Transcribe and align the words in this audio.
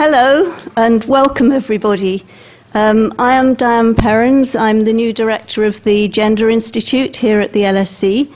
Hello 0.00 0.56
and 0.76 1.04
welcome 1.08 1.50
everybody. 1.50 2.24
Um, 2.72 3.12
I 3.18 3.34
am 3.34 3.54
Diane 3.54 3.96
Perrons. 3.96 4.54
I'm 4.54 4.84
the 4.84 4.92
new 4.92 5.12
director 5.12 5.64
of 5.64 5.74
the 5.84 6.08
Gender 6.08 6.50
Institute 6.50 7.16
here 7.16 7.40
at 7.40 7.52
the 7.52 7.62
LSE, 7.62 8.32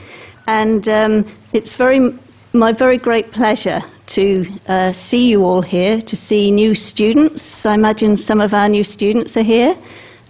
and 0.47 0.85
um, 0.89 1.37
it's 1.53 1.77
very 1.77 2.19
my 2.51 2.73
very 2.77 2.97
great 2.97 3.31
pleasure 3.31 3.79
to 4.07 4.43
uh, 4.67 4.91
see 4.91 5.29
you 5.29 5.45
all 5.45 5.61
here, 5.61 6.01
to 6.01 6.17
see 6.17 6.51
new 6.51 6.75
students. 6.75 7.61
I 7.63 7.75
imagine 7.75 8.17
some 8.17 8.41
of 8.41 8.53
our 8.53 8.67
new 8.67 8.83
students 8.83 9.37
are 9.37 9.43
here, 9.43 9.73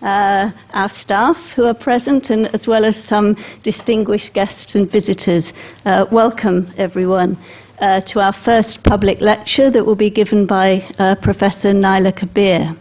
uh, 0.03 0.51
our 0.73 0.89
staff 0.89 1.37
who 1.55 1.63
are 1.63 1.73
present, 1.73 2.29
and 2.29 2.45
as 2.53 2.67
well 2.67 2.85
as 2.85 2.95
some 3.05 3.35
distinguished 3.63 4.35
guests 4.35 4.75
and 4.75 4.91
visitors. 4.91 5.51
Uh, 5.83 6.05
welcome, 6.11 6.71
everyone. 6.77 7.43
Uh, 7.83 7.99
to 7.99 8.21
our 8.21 8.31
first 8.45 8.81
public 8.85 9.19
lecture 9.19 9.69
that 9.69 9.85
will 9.85 9.93
be 9.93 10.09
given 10.09 10.47
by 10.47 10.75
uh, 10.99 11.15
Professor 11.21 11.73
Naila 11.73 12.17
Kabeer. 12.17 12.73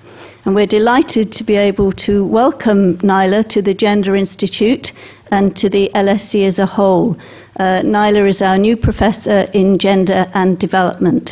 And 0.45 0.55
we're 0.55 0.69
delighted 0.69 1.33
to 1.33 1.43
be 1.43 1.57
able 1.57 1.91
to 2.07 2.25
welcome 2.25 2.99
Naila 2.99 3.49
to 3.49 3.61
the 3.61 3.75
Gender 3.75 4.15
Institute 4.15 4.93
and 5.33 5.57
to 5.57 5.69
the 5.69 5.91
LSE 5.97 6.47
as 6.47 6.61
a 6.61 6.67
whole. 6.67 7.17
Uh, 7.59 7.83
is 8.29 8.43
our 8.43 8.57
new 8.57 8.77
professor 8.77 9.41
in 9.53 9.77
gender 9.77 10.27
and 10.35 10.57
development. 10.61 11.31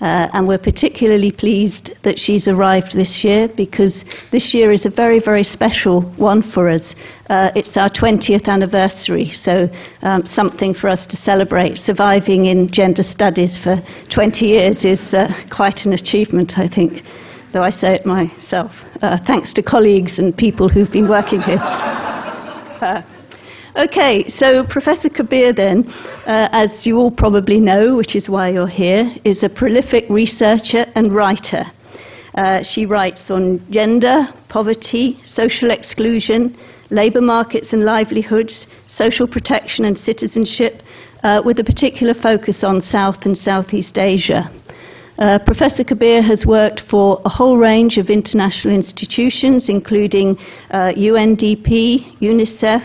Uh, 0.00 0.26
and 0.32 0.48
we're 0.48 0.58
particularly 0.58 1.30
pleased 1.30 1.92
that 2.02 2.18
she's 2.18 2.48
arrived 2.48 2.92
this 2.96 3.22
year 3.22 3.46
because 3.56 4.02
this 4.32 4.52
year 4.52 4.72
is 4.72 4.84
a 4.84 4.90
very, 4.90 5.20
very 5.24 5.44
special 5.44 6.00
one 6.16 6.42
for 6.42 6.68
us. 6.68 6.92
Uh, 7.32 7.50
it's 7.56 7.78
our 7.78 7.88
20th 7.88 8.46
anniversary, 8.46 9.32
so 9.32 9.66
um, 10.02 10.22
something 10.26 10.74
for 10.74 10.90
us 10.90 11.06
to 11.06 11.16
celebrate. 11.16 11.78
Surviving 11.78 12.44
in 12.44 12.70
gender 12.70 13.02
studies 13.02 13.56
for 13.56 13.76
20 14.14 14.44
years 14.44 14.84
is 14.84 15.14
uh, 15.14 15.32
quite 15.50 15.86
an 15.86 15.94
achievement, 15.94 16.52
I 16.58 16.68
think, 16.68 17.02
though 17.54 17.62
I 17.62 17.70
say 17.70 17.94
it 17.94 18.04
myself, 18.04 18.72
uh, 19.00 19.16
thanks 19.26 19.54
to 19.54 19.62
colleagues 19.62 20.18
and 20.18 20.36
people 20.36 20.68
who've 20.68 20.92
been 20.92 21.08
working 21.08 21.40
here. 21.40 21.58
Uh, 22.82 23.00
Okay, 23.74 24.28
so 24.28 24.66
Professor 24.68 25.08
Kabeer, 25.08 25.56
then, 25.56 25.86
uh, 26.26 26.48
as 26.52 26.84
you 26.84 26.98
all 26.98 27.12
probably 27.12 27.58
know, 27.60 27.94
which 27.96 28.16
is 28.16 28.28
why 28.28 28.50
you're 28.50 28.66
here, 28.66 29.08
is 29.24 29.44
a 29.44 29.48
prolific 29.48 30.04
researcher 30.10 30.84
and 30.96 31.14
writer. 31.14 31.64
Uh, 32.34 32.62
she 32.62 32.84
writes 32.84 33.30
on 33.30 33.64
gender, 33.70 34.26
poverty, 34.48 35.16
social 35.24 35.70
exclusion, 35.70 36.54
labour 36.92 37.20
markets 37.22 37.72
and 37.72 37.84
livelihoods, 37.84 38.66
social 38.88 39.26
protection 39.26 39.86
and 39.86 39.96
citizenship, 39.96 40.82
uh, 41.22 41.40
with 41.44 41.58
a 41.58 41.64
particular 41.64 42.14
focus 42.14 42.62
on 42.62 42.80
South 42.80 43.24
and 43.24 43.36
Southeast 43.36 43.98
Asia. 43.98 44.50
Uh, 45.18 45.38
Professor 45.46 45.84
Kabeer 45.84 46.22
has 46.22 46.44
worked 46.46 46.82
for 46.90 47.20
a 47.24 47.28
whole 47.28 47.56
range 47.56 47.96
of 47.96 48.10
international 48.10 48.74
institutions, 48.74 49.68
including 49.68 50.36
uh, 50.70 50.92
UNDP, 50.96 52.18
UNICEF, 52.20 52.82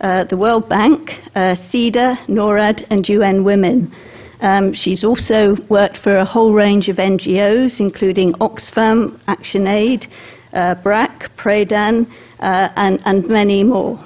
uh, 0.00 0.24
the 0.24 0.36
World 0.36 0.68
Bank, 0.68 1.10
uh, 1.34 1.54
SIDA, 1.54 2.16
NORAD, 2.28 2.84
and 2.90 3.08
UN 3.08 3.44
Women. 3.44 3.92
Um, 4.40 4.74
she's 4.74 5.04
also 5.04 5.56
worked 5.70 5.96
for 5.98 6.18
a 6.18 6.24
whole 6.24 6.52
range 6.52 6.88
of 6.88 6.96
NGOs, 6.96 7.80
including 7.80 8.34
Oxfam, 8.34 9.18
ActionAid, 9.26 10.06
uh, 10.54 10.74
BRAC, 10.76 11.36
PRADAN, 11.36 12.06
uh, 12.40 12.68
and, 12.76 13.00
and, 13.04 13.28
many 13.28 13.64
more. 13.64 13.98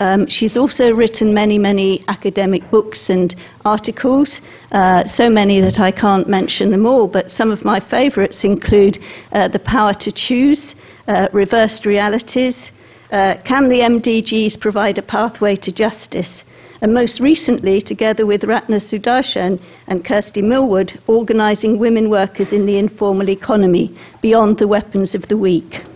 Um, 0.00 0.28
she's 0.28 0.56
also 0.56 0.92
written 0.92 1.34
many, 1.34 1.58
many 1.58 2.04
academic 2.08 2.62
books 2.70 3.10
and 3.10 3.34
articles, 3.64 4.40
uh, 4.70 5.04
so 5.06 5.28
many 5.28 5.60
that 5.60 5.80
I 5.80 5.90
can't 5.90 6.28
mention 6.28 6.70
them 6.70 6.86
all, 6.86 7.08
but 7.08 7.30
some 7.30 7.50
of 7.50 7.64
my 7.64 7.80
favourites 7.90 8.44
include 8.44 8.98
uh, 9.32 9.48
The 9.48 9.58
Power 9.58 9.94
to 10.00 10.12
Choose, 10.12 10.74
uh, 11.08 11.26
Reversed 11.32 11.84
Realities, 11.84 12.70
uh, 13.10 13.34
can 13.44 13.70
the 13.70 13.80
MDGs 13.80 14.60
provide 14.60 14.98
a 14.98 15.02
pathway 15.02 15.56
to 15.56 15.72
justice? 15.72 16.42
And 16.82 16.92
most 16.92 17.20
recently, 17.20 17.80
together 17.80 18.26
with 18.26 18.44
Ratna 18.44 18.78
Sudarshan 18.78 19.58
and 19.88 20.04
Kirsty 20.04 20.42
Milward, 20.42 21.00
organising 21.06 21.78
women 21.78 22.10
workers 22.10 22.52
in 22.52 22.66
the 22.66 22.78
informal 22.78 23.30
economy 23.30 23.98
beyond 24.20 24.58
the 24.58 24.68
weapons 24.68 25.14
of 25.14 25.26
the 25.28 25.38
weak. 25.38 25.87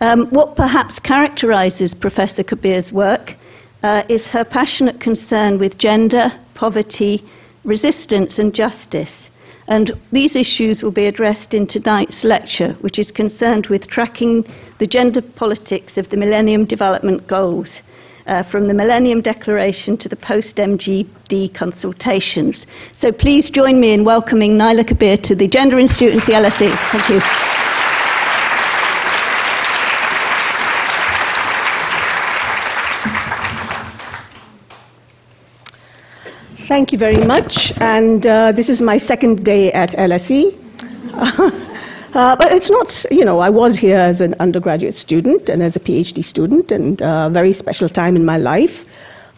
Um, 0.00 0.28
what 0.30 0.56
perhaps 0.56 0.98
characterises 0.98 1.94
Professor 1.94 2.42
Kabeer's 2.42 2.90
work 2.90 3.32
uh, 3.82 4.02
is 4.08 4.26
her 4.28 4.44
passionate 4.44 4.98
concern 4.98 5.58
with 5.58 5.76
gender, 5.76 6.30
poverty, 6.54 7.22
resistance, 7.64 8.38
and 8.38 8.54
justice. 8.54 9.28
And 9.68 9.92
these 10.10 10.36
issues 10.36 10.82
will 10.82 10.90
be 10.90 11.06
addressed 11.06 11.52
in 11.52 11.66
tonight's 11.66 12.24
lecture, 12.24 12.72
which 12.80 12.98
is 12.98 13.10
concerned 13.10 13.66
with 13.68 13.88
tracking 13.88 14.44
the 14.78 14.86
gender 14.86 15.20
politics 15.36 15.98
of 15.98 16.08
the 16.08 16.16
Millennium 16.16 16.64
Development 16.64 17.26
Goals. 17.28 17.82
Uh, 18.26 18.48
from 18.48 18.68
the 18.68 18.74
Millennium 18.74 19.22
Declaration 19.22 19.96
to 19.96 20.08
the 20.08 20.14
post 20.14 20.56
MGD 20.56 21.52
consultations. 21.54 22.66
So 22.94 23.10
please 23.10 23.50
join 23.50 23.80
me 23.80 23.92
in 23.92 24.04
welcoming 24.04 24.52
Naila 24.52 24.84
Kabeer 24.84 25.20
to 25.22 25.34
the 25.34 25.48
Gender 25.48 25.80
Institute 25.80 26.12
and 26.12 26.20
the 26.22 26.34
LSE. 26.34 26.92
Thank 26.92 27.08
you. 27.08 27.69
Thank 36.70 36.92
you 36.92 36.98
very 36.98 37.26
much. 37.26 37.72
And 37.78 38.24
uh, 38.24 38.52
this 38.52 38.68
is 38.68 38.80
my 38.80 38.96
second 38.96 39.44
day 39.44 39.72
at 39.72 39.90
LSE. 39.90 40.54
uh, 42.14 42.36
but 42.36 42.52
it's 42.52 42.70
not, 42.70 42.92
you 43.10 43.24
know, 43.24 43.40
I 43.40 43.50
was 43.50 43.76
here 43.76 43.98
as 43.98 44.20
an 44.20 44.36
undergraduate 44.38 44.94
student 44.94 45.48
and 45.48 45.64
as 45.64 45.74
a 45.74 45.80
PhD 45.80 46.22
student, 46.22 46.70
and 46.70 47.00
a 47.00 47.08
uh, 47.08 47.28
very 47.28 47.52
special 47.52 47.88
time 47.88 48.14
in 48.14 48.24
my 48.24 48.36
life. 48.36 48.70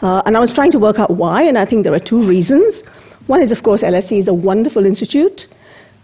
Uh, 0.03 0.21
and 0.27 0.37
I 0.37 0.41
was 0.41 0.53
trying 0.53 0.73
to 0.73 0.79
work 0.79 0.99
out 0.99 1.17
why, 1.17 1.45
and 1.45 1.57
I 1.57 1.65
think 1.65 1.85
there 1.85 1.95
are 1.95 2.07
two 2.13 2.21
reasons. 2.29 2.83
One 3.29 3.41
is, 3.41 3.51
of 3.51 3.63
course, 3.65 3.81
LSE 3.81 4.21
is 4.21 4.29
a 4.29 4.35
wonderful 4.35 4.85
institute. 4.85 5.49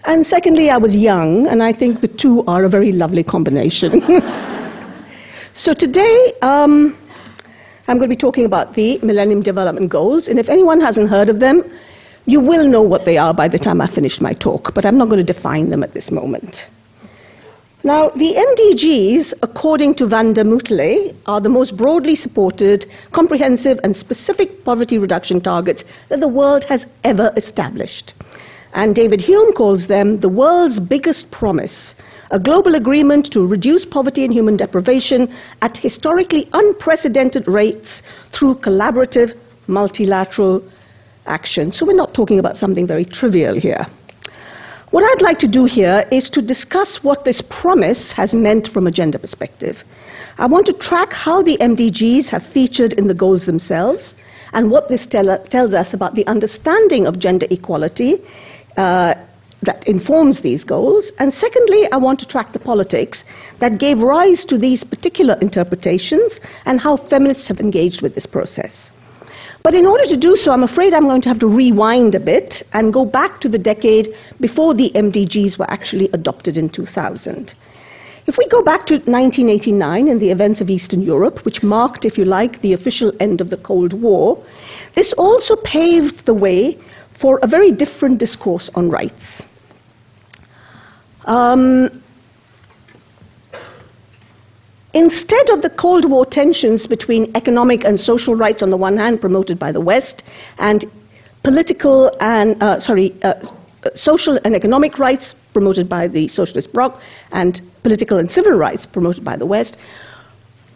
And 0.05 0.25
secondly, 0.27 0.71
I 0.71 0.79
was 0.79 0.97
young, 0.97 1.47
and 1.47 1.63
I 1.63 1.75
think 1.75 2.01
the 2.01 2.09
two 2.09 2.43
are 2.47 2.65
a 2.65 2.71
very 2.71 2.91
lovely 2.91 3.23
combination. 3.23 4.01
so 5.55 5.75
today, 5.75 6.33
um, 6.41 6.97
I'm 7.89 7.97
going 7.97 8.11
to 8.11 8.15
be 8.15 8.21
talking 8.21 8.45
about 8.45 8.75
the 8.75 8.99
Millennium 8.99 9.43
Development 9.43 9.91
Goals. 9.91 10.29
And 10.29 10.39
if 10.39 10.51
anyone 10.51 10.79
hasn't 10.79 11.09
heard 11.09 11.31
of 11.31 11.41
them, 11.41 11.63
you 12.27 12.39
will 12.39 12.69
know 12.69 12.83
what 12.83 13.07
they 13.07 13.17
are 13.17 13.33
by 13.33 13.49
the 13.49 13.59
time 13.59 13.81
I 13.81 13.93
finish 13.93 14.21
my 14.21 14.35
talk, 14.35 14.75
but 14.75 14.85
I'm 14.85 14.99
not 14.99 15.09
going 15.09 15.25
to 15.25 15.33
define 15.33 15.71
them 15.71 15.83
at 15.83 15.95
this 15.95 16.11
moment. 16.11 16.55
Now, 17.85 18.11
the 18.11 18.35
MDGs, 18.35 19.33
according 19.43 19.95
to 19.95 20.05
Vandemoortele, 20.05 21.17
are 21.25 21.41
the 21.41 21.49
most 21.49 21.79
broadly 21.79 22.15
supported, 22.15 22.85
comprehensive, 23.15 23.79
and 23.83 23.97
specific 23.97 24.65
poverty 24.65 24.99
reduction 24.99 25.41
targets 25.41 25.85
that 26.11 26.21
the 26.21 26.29
world 26.29 26.65
has 26.65 26.85
ever 27.05 27.33
established. 27.37 28.13
And 28.75 28.95
David 28.95 29.21
Hulme 29.21 29.55
calls 29.55 29.89
them 29.89 30.21
the 30.21 30.29
world's 30.29 30.79
biggest 30.79 31.31
promise 31.31 31.95
a 32.31 32.39
global 32.39 32.75
agreement 32.75 33.33
to 33.33 33.47
reduce 33.47 33.85
poverty 33.85 34.25
and 34.25 34.33
human 34.33 34.57
deprivation 34.57 35.35
at 35.63 35.77
historically 35.77 36.49
unprecedented 36.53 37.47
rates 37.49 38.03
through 38.33 38.55
collaborative 38.57 39.33
multilateral 39.67 40.63
action. 41.27 41.73
So 41.73 41.87
we're 41.87 41.95
not 41.95 42.15
talking 42.15 42.39
about 42.39 42.57
something 42.57 42.87
very 42.87 43.05
trivial 43.05 43.59
here. 43.59 43.87
What 44.91 45.05
I'd 45.05 45.23
like 45.23 45.39
to 45.41 45.49
do 45.49 45.67
here 45.67 46.07
is 46.11 46.31
to 46.31 46.41
discuss 46.41 47.01
what 47.03 47.25
this 47.25 47.43
promise 47.43 48.11
has 48.13 48.33
meant 48.33 48.69
from 48.69 48.87
a 48.87 48.91
gender 48.91 49.19
perspective. 49.19 49.77
I 50.39 50.47
want 50.47 50.65
to 50.67 50.73
track 50.73 51.13
how 51.13 51.43
the 51.43 51.59
MDGs 51.59 52.31
have 52.31 52.43
featured 52.55 52.95
in 52.95 53.07
the 53.07 53.15
goals 53.15 53.45
themselves 53.45 54.15
and 54.55 54.71
what 54.71 54.89
this 54.89 55.07
tell, 55.07 55.45
tells 55.51 55.75
us 55.75 55.93
about 55.93 56.15
the 56.15 56.27
understanding 56.27 57.07
of 57.07 57.19
gender 57.19 57.47
equality 57.51 58.25
uh, 58.79 59.15
that 59.63 59.87
informs 59.87 60.43
these 60.43 60.65
goals. 60.65 61.13
And 61.19 61.33
secondly, 61.33 61.89
I 61.91 61.97
want 61.97 62.21
to 62.21 62.27
track 62.27 62.53
the 62.53 62.59
politics 62.59 63.25
that 63.61 63.79
gave 63.79 63.99
rise 63.99 64.45
to 64.47 64.59
these 64.59 64.85
particular 64.85 65.37
interpretations 65.41 66.41
and 66.65 66.81
how 66.81 66.97
feminists 66.97 67.49
have 67.49 67.61
engaged 67.61 68.03
with 68.03 68.15
this 68.15 68.27
process. 68.27 68.91
But 69.65 69.75
in 69.75 69.87
order 69.87 70.07
to 70.07 70.17
do 70.17 70.37
so, 70.37 70.53
I'm 70.53 70.63
afraid 70.63 70.95
I'm 70.95 71.09
going 71.09 71.23
to 71.23 71.29
have 71.29 71.41
to 71.41 71.49
rewind 71.49 72.15
a 72.15 72.21
bit 72.21 72.63
and 72.73 72.93
go 72.93 73.05
back 73.05 73.41
to 73.41 73.49
the 73.49 73.59
decade 73.59 74.09
before 74.41 74.75
the 74.75 74.93
MDGs 74.95 75.59
were 75.59 75.71
actually 75.71 76.09
adopted 76.13 76.57
in 76.57 76.71
2000. 76.71 77.55
If 78.29 78.37
we 78.37 78.47
go 78.49 78.63
back 78.63 78.87
to 78.87 78.95
1989 78.95 80.09
and 80.09 80.21
the 80.21 80.31
events 80.31 80.61
of 80.61 80.69
Eastern 80.69 81.03
Europe, 81.03 81.45
which 81.45 81.63
marked, 81.63 82.05
if 82.05 82.19
you 82.19 82.25
like, 82.25 82.61
the 82.61 82.75
official 82.75 83.13
end 83.21 83.41
of 83.41 83.51
the 83.51 83.57
Cold 83.57 83.95
War, 83.95 84.43
this 84.95 85.13
also 85.15 85.57
paved 85.65 86.27
the 86.27 86.35
way 86.35 86.79
for 87.21 87.41
a 87.43 87.47
very 87.47 87.73
different 87.73 88.19
discourse 88.19 88.71
on 88.75 88.91
rights. 88.91 89.43
Um, 91.29 92.03
instead 94.95 95.51
of 95.51 95.61
the 95.61 95.69
Cold 95.79 96.11
War 96.11 96.25
tensions 96.25 96.87
between 96.87 97.31
economic 97.37 97.85
and 97.85 98.01
social 98.01 98.35
rights 98.35 98.63
on 98.63 98.71
the 98.71 98.79
one 98.79 98.97
hand, 98.97 99.21
promoted 99.21 99.59
by 99.59 99.71
the 99.71 99.81
West, 99.81 100.23
and 100.57 100.87
political 101.45 102.11
and, 102.21 102.61
uh, 102.63 102.81
sorry, 102.81 103.15
uh, 103.23 103.35
social 103.95 104.39
and 104.45 104.57
economic 104.57 104.99
rights 104.99 105.35
promoted 105.53 105.87
by 105.87 106.09
the 106.09 106.29
socialist 106.29 106.73
bloc, 106.73 106.99
and 107.33 107.61
political 107.83 108.17
and 108.19 108.31
civil 108.31 108.53
rights 108.53 108.87
promoted 108.87 109.23
by 109.23 109.37
the 109.37 109.47
West, 109.47 109.77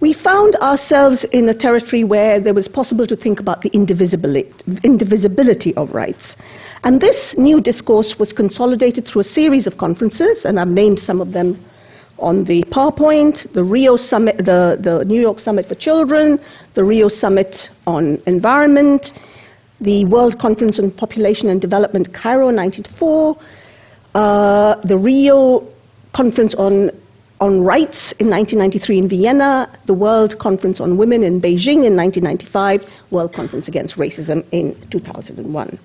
we 0.01 0.13
found 0.13 0.55
ourselves 0.57 1.25
in 1.33 1.49
a 1.49 1.55
territory 1.55 2.05
where 2.05 2.39
there 2.41 2.53
was 2.53 2.69
possible 2.69 3.07
to 3.07 3.17
think 3.17 3.41
about 3.41 3.63
the 3.63 3.71
indivisibility 3.71 5.75
of 5.77 5.95
rights. 5.95 6.37
And 6.85 7.01
this 7.01 7.35
new 7.39 7.61
discourse 7.61 8.17
was 8.19 8.33
consolidated 8.33 9.07
through 9.07 9.21
a 9.21 9.25
series 9.25 9.67
of 9.69 9.77
conferences, 9.77 10.45
and 10.45 10.59
I've 10.59 10.69
named 10.69 10.99
some 10.99 11.21
of 11.21 11.33
them 11.33 11.65
on 12.19 12.45
the 12.45 12.65
PowerPoint, 12.65 13.53
the 13.53 13.63
Rio 13.63 13.97
Summit, 13.97 14.39
the, 14.39 14.79
the 14.81 15.05
New 15.05 15.21
York 15.21 15.39
Summit 15.39 15.67
for 15.69 15.77
Children, 15.77 16.41
the 16.75 16.83
Rio 16.83 17.09
Summit 17.09 17.57
on 17.87 18.21
Environment, 18.27 19.07
the 19.81 20.05
World 20.07 20.39
Conference 20.41 20.79
on 20.81 20.91
Population 20.91 21.51
and 21.51 21.61
Development, 21.61 22.07
Cairo, 22.13 22.47
1994, 22.47 23.37
uh, 24.15 24.81
the 24.87 24.97
Rio 24.97 25.69
Conference 26.15 26.55
on 26.57 26.91
on 27.41 27.65
Rights 27.65 28.15
in 28.21 28.31
1993 28.31 28.99
in 28.99 29.09
Vienna, 29.09 29.81
the 29.89 29.95
World 29.95 30.39
Conference 30.39 30.81
on 30.81 30.97
Women 30.97 31.25
in 31.25 31.41
Beijing 31.41 31.83
in 31.85 31.97
1995, 31.97 32.83
World 33.11 33.33
Conference 33.35 33.67
Against 33.67 33.97
Racism 33.97 34.47
in 34.53 34.77
2001. 34.93 35.77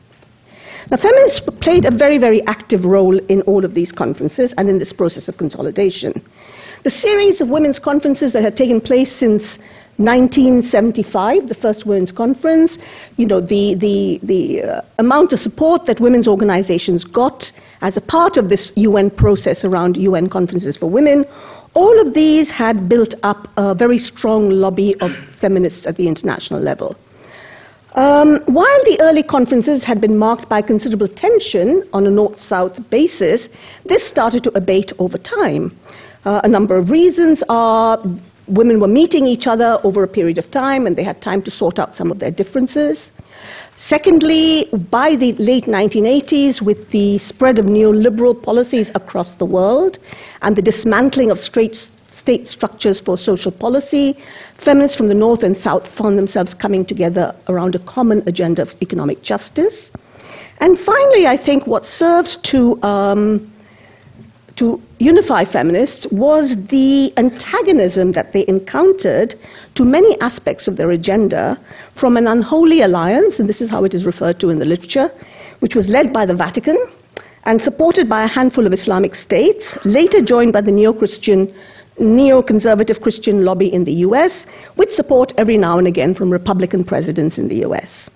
Now, 0.89 0.97
feminists 0.97 1.41
played 1.61 1.85
a 1.85 1.91
very, 1.91 2.17
very 2.17 2.45
active 2.47 2.85
role 2.85 3.17
in 3.27 3.41
all 3.43 3.65
of 3.65 3.73
these 3.73 3.91
conferences 3.91 4.53
and 4.57 4.69
in 4.69 4.79
this 4.79 4.93
process 4.93 5.27
of 5.27 5.37
consolidation. 5.37 6.21
The 6.83 6.89
series 6.89 7.41
of 7.41 7.49
women's 7.49 7.79
conferences 7.79 8.33
that 8.33 8.43
had 8.43 8.55
taken 8.55 8.79
place 8.79 9.11
since 9.19 9.57
1975, 9.97 11.49
the 11.49 11.55
first 11.55 11.87
women's 11.87 12.11
conference, 12.11 12.77
you 13.17 13.25
know, 13.25 13.41
the, 13.41 13.75
the, 13.79 14.19
the 14.23 14.61
uh, 14.61 14.81
amount 14.99 15.33
of 15.33 15.39
support 15.39 15.85
that 15.87 15.99
women's 15.99 16.27
organizations 16.27 17.03
got 17.03 17.43
as 17.81 17.97
a 17.97 18.01
part 18.01 18.37
of 18.37 18.47
this 18.47 18.71
UN 18.75 19.09
process 19.09 19.65
around 19.65 19.97
UN 19.97 20.29
conferences 20.29 20.77
for 20.77 20.89
women, 20.89 21.25
all 21.73 21.99
of 21.99 22.13
these 22.13 22.51
had 22.51 22.87
built 22.87 23.15
up 23.23 23.47
a 23.57 23.73
very 23.73 23.97
strong 23.97 24.51
lobby 24.51 24.95
of 25.01 25.11
feminists 25.41 25.85
at 25.87 25.97
the 25.97 26.07
international 26.07 26.61
level. 26.61 26.95
Um, 27.97 28.43
while 28.45 28.83
the 28.83 28.99
early 29.01 29.23
conferences 29.23 29.83
had 29.83 29.99
been 29.99 30.15
marked 30.15 30.47
by 30.47 30.61
considerable 30.61 31.07
tension 31.07 31.81
on 31.93 32.05
a 32.05 32.11
north 32.11 32.39
south 32.39 32.77
basis, 32.91 33.49
this 33.85 34.07
started 34.07 34.43
to 34.43 34.51
abate 34.55 34.91
over 34.99 35.17
time. 35.17 35.75
Uh, 36.23 36.41
a 36.43 36.47
number 36.47 36.77
of 36.77 36.91
reasons 36.91 37.41
are 37.49 37.97
women 38.47 38.79
were 38.79 38.87
meeting 38.87 39.25
each 39.25 39.47
other 39.47 39.79
over 39.83 40.03
a 40.03 40.07
period 40.07 40.37
of 40.37 40.51
time 40.51 40.85
and 40.85 40.95
they 40.95 41.03
had 41.03 41.23
time 41.23 41.41
to 41.41 41.49
sort 41.49 41.79
out 41.79 41.95
some 41.95 42.11
of 42.11 42.19
their 42.19 42.29
differences. 42.29 43.09
Secondly, 43.77 44.67
by 44.91 45.15
the 45.15 45.33
late 45.39 45.65
1980s, 45.65 46.63
with 46.63 46.91
the 46.91 47.17
spread 47.17 47.57
of 47.57 47.65
neoliberal 47.65 48.39
policies 48.39 48.91
across 48.93 49.33
the 49.39 49.45
world 49.45 49.97
and 50.43 50.55
the 50.55 50.61
dismantling 50.61 51.31
of 51.31 51.39
state 51.39 52.47
structures 52.47 53.01
for 53.03 53.17
social 53.17 53.51
policy, 53.51 54.17
feminists 54.63 54.97
from 54.97 55.07
the 55.07 55.13
North 55.13 55.43
and 55.43 55.55
South 55.55 55.83
found 55.97 56.17
themselves 56.17 56.53
coming 56.53 56.85
together 56.85 57.35
around 57.47 57.75
a 57.75 57.79
common 57.85 58.23
agenda 58.27 58.61
of 58.61 58.69
economic 58.81 59.21
justice. 59.21 59.91
And 60.59 60.77
finally, 60.79 61.27
I 61.27 61.37
think 61.43 61.67
what 61.67 61.85
served 61.85 62.37
to 62.51 62.81
um, 62.83 63.53
to 64.57 64.81
unify 64.97 65.45
feminists 65.45 66.07
was 66.11 66.55
the 66.69 67.13
antagonism 67.17 68.11
that 68.13 68.33
they 68.33 68.43
encountered 68.47 69.35
to 69.75 69.85
many 69.85 70.19
aspects 70.19 70.67
of 70.67 70.75
their 70.77 70.91
agenda 70.91 71.59
from 71.99 72.17
an 72.17 72.25
unholy 72.25 72.81
alliance, 72.81 73.39
and 73.39 73.47
this 73.47 73.61
is 73.61 73.69
how 73.69 73.83
it 73.83 73.93
is 73.93 74.05
referred 74.05 74.39
to 74.39 74.49
in 74.49 74.57
the 74.57 74.65
literature, 74.65 75.09
which 75.59 75.75
was 75.75 75.87
led 75.87 76.11
by 76.11 76.25
the 76.25 76.35
Vatican 76.35 76.77
and 77.45 77.61
supported 77.61 78.09
by 78.09 78.25
a 78.25 78.27
handful 78.27 78.65
of 78.65 78.73
Islamic 78.73 79.15
states, 79.15 79.77
later 79.85 80.21
joined 80.21 80.51
by 80.51 80.61
the 80.61 80.71
neo-Christian 80.71 81.53
neoconservative 81.99 83.01
Christian 83.01 83.43
lobby 83.43 83.73
in 83.73 83.83
the 83.83 83.93
US, 84.07 84.45
with 84.77 84.91
support 84.91 85.33
every 85.37 85.57
now 85.57 85.77
and 85.77 85.87
again 85.87 86.13
from 86.13 86.29
Republican 86.31 86.83
presidents 86.83 87.37
in 87.37 87.47
the 87.47 87.65
US. 87.65 88.09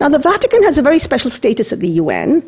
Now, 0.00 0.08
the 0.08 0.18
Vatican 0.18 0.62
has 0.64 0.78
a 0.78 0.82
very 0.82 0.98
special 0.98 1.30
status 1.30 1.72
at 1.72 1.80
the 1.80 2.00
UN. 2.02 2.42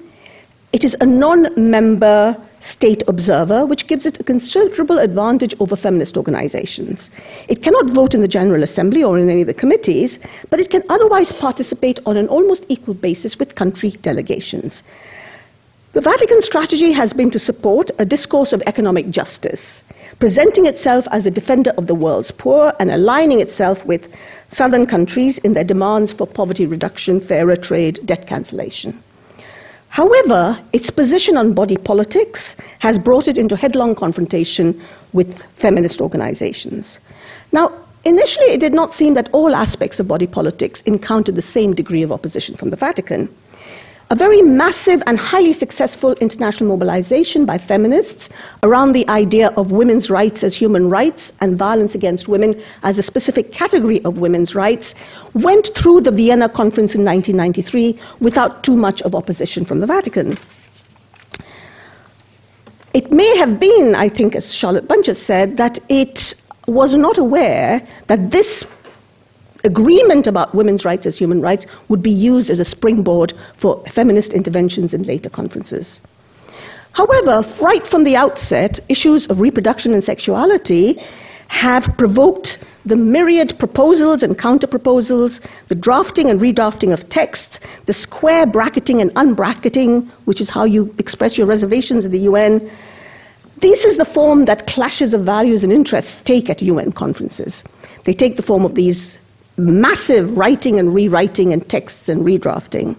It 0.73 0.83
is 0.83 0.97
a 1.01 1.07
non 1.07 1.47
member 1.57 2.37
state 2.59 3.05
observer, 3.07 3.65
which 3.65 3.87
gives 3.87 4.07
it 4.07 4.19
a 4.19 4.25
considerable 4.25 4.99
advantage 4.99 5.55
over 5.61 5.77
feminist 5.77 6.17
organizations. 6.17 7.11
It 7.49 7.63
cannot 7.63 7.95
vote 7.95 8.15
in 8.15 8.23
the 8.23 8.27
General 8.27 8.65
Assembly 8.65 9.05
or 9.05 9.19
in 9.19 9.31
any 9.31 9.43
of 9.43 9.47
the 9.47 9.55
committees, 9.55 10.19
but 10.51 10.59
it 10.59 10.71
can 10.71 10.83
otherwise 10.89 11.33
participate 11.39 12.01
on 12.07 12.17
an 12.17 12.27
almost 12.27 12.65
equal 12.69 12.95
basis 12.95 13.39
with 13.39 13.55
country 13.55 13.91
delegations. 14.03 14.83
The 15.95 16.01
Vatican's 16.01 16.47
strategy 16.47 16.93
has 16.93 17.13
been 17.13 17.31
to 17.31 17.39
support 17.39 17.93
a 18.01 18.05
discourse 18.05 18.53
of 18.53 18.61
economic 18.67 19.11
justice, 19.11 19.85
presenting 20.19 20.67
itself 20.67 21.05
as 21.13 21.25
a 21.25 21.31
defender 21.31 21.71
of 21.79 21.87
the 21.87 21.95
world's 21.95 22.33
poor 22.33 22.73
and 22.81 22.91
aligning 22.91 23.39
itself 23.39 23.79
with 23.87 24.03
southern 24.49 24.87
countries 24.87 25.39
in 25.45 25.55
their 25.55 25.63
demands 25.63 26.13
for 26.13 26.27
poverty 26.27 26.67
reduction, 26.67 27.25
fairer 27.25 27.55
trade, 27.55 28.01
debt 28.07 28.27
cancellation. 28.27 29.01
However, 29.87 30.59
its 30.73 30.91
position 30.91 31.37
on 31.37 31.55
body 31.55 31.77
politics 31.77 32.57
has 32.81 32.99
brought 32.99 33.29
it 33.29 33.39
into 33.39 33.55
headlong 33.55 33.95
confrontation 33.95 34.85
with 35.13 35.33
feminist 35.63 36.01
organizations. 36.01 36.99
Now, 37.53 37.87
initially, 38.05 38.47
it 38.47 38.59
did 38.59 38.73
not 38.73 38.95
seem 38.95 39.15
that 39.15 39.31
all 39.33 39.55
aspects 39.55 40.01
of 40.01 40.09
body 40.09 40.27
politics 40.27 40.83
encountered 40.87 41.37
the 41.37 41.51
same 41.57 41.73
degree 41.73 42.03
of 42.03 42.11
opposition 42.11 42.57
from 42.57 42.71
the 42.71 42.77
Vatican. 42.77 43.33
A 44.11 44.17
very 44.17 44.43
massive 44.43 45.03
and 45.07 45.19
highly 45.19 45.55
successful 45.55 46.13
international 46.21 46.69
mobilization 46.69 47.47
by 47.47 47.57
feminists 47.57 48.29
around 48.63 48.93
the 48.93 49.09
idea 49.09 49.49
of 49.57 49.71
women's 49.71 50.11
rights 50.11 50.45
as 50.45 50.55
human 50.55 50.91
rights 50.91 51.33
and 51.41 51.59
violence 51.59 51.95
against 51.95 52.29
women 52.29 52.63
as 52.83 52.99
a 52.99 53.03
specific 53.03 53.51
category 53.51 54.05
of 54.05 54.19
women's 54.19 54.55
rights 54.55 54.95
went 55.35 55.69
through 55.75 56.03
the 56.03 56.13
Vienna 56.13 56.51
Conference 56.51 56.95
in 56.95 57.03
1993 57.03 57.99
without 58.21 58.63
too 58.63 58.77
much 58.77 59.01
of 59.03 59.15
opposition 59.15 59.65
from 59.65 59.81
the 59.81 59.87
Vatican. 59.87 60.37
It 62.93 63.11
may 63.11 63.37
have 63.39 63.59
been, 63.59 63.95
I 63.97 64.11
think, 64.11 64.37
as 64.37 64.55
Charlotte 64.55 64.87
Bunches 64.87 65.27
said, 65.27 65.57
that 65.57 65.79
it 65.89 66.19
was 66.69 66.95
not 66.95 67.19
aware 67.19 67.81
that 68.09 68.31
this 68.31 68.65
agreement 69.65 70.27
about 70.27 70.55
women's 70.55 70.85
rights 70.85 71.07
as 71.07 71.19
human 71.19 71.41
rights 71.41 71.67
would 71.89 72.03
be 72.03 72.11
used 72.11 72.51
as 72.51 72.61
a 72.61 72.65
springboard 72.65 73.33
for 73.61 73.83
feminist 73.95 74.33
interventions 74.33 74.95
in 74.95 75.03
later 75.03 75.31
conferences. 75.31 76.01
However, 76.93 77.43
right 77.61 77.85
from 77.87 78.05
the 78.05 78.15
outset, 78.15 78.79
issues 78.89 79.27
of 79.29 79.41
reproduction 79.41 79.95
and 79.95 80.05
sexuality 80.05 80.97
have 81.49 81.85
provoked 81.99 82.59
the 82.85 82.95
myriad 82.97 83.55
proposals 83.59 84.23
and 84.23 84.39
counter 84.39 84.67
proposals, 84.67 85.41
the 85.69 85.75
drafting 85.75 86.31
and 86.31 86.41
redrafting 86.41 86.93
of 86.93 87.09
texts, 87.09 87.59
the 87.87 87.93
square 87.93 88.47
bracketing 88.47 89.01
and 89.01 89.11
unbracketing, 89.17 90.11
which 90.27 90.41
is 90.41 90.51
how 90.51 90.65
you 90.65 90.95
express 90.99 91.37
your 91.37 91.47
reservations 91.47 92.05
in 92.05 92.13
the 92.13 92.21
UN. 92.21 92.61
This 93.61 93.85
is 93.85 93.97
the 93.97 94.11
form 94.15 94.45
that 94.45 94.67
clashes 94.67 95.15
of 95.15 95.25
values 95.25 95.63
and 95.63 95.73
interests 95.73 96.17
take 96.25 96.51
at 96.51 96.61
UN 96.63 96.93
conferences. 96.93 97.65
They 98.05 98.13
take 98.13 98.37
the 98.37 98.43
form 98.43 98.65
of 98.65 98.75
these 98.75 99.19
massive 99.57 100.37
writing 100.37 100.79
and 100.79 100.95
rewriting 100.95 101.53
and 101.53 101.69
texts 101.69 102.09
and 102.09 102.25
redrafting. 102.25 102.97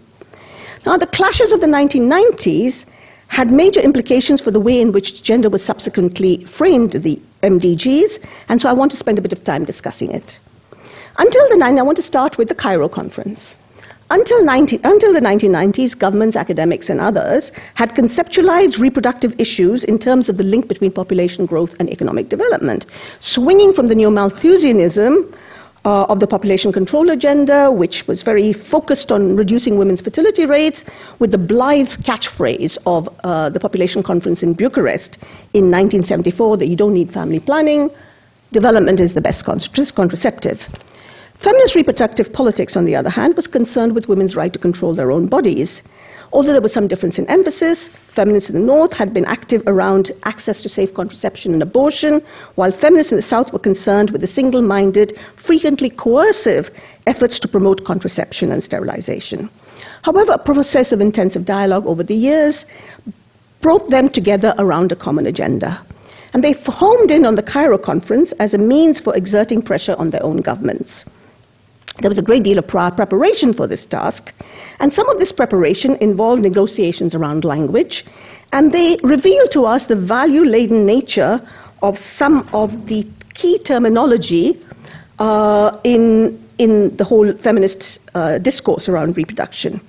Now, 0.85 0.97
the 0.97 1.07
clashes 1.07 1.51
of 1.51 1.61
the 1.61 1.67
1990s 1.67 2.85
had 3.27 3.47
major 3.47 3.79
implications 3.79 4.39
for 4.39 4.51
the 4.51 4.59
way 4.59 4.79
in 4.81 4.91
which 4.91 5.23
gender 5.23 5.49
was 5.49 5.65
subsequently 5.65 6.45
framed 6.57 6.91
the 6.91 7.19
MDGs, 7.41 8.19
and 8.49 8.61
so 8.61 8.69
I 8.69 8.73
want 8.73 8.91
to 8.91 8.97
spend 8.97 9.17
a 9.17 9.21
bit 9.21 9.33
of 9.33 9.43
time 9.43 9.65
discussing 9.65 10.11
it. 10.11 10.39
Until 11.17 11.49
the 11.49 11.55
90s, 11.55 11.79
I 11.79 11.83
want 11.83 11.97
to 11.97 12.03
start 12.03 12.37
with 12.37 12.49
the 12.49 12.55
Cairo 12.55 12.87
conference. 12.87 13.55
Until, 14.11 14.45
90, 14.45 14.81
until, 14.83 15.13
the 15.13 15.19
1990s, 15.19 15.97
governments, 15.97 16.37
academics, 16.37 16.89
and 16.89 17.01
others 17.01 17.51
had 17.73 17.95
conceptualized 17.95 18.79
reproductive 18.79 19.31
issues 19.39 19.83
in 19.83 19.97
terms 19.97 20.29
of 20.29 20.37
the 20.37 20.43
link 20.43 20.67
between 20.67 20.91
population 20.91 21.47
growth 21.47 21.71
and 21.79 21.89
economic 21.89 22.29
development, 22.29 22.85
swinging 23.19 23.73
from 23.73 23.87
the 23.87 23.95
neo-Malthusianism 23.95 25.33
uh, 25.85 26.05
of 26.09 26.19
the 26.19 26.27
population 26.27 26.73
control 26.73 27.11
agenda, 27.11 27.71
which 27.71 28.03
was 28.07 28.23
very 28.23 28.53
focused 28.53 29.11
on 29.11 29.35
reducing 29.35 29.77
women's 29.77 30.01
fertility 30.01 30.45
rates, 30.45 30.83
with 31.19 31.31
the 31.31 31.37
blithe 31.37 31.87
catchphrase 32.03 32.77
of 32.85 33.07
uh, 33.23 33.49
the 33.51 33.59
population 33.59 34.01
conference 34.01 34.41
in 34.41 34.53
Bucharest 34.53 35.19
in 35.53 35.69
1974 35.69 36.57
that 36.57 36.67
you 36.67 36.75
don't 36.75 36.93
need 36.93 37.11
family 37.11 37.39
planning, 37.39 37.89
development 38.51 38.99
is 38.99 39.13
the 39.13 39.21
best 39.21 39.45
contraceptive. 39.45 40.57
Feminist 41.43 41.75
reproductive 41.75 42.33
politics, 42.33 42.75
on 42.75 42.85
the 42.85 42.95
other 42.95 43.09
hand, 43.09 43.35
was 43.35 43.45
concerned 43.45 43.93
with 43.93 44.07
women's 44.07 44.35
right 44.35 44.51
to 44.53 44.59
control 44.59 44.95
their 44.95 45.11
own 45.11 45.27
bodies. 45.27 45.83
Although 46.35 46.51
there 46.51 46.61
was 46.61 46.73
some 46.73 46.89
difference 46.89 47.17
in 47.17 47.29
emphasis, 47.29 47.87
feminists 48.13 48.49
in 48.49 48.55
the 48.55 48.61
North 48.61 48.91
had 48.91 49.13
been 49.13 49.23
active 49.23 49.63
around 49.67 50.11
access 50.23 50.61
to 50.63 50.67
safe 50.67 50.93
contraception 50.93 51.53
and 51.53 51.63
abortion, 51.63 52.21
while 52.55 52.77
feminists 52.77 53.13
in 53.13 53.15
the 53.15 53.21
South 53.21 53.53
were 53.53 53.67
concerned 53.69 54.09
with 54.11 54.19
the 54.19 54.27
single 54.27 54.61
minded, 54.61 55.17
frequently 55.47 55.89
coercive 55.89 56.65
efforts 57.07 57.39
to 57.39 57.47
promote 57.47 57.85
contraception 57.85 58.51
and 58.51 58.61
sterilization. 58.61 59.49
However, 60.01 60.33
a 60.33 60.43
process 60.43 60.91
of 60.91 60.99
intensive 60.99 61.45
dialogue 61.45 61.85
over 61.85 62.03
the 62.03 62.13
years 62.13 62.65
brought 63.61 63.89
them 63.89 64.09
together 64.09 64.53
around 64.57 64.91
a 64.91 64.97
common 64.97 65.27
agenda. 65.27 65.85
And 66.33 66.43
they 66.43 66.53
homed 66.65 67.11
in 67.11 67.25
on 67.25 67.35
the 67.35 67.43
Cairo 67.43 67.77
conference 67.77 68.33
as 68.41 68.53
a 68.53 68.57
means 68.57 68.99
for 68.99 69.15
exerting 69.15 69.61
pressure 69.61 69.95
on 69.97 70.09
their 70.09 70.21
own 70.21 70.41
governments. 70.41 71.05
There 72.01 72.09
was 72.09 72.17
a 72.17 72.21
great 72.21 72.43
deal 72.43 72.59
of 72.59 72.67
preparation 72.67 73.53
for 73.53 73.67
this 73.67 73.85
task, 73.85 74.33
and 74.79 74.91
some 74.91 75.07
of 75.07 75.19
this 75.19 75.31
preparation 75.31 75.95
involved 76.01 76.41
negotiations 76.41 77.15
around 77.15 77.45
language, 77.45 78.03
and 78.51 78.71
they 78.71 78.97
revealed 79.01 79.51
to 79.51 79.61
us 79.61 79.85
the 79.85 79.95
value 79.95 80.43
laden 80.43 80.85
nature 80.85 81.39
of 81.81 81.95
some 82.17 82.49
of 82.53 82.69
the 82.87 83.05
key 83.33 83.59
terminology 83.59 84.61
uh, 85.19 85.79
in, 85.83 86.43
in 86.57 86.95
the 86.97 87.03
whole 87.03 87.33
feminist 87.37 87.99
uh, 88.13 88.37
discourse 88.39 88.89
around 88.89 89.15
reproduction. 89.15 89.79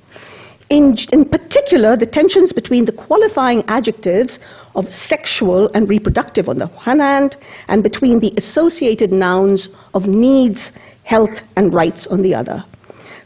In, 0.69 0.97
in 1.13 1.25
particular, 1.25 1.97
the 1.97 2.07
tensions 2.07 2.53
between 2.53 2.85
the 2.85 2.93
qualifying 2.93 3.63
adjectives 3.69 4.41
of 4.75 4.87
sexual 4.87 5.69
and 5.75 5.89
reproductive 5.89 6.49
on 6.49 6.59
the 6.59 6.67
one 6.67 6.99
hand, 6.99 7.37
and 7.69 7.83
between 7.83 8.19
the 8.19 8.33
associated 8.37 9.13
nouns 9.13 9.69
of 9.95 10.07
needs, 10.07 10.73
health, 11.07 11.39
and 11.57 11.73
rights 11.73 12.09
on 12.11 12.21
the 12.21 12.35
other. 12.35 12.65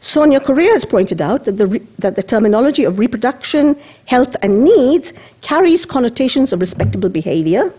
Sonia 0.02 0.38
Correa 0.38 0.72
has 0.72 0.84
pointed 0.84 1.20
out 1.20 1.44
that 1.46 1.56
the, 1.56 1.66
re- 1.66 1.88
that 1.98 2.14
the 2.14 2.22
terminology 2.22 2.84
of 2.84 2.98
reproduction, 2.98 3.74
health, 4.06 4.34
and 4.42 4.62
needs 4.62 5.12
carries 5.40 5.86
connotations 5.86 6.52
of 6.52 6.60
respectable 6.60 7.08
behavior 7.08 7.72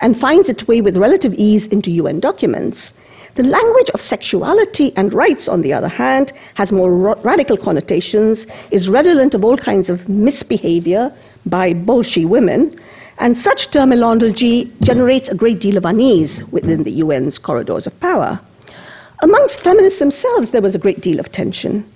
and 0.00 0.18
finds 0.18 0.48
its 0.48 0.66
way 0.66 0.80
with 0.80 0.96
relative 0.96 1.32
ease 1.34 1.66
into 1.68 1.90
UN 1.92 2.18
documents. 2.18 2.92
The 3.36 3.44
language 3.44 3.90
of 3.94 4.00
sexuality 4.00 4.92
and 4.96 5.12
rights, 5.14 5.46
on 5.46 5.62
the 5.62 5.72
other 5.72 5.88
hand, 5.88 6.32
has 6.54 6.72
more 6.72 7.14
radical 7.22 7.56
connotations, 7.56 8.46
is 8.72 8.88
redolent 8.88 9.34
of 9.34 9.44
all 9.44 9.56
kinds 9.56 9.90
of 9.90 10.08
misbehavior 10.08 11.14
by 11.44 11.72
Bolshi 11.72 12.28
women, 12.28 12.80
and 13.18 13.36
such 13.36 13.70
terminology 13.72 14.72
generates 14.82 15.28
a 15.28 15.36
great 15.36 15.60
deal 15.60 15.76
of 15.76 15.84
unease 15.84 16.42
within 16.50 16.82
the 16.82 17.02
UN's 17.02 17.38
corridors 17.38 17.86
of 17.86 17.98
power. 18.00 18.40
Amongst 19.20 19.62
feminists 19.62 19.98
themselves, 19.98 20.52
there 20.52 20.62
was 20.62 20.74
a 20.74 20.78
great 20.78 21.00
deal 21.00 21.20
of 21.20 21.32
tension. 21.32 21.90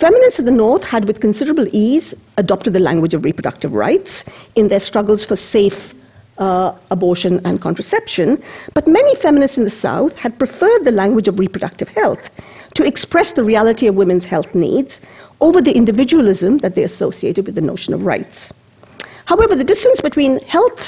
Feminists 0.00 0.38
of 0.38 0.44
the 0.44 0.50
North 0.50 0.82
had, 0.82 1.06
with 1.06 1.20
considerable 1.20 1.66
ease, 1.72 2.14
adopted 2.36 2.74
the 2.74 2.78
language 2.78 3.14
of 3.14 3.24
reproductive 3.24 3.72
rights 3.72 4.24
in 4.54 4.68
their 4.68 4.80
struggles 4.80 5.24
for 5.24 5.34
safe 5.34 5.94
uh, 6.36 6.78
abortion 6.90 7.40
and 7.44 7.60
contraception, 7.60 8.42
but 8.74 8.86
many 8.86 9.20
feminists 9.20 9.56
in 9.56 9.64
the 9.64 9.70
South 9.70 10.14
had 10.14 10.38
preferred 10.38 10.84
the 10.84 10.90
language 10.90 11.26
of 11.26 11.38
reproductive 11.38 11.88
health 11.88 12.20
to 12.74 12.84
express 12.84 13.32
the 13.32 13.42
reality 13.42 13.86
of 13.88 13.94
women's 13.94 14.26
health 14.26 14.54
needs 14.54 15.00
over 15.40 15.60
the 15.60 15.72
individualism 15.72 16.58
that 16.58 16.74
they 16.74 16.84
associated 16.84 17.46
with 17.46 17.54
the 17.54 17.60
notion 17.60 17.94
of 17.94 18.02
rights. 18.02 18.52
However, 19.24 19.56
the 19.56 19.64
distance 19.64 20.00
between 20.00 20.38
health 20.40 20.78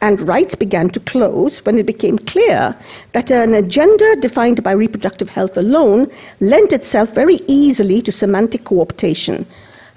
and 0.00 0.26
rights 0.26 0.54
began 0.54 0.88
to 0.90 1.00
close 1.00 1.60
when 1.64 1.78
it 1.78 1.86
became 1.86 2.18
clear 2.18 2.74
that 3.12 3.30
an 3.30 3.54
agenda 3.54 4.16
defined 4.20 4.62
by 4.62 4.72
reproductive 4.72 5.28
health 5.28 5.56
alone 5.56 6.10
lent 6.40 6.72
itself 6.72 7.08
very 7.14 7.40
easily 7.46 8.00
to 8.02 8.10
semantic 8.12 8.62
cooptation 8.62 9.46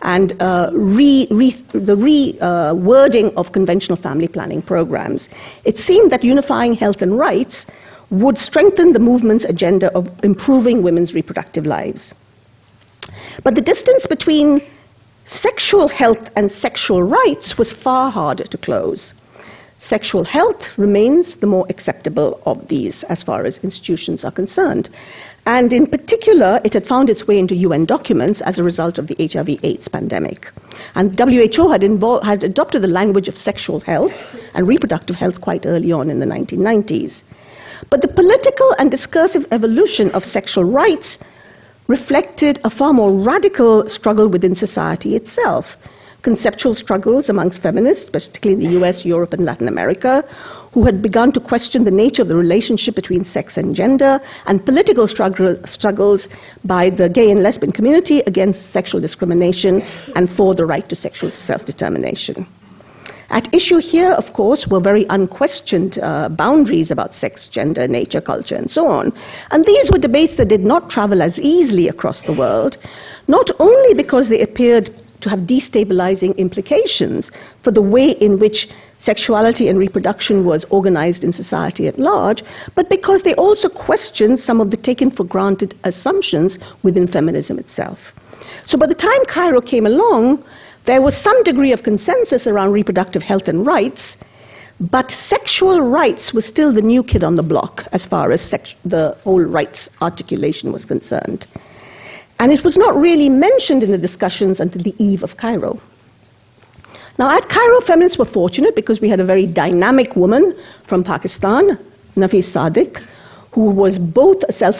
and 0.01 0.33
uh, 0.41 0.69
re, 0.73 1.27
re, 1.31 1.65
the 1.73 1.95
re-wording 1.95 3.27
uh, 3.27 3.39
of 3.39 3.53
conventional 3.53 3.97
family 3.97 4.27
planning 4.27 4.61
programs. 4.61 5.29
It 5.63 5.77
seemed 5.77 6.11
that 6.11 6.23
unifying 6.23 6.73
health 6.73 7.01
and 7.01 7.17
rights 7.17 7.65
would 8.11 8.37
strengthen 8.37 8.91
the 8.91 8.99
movement's 8.99 9.45
agenda 9.45 9.91
of 9.97 10.07
improving 10.23 10.83
women's 10.83 11.13
reproductive 11.13 11.65
lives. 11.65 12.13
But 13.43 13.55
the 13.55 13.61
distance 13.61 14.05
between 14.07 14.61
sexual 15.25 15.87
health 15.87 16.29
and 16.35 16.51
sexual 16.51 17.01
rights 17.01 17.55
was 17.57 17.73
far 17.83 18.11
harder 18.11 18.43
to 18.43 18.57
close. 18.57 19.13
Sexual 19.87 20.23
health 20.23 20.61
remains 20.77 21.35
the 21.41 21.47
more 21.47 21.65
acceptable 21.69 22.39
of 22.45 22.67
these 22.69 23.03
as 23.09 23.21
far 23.21 23.45
as 23.45 23.57
institutions 23.63 24.23
are 24.23 24.31
concerned. 24.31 24.89
And 25.45 25.73
in 25.73 25.87
particular, 25.87 26.61
it 26.63 26.73
had 26.73 26.85
found 26.85 27.09
its 27.09 27.27
way 27.27 27.37
into 27.37 27.53
UN 27.55 27.83
documents 27.83 28.41
as 28.41 28.59
a 28.59 28.63
result 28.63 28.97
of 28.97 29.07
the 29.07 29.17
HIV 29.19 29.59
AIDS 29.61 29.89
pandemic. 29.89 30.47
And 30.95 31.19
WHO 31.19 31.69
had, 31.69 31.83
had 32.23 32.43
adopted 32.45 32.81
the 32.81 32.87
language 32.87 33.27
of 33.27 33.35
sexual 33.35 33.81
health 33.81 34.13
and 34.53 34.69
reproductive 34.69 35.17
health 35.17 35.41
quite 35.41 35.65
early 35.65 35.91
on 35.91 36.09
in 36.09 36.19
the 36.19 36.25
1990s. 36.25 37.21
But 37.89 38.01
the 38.01 38.07
political 38.07 38.73
and 38.79 38.89
discursive 38.89 39.43
evolution 39.51 40.11
of 40.11 40.23
sexual 40.23 40.63
rights 40.63 41.17
reflected 41.89 42.61
a 42.63 42.69
far 42.69 42.93
more 42.93 43.11
radical 43.11 43.89
struggle 43.89 44.29
within 44.29 44.55
society 44.55 45.17
itself. 45.17 45.65
Conceptual 46.23 46.73
struggles 46.73 47.27
amongst 47.27 47.61
feminists, 47.61 48.09
particularly 48.09 48.63
in 48.63 48.71
the 48.71 48.79
US, 48.79 49.03
Europe, 49.03 49.33
and 49.33 49.43
Latin 49.43 49.67
America, 49.67 50.23
who 50.73 50.85
had 50.85 51.01
begun 51.01 51.33
to 51.33 51.39
question 51.41 51.83
the 51.83 51.91
nature 51.91 52.21
of 52.21 52.29
the 52.29 52.35
relationship 52.35 52.95
between 52.95 53.25
sex 53.25 53.57
and 53.57 53.75
gender, 53.75 54.21
and 54.45 54.65
political 54.65 55.05
struggle, 55.05 55.57
struggles 55.65 56.29
by 56.63 56.89
the 56.89 57.09
gay 57.09 57.29
and 57.29 57.43
lesbian 57.43 57.73
community 57.73 58.21
against 58.21 58.71
sexual 58.71 59.01
discrimination 59.01 59.81
and 60.15 60.29
for 60.29 60.55
the 60.55 60.65
right 60.65 60.87
to 60.87 60.95
sexual 60.95 61.29
self 61.29 61.65
determination. 61.65 62.47
At 63.29 63.53
issue 63.53 63.79
here, 63.79 64.11
of 64.11 64.31
course, 64.33 64.65
were 64.69 64.79
very 64.79 65.05
unquestioned 65.09 65.99
uh, 66.01 66.29
boundaries 66.29 66.89
about 66.89 67.13
sex, 67.15 67.49
gender, 67.51 67.85
nature, 67.85 68.21
culture, 68.21 68.55
and 68.55 68.71
so 68.71 68.87
on. 68.87 69.11
And 69.51 69.65
these 69.65 69.89
were 69.91 69.99
debates 69.99 70.37
that 70.37 70.47
did 70.47 70.61
not 70.61 70.89
travel 70.89 71.21
as 71.21 71.37
easily 71.37 71.89
across 71.89 72.21
the 72.21 72.33
world, 72.33 72.77
not 73.27 73.49
only 73.59 73.93
because 73.93 74.29
they 74.29 74.41
appeared 74.41 75.02
to 75.23 75.29
have 75.29 75.39
destabilizing 75.39 76.37
implications 76.37 77.31
for 77.63 77.71
the 77.71 77.81
way 77.81 78.11
in 78.11 78.39
which 78.39 78.67
sexuality 78.99 79.67
and 79.69 79.77
reproduction 79.77 80.45
was 80.45 80.65
organized 80.69 81.23
in 81.23 81.33
society 81.33 81.87
at 81.87 81.99
large, 81.99 82.43
but 82.75 82.89
because 82.89 83.21
they 83.23 83.33
also 83.35 83.67
questioned 83.67 84.39
some 84.39 84.61
of 84.61 84.71
the 84.71 84.77
taken 84.77 85.11
for 85.11 85.25
granted 85.25 85.75
assumptions 85.83 86.57
within 86.83 87.07
feminism 87.07 87.59
itself. 87.59 87.99
So 88.65 88.77
by 88.77 88.87
the 88.87 88.95
time 88.95 89.25
Cairo 89.27 89.61
came 89.61 89.85
along, 89.85 90.43
there 90.85 91.01
was 91.01 91.15
some 91.21 91.43
degree 91.43 91.73
of 91.73 91.83
consensus 91.83 92.47
around 92.47 92.71
reproductive 92.71 93.21
health 93.21 93.47
and 93.47 93.65
rights, 93.65 94.17
but 94.79 95.11
sexual 95.11 95.81
rights 95.81 96.33
was 96.33 96.45
still 96.45 96.73
the 96.73 96.81
new 96.81 97.03
kid 97.03 97.23
on 97.23 97.35
the 97.35 97.43
block 97.43 97.83
as 97.91 98.05
far 98.05 98.31
as 98.31 98.49
the 98.83 99.17
whole 99.23 99.41
rights 99.43 99.89
articulation 100.01 100.71
was 100.71 100.85
concerned. 100.85 101.47
And 102.39 102.51
it 102.51 102.63
was 102.63 102.77
not 102.77 102.95
really 102.95 103.29
mentioned 103.29 103.83
in 103.83 103.91
the 103.91 103.97
discussions 103.97 104.59
until 104.59 104.83
the 104.83 104.95
eve 104.97 105.23
of 105.23 105.37
Cairo. 105.37 105.79
Now, 107.19 107.29
at 107.29 107.47
Cairo, 107.47 107.79
feminists 107.81 108.17
were 108.17 108.25
fortunate 108.25 108.75
because 108.75 108.99
we 108.99 109.09
had 109.09 109.19
a 109.19 109.25
very 109.25 109.45
dynamic 109.45 110.15
woman 110.15 110.57
from 110.89 111.03
Pakistan, 111.03 111.77
Nafis 112.15 112.51
Sadik, 112.51 112.97
who 113.53 113.69
was 113.69 113.99
both 113.99 114.41
a 114.49 114.53
self 114.53 114.75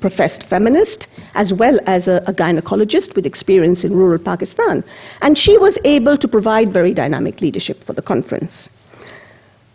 professed 0.00 0.44
feminist 0.50 1.08
as 1.34 1.52
well 1.58 1.78
as 1.86 2.08
a, 2.08 2.22
a, 2.26 2.32
gynecologist 2.32 3.16
with 3.16 3.24
experience 3.24 3.84
in 3.84 3.96
rural 3.96 4.18
Pakistan. 4.22 4.84
And 5.22 5.36
she 5.36 5.56
was 5.56 5.78
able 5.84 6.18
to 6.18 6.28
provide 6.28 6.72
very 6.72 6.92
dynamic 6.92 7.40
leadership 7.40 7.78
for 7.84 7.94
the 7.94 8.02
conference. 8.02 8.68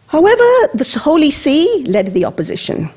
However, 0.07 0.47
the 0.75 0.85
Holy 1.03 1.31
See 1.31 1.83
led 1.87 2.13
the 2.13 2.25
opposition. 2.25 2.93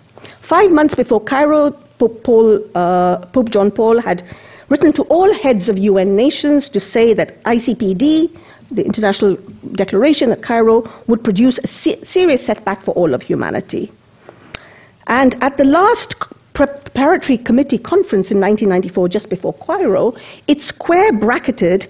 Five 0.49 0.71
months 0.71 0.95
before 0.95 1.25
Cairo, 1.25 1.73
Pope, 1.99 2.23
Paul, 2.25 2.61
uh, 2.75 3.27
Pope 3.27 3.51
John 3.51 3.71
Paul 3.71 4.01
had 4.01 4.23
written 4.69 4.93
to 4.95 5.03
all 5.05 5.33
heads 5.33 5.69
of 5.69 5.79
UN 5.79 6.17
nations 6.17 6.69
to 6.71 6.81
say 6.81 7.15
that 7.15 7.43
ICPD, 7.45 8.37
the 8.71 8.85
International 8.85 9.37
Declaration 9.75 10.33
at 10.33 10.43
Cairo, 10.43 10.85
would 11.07 11.23
produce 11.23 11.59
a 11.59 11.69
se- 11.69 12.05
serious 12.05 12.45
setback 12.45 12.85
for 12.85 12.93
all 12.93 13.15
of 13.15 13.23
humanity. 13.23 13.93
And 15.07 15.37
at 15.41 15.57
the 15.57 15.65
last 15.65 16.17
preparatory 16.55 17.39
committee 17.39 17.79
conference 17.79 18.31
in 18.31 18.41
1994, 18.41 19.09
just 19.09 19.31
before 19.31 19.53
Cairo, 19.55 20.15
it 20.49 20.61
square 20.63 21.13
bracketed 21.13 21.87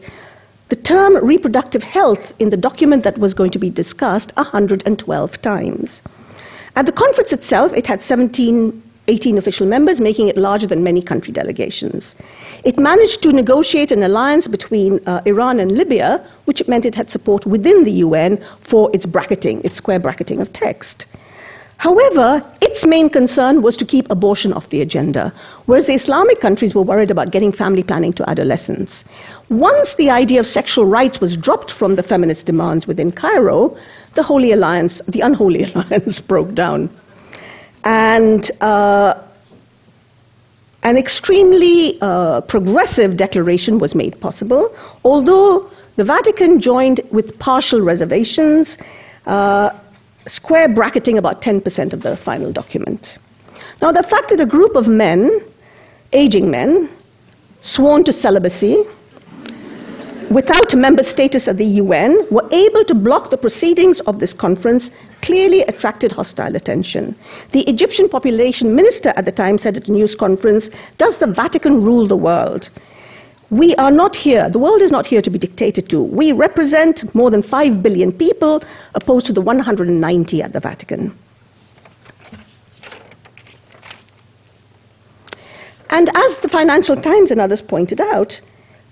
the 0.68 0.76
term 0.76 1.25
reproductive 1.25 1.82
health 1.82 2.32
in 2.40 2.50
the 2.50 2.56
document 2.56 3.04
that 3.04 3.16
was 3.18 3.32
going 3.32 3.52
to 3.52 3.58
be 3.58 3.70
discussed 3.70 4.32
112 4.36 5.42
times. 5.42 6.02
At 6.75 6.84
the 6.84 6.92
conference 6.92 7.32
itself, 7.32 7.72
it 7.72 7.86
had 7.86 8.02
17, 8.02 8.82
18 9.08 9.38
official 9.38 9.66
members, 9.66 10.00
making 10.00 10.28
it 10.28 10.36
larger 10.36 10.66
than 10.66 10.82
many 10.82 11.02
country 11.02 11.32
delegations. 11.32 12.14
It 12.64 12.78
managed 12.78 13.22
to 13.22 13.32
negotiate 13.32 13.92
an 13.92 14.02
alliance 14.02 14.48
between 14.48 15.00
uh, 15.06 15.22
Iran 15.26 15.60
and 15.60 15.72
Libya, 15.72 16.28
which 16.44 16.62
meant 16.66 16.84
it 16.84 16.94
had 16.94 17.10
support 17.10 17.46
within 17.46 17.84
the 17.84 17.92
UN 18.06 18.38
for 18.68 18.90
its 18.94 19.06
bracketing, 19.06 19.60
its 19.64 19.76
square 19.76 20.00
bracketing 20.00 20.40
of 20.40 20.52
text. 20.52 21.06
However, 21.78 22.40
its 22.62 22.86
main 22.86 23.10
concern 23.10 23.60
was 23.60 23.76
to 23.76 23.84
keep 23.84 24.06
abortion 24.10 24.52
off 24.52 24.70
the 24.70 24.80
agenda, 24.80 25.32
whereas 25.66 25.86
the 25.86 25.94
Islamic 25.94 26.40
countries 26.40 26.75
were 26.75 26.82
worried 26.82 27.10
about 27.10 27.32
getting 27.32 27.52
family 27.52 27.82
planning 27.82 28.14
to 28.14 28.28
adolescents. 28.28 29.04
Once 29.50 29.94
the 29.98 30.08
idea 30.08 30.40
of 30.40 30.46
sexual 30.46 30.86
rights 30.86 31.20
was 31.20 31.36
dropped 31.36 31.72
from 31.78 31.94
the 31.94 32.02
feminist 32.02 32.46
demands 32.46 32.86
within 32.86 33.12
Cairo, 33.12 33.76
the 34.14 34.22
Holy 34.22 34.52
Alliance, 34.52 35.02
the 35.08 35.20
unholy 35.20 35.64
alliance, 35.75 36.18
broke 36.18 36.54
down. 36.54 36.88
And 37.86 38.50
uh, 38.60 39.22
an 40.82 40.96
extremely 40.96 41.98
uh, 42.00 42.40
progressive 42.40 43.16
declaration 43.16 43.78
was 43.78 43.94
made 43.94 44.20
possible, 44.20 44.76
although 45.04 45.70
The 45.94 46.02
Vatican 46.02 46.60
joined 46.60 47.00
with 47.12 47.38
partial 47.38 47.80
reservations, 47.80 48.76
uh, 49.24 49.70
square 50.26 50.68
bracketing 50.68 51.18
about 51.18 51.42
10% 51.42 51.92
of 51.92 52.02
the 52.02 52.18
final 52.24 52.52
document. 52.52 53.18
Now, 53.80 53.92
the 53.92 54.02
fact 54.02 54.30
that 54.30 54.40
a 54.40 54.46
group 54.46 54.74
of 54.74 54.88
men, 54.88 55.40
aging 56.12 56.50
men, 56.50 56.90
sworn 57.60 58.02
to 58.02 58.12
celibacy, 58.12 58.82
without 60.30 60.75
member 60.75 61.02
status 61.02 61.49
at 61.49 61.56
the 61.56 61.64
UN, 61.83 62.26
were 62.30 62.49
able 62.52 62.85
to 62.85 62.95
block 62.95 63.30
the 63.30 63.37
proceedings 63.37 64.00
of 64.06 64.18
this 64.18 64.33
conference 64.33 64.90
clearly 65.23 65.62
attracted 65.62 66.12
hostile 66.12 66.56
attention. 66.56 67.16
The 67.52 67.62
Egyptian 67.62 68.09
population 68.09 68.75
minister 68.75 69.12
at 69.16 69.25
the 69.25 69.33
time 69.33 69.59
said 69.59 69.76
at 69.76 69.88
a 69.88 69.92
news 69.92 70.14
conference, 70.14 70.71
Does 70.99 71.18
the 71.18 71.26
Vatican 71.26 71.85
rule 71.85 72.09
the 72.09 72.16
world? 72.16 72.71
We 73.50 73.76
are 73.76 73.92
not 73.92 74.16
here, 74.16 74.50
the 74.50 74.59
world 74.59 74.83
is 74.83 74.90
not 74.90 75.06
here 75.06 75.23
to 75.23 75.30
be 75.30 75.38
dictated 75.38 75.88
to. 75.90 76.02
We 76.02 76.33
represent 76.33 77.14
more 77.14 77.30
than 77.30 77.42
5 77.42 77.83
billion 77.83 78.11
people, 78.12 78.62
opposed 78.95 79.26
to 79.26 79.33
the 79.33 79.40
190 79.40 80.42
at 80.42 80.52
the 80.52 80.61
Vatican. 80.61 81.16
And 85.90 86.09
as 86.09 86.37
the 86.42 86.49
Financial 86.49 86.97
Times 87.00 87.30
and 87.30 87.40
others 87.40 87.62
pointed 87.62 88.00
out, 88.00 88.33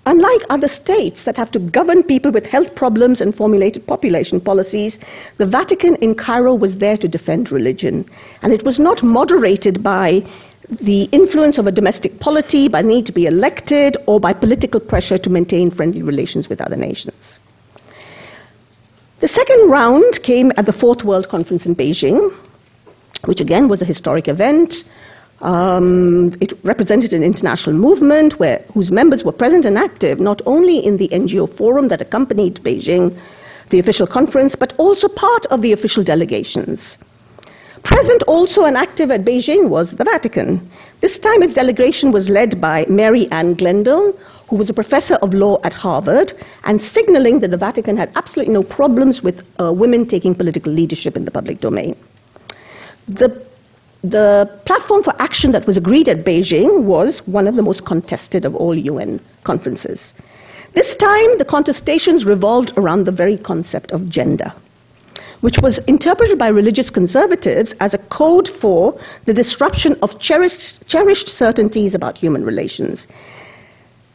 Unlike 0.07 0.41
other 0.49 0.67
states 0.67 1.25
that 1.25 1.35
have 1.35 1.49
to 1.51 1.59
govern 1.59 2.03
people 2.03 2.31
with 2.31 2.45
health 2.45 2.75
problems 2.75 3.21
and 3.21 3.33
formulated 3.33 3.87
population 3.87 4.39
policies, 4.39 4.99
the 5.37 5.47
Vatican 5.47 5.95
in 5.95 6.13
Cairo 6.13 6.53
was 6.53 6.77
there 6.77 6.97
to 6.97 7.07
defend 7.07 7.51
religion. 7.51 8.05
And 8.43 8.53
it 8.53 8.63
was 8.63 8.77
not 8.77 9.03
moderated 9.03 9.81
by 9.81 10.21
the 10.69 11.03
influence 11.11 11.57
of 11.57 11.65
a 11.65 11.71
domestic 11.71 12.19
polity, 12.19 12.67
by 12.67 12.83
the 12.83 12.87
need 12.87 13.05
to 13.07 13.11
be 13.11 13.25
elected, 13.25 13.97
or 14.05 14.19
by 14.19 14.33
political 14.33 14.79
pressure 14.79 15.17
to 15.17 15.29
maintain 15.29 15.71
friendly 15.71 16.03
relations 16.03 16.49
with 16.49 16.61
other 16.61 16.77
nations. 16.77 17.39
The 19.21 19.27
second 19.27 19.69
round 19.71 20.21
came 20.23 20.51
at 20.57 20.67
the 20.67 20.73
Fourth 20.73 21.03
World 21.03 21.29
Conference 21.29 21.65
in 21.65 21.75
Beijing, 21.75 22.29
which 23.25 23.41
again 23.41 23.67
was 23.67 23.81
a 23.81 23.85
historic 23.85 24.27
event. 24.27 24.73
Um, 25.45 26.35
it 26.41 26.53
represented 26.63 27.13
an 27.13 27.21
international 27.21 27.75
movement 27.75 28.39
where, 28.39 28.65
whose 28.73 28.91
members 28.91 29.23
were 29.23 29.31
present 29.31 29.65
and 29.65 29.77
active 29.77 30.19
not 30.19 30.41
only 30.47 30.83
in 30.83 30.97
the 30.97 31.07
NGO 31.09 31.55
forum 31.55 31.87
that 31.89 32.01
accompanied 32.01 32.63
Beijing, 32.63 33.15
the 33.69 33.79
official 33.79 34.07
conference, 34.07 34.55
but 34.59 34.73
also 34.79 35.07
part 35.07 35.45
of 35.51 35.61
the 35.61 35.71
official 35.71 36.03
delegations. 36.03 36.97
Present 37.83 38.23
also 38.23 38.63
and 38.63 38.75
active 38.75 39.11
at 39.11 39.23
Beijing 39.23 39.69
was 39.69 39.93
the 39.95 40.03
Vatican. 40.03 40.67
This 41.01 41.19
time 41.19 41.43
its 41.43 41.53
delegation 41.53 42.11
was 42.11 42.27
led 42.27 42.59
by 42.59 42.87
Mary 42.89 43.27
Ann 43.29 43.53
Glendon, 43.53 44.13
who 44.49 44.55
was 44.55 44.71
a 44.71 44.73
professor 44.73 45.15
of 45.21 45.35
law 45.35 45.59
at 45.63 45.73
Harvard, 45.73 46.33
and 46.63 46.81
signaling 46.81 47.39
that 47.41 47.51
the 47.51 47.57
Vatican 47.57 47.95
had 47.95 48.11
absolutely 48.15 48.51
no 48.51 48.63
problems 48.63 49.21
with 49.21 49.43
uh, 49.59 49.71
women 49.71 50.07
taking 50.07 50.33
political 50.33 50.73
leadership 50.73 51.15
in 51.15 51.23
the 51.23 51.29
public 51.29 51.59
domain. 51.59 51.95
The 53.07 53.45
the 54.11 54.49
platform 54.65 55.03
for 55.03 55.13
action 55.21 55.51
that 55.51 55.65
was 55.65 55.77
agreed 55.77 56.09
at 56.09 56.25
Beijing 56.25 56.83
was 56.83 57.21
one 57.25 57.47
of 57.47 57.55
the 57.55 57.61
most 57.61 57.85
contested 57.85 58.45
of 58.45 58.55
all 58.55 58.75
UN 58.77 59.19
conferences. 59.43 60.13
This 60.73 60.97
time, 60.97 61.37
the 61.37 61.45
contestations 61.45 62.25
revolved 62.25 62.73
around 62.77 63.05
the 63.05 63.11
very 63.11 63.37
concept 63.37 63.91
of 63.91 64.09
gender, 64.09 64.53
which 65.41 65.55
was 65.61 65.79
interpreted 65.87 66.37
by 66.37 66.47
religious 66.47 66.89
conservatives 66.89 67.73
as 67.79 67.93
a 67.93 68.03
code 68.09 68.49
for 68.61 68.99
the 69.25 69.33
disruption 69.33 69.97
of 70.01 70.19
cherished, 70.19 70.85
cherished 70.87 71.29
certainties 71.29 71.95
about 71.95 72.17
human 72.17 72.43
relations. 72.43 73.07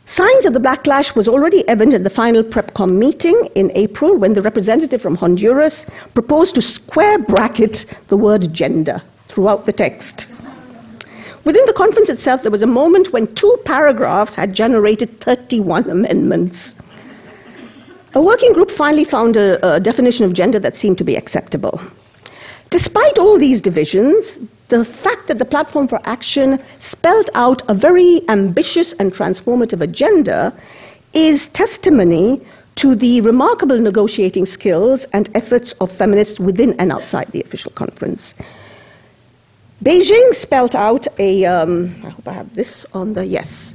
Signs 0.07 0.45
of 0.45 0.53
the 0.53 0.61
backlash 0.61 1.15
was 1.15 1.29
already 1.29 1.67
evident 1.69 1.95
at 1.95 2.05
the 2.05 2.11
final 2.11 2.43
PrepCom 2.43 2.91
meeting 2.99 3.49
in 3.55 3.71
April 3.77 4.19
when 4.19 4.35
the 4.35 4.43
representative 4.43 5.01
from 5.01 5.15
Honduras 5.15 5.87
proposed 6.15 6.57
to 6.57 6.63
square 6.63 7.19
bracket 7.19 7.87
the 8.09 8.17
word 8.17 8.49
gender 8.53 9.01
throughout 9.33 9.67
the 9.67 9.73
text. 9.73 10.27
Within 11.45 11.65
the 11.65 11.73
conference 11.73 12.11
itself, 12.11 12.43
there 12.43 12.51
was 12.51 12.63
a 12.63 12.67
moment 12.67 13.13
when 13.13 13.35
two 13.35 13.57
paragraphs 13.65 14.35
had 14.35 14.53
generated 14.53 15.21
31 15.25 15.89
amendments. 15.89 16.75
A 18.15 18.23
working 18.23 18.53
group 18.53 18.71
finally 18.77 19.05
found 19.05 19.37
a, 19.37 19.77
a, 19.77 19.81
definition 19.81 20.25
of 20.25 20.35
gender 20.35 20.59
that 20.61 20.77
seemed 20.77 20.99
to 20.99 21.05
be 21.05 21.17
acceptable. 21.17 21.81
Despite 22.71 23.19
all 23.19 23.39
these 23.39 23.61
divisions, 23.61 24.39
the 24.69 24.85
fact 25.03 25.29
that 25.29 25.39
the 25.39 25.45
Platform 25.45 25.89
for 25.89 26.01
Action 26.05 26.63
spelled 26.81 27.31
out 27.35 27.63
a 27.69 27.75
very 27.75 28.23
ambitious 28.29 28.95
and 28.99 29.13
transformative 29.13 29.81
agenda 29.81 30.53
is 31.15 31.49
testimony 31.55 32.43
to 32.77 32.95
the 32.95 33.21
remarkable 33.23 33.81
negotiating 33.81 34.47
skills 34.47 35.07
and 35.13 35.29
efforts 35.35 35.75
of 35.81 35.91
feminists 35.97 36.39
within 36.39 36.75
and 36.79 36.93
outside 36.93 37.29
the 37.33 37.43
official 37.43 37.73
conference. 37.73 38.35
Beijing 39.85 40.35
spelt 40.35 40.75
out 40.75 41.07
a, 41.19 41.47
um, 41.47 42.03
I 42.05 42.11
hope 42.11 42.29
I 42.29 42.35
have 42.35 42.55
this 42.55 42.85
on 42.93 43.15
the, 43.15 43.25
yes, 43.25 43.73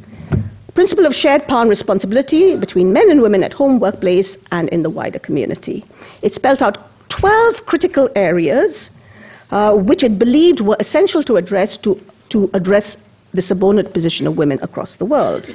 principle 0.76 1.08
of 1.08 1.14
shared 1.14 1.48
power 1.48 1.62
and 1.62 1.70
responsibility 1.70 2.60
between 2.60 2.94
men 2.94 3.10
and 3.10 3.24
women 3.24 3.44
at 3.44 3.54
home, 3.54 3.80
workplace, 3.80 4.38
and 4.52 4.70
in 4.70 4.84
the 4.84 4.90
wider 4.90 5.18
community. 5.18 5.84
It 6.22 6.36
spelt 6.36 6.62
out 6.62 6.78
12 7.20 7.66
critical 7.66 8.10
areas 8.16 8.92
uh, 9.50 9.76
which 9.76 10.04
it 10.04 10.20
believed 10.20 10.62
were 10.62 10.78
essential 10.80 11.24
to 11.24 11.38
address 11.38 11.78
to, 11.80 12.00
to 12.30 12.52
address 12.54 12.98
the 13.34 13.42
subordinate 13.42 13.92
position 13.92 14.28
of 14.28 14.38
women 14.38 14.60
across 14.62 14.98
the 14.98 15.06
world. 15.06 15.48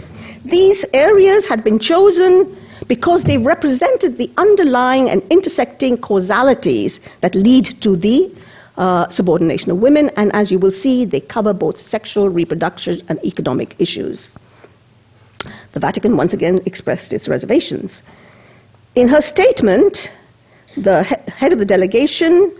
These 0.44 0.84
areas 0.92 1.46
had 1.48 1.62
been 1.62 1.78
chosen 1.78 2.56
because 2.88 3.22
they 3.22 3.38
represented 3.38 4.18
the 4.18 4.30
underlying 4.36 5.10
and 5.10 5.22
intersecting 5.30 5.96
causalities 5.98 6.98
that 7.22 7.34
lead 7.34 7.68
to 7.82 7.96
the 7.96 8.34
uh, 8.80 9.10
subordination 9.10 9.70
of 9.70 9.78
women, 9.78 10.10
and 10.16 10.34
as 10.34 10.50
you 10.50 10.58
will 10.58 10.72
see, 10.72 11.04
they 11.04 11.20
cover 11.20 11.52
both 11.52 11.78
sexual, 11.78 12.30
reproduction, 12.30 13.02
and 13.08 13.22
economic 13.24 13.78
issues. 13.78 14.30
The 15.74 15.80
Vatican 15.80 16.16
once 16.16 16.32
again 16.32 16.60
expressed 16.64 17.12
its 17.12 17.28
reservations. 17.28 18.02
In 18.94 19.06
her 19.06 19.20
statement, 19.20 19.98
the 20.76 21.04
he- 21.04 21.30
head 21.30 21.52
of 21.52 21.58
the 21.58 21.66
delegation 21.66 22.56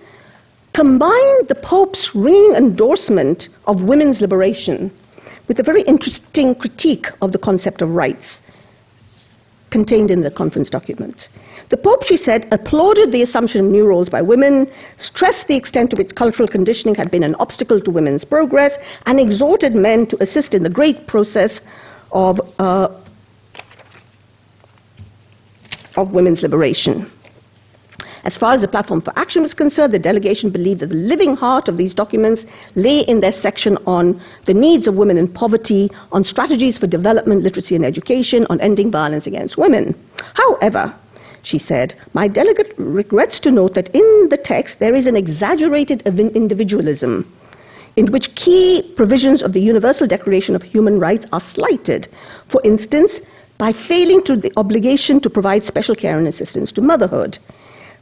combined 0.75 1.49
the 1.49 1.59
Pope's 1.63 2.11
ringing 2.15 2.55
endorsement 2.55 3.49
of 3.67 3.83
women's 3.83 4.21
liberation 4.21 4.93
with 5.49 5.59
a 5.59 5.63
very 5.63 5.83
interesting 5.83 6.55
critique 6.55 7.07
of 7.23 7.33
the 7.33 7.39
concept 7.39 7.81
of 7.81 7.89
rights 7.91 8.43
contained 9.71 10.11
in 10.11 10.21
the 10.21 10.31
conference 10.31 10.69
document. 10.69 11.29
The 11.71 11.77
Pope, 11.77 12.03
she 12.05 12.17
said, 12.17 12.49
applauded 12.51 13.13
the 13.13 13.23
assumption 13.23 13.65
of 13.65 13.71
new 13.71 13.87
roles 13.87 14.09
by 14.09 14.21
women, 14.21 14.71
stressed 14.99 15.47
the 15.47 15.57
extent 15.57 15.91
to 15.91 15.97
which 15.97 16.15
cultural 16.17 16.49
conditioning 16.49 16.97
had 16.97 17.13
been 17.13 17.23
an 17.23 17.37
obstacle 17.37 17.81
to 17.81 17.91
women's 17.93 18.25
progress, 18.25 18.77
and 19.07 19.21
exhorted 19.21 19.75
men 19.75 20.07
to 20.09 20.21
assist 20.21 20.55
in 20.55 20.65
the 20.65 20.69
great 20.69 21.07
process 21.07 21.61
of, 22.11 22.41
uh, 22.59 22.89
of 25.97 26.11
women's 26.13 26.43
liberation. 26.43 27.09
As 28.25 28.37
far 28.37 28.53
as 28.53 28.61
the 28.61 28.69
platform 28.69 29.01
for 29.01 29.17
action 29.17 29.43
was 29.43 29.55
concerned, 29.55 29.95
the 29.95 29.99
delegation 29.99 30.51
believed 30.51 30.81
that 30.81 30.89
the 30.89 30.95
living 30.95 31.37
heart 31.37 31.69
of 31.69 31.77
these 31.77 31.95
documents 31.95 32.45
lay 32.75 33.01
in 33.01 33.21
their 33.21 33.33
section 33.33 33.79
on 33.87 34.21
the 34.47 34.53
needs 34.53 34.89
of 34.89 34.97
women 34.97 35.17
in 35.17 35.33
poverty, 35.33 35.89
on 36.13 36.25
strategies 36.25 36.77
for 36.77 36.87
development, 36.89 37.43
literacy, 37.43 37.77
and 37.77 37.85
education, 37.85 38.45
on 38.51 38.61
ending 38.61 38.91
violence 38.91 39.27
against 39.27 39.57
women. 39.57 39.95
However, 40.35 40.95
she 41.43 41.59
said, 41.59 41.95
My 42.13 42.29
delegate 42.29 42.75
regrets 42.77 43.41
to 43.41 43.51
note 43.51 43.75
that 43.75 43.95
in 43.95 44.29
the 44.29 44.41
text 44.43 44.79
there 44.79 44.95
is 44.95 45.07
an 45.07 45.17
exaggerated 45.17 46.03
individualism 46.07 47.33
in 47.97 48.13
which 48.13 48.35
key 48.37 48.93
provisions 48.97 49.43
of 49.43 49.53
the 49.53 49.61
Universal 49.61 50.07
Declaration 50.09 50.55
of 50.55 50.63
Human 50.63 50.99
Rights 51.01 51.27
are 51.33 51.41
slighted. 51.41 52.09
For 52.51 52.61
instance, 52.65 53.21
by 53.59 53.73
failing 53.89 54.23
to 54.25 54.37
the 54.37 54.53
obligation 54.57 55.21
to 55.21 55.31
provide 55.31 55.63
special 55.65 55.95
care 55.95 56.19
and 56.19 56.29
assistance 56.29 56.73
to 56.73 56.81
motherhood. 56.81 57.39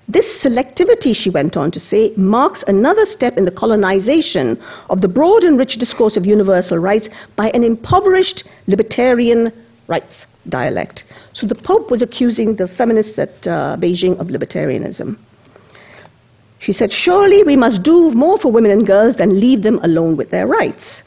This 0.08 0.42
selectivity, 0.42 1.14
she 1.14 1.30
went 1.30 1.56
on 1.56 1.70
to 1.72 1.80
say, 1.80 2.12
marks 2.16 2.64
another 2.66 3.04
step 3.04 3.36
in 3.36 3.44
the 3.44 3.50
colonization 3.50 4.56
of 4.88 5.00
the 5.00 5.08
broad 5.08 5.42
and 5.42 5.58
rich 5.58 5.76
discourse 5.78 6.16
of 6.16 6.24
universal 6.24 6.78
rights 6.78 7.08
by 7.36 7.50
an 7.50 7.62
impoverished 7.62 8.44
libertarian 8.66 9.52
rights 9.86 10.26
dialect. 10.48 11.04
So 11.38 11.46
the 11.46 11.54
Pope 11.54 11.88
was 11.88 12.02
accusing 12.02 12.56
the 12.56 12.66
feminists 12.66 13.16
at 13.16 13.46
uh, 13.46 13.76
Beijing 13.78 14.18
of 14.18 14.26
libertarianism. 14.26 15.16
She 16.58 16.72
said, 16.72 16.92
Surely 16.92 17.44
we 17.44 17.54
must 17.54 17.84
do 17.84 18.10
more 18.10 18.38
for 18.38 18.50
women 18.50 18.72
and 18.72 18.84
girls 18.84 19.14
than 19.14 19.38
leave 19.38 19.62
them 19.62 19.78
alone 19.84 20.16
with 20.16 20.32
their 20.32 20.48
rights. 20.48 21.04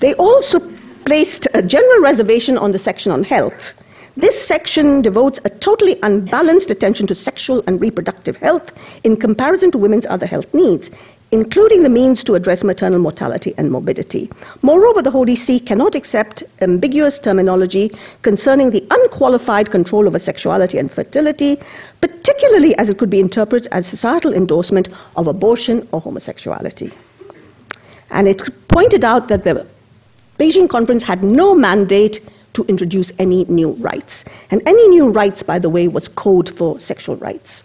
They 0.00 0.14
also 0.14 0.58
placed 1.06 1.46
a 1.54 1.62
general 1.62 2.02
reservation 2.02 2.58
on 2.58 2.72
the 2.72 2.80
section 2.80 3.12
on 3.12 3.22
health. 3.22 3.74
This 4.16 4.48
section 4.48 5.02
devotes 5.02 5.40
a 5.44 5.50
totally 5.50 5.98
unbalanced 6.02 6.72
attention 6.72 7.06
to 7.06 7.14
sexual 7.14 7.62
and 7.68 7.80
reproductive 7.80 8.34
health 8.34 8.72
in 9.04 9.16
comparison 9.16 9.70
to 9.70 9.78
women's 9.78 10.06
other 10.08 10.26
health 10.26 10.52
needs. 10.52 10.90
Including 11.30 11.82
the 11.82 11.88
means 11.88 12.22
to 12.24 12.34
address 12.34 12.62
maternal 12.62 12.98
mortality 12.98 13.54
and 13.58 13.70
morbidity. 13.70 14.30
Moreover, 14.62 15.02
the 15.02 15.10
Holy 15.10 15.34
See 15.34 15.58
cannot 15.58 15.94
accept 15.94 16.44
ambiguous 16.60 17.18
terminology 17.18 17.90
concerning 18.22 18.70
the 18.70 18.86
unqualified 18.90 19.70
control 19.70 20.06
over 20.06 20.18
sexuality 20.18 20.78
and 20.78 20.90
fertility, 20.90 21.58
particularly 22.00 22.76
as 22.76 22.90
it 22.90 22.98
could 22.98 23.10
be 23.10 23.20
interpreted 23.20 23.68
as 23.72 23.86
societal 23.88 24.34
endorsement 24.34 24.88
of 25.16 25.26
abortion 25.26 25.88
or 25.92 26.00
homosexuality. 26.00 26.92
And 28.10 28.28
it 28.28 28.42
pointed 28.72 29.02
out 29.02 29.28
that 29.28 29.44
the 29.44 29.66
Beijing 30.38 30.68
conference 30.68 31.02
had 31.02 31.22
no 31.22 31.54
mandate 31.54 32.18
to 32.54 32.64
introduce 32.64 33.12
any 33.18 33.44
new 33.46 33.72
rights. 33.72 34.24
And 34.50 34.62
any 34.66 34.88
new 34.88 35.08
rights, 35.08 35.42
by 35.42 35.58
the 35.58 35.70
way, 35.70 35.88
was 35.88 36.08
code 36.08 36.50
for 36.56 36.78
sexual 36.80 37.16
rights. 37.16 37.64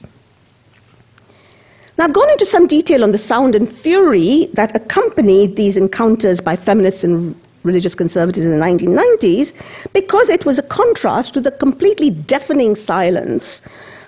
Now, 2.00 2.06
I've 2.06 2.14
gone 2.14 2.30
into 2.30 2.46
some 2.46 2.66
detail 2.66 3.04
on 3.04 3.12
the 3.12 3.18
sound 3.18 3.56
and 3.56 3.68
fury 3.80 4.48
that 4.54 4.74
accompanied 4.74 5.58
these 5.58 5.76
encounters 5.76 6.40
by 6.40 6.56
feminists 6.56 7.04
and 7.04 7.36
religious 7.64 7.94
conservatives 7.94 8.46
in 8.46 8.58
the 8.58 8.66
1990s 8.66 9.52
because 9.92 10.30
it 10.30 10.46
was 10.46 10.58
a 10.60 10.64
contrast 10.64 11.34
to 11.34 11.42
the 11.42 11.52
completely 11.52 12.10
deafening 12.10 12.74
silence 12.74 13.60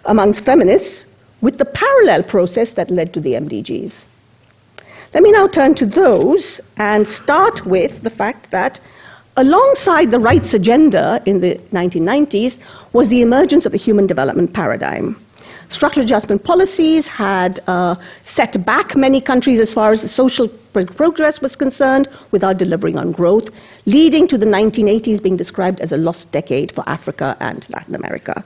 amongst 0.06 0.46
feminists 0.46 1.06
with 1.42 1.58
the 1.58 1.66
parallel 1.66 2.24
process 2.24 2.72
that 2.78 2.90
led 2.90 3.14
to 3.14 3.20
the 3.20 3.32
MDGs. 3.32 3.92
Let 5.14 5.24
me 5.24 5.34
now 5.34 5.50
turn 5.50 5.76
to 5.76 5.86
those 5.86 6.62
and 6.78 7.06
start 7.06 7.60
with 7.66 8.04
the 8.04 8.10
fact 8.10 8.52
that 8.52 8.80
alongside 9.36 10.12
the 10.12 10.20
rights 10.20 10.54
agenda 10.54 11.22
in 11.26 11.42
the 11.42 11.56
1990s 11.74 12.58
was 12.94 13.10
the 13.10 13.22
emergence 13.22 13.66
of 13.66 13.74
the 13.74 13.78
human 13.78 14.08
development 14.08 14.54
paradigm. 14.54 15.18
Structural 15.72 16.06
adjustment 16.06 16.44
policies 16.44 17.08
had 17.08 17.62
uh, 17.66 17.96
set 18.36 18.66
back 18.66 18.98
many 18.98 19.22
countries 19.22 19.58
as 19.58 19.74
far 19.74 19.94
as 19.94 20.14
social 20.14 20.50
progress 20.74 21.40
was 21.42 21.56
concerned 21.56 22.10
without 22.32 22.58
delivering 22.58 22.98
on 22.98 23.14
growth, 23.14 23.46
leading 23.86 24.28
to 24.28 24.38
the 24.38 24.46
1980s 24.46 25.24
being 25.24 25.38
described 25.38 25.80
as 25.80 25.94
a 25.94 25.98
lost 25.98 26.30
decade 26.34 26.74
for 26.74 26.84
Africa 26.90 27.38
and 27.40 27.66
Latin 27.70 27.96
America. 27.96 28.44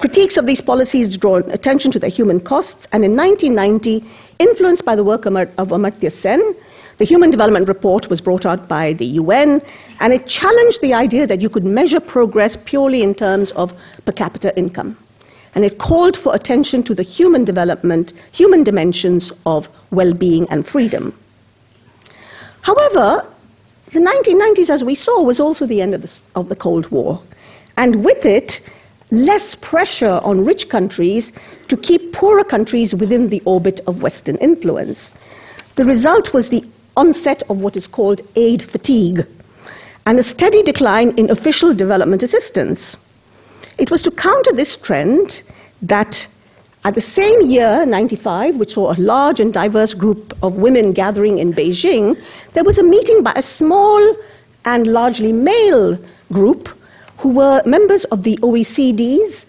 Critiques 0.00 0.38
of 0.38 0.46
these 0.46 0.62
policies 0.62 1.18
draw 1.18 1.36
attention 1.36 1.90
to 1.92 1.98
their 1.98 2.10
human 2.10 2.40
costs, 2.40 2.88
and 2.92 3.04
in 3.04 3.14
1990, 3.14 4.02
influenced 4.38 4.86
by 4.86 4.96
the 4.96 5.04
work 5.04 5.26
of 5.26 5.34
Amartya 5.34 6.10
Sen, 6.10 6.54
the 6.98 7.04
Human 7.04 7.30
Development 7.30 7.68
Report 7.68 8.08
was 8.08 8.22
brought 8.22 8.46
out 8.46 8.68
by 8.68 8.94
the 8.94 9.04
UN, 9.04 9.60
and 10.00 10.14
it 10.14 10.26
challenged 10.26 10.80
the 10.80 10.94
idea 10.94 11.26
that 11.26 11.42
you 11.42 11.50
could 11.50 11.64
measure 11.64 12.00
progress 12.00 12.56
purely 12.64 13.02
in 13.02 13.14
terms 13.14 13.52
of 13.54 13.70
per 14.06 14.12
capita 14.12 14.56
income 14.58 14.96
and 15.54 15.64
it 15.64 15.78
called 15.78 16.16
for 16.22 16.34
attention 16.34 16.82
to 16.84 16.94
the 16.94 17.02
human 17.02 17.44
development, 17.44 18.12
human 18.32 18.64
dimensions 18.64 19.32
of 19.46 19.64
well 19.90 20.14
being 20.14 20.46
and 20.50 20.66
freedom. 20.66 21.18
However, 22.62 23.26
the 23.92 24.00
1990s, 24.00 24.68
as 24.68 24.84
we 24.84 24.94
saw, 24.94 25.22
was 25.22 25.40
also 25.40 25.66
the 25.66 25.80
end 25.80 25.94
of 25.94 26.02
the, 26.02 26.10
of 26.34 26.48
the 26.48 26.56
Cold 26.56 26.90
War, 26.90 27.22
and 27.76 28.04
with 28.04 28.24
it, 28.24 28.52
less 29.10 29.56
pressure 29.62 30.20
on 30.22 30.44
rich 30.44 30.68
countries 30.70 31.32
to 31.68 31.76
keep 31.76 32.12
poorer 32.12 32.44
countries 32.44 32.94
within 32.98 33.30
the 33.30 33.40
orbit 33.46 33.80
of 33.86 34.02
Western 34.02 34.36
influence. 34.36 35.14
The 35.76 35.84
result 35.84 36.34
was 36.34 36.50
the 36.50 36.64
onset 36.96 37.42
of 37.48 37.58
what 37.58 37.76
is 37.76 37.86
called 37.86 38.20
aid 38.36 38.62
fatigue 38.70 39.20
and 40.06 40.18
a 40.18 40.24
steady 40.24 40.62
decline 40.62 41.10
in 41.16 41.30
official 41.30 41.74
development 41.74 42.22
assistance. 42.22 42.96
It 43.78 43.90
was 43.90 44.02
to 44.02 44.10
counter 44.10 44.52
this 44.54 44.76
trend 44.82 45.42
that 45.82 46.14
at 46.84 46.94
the 46.94 47.00
same 47.00 47.42
year, 47.42 47.86
95, 47.86 48.56
which 48.56 48.70
saw 48.70 48.92
a 48.92 48.98
large 48.98 49.40
and 49.40 49.52
diverse 49.52 49.94
group 49.94 50.32
of 50.42 50.54
women 50.54 50.92
gathering 50.92 51.38
in 51.38 51.52
Beijing, 51.52 52.16
there 52.54 52.64
was 52.64 52.78
a 52.78 52.82
meeting 52.82 53.22
by 53.22 53.32
a 53.36 53.42
small 53.42 54.16
and 54.64 54.86
largely 54.86 55.32
male 55.32 55.98
group 56.32 56.68
who 57.20 57.30
were 57.30 57.62
members 57.66 58.04
of 58.06 58.22
the 58.22 58.36
OECD's 58.38 59.44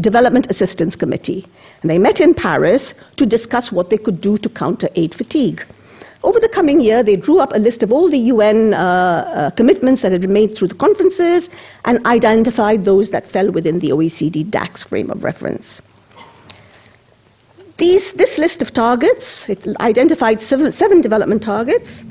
Development 0.00 0.46
Assistance 0.50 0.94
Committee. 0.94 1.46
And 1.82 1.90
they 1.90 1.98
met 1.98 2.20
in 2.20 2.34
Paris 2.34 2.94
to 3.16 3.26
discuss 3.26 3.72
what 3.72 3.90
they 3.90 3.98
could 3.98 4.20
do 4.20 4.38
to 4.38 4.48
counter 4.48 4.88
aid 4.94 5.14
fatigue. 5.14 5.60
Over 6.22 6.40
the 6.40 6.48
coming 6.48 6.80
year, 6.80 7.04
they 7.04 7.14
drew 7.14 7.38
up 7.38 7.52
a 7.54 7.58
list 7.58 7.82
of 7.82 7.92
all 7.92 8.10
the 8.10 8.18
UN 8.18 8.74
uh, 8.74 8.78
uh, 8.78 9.50
commitments 9.52 10.02
that 10.02 10.10
had 10.10 10.22
been 10.22 10.32
made 10.32 10.56
through 10.56 10.68
the 10.68 10.74
conferences 10.74 11.48
and 11.84 12.04
identified 12.06 12.84
those 12.84 13.10
that 13.10 13.30
fell 13.30 13.52
within 13.52 13.78
the 13.78 13.90
OECD 13.90 14.50
DAC's 14.50 14.82
frame 14.82 15.10
of 15.10 15.22
reference. 15.22 15.80
These, 17.78 18.12
this 18.16 18.36
list 18.38 18.60
of 18.60 18.74
targets, 18.74 19.44
it 19.48 19.64
identified 19.78 20.40
seven, 20.40 20.72
seven 20.72 21.00
development 21.00 21.42
targets, 21.44 22.02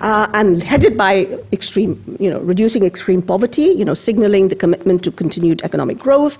uh, 0.00 0.28
and 0.32 0.62
headed 0.62 0.96
by 0.96 1.24
extreme, 1.52 2.16
you 2.18 2.30
know, 2.30 2.40
reducing 2.40 2.84
extreme 2.86 3.20
poverty, 3.20 3.74
you 3.76 3.84
know, 3.84 3.94
signaling 3.94 4.48
the 4.48 4.56
commitment 4.56 5.02
to 5.04 5.12
continued 5.12 5.60
economic 5.62 5.98
growth, 5.98 6.32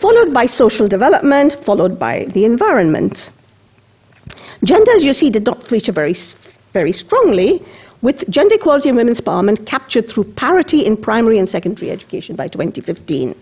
followed 0.00 0.32
by 0.32 0.46
social 0.46 0.88
development, 0.88 1.52
followed 1.66 1.98
by 1.98 2.26
the 2.32 2.46
environment. 2.46 3.18
Gender, 4.64 4.92
as 4.96 5.04
you 5.04 5.12
see, 5.12 5.30
did 5.30 5.44
not 5.44 5.66
feature 5.66 5.92
very, 5.92 6.16
very 6.72 6.92
strongly, 6.92 7.60
with 8.00 8.28
gender 8.30 8.54
equality 8.54 8.88
and 8.88 8.96
women's 8.96 9.20
empowerment 9.20 9.66
captured 9.66 10.06
through 10.08 10.24
parity 10.34 10.86
in 10.86 10.96
primary 10.96 11.38
and 11.38 11.48
secondary 11.48 11.90
education 11.90 12.34
by 12.34 12.48
2015. 12.48 13.34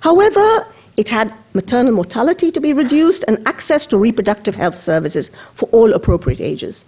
However, 0.00 0.66
it 0.96 1.08
had 1.08 1.32
maternal 1.54 1.92
mortality 1.92 2.50
to 2.50 2.60
be 2.60 2.72
reduced 2.72 3.24
and 3.26 3.38
access 3.46 3.86
to 3.86 3.98
reproductive 3.98 4.54
health 4.54 4.76
services 4.76 5.30
for 5.58 5.66
all 5.70 5.94
appropriate 5.94 6.40
ages. 6.40 6.84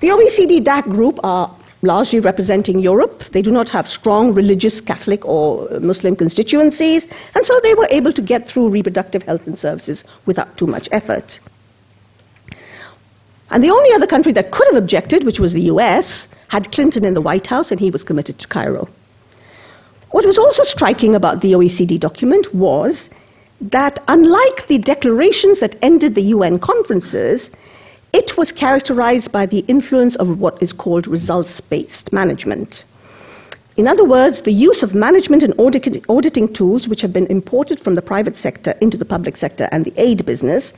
The 0.00 0.08
OECD 0.08 0.64
DAC 0.64 0.84
group 0.84 1.18
are 1.22 1.56
largely 1.82 2.20
representing 2.20 2.78
Europe. 2.78 3.22
They 3.32 3.42
do 3.42 3.50
not 3.50 3.68
have 3.70 3.86
strong 3.86 4.34
religious, 4.34 4.80
Catholic, 4.80 5.24
or 5.24 5.68
Muslim 5.80 6.16
constituencies, 6.16 7.06
and 7.34 7.44
so 7.44 7.60
they 7.62 7.74
were 7.74 7.88
able 7.90 8.12
to 8.12 8.22
get 8.22 8.46
through 8.48 8.70
reproductive 8.70 9.22
health 9.22 9.42
and 9.46 9.58
services 9.58 10.04
without 10.26 10.56
too 10.56 10.66
much 10.66 10.88
effort. 10.92 11.40
And 13.52 13.62
the 13.62 13.70
only 13.70 13.92
other 13.92 14.06
country 14.06 14.32
that 14.32 14.50
could 14.50 14.66
have 14.72 14.82
objected, 14.82 15.24
which 15.24 15.38
was 15.38 15.52
the 15.52 15.68
US, 15.72 16.26
had 16.48 16.72
Clinton 16.72 17.04
in 17.04 17.12
the 17.12 17.20
White 17.20 17.46
House, 17.46 17.70
and 17.70 17.78
he 17.78 17.90
was 17.90 18.02
committed 18.02 18.38
to 18.38 18.48
Cairo. 18.48 18.88
What 20.10 20.26
was 20.26 20.38
also 20.38 20.64
striking 20.64 21.14
about 21.14 21.42
the 21.42 21.52
OECD 21.52 22.00
document 22.00 22.54
was 22.54 23.10
that 23.60 24.02
unlike 24.08 24.66
the 24.68 24.78
declarations 24.78 25.60
that 25.60 25.76
ended 25.82 26.14
the 26.14 26.32
UN 26.36 26.58
conferences, 26.58 27.50
it 28.14 28.32
was 28.38 28.52
characterized 28.52 29.30
by 29.30 29.44
the 29.46 29.60
influence 29.68 30.16
of 30.16 30.38
what 30.38 30.62
is 30.62 30.72
called 30.72 31.06
results 31.06 31.60
based 31.60 32.12
management. 32.12 32.84
In 33.76 33.86
other 33.86 34.06
words, 34.06 34.42
the 34.42 34.52
use 34.52 34.82
of 34.82 34.94
management 34.94 35.42
and 35.42 35.54
auditing 36.08 36.54
tools 36.54 36.88
which 36.88 37.00
have 37.02 37.12
been 37.12 37.26
imported 37.26 37.80
from 37.80 37.94
the 37.94 38.02
private 38.02 38.36
sector 38.36 38.74
into 38.80 38.96
the 38.96 39.04
public 39.04 39.36
sector 39.36 39.68
and 39.72 39.84
the 39.84 39.94
aid 39.96 40.26
business 40.26 40.72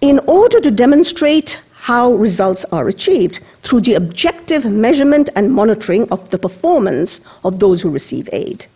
in 0.00 0.20
order 0.26 0.60
to 0.60 0.70
demonstrate 0.70 1.50
how 1.88 2.12
results 2.12 2.66
are 2.70 2.88
achieved 2.88 3.40
through 3.64 3.80
the 3.80 3.94
objective 3.94 4.66
measurement 4.66 5.30
and 5.36 5.50
monitoring 5.50 6.06
of 6.10 6.20
the 6.30 6.36
performance 6.36 7.20
of 7.44 7.58
those 7.58 7.80
who 7.80 7.88
receive 7.90 8.28
aid. 8.30 8.66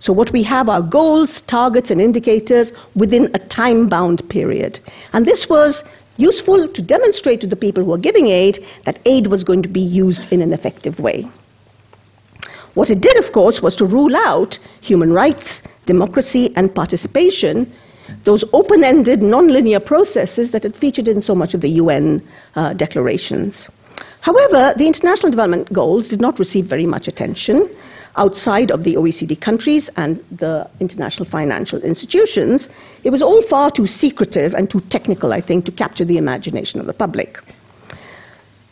So, 0.00 0.12
what 0.12 0.32
we 0.32 0.42
have 0.42 0.68
are 0.68 0.82
goals, 0.82 1.42
targets, 1.46 1.92
and 1.92 2.00
indicators 2.00 2.72
within 2.96 3.30
a 3.34 3.38
time 3.38 3.88
bound 3.88 4.28
period. 4.28 4.80
And 5.12 5.24
this 5.24 5.46
was 5.48 5.84
useful 6.16 6.66
to 6.74 6.82
demonstrate 6.82 7.40
to 7.42 7.46
the 7.46 7.62
people 7.64 7.84
who 7.84 7.92
are 7.92 8.08
giving 8.08 8.26
aid 8.26 8.58
that 8.84 8.98
aid 9.04 9.28
was 9.28 9.44
going 9.44 9.62
to 9.62 9.68
be 9.68 9.86
used 10.04 10.26
in 10.32 10.42
an 10.42 10.52
effective 10.52 10.98
way. 10.98 11.30
What 12.74 12.90
it 12.90 13.00
did, 13.00 13.16
of 13.24 13.32
course, 13.32 13.60
was 13.62 13.76
to 13.76 13.84
rule 13.84 14.16
out 14.16 14.58
human 14.80 15.12
rights, 15.12 15.62
democracy, 15.86 16.52
and 16.56 16.74
participation 16.74 17.72
those 18.24 18.44
open 18.52 18.84
ended, 18.84 19.22
non-linear 19.22 19.80
processes 19.80 20.50
that 20.52 20.62
had 20.62 20.76
featured 20.76 21.08
in 21.08 21.20
so 21.20 21.34
much 21.34 21.54
of 21.54 21.60
the 21.60 21.70
UN 21.70 22.26
uh, 22.54 22.74
declarations. 22.74 23.68
However, 24.20 24.74
the 24.76 24.86
International 24.86 25.30
Development 25.30 25.72
Goals 25.72 26.08
did 26.08 26.20
not 26.20 26.38
receive 26.38 26.66
very 26.66 26.86
much 26.86 27.08
attention 27.08 27.74
outside 28.16 28.70
of 28.70 28.84
the 28.84 28.96
OECD 28.96 29.40
countries 29.40 29.88
and 29.96 30.22
the 30.30 30.68
international 30.80 31.28
financial 31.28 31.80
institutions. 31.82 32.68
It 33.04 33.10
was 33.10 33.22
all 33.22 33.42
far 33.48 33.70
too 33.70 33.86
secretive 33.86 34.54
and 34.54 34.68
too 34.68 34.80
technical, 34.90 35.32
I 35.32 35.40
think, 35.40 35.64
to 35.66 35.72
capture 35.72 36.04
the 36.04 36.18
imagination 36.18 36.80
of 36.80 36.86
the 36.86 36.92
public. 36.92 37.38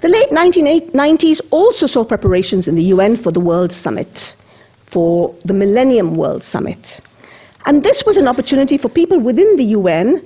The 0.01 0.09
late 0.09 0.31
1990s 0.31 1.40
also 1.51 1.87
saw 1.87 2.05
preparations 2.05 2.68
in 2.68 2.74
the 2.74 2.85
UN 2.94 3.16
for 3.16 3.33
the 3.33 3.40
World 3.40 3.72
Summit, 3.72 4.37
for 4.92 5.35
the 5.44 5.55
Millennium 5.55 6.14
World 6.14 6.42
Summit. 6.42 7.01
And 7.66 7.83
this 7.83 8.03
was 8.07 8.16
an 8.16 8.29
opportunity 8.29 8.79
for 8.79 8.88
people 8.88 9.21
within 9.21 9.57
the 9.57 9.64
UN 9.64 10.23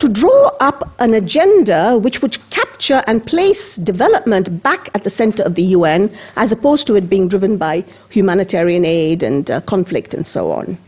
to 0.00 0.08
draw 0.08 0.48
up 0.60 0.90
an 1.00 1.14
agenda 1.14 1.98
which 1.98 2.20
would 2.22 2.36
capture 2.50 3.02
and 3.06 3.24
place 3.26 3.78
development 3.82 4.62
back 4.62 4.90
at 4.94 5.02
the 5.02 5.10
center 5.10 5.42
of 5.42 5.54
the 5.56 5.62
UN 5.76 6.16
as 6.36 6.52
opposed 6.52 6.86
to 6.86 6.94
it 6.94 7.10
being 7.10 7.28
driven 7.28 7.56
by 7.58 7.84
humanitarian 8.10 8.84
aid 8.84 9.22
and 9.22 9.50
uh, 9.50 9.60
conflict 9.62 10.14
and 10.14 10.26
so 10.26 10.52
on. 10.52 10.78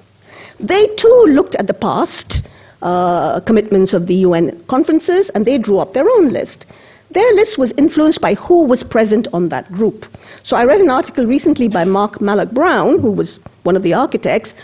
They 0.60 0.86
too 0.96 1.24
looked 1.28 1.56
at 1.56 1.66
the 1.66 1.74
past 1.74 2.46
uh, 2.82 3.40
commitments 3.40 3.94
of 3.94 4.06
the 4.06 4.14
UN 4.26 4.64
conferences, 4.68 5.30
and 5.34 5.44
they 5.44 5.58
drew 5.58 5.78
up 5.78 5.92
their 5.92 6.08
own 6.08 6.32
list. 6.32 6.66
Their 7.10 7.32
list 7.34 7.58
was 7.58 7.72
influenced 7.76 8.20
by 8.20 8.34
who 8.34 8.64
was 8.64 8.84
present 8.84 9.26
on 9.32 9.48
that 9.48 9.70
group. 9.72 10.04
So 10.44 10.56
I 10.56 10.64
read 10.64 10.80
an 10.80 10.90
article 10.90 11.26
recently 11.26 11.68
by 11.68 11.84
Mark 11.84 12.20
Malloch 12.20 12.52
Brown, 12.52 13.00
who 13.00 13.10
was 13.10 13.40
one 13.64 13.76
of 13.76 13.82
the 13.82 13.94
architects, 13.94 14.54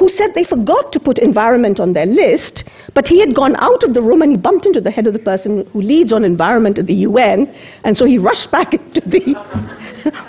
who 0.00 0.08
said 0.08 0.30
they 0.34 0.44
forgot 0.44 0.90
to 0.92 0.98
put 0.98 1.18
environment 1.18 1.78
on 1.78 1.92
their 1.92 2.06
list, 2.06 2.64
but 2.94 3.06
he 3.06 3.20
had 3.20 3.34
gone 3.34 3.54
out 3.56 3.84
of 3.84 3.92
the 3.92 4.00
room 4.00 4.22
and 4.22 4.32
he 4.32 4.38
bumped 4.38 4.64
into 4.64 4.80
the 4.80 4.90
head 4.90 5.06
of 5.06 5.12
the 5.12 5.18
person 5.18 5.66
who 5.72 5.82
leads 5.82 6.10
on 6.10 6.24
environment 6.24 6.78
at 6.78 6.86
the 6.86 6.94
UN, 7.08 7.46
and 7.84 7.94
so 7.94 8.06
he 8.06 8.16
rushed 8.16 8.50
back 8.50 8.72
into 8.78 9.02
the 9.02 9.36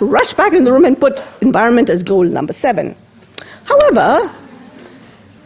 rushed 0.02 0.36
back 0.36 0.52
into 0.52 0.66
the 0.66 0.72
room 0.72 0.84
and 0.84 1.00
put 1.00 1.14
environment 1.40 1.88
as 1.88 2.02
goal 2.02 2.22
number 2.22 2.52
seven. 2.52 2.94
However, 3.64 4.30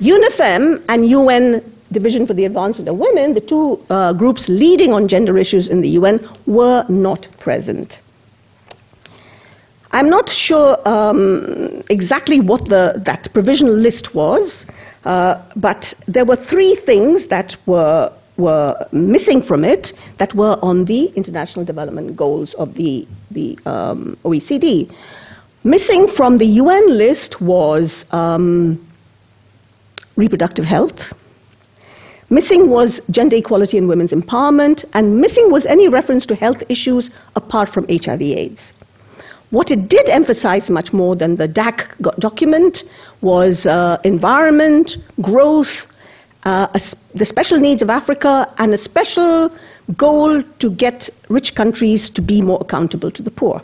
UNIFEM 0.00 0.84
and 0.88 1.08
UN 1.08 1.72
Division 1.92 2.26
for 2.26 2.34
the 2.34 2.46
Advancement 2.46 2.88
of 2.88 2.98
Women, 2.98 3.32
the 3.32 3.40
two 3.40 3.78
uh, 3.88 4.12
groups 4.12 4.46
leading 4.48 4.92
on 4.92 5.06
gender 5.06 5.38
issues 5.38 5.70
in 5.70 5.80
the 5.80 5.90
UN, 5.90 6.18
were 6.46 6.84
not 6.88 7.28
present. 7.38 8.00
I'm 9.96 10.10
not 10.10 10.28
sure 10.28 10.76
um, 10.86 11.82
exactly 11.88 12.38
what 12.38 12.68
the, 12.68 13.02
that 13.06 13.30
provisional 13.32 13.74
list 13.74 14.14
was, 14.14 14.66
uh, 15.04 15.42
but 15.56 15.86
there 16.06 16.26
were 16.26 16.36
three 16.36 16.78
things 16.84 17.26
that 17.28 17.56
were, 17.66 18.12
were 18.36 18.74
missing 18.92 19.40
from 19.40 19.64
it 19.64 19.94
that 20.18 20.34
were 20.34 20.58
on 20.60 20.84
the 20.84 21.06
international 21.16 21.64
development 21.64 22.14
goals 22.14 22.54
of 22.58 22.74
the, 22.74 23.08
the 23.30 23.58
um, 23.64 24.18
OECD. 24.22 24.94
Missing 25.64 26.08
from 26.14 26.36
the 26.36 26.44
UN 26.44 26.90
list 26.90 27.40
was 27.40 28.04
um, 28.10 28.86
reproductive 30.14 30.66
health. 30.66 31.00
Missing 32.28 32.68
was 32.68 33.00
gender 33.10 33.36
equality 33.36 33.78
and 33.78 33.88
women's 33.88 34.12
empowerment, 34.12 34.84
and 34.92 35.18
missing 35.18 35.50
was 35.50 35.64
any 35.64 35.88
reference 35.88 36.26
to 36.26 36.34
health 36.34 36.58
issues 36.68 37.10
apart 37.34 37.70
from 37.70 37.86
HIV/AIDS. 37.88 38.74
What 39.50 39.70
it 39.70 39.88
did 39.88 40.08
emphasize 40.08 40.68
much 40.68 40.92
more 40.92 41.14
than 41.14 41.36
the 41.36 41.46
DAC 41.46 42.18
document 42.18 42.78
was 43.22 43.66
uh, 43.66 43.98
environment, 44.02 44.90
growth, 45.22 45.86
uh, 46.42 46.66
the 47.14 47.24
special 47.24 47.58
needs 47.58 47.82
of 47.82 47.88
Africa, 47.88 48.52
and 48.58 48.74
a 48.74 48.78
special 48.78 49.50
goal 49.96 50.42
to 50.58 50.70
get 50.70 51.08
rich 51.28 51.52
countries 51.56 52.10
to 52.14 52.22
be 52.22 52.42
more 52.42 52.58
accountable 52.60 53.10
to 53.12 53.22
the 53.22 53.30
poor. 53.30 53.62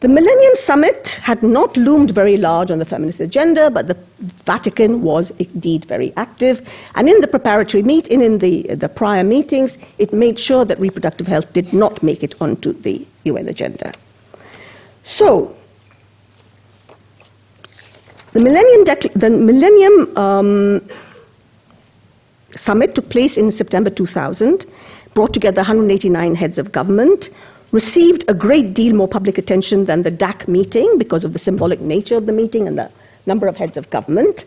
The 0.00 0.08
Millennium 0.08 0.52
Summit 0.56 1.08
had 1.22 1.42
not 1.42 1.74
loomed 1.74 2.14
very 2.14 2.36
large 2.36 2.70
on 2.70 2.78
the 2.78 2.84
feminist 2.84 3.18
agenda, 3.20 3.70
but 3.70 3.86
the 3.86 3.96
Vatican 4.44 5.02
was 5.02 5.32
indeed 5.38 5.86
very 5.88 6.12
active. 6.16 6.58
And 6.94 7.08
in 7.08 7.18
the 7.20 7.26
preparatory 7.26 7.82
meet, 7.82 8.06
in, 8.08 8.20
in 8.20 8.38
the, 8.38 8.74
the 8.74 8.90
prior 8.90 9.24
meetings, 9.24 9.70
it 9.96 10.12
made 10.12 10.38
sure 10.38 10.66
that 10.66 10.78
reproductive 10.78 11.26
health 11.26 11.46
did 11.54 11.72
not 11.72 12.02
make 12.02 12.22
it 12.22 12.34
onto 12.40 12.74
the 12.74 13.06
UN 13.24 13.48
agenda. 13.48 13.94
So, 15.02 15.56
the 18.34 18.40
Millennium, 18.40 18.84
the 19.14 19.30
Millennium 19.30 20.16
um, 20.18 20.90
Summit 22.56 22.94
took 22.94 23.08
place 23.08 23.38
in 23.38 23.50
September 23.50 23.88
2000, 23.88 24.66
brought 25.14 25.32
together 25.32 25.62
189 25.62 26.34
heads 26.34 26.58
of 26.58 26.70
government 26.70 27.30
received 27.72 28.24
a 28.28 28.34
great 28.34 28.74
deal 28.74 28.94
more 28.94 29.08
public 29.08 29.38
attention 29.38 29.84
than 29.84 30.02
the 30.02 30.10
DAC 30.10 30.48
meeting 30.48 30.96
because 30.98 31.24
of 31.24 31.32
the 31.32 31.38
symbolic 31.38 31.80
nature 31.80 32.16
of 32.16 32.26
the 32.26 32.32
meeting 32.32 32.68
and 32.68 32.78
the 32.78 32.90
number 33.26 33.46
of 33.46 33.56
heads 33.56 33.76
of 33.76 33.90
government. 33.90 34.42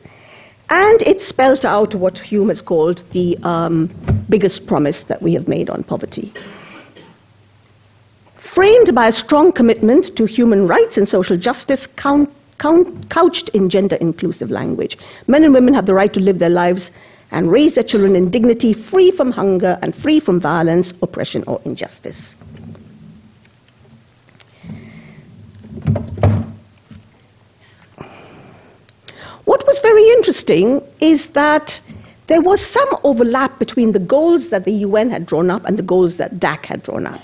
And 0.69 1.01
it 1.01 1.21
spells 1.21 1.65
out 1.65 1.95
what 1.95 2.15
Hulme 2.15 2.49
has 2.49 2.61
called 2.61 3.03
the 3.11 3.37
um, 3.43 3.89
biggest 4.29 4.67
promise 4.67 5.03
that 5.09 5.21
we 5.21 5.33
have 5.33 5.47
made 5.47 5.69
on 5.69 5.83
poverty. 5.83 6.31
Framed 8.53 8.91
by 8.93 9.07
a 9.07 9.11
strong 9.11 9.51
commitment 9.51 10.15
to 10.17 10.25
human 10.25 10.67
rights 10.67 10.97
and 10.97 11.07
social 11.07 11.37
justice, 11.37 11.87
count, 11.97 12.29
count, 12.59 13.09
couched 13.09 13.49
in 13.53 13.69
gender 13.69 13.95
inclusive 13.95 14.49
language. 14.49 14.97
Men 15.27 15.43
and 15.43 15.53
women 15.53 15.73
have 15.73 15.85
the 15.85 15.93
right 15.93 16.13
to 16.13 16.19
live 16.19 16.39
their 16.39 16.49
lives 16.49 16.89
and 17.31 17.51
raise 17.51 17.75
their 17.75 17.83
children 17.83 18.15
in 18.15 18.31
dignity, 18.31 18.73
free 18.91 19.11
from 19.11 19.31
hunger 19.31 19.77
and 19.81 19.95
free 19.95 20.19
from 20.19 20.41
violence, 20.41 20.93
oppression, 21.01 21.43
or 21.47 21.61
injustice. 21.65 22.35
What 29.45 29.65
was 29.65 29.79
very 29.81 30.07
interesting 30.11 30.81
is 31.01 31.27
that 31.33 31.71
there 32.27 32.41
was 32.41 32.61
some 32.71 32.89
overlap 33.03 33.57
between 33.57 33.91
the 33.91 33.99
goals 33.99 34.51
that 34.51 34.63
the 34.63 34.71
UN 34.87 35.09
had 35.09 35.25
drawn 35.25 35.49
up 35.49 35.65
and 35.65 35.75
the 35.75 35.83
goals 35.83 36.17
that 36.17 36.33
DAC 36.39 36.65
had 36.65 36.83
drawn 36.83 37.07
up. 37.07 37.21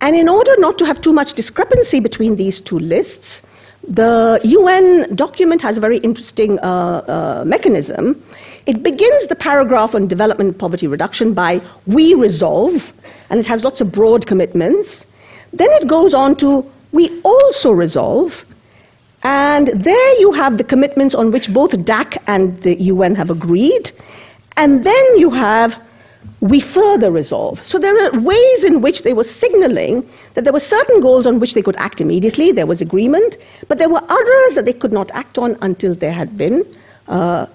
And 0.00 0.16
in 0.16 0.28
order 0.28 0.52
not 0.58 0.78
to 0.78 0.84
have 0.84 1.00
too 1.00 1.12
much 1.12 1.36
discrepancy 1.36 2.00
between 2.00 2.34
these 2.34 2.60
two 2.60 2.78
lists, 2.78 3.42
the 3.86 4.40
UN 4.42 5.14
document 5.14 5.62
has 5.62 5.76
a 5.76 5.80
very 5.80 5.98
interesting 5.98 6.58
uh, 6.58 6.64
uh, 6.64 7.44
mechanism. 7.46 8.22
It 8.66 8.82
begins 8.82 9.28
the 9.28 9.36
paragraph 9.36 9.94
on 9.94 10.08
development 10.08 10.50
and 10.50 10.58
poverty 10.58 10.86
reduction 10.86 11.32
by 11.34 11.60
we 11.86 12.14
resolve, 12.14 12.74
and 13.30 13.38
it 13.38 13.46
has 13.46 13.62
lots 13.62 13.80
of 13.80 13.92
broad 13.92 14.26
commitments. 14.26 15.04
Then 15.52 15.68
it 15.70 15.88
goes 15.88 16.14
on 16.14 16.36
to 16.38 16.64
we 16.92 17.20
also 17.24 17.70
resolve, 17.70 18.32
and 19.22 19.68
there 19.84 20.14
you 20.18 20.32
have 20.32 20.58
the 20.58 20.64
commitments 20.64 21.14
on 21.14 21.30
which 21.30 21.48
both 21.52 21.70
DAC 21.72 22.18
and 22.26 22.62
the 22.62 22.74
UN 22.80 23.14
have 23.14 23.30
agreed, 23.30 23.90
and 24.56 24.84
then 24.84 25.04
you 25.16 25.30
have 25.30 25.72
we 26.40 26.62
further 26.74 27.10
resolve. 27.10 27.58
So 27.64 27.78
there 27.78 27.96
are 27.96 28.20
ways 28.20 28.64
in 28.64 28.80
which 28.80 29.02
they 29.02 29.12
were 29.12 29.24
signaling 29.24 30.08
that 30.34 30.44
there 30.44 30.52
were 30.52 30.60
certain 30.60 31.00
goals 31.00 31.26
on 31.26 31.38
which 31.38 31.54
they 31.54 31.62
could 31.62 31.76
act 31.78 32.00
immediately, 32.00 32.52
there 32.52 32.66
was 32.66 32.80
agreement, 32.80 33.36
but 33.68 33.78
there 33.78 33.90
were 33.90 34.02
others 34.02 34.54
that 34.54 34.64
they 34.64 34.72
could 34.72 34.92
not 34.92 35.10
act 35.12 35.38
on 35.38 35.56
until 35.60 35.94
there 35.94 36.12
had 36.12 36.36
been 36.38 36.64
uh, 37.08 37.46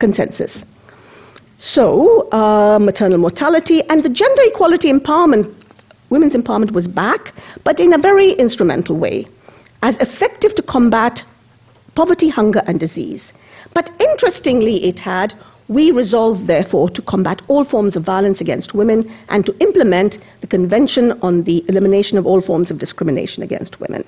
consensus. 0.00 0.62
So, 1.60 2.28
uh, 2.30 2.78
maternal 2.80 3.18
mortality 3.18 3.82
and 3.88 4.04
the 4.04 4.10
gender 4.10 4.42
equality 4.42 4.92
empowerment 4.92 5.63
women's 6.10 6.34
empowerment 6.34 6.72
was 6.72 6.86
back, 6.86 7.32
but 7.64 7.80
in 7.80 7.92
a 7.92 7.98
very 7.98 8.32
instrumental 8.32 8.98
way, 8.98 9.26
as 9.82 9.96
effective 9.98 10.54
to 10.54 10.62
combat 10.62 11.20
poverty, 11.94 12.28
hunger, 12.28 12.62
and 12.66 12.80
disease. 12.80 13.32
But 13.74 13.90
interestingly, 14.00 14.84
it 14.84 14.98
had 14.98 15.34
we 15.68 15.90
resolve, 15.90 16.46
therefore, 16.46 16.90
to 16.90 17.02
combat 17.02 17.40
all 17.48 17.64
forms 17.64 17.96
of 17.96 18.04
violence 18.04 18.40
against 18.40 18.74
women 18.74 19.08
and 19.28 19.46
to 19.46 19.56
implement 19.60 20.18
the 20.42 20.46
Convention 20.46 21.12
on 21.22 21.44
the 21.44 21.64
Elimination 21.68 22.18
of 22.18 22.26
All 22.26 22.42
Forms 22.42 22.70
of 22.70 22.78
Discrimination 22.78 23.42
Against 23.42 23.80
Women. 23.80 24.04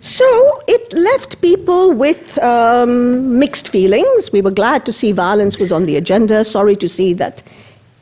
So 0.00 0.62
it 0.68 0.92
left 0.92 1.40
people 1.40 1.92
with 1.98 2.20
um, 2.38 3.40
mixed 3.40 3.68
feelings. 3.72 4.30
We 4.32 4.40
were 4.40 4.52
glad 4.52 4.86
to 4.86 4.92
see 4.92 5.10
violence 5.10 5.58
was 5.58 5.72
on 5.72 5.84
the 5.84 5.96
agenda, 5.96 6.44
sorry 6.44 6.76
to 6.76 6.88
see 6.88 7.12
that 7.14 7.42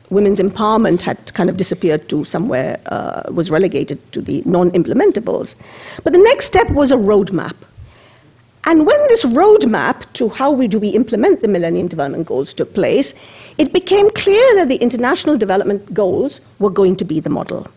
women's 0.09 0.39
empowerment 0.39 1.01
had 1.01 1.33
kind 1.33 1.49
of 1.49 1.57
disappeared 1.57 2.07
to 2.09 2.25
somewhere, 2.25 2.79
uh, 2.87 3.23
was 3.33 3.49
relegated 3.49 3.99
to 4.13 4.21
the 4.21 4.41
non 4.45 4.71
implementables. 4.71 5.55
But 6.03 6.13
the 6.13 6.19
next 6.19 6.47
step 6.47 6.67
was 6.71 6.91
a 6.91 6.95
roadmap. 6.95 7.55
And 8.65 8.85
when 8.85 8.97
this 9.07 9.25
roadmap 9.25 10.11
to 10.13 10.27
how 10.27 10.51
we 10.51 10.67
do 10.67 10.79
we 10.79 10.89
implement 10.89 11.41
the 11.41 11.47
Millennium 11.47 11.87
Development 11.87 12.27
Goals 12.27 12.53
took 12.53 12.73
place, 12.73 13.13
it 13.57 13.71
became 13.71 14.09
clear 14.09 14.55
that 14.55 14.67
the 14.69 14.77
International 14.77 15.37
Development 15.37 15.93
Goals 15.93 16.41
were 16.59 16.71
going 16.71 16.95
to 16.97 17.05
be 17.05 17.19
the 17.19 17.29
model. 17.29 17.67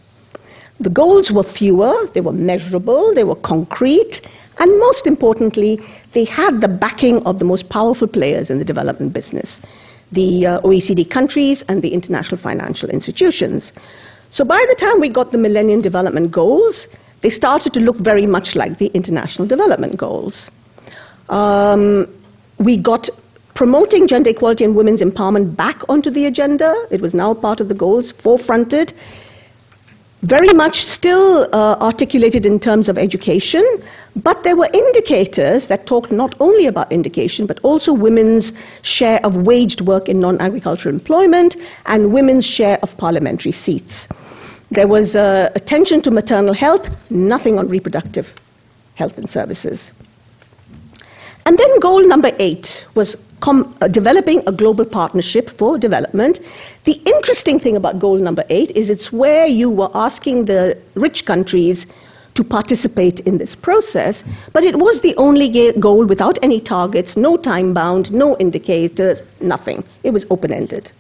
The 0.81 0.91
goals 0.91 1.31
were 1.35 1.45
fewer, 1.45 2.07
they 2.15 2.21
were 2.21 2.33
measurable, 2.33 3.15
they 3.15 3.25
were 3.25 3.37
concrete, 3.37 4.23
and 4.59 4.79
most 4.79 5.07
importantly, 5.07 5.79
they 6.15 6.25
had 6.25 6.61
the 6.61 6.69
backing 6.69 7.19
of 7.25 7.39
the 7.39 7.45
most 7.45 7.69
powerful 7.69 8.09
players 8.09 8.49
in 8.49 8.59
the 8.59 8.65
development 8.65 9.13
business 9.13 9.61
the 10.13 10.47
uh, 10.47 10.61
OECD 10.63 11.09
countries 11.11 11.65
and 11.69 11.83
the 11.83 11.89
international 11.89 12.41
financial 12.41 12.89
institutions. 12.91 13.73
So 14.31 14.45
by 14.45 14.65
the 14.69 14.77
time 14.79 15.01
we 15.01 15.13
got 15.13 15.33
the 15.33 15.39
Millennium 15.39 15.83
Development 15.83 16.31
Goals, 16.31 16.87
they 17.23 17.31
started 17.31 17.73
to 17.75 17.81
look 17.81 17.97
very 17.99 18.27
much 18.27 18.55
like 18.55 18.79
the 18.79 18.87
International 18.89 19.47
Development 19.47 19.99
Goals. 19.99 20.51
Um, 21.29 22.07
we 22.59 22.81
got 22.81 23.09
promoting 23.55 24.07
gender 24.07 24.31
equality 24.31 24.65
and 24.65 24.77
women's 24.77 25.03
empowerment 25.03 25.57
back 25.57 25.81
onto 25.89 26.11
the 26.11 26.27
agenda. 26.27 26.87
It 26.91 27.01
was 27.01 27.13
now 27.13 27.35
part 27.35 27.61
of 27.61 27.69
the 27.69 27.75
goals, 27.75 28.15
forefronted 28.25 28.93
very 30.23 30.53
much 30.53 30.75
still 30.75 31.49
uh, 31.53 31.77
articulated 31.81 32.45
in 32.45 32.59
terms 32.59 32.89
of 32.89 32.99
education, 32.99 33.65
but 34.17 34.43
there 34.43 34.57
were 34.57 34.69
indicators 34.73 35.69
that 35.69 35.87
talked 35.87 36.11
not 36.11 36.35
only 36.41 36.67
about 36.67 36.93
education, 36.93 37.47
but 37.47 37.61
also 37.63 37.93
women's 37.95 38.53
share 38.83 39.25
of 39.25 39.47
waged 39.47 39.81
work 39.87 40.09
in 40.09 40.19
non 40.19 40.41
agricultural 40.41 40.95
employment 40.95 41.57
and 41.87 42.13
women's 42.13 42.45
share 42.45 42.79
of 42.83 42.89
parliamentary 42.99 43.53
seats. 43.53 44.09
There 44.71 44.89
was 44.89 45.15
uh, 45.15 45.51
attention 45.55 46.03
to 46.03 46.11
maternal 46.11 46.53
health, 46.53 46.87
nothing 47.11 47.59
on 47.59 47.69
reproductive 47.69 48.27
health 48.97 49.13
and 49.17 49.31
services. 49.31 49.93
And 51.49 51.57
then 51.57 51.81
goal 51.81 52.07
number 52.07 52.31
eight 52.39 52.67
was 52.95 53.17
com- 53.41 53.75
uh, 53.81 53.89
developing 53.89 54.43
a 54.47 54.53
global 54.53 54.85
partnership 54.85 55.49
for 55.59 55.79
development. 55.79 56.41
The 56.85 56.93
interesting 56.93 57.59
thing 57.59 57.75
about 57.77 57.99
goal 57.99 58.19
number 58.19 58.45
eight 58.51 58.73
is 58.73 58.91
it's 58.91 59.11
where 59.11 59.47
you 59.47 59.71
were 59.71 59.89
asking 59.95 60.45
the 60.45 60.77
rich 60.95 61.25
countries 61.25 61.87
to 62.35 62.45
participate 62.45 63.21
in 63.21 63.39
this 63.39 63.55
process, 63.55 64.23
but 64.53 64.63
it 64.63 64.77
was 64.77 65.01
the 65.01 65.17
only 65.17 65.73
goal 65.81 66.05
without 66.07 66.39
any 66.43 66.61
targets, 66.61 67.17
no 67.17 67.39
time 67.39 67.73
bound, 67.73 68.13
no 68.13 68.37
indicators, 68.37 69.23
nothing. 69.41 69.83
It 70.05 70.11
was 70.11 70.27
open 70.29 70.53
ended. 70.53 70.93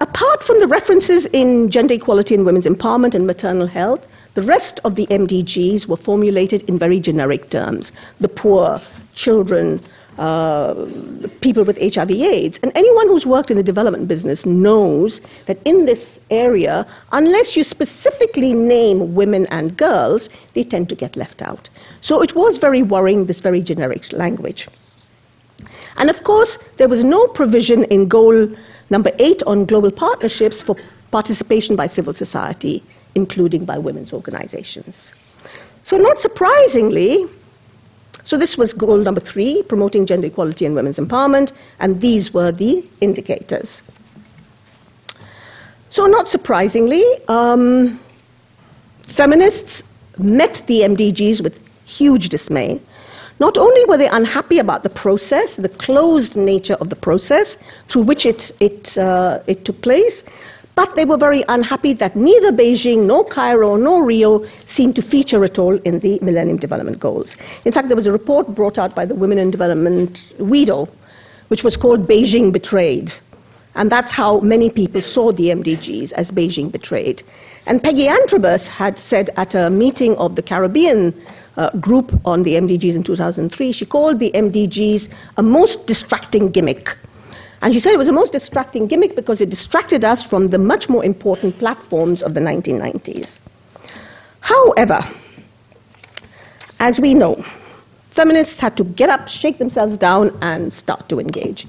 Apart 0.00 0.42
from 0.44 0.58
the 0.60 0.66
references 0.66 1.26
in 1.34 1.70
gender 1.70 1.92
equality 1.94 2.34
and 2.34 2.46
women's 2.46 2.66
empowerment 2.66 3.14
and 3.14 3.26
maternal 3.26 3.66
health, 3.66 4.00
the 4.34 4.42
rest 4.42 4.80
of 4.84 4.96
the 4.96 5.06
MDGs 5.08 5.86
were 5.86 5.98
formulated 5.98 6.62
in 6.62 6.78
very 6.78 7.00
generic 7.00 7.50
terms 7.50 7.92
the 8.18 8.28
poor, 8.28 8.80
children, 9.14 9.78
uh, 10.16 10.86
people 11.42 11.66
with 11.66 11.76
HIV 11.76 12.10
AIDS. 12.12 12.58
And 12.62 12.72
anyone 12.74 13.08
who's 13.08 13.26
worked 13.26 13.50
in 13.50 13.58
the 13.58 13.62
development 13.62 14.08
business 14.08 14.46
knows 14.46 15.20
that 15.46 15.58
in 15.66 15.84
this 15.84 16.18
area, 16.30 16.86
unless 17.12 17.54
you 17.54 17.62
specifically 17.62 18.54
name 18.54 19.14
women 19.14 19.46
and 19.50 19.76
girls, 19.76 20.30
they 20.54 20.64
tend 20.64 20.88
to 20.88 20.94
get 20.94 21.14
left 21.16 21.42
out. 21.42 21.68
So 22.00 22.22
it 22.22 22.34
was 22.34 22.56
very 22.58 22.82
worrying, 22.82 23.26
this 23.26 23.40
very 23.40 23.62
generic 23.62 24.12
language. 24.12 24.66
And 25.96 26.08
of 26.08 26.24
course, 26.24 26.56
there 26.78 26.88
was 26.88 27.04
no 27.04 27.26
provision 27.26 27.84
in 27.84 28.08
goal 28.08 28.48
Number 28.90 29.12
eight, 29.18 29.42
on 29.46 29.66
global 29.66 29.92
partnerships 29.92 30.62
for 30.62 30.76
participation 31.10 31.76
by 31.76 31.86
civil 31.86 32.12
society, 32.12 32.82
including 33.14 33.64
by 33.64 33.78
women's 33.78 34.12
organizations. 34.12 35.12
So, 35.84 35.96
not 35.96 36.18
surprisingly, 36.18 37.26
so 38.24 38.36
this 38.36 38.56
was 38.56 38.72
goal 38.72 38.98
number 38.98 39.20
three, 39.20 39.62
promoting 39.68 40.06
gender 40.06 40.26
equality 40.26 40.66
and 40.66 40.74
women's 40.74 40.98
empowerment, 40.98 41.52
and 41.78 42.00
these 42.00 42.32
were 42.34 42.52
the 42.52 42.86
indicators. 43.00 43.80
So, 45.90 46.04
not 46.04 46.28
surprisingly, 46.28 47.04
um, 47.28 48.00
feminists 49.16 49.82
met 50.18 50.58
the 50.68 50.80
MDGs 50.80 51.42
with 51.42 51.54
huge 51.86 52.28
dismay 52.28 52.80
not 53.40 53.56
only 53.56 53.84
were 53.86 53.96
they 53.96 54.08
unhappy 54.08 54.58
about 54.58 54.82
the 54.82 54.90
process, 54.90 55.56
the 55.56 55.68
closed 55.68 56.36
nature 56.36 56.74
of 56.74 56.90
the 56.90 56.96
process 56.96 57.56
through 57.90 58.04
which 58.04 58.26
it, 58.26 58.52
it, 58.60 58.96
uh, 58.98 59.42
it 59.46 59.64
took 59.64 59.80
place, 59.80 60.22
but 60.76 60.94
they 60.94 61.04
were 61.04 61.16
very 61.16 61.44
unhappy 61.48 61.94
that 61.94 62.14
neither 62.14 62.52
Beijing, 62.52 63.06
nor 63.06 63.28
Cairo, 63.28 63.76
nor 63.76 64.04
Rio 64.04 64.46
seemed 64.66 64.94
to 64.96 65.02
feature 65.02 65.42
at 65.44 65.58
all 65.58 65.76
in 65.82 65.98
the 66.00 66.18
Millennium 66.20 66.58
Development 66.58 67.00
Goals. 67.00 67.34
In 67.64 67.72
fact, 67.72 67.88
there 67.88 67.96
was 67.96 68.06
a 68.06 68.12
report 68.12 68.54
brought 68.54 68.78
out 68.78 68.94
by 68.94 69.04
the 69.04 69.14
Women 69.14 69.38
in 69.38 69.50
Development, 69.50 70.18
WEDO, 70.38 70.88
which 71.48 71.64
was 71.64 71.76
called 71.76 72.06
Beijing 72.06 72.52
Betrayed. 72.52 73.10
And 73.74 73.90
that's 73.90 74.12
how 74.12 74.40
many 74.40 74.68
people 74.70 75.00
saw 75.00 75.32
the 75.32 75.48
MDGs 75.48 76.12
as 76.12 76.30
Beijing 76.30 76.72
betrayed. 76.72 77.22
And 77.66 77.82
Peggy 77.82 78.08
Antrobus 78.08 78.66
had 78.66 78.98
said 78.98 79.30
at 79.36 79.54
a 79.54 79.70
meeting 79.70 80.16
of 80.16 80.34
the 80.34 80.42
Caribbean 80.42 81.14
uh, 81.60 81.70
group 81.78 82.10
on 82.24 82.42
the 82.42 82.52
MDGs 82.52 82.96
in 82.96 83.04
2003, 83.04 83.72
she 83.72 83.84
called 83.84 84.18
the 84.18 84.32
MDGs 84.32 85.12
a 85.36 85.42
most 85.42 85.86
distracting 85.86 86.50
gimmick. 86.50 86.88
And 87.60 87.74
she 87.74 87.80
said 87.80 87.92
it 87.92 87.98
was 87.98 88.08
a 88.08 88.12
most 88.12 88.32
distracting 88.32 88.86
gimmick 88.86 89.14
because 89.14 89.42
it 89.42 89.50
distracted 89.50 90.02
us 90.02 90.26
from 90.26 90.48
the 90.48 90.56
much 90.56 90.88
more 90.88 91.04
important 91.04 91.58
platforms 91.58 92.22
of 92.22 92.32
the 92.32 92.40
1990s. 92.40 93.38
However, 94.40 95.00
as 96.78 96.98
we 96.98 97.12
know, 97.12 97.44
feminists 98.16 98.58
had 98.58 98.74
to 98.78 98.84
get 98.84 99.10
up, 99.10 99.28
shake 99.28 99.58
themselves 99.58 99.98
down, 99.98 100.38
and 100.40 100.72
start 100.72 101.10
to 101.10 101.18
engage. 101.18 101.66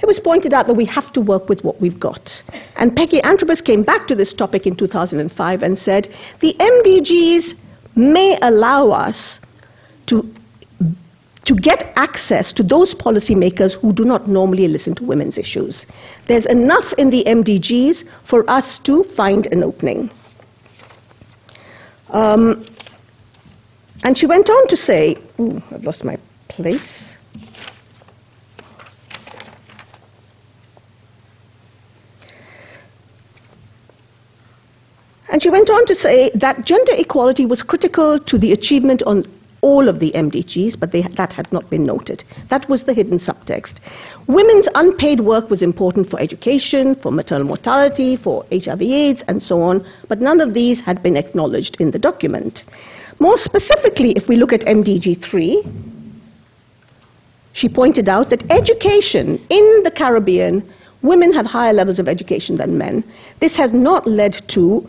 It 0.00 0.06
was 0.06 0.18
pointed 0.20 0.54
out 0.54 0.68
that 0.68 0.74
we 0.74 0.86
have 0.86 1.12
to 1.12 1.20
work 1.20 1.50
with 1.50 1.62
what 1.62 1.82
we've 1.82 2.00
got. 2.00 2.30
And 2.76 2.96
Peggy 2.96 3.20
Antrobus 3.20 3.62
came 3.62 3.82
back 3.82 4.06
to 4.08 4.14
this 4.14 4.32
topic 4.32 4.66
in 4.66 4.74
2005 4.74 5.62
and 5.62 5.76
said 5.76 6.08
the 6.40 6.54
MDGs 6.54 7.67
may 7.98 8.38
allow 8.40 8.90
us 8.90 9.40
to, 10.06 10.22
to 11.44 11.54
get 11.54 11.92
access 11.96 12.52
to 12.54 12.62
those 12.62 12.94
policymakers 12.94 13.78
who 13.80 13.92
do 13.92 14.04
not 14.04 14.28
normally 14.28 14.68
listen 14.68 14.94
to 14.94 15.04
women's 15.04 15.36
issues. 15.36 15.84
There's 16.28 16.46
enough 16.46 16.92
in 16.96 17.10
the 17.10 17.24
MDGs 17.24 18.04
for 18.30 18.48
us 18.48 18.78
to 18.84 19.04
find 19.16 19.46
an 19.48 19.62
opening. 19.64 20.10
Um, 22.10 22.64
and 24.02 24.16
she 24.16 24.26
went 24.26 24.48
on 24.48 24.68
to 24.68 24.76
say, 24.76 25.16
ooh, 25.40 25.60
I've 25.70 25.82
lost 25.82 26.04
my 26.04 26.16
place. 26.48 27.07
And 35.38 35.42
she 35.44 35.50
went 35.50 35.70
on 35.70 35.86
to 35.86 35.94
say 35.94 36.32
that 36.34 36.64
gender 36.64 36.94
equality 36.96 37.46
was 37.46 37.62
critical 37.62 38.18
to 38.18 38.38
the 38.38 38.50
achievement 38.50 39.04
on 39.04 39.24
all 39.60 39.88
of 39.88 40.00
the 40.00 40.10
MDGs, 40.10 40.80
but 40.80 40.90
they, 40.90 41.02
that 41.16 41.32
had 41.32 41.52
not 41.52 41.70
been 41.70 41.84
noted. 41.84 42.24
That 42.50 42.68
was 42.68 42.82
the 42.82 42.92
hidden 42.92 43.20
subtext. 43.20 43.78
Women's 44.26 44.66
unpaid 44.74 45.20
work 45.20 45.48
was 45.48 45.62
important 45.62 46.10
for 46.10 46.18
education, 46.18 46.96
for 46.96 47.12
maternal 47.12 47.46
mortality, 47.46 48.16
for 48.16 48.46
HIV 48.50 48.82
AIDS, 48.82 49.22
and 49.28 49.40
so 49.40 49.62
on, 49.62 49.86
but 50.08 50.20
none 50.20 50.40
of 50.40 50.54
these 50.54 50.80
had 50.80 51.04
been 51.04 51.16
acknowledged 51.16 51.76
in 51.78 51.92
the 51.92 52.00
document. 52.00 52.64
More 53.20 53.38
specifically, 53.38 54.14
if 54.16 54.28
we 54.28 54.34
look 54.34 54.52
at 54.52 54.62
MDG 54.62 55.24
3, 55.24 55.64
she 57.52 57.68
pointed 57.68 58.08
out 58.08 58.28
that 58.30 58.42
education 58.50 59.38
in 59.50 59.82
the 59.84 59.92
Caribbean, 59.96 60.68
women 61.02 61.32
have 61.32 61.46
higher 61.46 61.72
levels 61.72 62.00
of 62.00 62.08
education 62.08 62.56
than 62.56 62.76
men. 62.76 63.04
This 63.40 63.56
has 63.56 63.72
not 63.72 64.04
led 64.04 64.34
to 64.48 64.84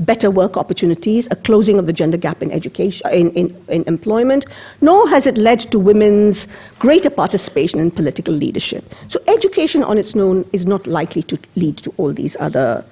better 0.00 0.30
work 0.30 0.56
opportunities, 0.56 1.26
a 1.30 1.36
closing 1.36 1.78
of 1.78 1.86
the 1.86 1.92
gender 1.92 2.18
gap 2.18 2.42
in 2.42 2.50
education, 2.52 3.08
in, 3.12 3.30
in, 3.32 3.64
in, 3.68 3.84
employment, 3.86 4.44
nor 4.80 5.08
has 5.08 5.26
it 5.26 5.38
led 5.38 5.60
to 5.70 5.78
women's 5.78 6.46
greater 6.78 7.10
participation 7.10 7.80
in 7.80 7.90
political 7.90 8.34
leadership. 8.34 8.84
So 9.08 9.20
education 9.26 9.82
on 9.82 9.98
its 9.98 10.14
own 10.14 10.48
is 10.52 10.66
not 10.66 10.86
likely 10.86 11.22
to 11.24 11.38
lead 11.54 11.78
to 11.78 11.92
all 11.96 12.12
these 12.12 12.36
other 12.38 12.84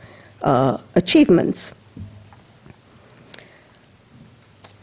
uh, 0.43 0.79
achievements. 0.95 1.73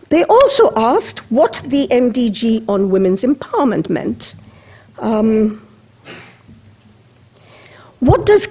They 0.09 0.25
also 0.25 0.71
asked 0.75 1.21
what 1.29 1.53
the 1.69 1.87
MDG 1.89 2.67
on 2.67 2.91
women's 2.91 3.23
empowerment 3.23 3.89
meant. 3.89 4.23
Um, 4.99 5.65
what 8.01 8.25
does 8.25 8.47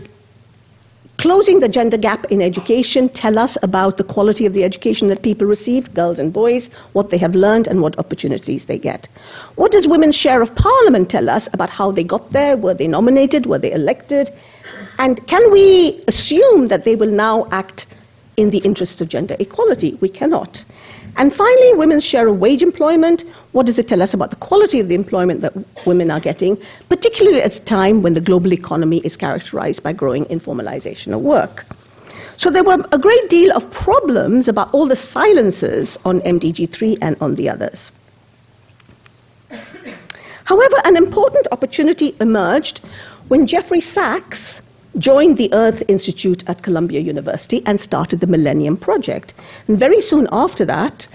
Closing 1.21 1.61
the 1.61 1.69
gender 1.69 1.99
gap 1.99 2.25
in 2.31 2.41
education 2.41 3.11
tell 3.11 3.39
us 3.39 3.59
about 3.63 3.99
the 3.99 4.05
quality 4.05 4.47
of 4.47 4.55
the 4.55 4.65
education 4.65 5.07
that 5.09 5.23
people 5.23 5.47
receive, 5.47 5.93
girls 5.93 6.19
and 6.19 6.33
boys, 6.33 6.71
what 6.95 7.11
they 7.11 7.19
have 7.19 7.35
learned 7.35 7.67
and 7.67 7.83
what 7.83 7.99
opportunities 7.99 8.65
they 8.67 8.79
get. 8.79 9.07
What 9.57 9.71
does 9.71 9.87
women's 9.87 10.17
share 10.17 10.41
of 10.41 10.55
parliament 10.55 11.11
tell 11.11 11.29
us 11.29 11.47
about 11.53 11.69
how 11.69 11.93
they 11.93 12.05
got 12.05 12.33
there? 12.33 12.57
Were 12.57 12.73
they 12.73 12.89
nominated? 12.89 13.45
Were 13.45 13.59
they 13.59 13.73
elected? 13.73 14.31
And 14.97 15.21
can 15.27 15.53
we 15.53 16.03
assume 16.09 16.69
that 16.69 16.87
they 16.87 16.97
will 16.97 17.11
now 17.11 17.47
act 17.51 17.85
in 18.39 18.49
the 18.49 18.59
interests 18.65 19.03
of 19.03 19.11
gender 19.11 19.37
equality? 19.39 19.99
We 20.01 20.09
cannot. 20.09 20.57
And 21.17 21.33
finally, 21.35 21.75
women's 21.75 22.05
share 22.05 22.29
of 22.29 22.39
wage 22.39 22.63
employment. 22.63 23.23
What 23.53 23.67
does 23.67 23.79
it 23.79 23.89
tell 23.89 24.03
us 24.03 24.15
about 24.15 24.31
the 24.31 24.37
quality 24.37 24.81
of 24.81 24.89
the 24.89 24.95
employment 24.95 25.41
that 25.43 25.53
women 25.87 26.11
are 26.11 26.21
getting, 26.21 26.57
particularly 26.89 27.43
at 27.43 27.53
a 27.53 27.65
time 27.65 28.03
when 28.03 28.15
the 28.15 28.21
global 28.21 28.53
economy 28.53 28.99
is 28.99 29.17
characterized 29.17 29.83
by 29.83 29.93
growing 29.93 30.25
informalization 30.27 31.13
of 31.13 31.21
work? 31.21 31.65
So 32.37 32.51
there 32.51 32.65
were 32.65 32.79
a 32.91 32.99
great 32.99 33.29
deal 33.29 33.53
of 33.53 33.71
problems 33.71 34.49
about 34.49 34.73
all 34.73 34.89
the 34.89 34.97
silences 34.97 35.99
on 36.05 36.21
MDG3 36.21 36.99
and 37.03 37.17
on 37.21 37.35
the 37.35 37.49
others. 37.49 37.91
However, 40.45 40.77
an 40.85 40.97
important 40.97 41.47
opportunity 41.53 42.17
emerged 42.21 42.81
when 43.29 43.47
Jeffrey 43.47 43.81
Sachs 43.81 44.61
joined 44.99 45.39
the 45.39 45.53
Earth 45.53 45.83
Institute 45.89 46.43
at 46.47 46.63
Columbia 46.63 47.01
University 47.01 47.63
and 47.67 47.81
started 47.81 48.21
the 48.21 48.27
Millennium 48.27 48.77
Project. 48.77 49.35
And 49.69 49.79
very 49.79 50.01
soon 50.01 50.27
after 50.33 50.65
that, 50.67 51.07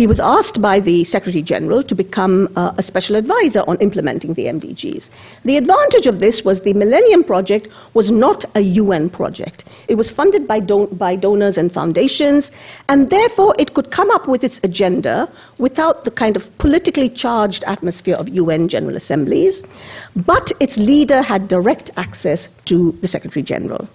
he 0.00 0.06
was 0.06 0.18
asked 0.18 0.62
by 0.62 0.80
the 0.80 1.04
Secretary 1.04 1.42
General 1.42 1.84
to 1.84 1.94
become 1.94 2.48
uh, 2.56 2.72
a 2.78 2.82
special 2.82 3.16
advisor 3.16 3.60
on 3.68 3.76
implementing 3.82 4.32
the 4.32 4.46
MDGs. 4.46 5.10
The 5.44 5.58
advantage 5.58 6.06
of 6.06 6.18
this 6.18 6.40
was 6.42 6.62
the 6.62 6.72
Millennium 6.72 7.22
Project 7.22 7.68
was 7.92 8.10
not 8.10 8.46
a 8.54 8.62
UN 8.62 9.10
project. 9.10 9.64
It 9.88 9.96
was 9.96 10.10
funded 10.10 10.48
by, 10.48 10.60
don- 10.60 10.96
by 10.96 11.16
donors 11.16 11.58
and 11.58 11.70
foundations, 11.70 12.50
and 12.88 13.10
therefore 13.10 13.54
it 13.58 13.74
could 13.74 13.90
come 13.90 14.10
up 14.10 14.26
with 14.26 14.42
its 14.42 14.58
agenda 14.62 15.30
without 15.58 16.04
the 16.04 16.10
kind 16.10 16.34
of 16.34 16.44
politically 16.58 17.10
charged 17.10 17.62
atmosphere 17.66 18.16
of 18.16 18.26
UN 18.26 18.68
General 18.68 18.96
Assemblies, 18.96 19.62
but 20.16 20.50
its 20.60 20.78
leader 20.78 21.20
had 21.20 21.46
direct 21.46 21.90
access 21.96 22.48
to 22.64 22.96
the 23.02 23.08
Secretary 23.08 23.42
General. 23.42 23.86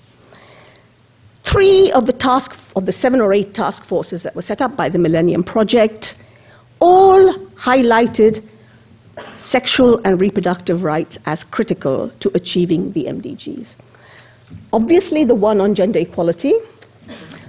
Three 1.52 1.92
of 1.92 2.06
the 2.06 2.14
task 2.14 2.52
of 2.76 2.86
the 2.86 2.92
seven 2.92 3.22
or 3.22 3.34
eight 3.34 3.54
task 3.54 3.86
forces 3.88 4.24
that 4.24 4.36
were 4.36 4.42
set 4.42 4.62
up 4.62 4.76
by 4.76 4.90
the 4.90 4.98
Millennium 4.98 5.44
Project 5.44 6.16
all 6.80 7.48
highlighted 7.56 8.44
sexual 9.38 10.02
and 10.04 10.20
reproductive 10.20 10.84
rights 10.84 11.18
as 11.26 11.44
critical 11.52 12.12
to 12.20 12.32
achieving 12.34 12.92
the 12.94 13.06
MDGs. 13.06 13.76
Obviously, 14.74 15.24
the 15.24 15.36
one 15.36 15.62
on 15.62 15.74
gender 15.76 16.00
equality, 16.00 16.54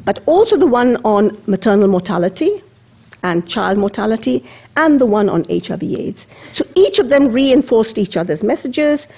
but 0.05 0.21
also 0.27 0.57
the 0.57 0.67
one 0.67 0.97
on 1.05 1.43
maternal 1.47 1.89
mortality 1.89 2.63
and 3.23 3.49
child 3.49 3.79
mortality, 3.79 4.45
and 4.77 5.01
the 5.01 5.07
one 5.07 5.29
on 5.29 5.43
HIV/AIDS. 5.49 6.27
So 6.53 6.65
each 6.77 6.99
of 6.99 7.09
them 7.09 7.33
reinforced 7.33 7.99
each 7.99 8.17
other's 8.17 8.43
messages. 8.43 9.09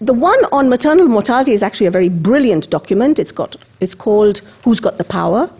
The 0.00 0.14
one 0.14 0.44
on 0.52 0.68
maternal 0.68 1.08
mortality 1.08 1.54
is 1.54 1.62
actually 1.62 1.86
a 1.86 1.90
very 1.90 2.08
brilliant 2.08 2.70
document. 2.70 3.18
It's, 3.18 3.32
got, 3.32 3.56
it's 3.80 3.94
called 3.94 4.40
Who's 4.64 4.78
Got 4.78 4.96
the 4.96 5.04
Power? 5.04 5.50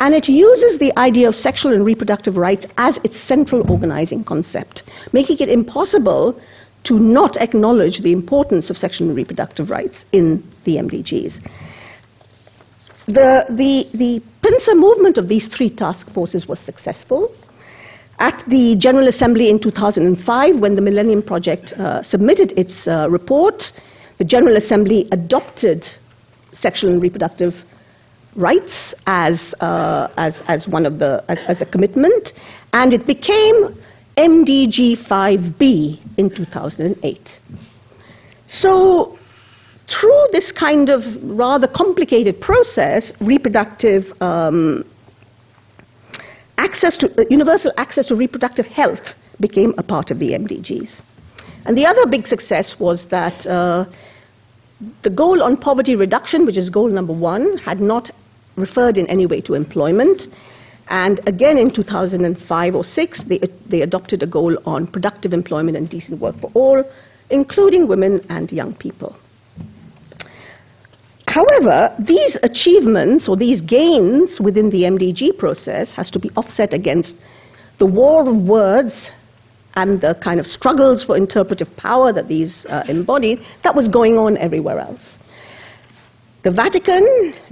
And 0.00 0.14
it 0.14 0.28
uses 0.28 0.78
the 0.78 0.96
idea 0.98 1.26
of 1.26 1.34
sexual 1.34 1.72
and 1.72 1.84
reproductive 1.84 2.36
rights 2.36 2.66
as 2.76 2.98
its 3.02 3.20
central 3.26 3.68
organizing 3.70 4.24
concept, 4.24 4.82
making 5.12 5.38
it 5.38 5.48
impossible 5.48 6.40
to 6.84 6.98
not 6.98 7.36
acknowledge 7.38 8.02
the 8.02 8.12
importance 8.12 8.70
of 8.70 8.76
sexual 8.76 9.08
and 9.08 9.16
reproductive 9.16 9.70
rights 9.70 10.04
in 10.12 10.44
the 10.64 10.76
MDGs. 10.76 11.42
The, 13.06 13.46
the, 13.48 13.86
the 13.96 14.22
pincer 14.42 14.74
movement 14.74 15.16
of 15.16 15.28
these 15.28 15.48
three 15.48 15.74
task 15.74 16.12
forces 16.12 16.46
was 16.46 16.58
successful. 16.60 17.34
At 18.18 18.42
the 18.48 18.74
General 18.76 19.06
Assembly 19.06 19.48
in 19.48 19.60
2005, 19.60 20.58
when 20.58 20.74
the 20.74 20.80
Millennium 20.80 21.22
Project 21.22 21.72
uh, 21.72 22.02
submitted 22.02 22.52
its 22.58 22.88
uh, 22.88 23.08
report, 23.08 23.62
the 24.18 24.24
General 24.24 24.56
Assembly 24.56 25.06
adopted 25.12 25.84
sexual 26.52 26.90
and 26.90 27.00
reproductive 27.00 27.54
rights 28.34 28.92
as, 29.06 29.54
uh, 29.60 30.08
as, 30.16 30.42
as 30.48 30.66
one 30.66 30.84
of 30.84 30.98
the, 30.98 31.24
as, 31.28 31.38
as 31.46 31.62
a 31.62 31.66
commitment, 31.66 32.32
and 32.72 32.92
it 32.92 33.06
became 33.06 33.78
MDG 34.16 35.06
5B 35.06 36.00
in 36.18 36.28
2008. 36.34 37.38
So, 38.48 39.16
through 39.88 40.26
this 40.32 40.50
kind 40.50 40.90
of 40.90 41.02
rather 41.22 41.68
complicated 41.68 42.40
process, 42.40 43.12
reproductive 43.20 44.04
um, 44.20 44.84
access 46.58 46.96
to 46.98 47.06
uh, 47.18 47.24
universal 47.30 47.72
access 47.76 48.06
to 48.06 48.16
reproductive 48.16 48.66
health 48.66 49.14
became 49.40 49.72
a 49.78 49.82
part 49.82 50.10
of 50.10 50.18
the 50.18 50.32
MDGs. 50.32 51.00
And 51.64 51.76
the 51.76 51.86
other 51.86 52.06
big 52.06 52.26
success 52.26 52.74
was 52.78 53.06
that 53.10 53.46
uh, 53.46 53.86
the 55.02 55.10
goal 55.10 55.42
on 55.42 55.56
poverty 55.56 55.96
reduction, 55.96 56.44
which 56.44 56.56
is 56.56 56.70
goal 56.70 56.88
number 56.88 57.12
one, 57.12 57.56
had 57.58 57.80
not 57.80 58.10
referred 58.56 58.98
in 58.98 59.08
any 59.08 59.26
way 59.26 59.40
to 59.42 59.54
employment. 59.54 60.22
And 60.88 61.20
again 61.26 61.58
in 61.58 61.72
2005 61.72 62.74
or 62.74 62.84
6, 62.84 63.24
they, 63.28 63.40
they 63.68 63.82
adopted 63.82 64.22
a 64.22 64.26
goal 64.26 64.56
on 64.66 64.86
productive 64.86 65.32
employment 65.32 65.76
and 65.76 65.88
decent 65.88 66.20
work 66.20 66.36
for 66.40 66.50
all, 66.54 66.82
including 67.30 67.86
women 67.86 68.24
and 68.28 68.50
young 68.50 68.74
people. 68.74 69.16
However, 71.38 71.94
these 72.00 72.36
achievements 72.42 73.28
or 73.28 73.36
these 73.36 73.60
gains 73.60 74.40
within 74.40 74.70
the 74.70 74.82
MDG 74.94 75.38
process 75.38 75.92
has 75.92 76.10
to 76.10 76.18
be 76.18 76.30
offset 76.36 76.74
against 76.74 77.14
the 77.78 77.86
war 77.86 78.28
of 78.28 78.36
words 78.42 79.08
and 79.76 80.00
the 80.00 80.18
kind 80.24 80.40
of 80.40 80.46
struggles 80.46 81.04
for 81.04 81.16
interpretive 81.16 81.68
power 81.76 82.12
that 82.12 82.26
these 82.26 82.66
uh, 82.68 82.82
embodied 82.88 83.38
that 83.62 83.72
was 83.72 83.86
going 83.86 84.18
on 84.18 84.36
everywhere 84.38 84.80
else. 84.80 85.18
The 86.42 86.50
Vatican, 86.50 87.04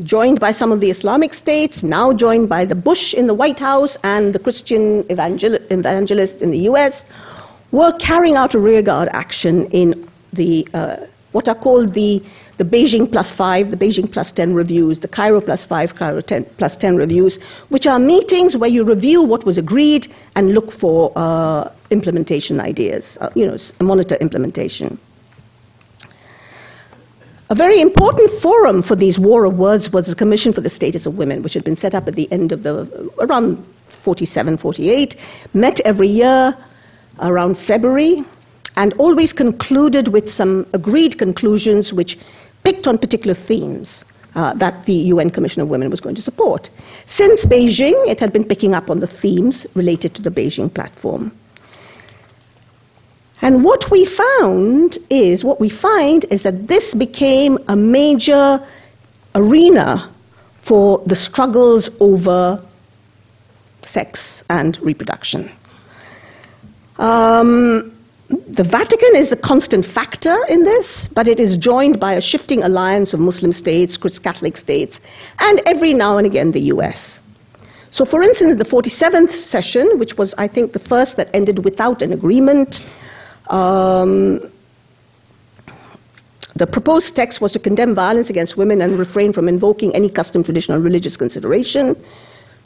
joined 0.03 0.41
by 0.41 0.51
some 0.51 0.72
of 0.72 0.80
the 0.80 0.91
Islamic 0.91 1.32
states, 1.32 1.84
now 1.84 2.12
joined 2.12 2.49
by 2.49 2.64
the 2.64 2.74
Bush 2.74 3.14
in 3.14 3.28
the 3.28 3.34
White 3.34 3.61
House 3.61 3.97
and 4.03 4.34
the 4.34 4.41
Christian 4.41 5.05
evangel- 5.12 5.59
evangelists 5.70 6.43
in 6.43 6.51
the 6.51 6.62
US, 6.70 7.05
were 7.70 7.93
carrying 8.09 8.34
out 8.34 8.57
a 8.57 8.59
rearguard 8.59 9.09
action 9.12 9.66
in 9.70 10.09
the, 10.32 10.66
uh, 10.74 10.97
what 11.30 11.47
are 11.47 11.55
called 11.66 11.95
the, 11.95 12.22
the 12.59 12.65
Beijing 12.65 13.11
plus 13.11 13.33
five, 13.37 13.71
the 13.71 13.77
Beijing 13.77 14.11
plus 14.11 14.33
10 14.33 14.55
reviews, 14.55 14.99
the 14.99 15.09
Cairo 15.09 15.41
plus 15.41 15.65
five, 15.65 15.91
Cairo 15.97 16.21
10, 16.21 16.47
plus 16.57 16.77
10 16.77 16.97
reviews, 16.97 17.39
which 17.69 17.87
are 17.87 17.99
meetings 17.99 18.57
where 18.57 18.71
you 18.71 18.85
review 18.85 19.23
what 19.23 19.45
was 19.45 19.59
agreed 19.59 20.09
and 20.35 20.53
look 20.53 20.73
for 20.73 21.13
uh, 21.17 21.71
implementation 21.91 22.59
ideas, 22.59 23.19
uh, 23.21 23.31
you 23.35 23.47
know, 23.47 23.59
monitor 23.81 24.17
implementation. 24.17 24.99
A 27.49 27.55
very 27.55 27.81
important 27.81 28.43
forum 28.43 28.83
for 28.83 28.97
these 28.97 29.19
war 29.21 29.45
of 29.45 29.57
words 29.57 29.91
was 29.93 30.07
the 30.07 30.17
Commission 30.17 30.53
for 30.53 30.63
the 30.63 30.71
Status 30.71 31.07
of 31.07 31.17
Women, 31.17 31.43
which 31.43 31.55
had 31.55 31.63
been 31.63 31.77
set 31.77 31.95
up 31.95 32.09
at 32.09 32.15
the 32.15 32.31
end 32.33 32.51
of 32.51 32.65
the, 32.65 33.11
around 33.21 33.65
47, 34.05 34.59
48, 34.59 35.15
met 35.55 35.79
every 35.85 36.09
year 36.09 36.57
around 37.21 37.57
February, 37.67 38.23
and 38.77 38.95
always 38.95 39.33
concluded 39.33 40.09
with 40.13 40.29
some 40.29 40.67
agreed 40.73 41.19
conclusions 41.19 41.93
which 41.93 42.19
picked 42.67 42.87
on 42.89 42.99
particular 42.99 43.37
themes. 43.47 44.05
Uh, 44.35 44.53
that 44.59 44.85
the 44.85 44.93
UN 45.14 45.31
Commission 45.31 45.62
of 45.62 45.69
Women 45.69 45.89
was 45.89 45.99
going 45.99 46.14
to 46.14 46.21
support. 46.21 46.69
Since 47.09 47.47
Beijing, 47.47 47.97
it 48.07 48.21
had 48.21 48.35
been 48.35 48.45
picking 48.45 48.75
up 48.75 48.91
on 48.91 49.01
the 49.01 49.07
themes 49.07 49.67
related 49.75 50.14
to 50.17 50.21
the 50.21 50.29
Beijing 50.29 50.69
platform. 50.75 51.33
And 53.41 53.64
what 53.64 53.91
we 53.91 54.05
found 54.05 54.99
is, 55.09 55.43
what 55.43 55.59
we 55.59 55.71
find 55.71 56.27
is 56.31 56.43
that 56.43 56.69
this 56.69 56.95
became 56.95 57.57
a 57.69 57.75
major 57.75 58.59
arena 59.35 60.14
for 60.69 61.03
the 61.07 61.17
struggles 61.17 61.89
over 61.99 62.62
sex 63.83 64.43
and 64.51 64.77
reproduction. 64.83 65.51
Um, 66.99 67.96
the 68.49 68.63
Vatican 68.63 69.17
is 69.17 69.29
the 69.29 69.37
constant 69.37 69.85
factor 69.85 70.37
in 70.49 70.63
this, 70.63 71.09
but 71.15 71.27
it 71.27 71.41
is 71.41 71.57
joined 71.57 71.99
by 71.99 72.15
a 72.15 72.21
shifting 72.21 72.63
alliance 72.63 73.13
of 73.13 73.19
Muslim 73.19 73.51
states, 73.51 73.99
Catholic 74.23 74.57
states, 74.57 75.01
and 75.41 75.61
every 75.67 75.93
now 75.93 76.19
and 76.19 76.27
again 76.27 76.53
the 76.53 76.61
US. 76.73 77.19
So, 77.91 78.05
for 78.05 78.23
instance, 78.23 78.57
the 78.59 78.65
47th 78.65 79.49
session, 79.51 79.99
which 79.99 80.15
was, 80.17 80.33
I 80.39 80.47
think, 80.47 80.73
the 80.73 80.79
first 80.79 81.17
that 81.17 81.29
ended 81.35 81.65
without 81.65 82.03
an 82.03 82.13
agreement, 82.13 82.77
um, 83.49 84.53
the 86.55 86.67
proposed 86.67 87.17
text 87.17 87.41
was 87.41 87.51
to 87.53 87.59
condemn 87.59 87.95
violence 87.95 88.31
against 88.31 88.57
women 88.57 88.81
and 88.81 88.97
refrain 88.99 89.33
from 89.33 89.49
invoking 89.49 89.95
any 89.95 90.11
custom, 90.11 90.45
tradition, 90.45 90.75
or 90.75 90.79
religious 90.79 91.17
consideration, 91.17 91.97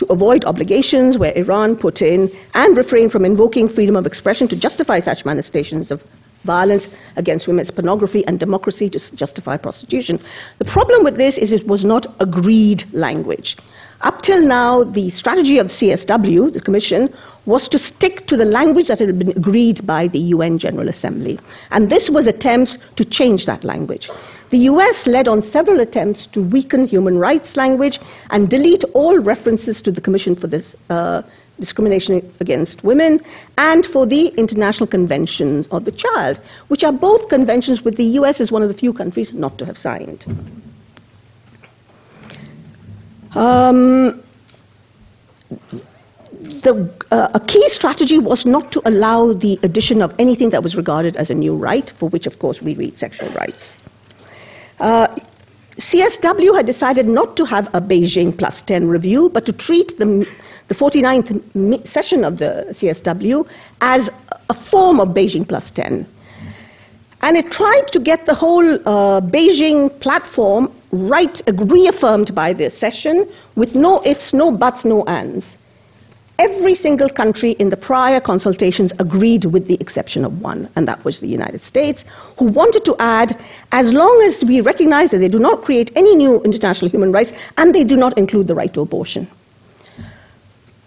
to 0.00 0.12
avoid 0.12 0.44
obligations 0.44 1.18
where 1.18 1.36
Iran 1.36 1.76
put 1.76 2.00
in, 2.00 2.30
and 2.54 2.76
refrain 2.76 3.10
from 3.10 3.24
invoking 3.24 3.68
freedom 3.68 3.96
of 3.96 4.06
expression 4.06 4.48
to 4.48 4.58
justify 4.58 4.98
such 4.98 5.24
manifestations 5.24 5.90
of 5.90 6.00
violence 6.44 6.88
against 7.16 7.46
women's 7.46 7.70
pornography 7.70 8.26
and 8.26 8.40
democracy 8.40 8.88
to 8.88 8.98
justify 9.14 9.58
prostitution. 9.58 10.18
The 10.58 10.64
problem 10.64 11.04
with 11.04 11.18
this 11.18 11.36
is 11.36 11.52
it 11.52 11.66
was 11.66 11.84
not 11.84 12.06
agreed 12.18 12.84
language. 12.92 13.56
Up 14.00 14.22
till 14.22 14.42
now, 14.42 14.82
the 14.82 15.10
strategy 15.10 15.58
of 15.58 15.66
CSW, 15.66 16.54
the 16.54 16.62
Commission, 16.64 17.14
was 17.44 17.68
to 17.68 17.78
stick 17.78 18.26
to 18.28 18.36
the 18.38 18.46
language 18.46 18.88
that 18.88 19.00
had 19.00 19.18
been 19.18 19.36
agreed 19.36 19.86
by 19.86 20.08
the 20.08 20.18
UN 20.34 20.58
General 20.58 20.88
Assembly. 20.88 21.38
And 21.70 21.90
this 21.90 22.08
was 22.10 22.26
attempts 22.26 22.78
to 22.96 23.04
change 23.04 23.44
that 23.44 23.62
language. 23.62 24.08
The 24.50 24.58
US 24.70 25.06
led 25.06 25.28
on 25.28 25.42
several 25.42 25.80
attempts 25.80 26.26
to 26.32 26.42
weaken 26.42 26.84
human 26.86 27.16
rights 27.18 27.56
language 27.56 28.00
and 28.30 28.50
delete 28.50 28.82
all 28.94 29.18
references 29.20 29.80
to 29.82 29.92
the 29.92 30.00
Commission 30.00 30.34
for 30.34 30.48
this, 30.48 30.74
uh, 30.88 31.22
Discrimination 31.60 32.34
Against 32.40 32.82
Women 32.82 33.20
and 33.58 33.86
for 33.86 34.06
the 34.06 34.28
International 34.36 34.88
Conventions 34.88 35.68
of 35.70 35.84
the 35.84 35.92
Child, 35.92 36.40
which 36.68 36.82
are 36.82 36.92
both 36.92 37.28
conventions 37.28 37.82
which 37.84 37.94
the 37.94 38.18
US 38.20 38.40
is 38.40 38.50
one 38.50 38.62
of 38.62 38.68
the 38.68 38.74
few 38.74 38.92
countries 38.92 39.30
not 39.32 39.56
to 39.58 39.64
have 39.64 39.76
signed. 39.76 40.24
Um, 43.32 44.20
the, 46.40 46.92
uh, 47.12 47.28
a 47.34 47.40
key 47.40 47.64
strategy 47.68 48.18
was 48.18 48.44
not 48.44 48.72
to 48.72 48.82
allow 48.88 49.32
the 49.32 49.60
addition 49.62 50.02
of 50.02 50.12
anything 50.18 50.50
that 50.50 50.62
was 50.62 50.74
regarded 50.74 51.16
as 51.16 51.30
a 51.30 51.34
new 51.34 51.54
right, 51.54 51.88
for 52.00 52.08
which, 52.08 52.26
of 52.26 52.40
course, 52.40 52.60
we 52.60 52.74
read 52.74 52.98
sexual 52.98 53.32
rights. 53.34 53.74
Uh, 54.80 55.14
CSW 55.78 56.56
had 56.56 56.66
decided 56.66 57.06
not 57.06 57.36
to 57.36 57.44
have 57.44 57.68
a 57.72 57.80
Beijing 57.80 58.36
plus 58.36 58.62
10 58.66 58.88
review, 58.88 59.30
but 59.32 59.46
to 59.46 59.52
treat 59.52 59.96
the, 59.98 60.26
the 60.68 60.74
49th 60.74 61.88
session 61.88 62.24
of 62.24 62.38
the 62.38 62.66
CSW 62.78 63.46
as 63.80 64.10
a 64.48 64.70
form 64.70 65.00
of 65.00 65.08
Beijing 65.08 65.46
plus 65.46 65.70
10. 65.70 66.06
And 67.22 67.36
it 67.36 67.50
tried 67.50 67.88
to 67.92 68.00
get 68.00 68.24
the 68.24 68.34
whole 68.34 68.74
uh, 68.74 69.20
Beijing 69.20 70.00
platform 70.00 70.74
right, 70.90 71.40
reaffirmed 71.46 72.34
by 72.34 72.54
this 72.54 72.78
session 72.78 73.30
with 73.56 73.74
no 73.74 74.02
ifs, 74.04 74.32
no 74.32 74.50
buts, 74.50 74.84
no 74.84 75.04
ands. 75.04 75.44
Every 76.40 76.74
single 76.74 77.10
country 77.10 77.52
in 77.62 77.68
the 77.68 77.76
prior 77.76 78.20
consultations 78.20 78.92
agreed 78.98 79.44
with 79.44 79.68
the 79.68 79.78
exception 79.78 80.24
of 80.24 80.40
one, 80.40 80.70
and 80.74 80.88
that 80.88 81.04
was 81.04 81.20
the 81.20 81.28
United 81.28 81.62
States, 81.62 82.02
who 82.38 82.46
wanted 82.50 82.82
to 82.86 82.96
add, 82.98 83.30
as 83.72 83.92
long 83.92 84.16
as 84.26 84.42
we 84.48 84.62
recognize 84.62 85.10
that 85.10 85.18
they 85.18 85.28
do 85.28 85.38
not 85.38 85.62
create 85.62 85.90
any 85.94 86.16
new 86.16 86.40
international 86.42 86.90
human 86.90 87.12
rights 87.12 87.30
and 87.58 87.74
they 87.74 87.84
do 87.84 87.96
not 87.96 88.16
include 88.16 88.46
the 88.48 88.54
right 88.54 88.72
to 88.72 88.80
abortion. 88.80 89.28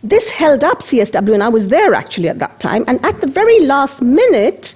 This 0.04 0.28
held 0.30 0.64
up 0.64 0.80
CSW, 0.80 1.34
and 1.34 1.44
I 1.44 1.50
was 1.50 1.70
there 1.70 1.94
actually 1.94 2.30
at 2.30 2.40
that 2.40 2.60
time, 2.60 2.84
and 2.88 2.98
at 3.06 3.22
the 3.22 3.28
very 3.28 3.60
last 3.60 4.02
minute, 4.02 4.74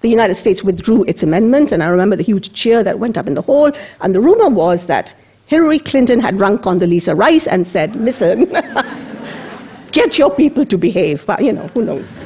the 0.00 0.08
United 0.08 0.36
States 0.36 0.64
withdrew 0.64 1.04
its 1.04 1.22
amendment, 1.22 1.72
and 1.72 1.82
I 1.82 1.86
remember 1.86 2.16
the 2.16 2.24
huge 2.24 2.52
cheer 2.54 2.82
that 2.82 2.98
went 2.98 3.16
up 3.16 3.26
in 3.26 3.34
the 3.34 3.42
hall, 3.42 3.70
and 4.00 4.14
the 4.14 4.20
rumor 4.20 4.48
was 4.48 4.86
that 4.88 5.10
Hillary 5.46 5.78
Clinton 5.78 6.18
had 6.18 6.40
rung 6.40 6.58
Condoleezza 6.58 7.14
Rice 7.14 7.46
and 7.46 7.66
said, 7.66 7.94
listen, 7.94 8.50
get 9.94 10.18
your 10.18 10.34
people 10.34 10.66
to 10.66 10.76
behave. 10.76 11.20
But, 11.26 11.42
you 11.42 11.52
know, 11.52 11.68
who 11.68 11.84
knows? 11.84 12.18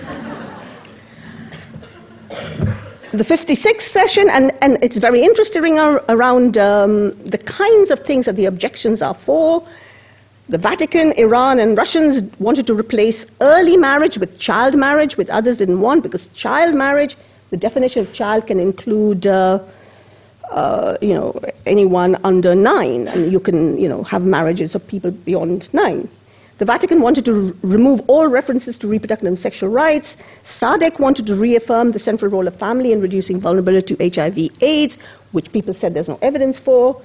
the 3.12 3.24
56th 3.24 3.90
session, 3.90 4.28
and, 4.30 4.52
and 4.60 4.78
it's 4.82 4.98
very 4.98 5.22
interesting 5.22 5.78
around 5.78 6.58
um, 6.58 7.10
the 7.24 7.38
kinds 7.38 7.90
of 7.90 8.04
things 8.06 8.26
that 8.26 8.36
the 8.36 8.44
objections 8.46 9.00
are 9.02 9.18
for. 9.24 9.66
The 10.50 10.58
Vatican, 10.58 11.12
Iran, 11.12 11.58
and 11.58 11.76
Russians 11.76 12.22
wanted 12.38 12.66
to 12.68 12.74
replace 12.74 13.26
early 13.40 13.76
marriage 13.76 14.18
with 14.18 14.38
child 14.38 14.76
marriage, 14.76 15.16
which 15.16 15.28
others 15.30 15.58
didn't 15.58 15.80
want 15.80 16.02
because 16.02 16.28
child 16.36 16.74
marriage, 16.74 17.16
the 17.50 17.56
definition 17.56 18.06
of 18.06 18.12
child 18.14 18.46
can 18.46 18.60
include, 18.60 19.26
uh, 19.26 19.58
uh, 20.50 20.96
you 21.00 21.14
know, 21.14 21.38
anyone 21.66 22.16
under 22.24 22.54
nine, 22.54 23.08
and 23.08 23.32
you 23.32 23.40
can, 23.40 23.78
you 23.78 23.88
know, 23.88 24.02
have 24.04 24.22
marriages 24.22 24.74
of 24.74 24.86
people 24.86 25.10
beyond 25.10 25.68
nine. 25.72 26.08
The 26.58 26.64
Vatican 26.64 27.00
wanted 27.00 27.24
to 27.26 27.54
remove 27.62 28.00
all 28.08 28.28
references 28.28 28.76
to 28.78 28.88
reproductive 28.88 29.28
and 29.28 29.38
sexual 29.38 29.68
rights. 29.68 30.16
SADC 30.60 30.98
wanted 30.98 31.24
to 31.26 31.36
reaffirm 31.36 31.92
the 31.92 32.00
central 32.00 32.30
role 32.32 32.48
of 32.48 32.56
family 32.56 32.90
in 32.90 33.00
reducing 33.00 33.40
vulnerability 33.40 33.94
to 33.94 34.10
HIV/AIDS, 34.10 34.98
which 35.30 35.52
people 35.52 35.72
said 35.72 35.94
there's 35.94 36.08
no 36.08 36.18
evidence 36.20 36.58
for. 36.58 37.00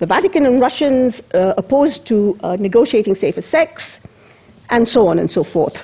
The 0.00 0.06
Vatican 0.06 0.44
and 0.44 0.60
Russians 0.60 1.22
uh, 1.32 1.54
opposed 1.56 2.04
to 2.08 2.36
uh, 2.42 2.56
negotiating 2.58 3.14
safer 3.14 3.42
sex, 3.42 3.84
and 4.70 4.86
so 4.86 5.06
on 5.06 5.20
and 5.20 5.30
so 5.30 5.44
forth. 5.44 5.76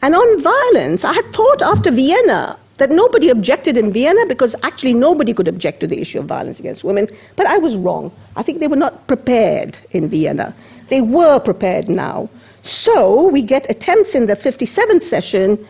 And 0.00 0.14
on 0.14 0.42
violence, 0.42 1.04
I 1.04 1.12
had 1.12 1.32
thought 1.34 1.60
after 1.60 1.90
Vienna 1.90 2.58
that 2.78 2.90
nobody 2.90 3.30
objected 3.30 3.76
in 3.76 3.92
Vienna 3.92 4.24
because 4.26 4.54
actually 4.62 4.94
nobody 4.94 5.34
could 5.34 5.48
object 5.48 5.80
to 5.80 5.86
the 5.86 6.00
issue 6.00 6.18
of 6.20 6.26
violence 6.26 6.60
against 6.60 6.84
women. 6.84 7.08
But 7.36 7.46
I 7.46 7.58
was 7.58 7.76
wrong. 7.76 8.12
I 8.36 8.42
think 8.42 8.60
they 8.60 8.68
were 8.68 8.76
not 8.76 9.06
prepared 9.08 9.76
in 9.90 10.08
Vienna. 10.08 10.54
They 10.88 11.00
were 11.00 11.40
prepared 11.40 11.88
now. 11.88 12.30
So 12.62 13.28
we 13.28 13.44
get 13.44 13.66
attempts 13.68 14.14
in 14.14 14.26
the 14.26 14.36
57th 14.36 15.08
session 15.08 15.66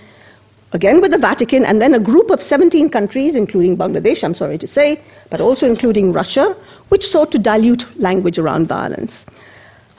again 0.72 1.00
with 1.00 1.12
the 1.12 1.18
Vatican, 1.18 1.64
and 1.64 1.80
then 1.80 1.94
a 1.94 2.00
group 2.00 2.30
of 2.30 2.40
17 2.40 2.90
countries, 2.90 3.34
including 3.34 3.76
Bangladesh, 3.76 4.22
I'm 4.22 4.34
sorry 4.34 4.58
to 4.58 4.66
say, 4.66 5.00
but 5.30 5.40
also 5.40 5.66
including 5.66 6.12
Russia, 6.12 6.54
which 6.90 7.02
sought 7.02 7.30
to 7.32 7.38
dilute 7.38 7.82
language 7.96 8.38
around 8.38 8.68
violence. 8.68 9.24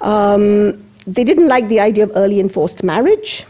Um, 0.01 0.85
they 1.07 1.23
didn't 1.23 1.47
like 1.47 1.67
the 1.69 1.79
idea 1.79 2.03
of 2.03 2.11
early 2.15 2.39
enforced 2.39 2.83
marriage. 2.83 3.45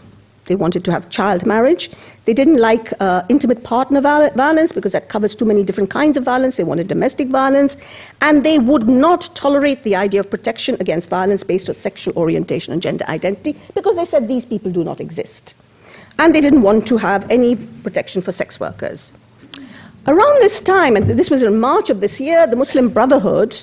They 0.48 0.56
wanted 0.56 0.84
to 0.86 0.92
have 0.92 1.10
child 1.10 1.46
marriage. 1.46 1.90
They 2.30 2.36
didn't 2.36 2.60
like 2.60 2.94
uh, 3.00 3.24
intimate 3.28 3.64
partner 3.64 4.02
violence 4.02 4.72
because 4.72 4.92
that 4.92 5.10
covers 5.10 5.34
too 5.34 5.46
many 5.46 5.64
different 5.64 5.90
kinds 5.90 6.16
of 6.16 6.26
violence. 6.26 6.58
They 6.58 6.64
wanted 6.64 6.88
domestic 6.88 7.28
violence. 7.28 7.76
And 8.22 8.46
they 8.46 8.60
would 8.60 8.88
not 8.88 9.36
tolerate 9.36 9.84
the 9.84 9.96
idea 9.96 10.20
of 10.20 10.30
protection 10.30 10.78
against 10.80 11.10
violence 11.10 11.44
based 11.44 11.70
on 11.70 11.74
sexual 11.74 12.14
orientation 12.16 12.72
and 12.72 12.84
gender 12.84 13.04
identity 13.08 13.60
because 13.74 13.96
they 13.96 14.06
said 14.06 14.28
these 14.28 14.46
people 14.46 14.72
do 14.72 14.84
not 14.84 15.02
exist 15.02 15.56
and 16.20 16.32
they 16.32 16.40
didn't 16.40 16.62
want 16.62 16.88
to 16.90 16.98
have 16.98 17.24
any 17.32 17.56
protection 17.82 18.22
for 18.22 18.32
sex 18.32 18.60
workers. 18.60 19.12
Around 20.06 20.40
this 20.40 20.62
time, 20.62 20.98
and 20.98 21.18
this 21.18 21.32
was 21.32 21.42
in 21.42 21.60
March 21.60 21.90
of 21.90 22.00
this 22.00 22.20
year, 22.20 22.46
the 22.46 22.56
Muslim 22.56 22.94
Brotherhood 22.94 23.56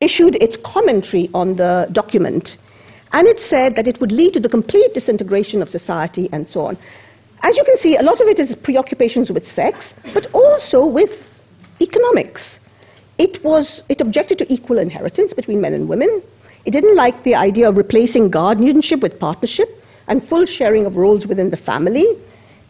issued 0.00 0.34
its 0.42 0.56
commentary 0.64 1.30
on 1.32 1.56
the 1.56 1.86
document, 1.92 2.56
and 3.12 3.28
it 3.28 3.38
said 3.38 3.76
that 3.76 3.86
it 3.86 4.00
would 4.00 4.10
lead 4.10 4.32
to 4.32 4.40
the 4.40 4.48
complete 4.48 4.92
disintegration 4.92 5.62
of 5.62 5.68
society 5.68 6.28
and 6.32 6.48
so 6.48 6.62
on. 6.62 6.76
As 7.42 7.56
you 7.56 7.64
can 7.64 7.76
see, 7.78 7.96
a 7.96 8.02
lot 8.02 8.20
of 8.20 8.28
it 8.28 8.38
is 8.38 8.54
preoccupations 8.62 9.30
with 9.30 9.46
sex, 9.46 9.92
but 10.14 10.26
also 10.32 10.86
with 10.86 11.10
economics. 11.80 12.60
It, 13.18 13.42
was, 13.44 13.82
it 13.88 14.00
objected 14.00 14.38
to 14.38 14.52
equal 14.52 14.78
inheritance 14.78 15.32
between 15.32 15.60
men 15.60 15.74
and 15.74 15.88
women. 15.88 16.22
It 16.64 16.70
didn't 16.70 16.94
like 16.94 17.22
the 17.24 17.34
idea 17.34 17.68
of 17.68 17.76
replacing 17.76 18.30
guardianship 18.30 19.00
with 19.02 19.18
partnership 19.18 19.68
and 20.06 20.22
full 20.28 20.46
sharing 20.46 20.86
of 20.86 20.96
roles 20.96 21.26
within 21.26 21.50
the 21.50 21.56
family. 21.56 22.06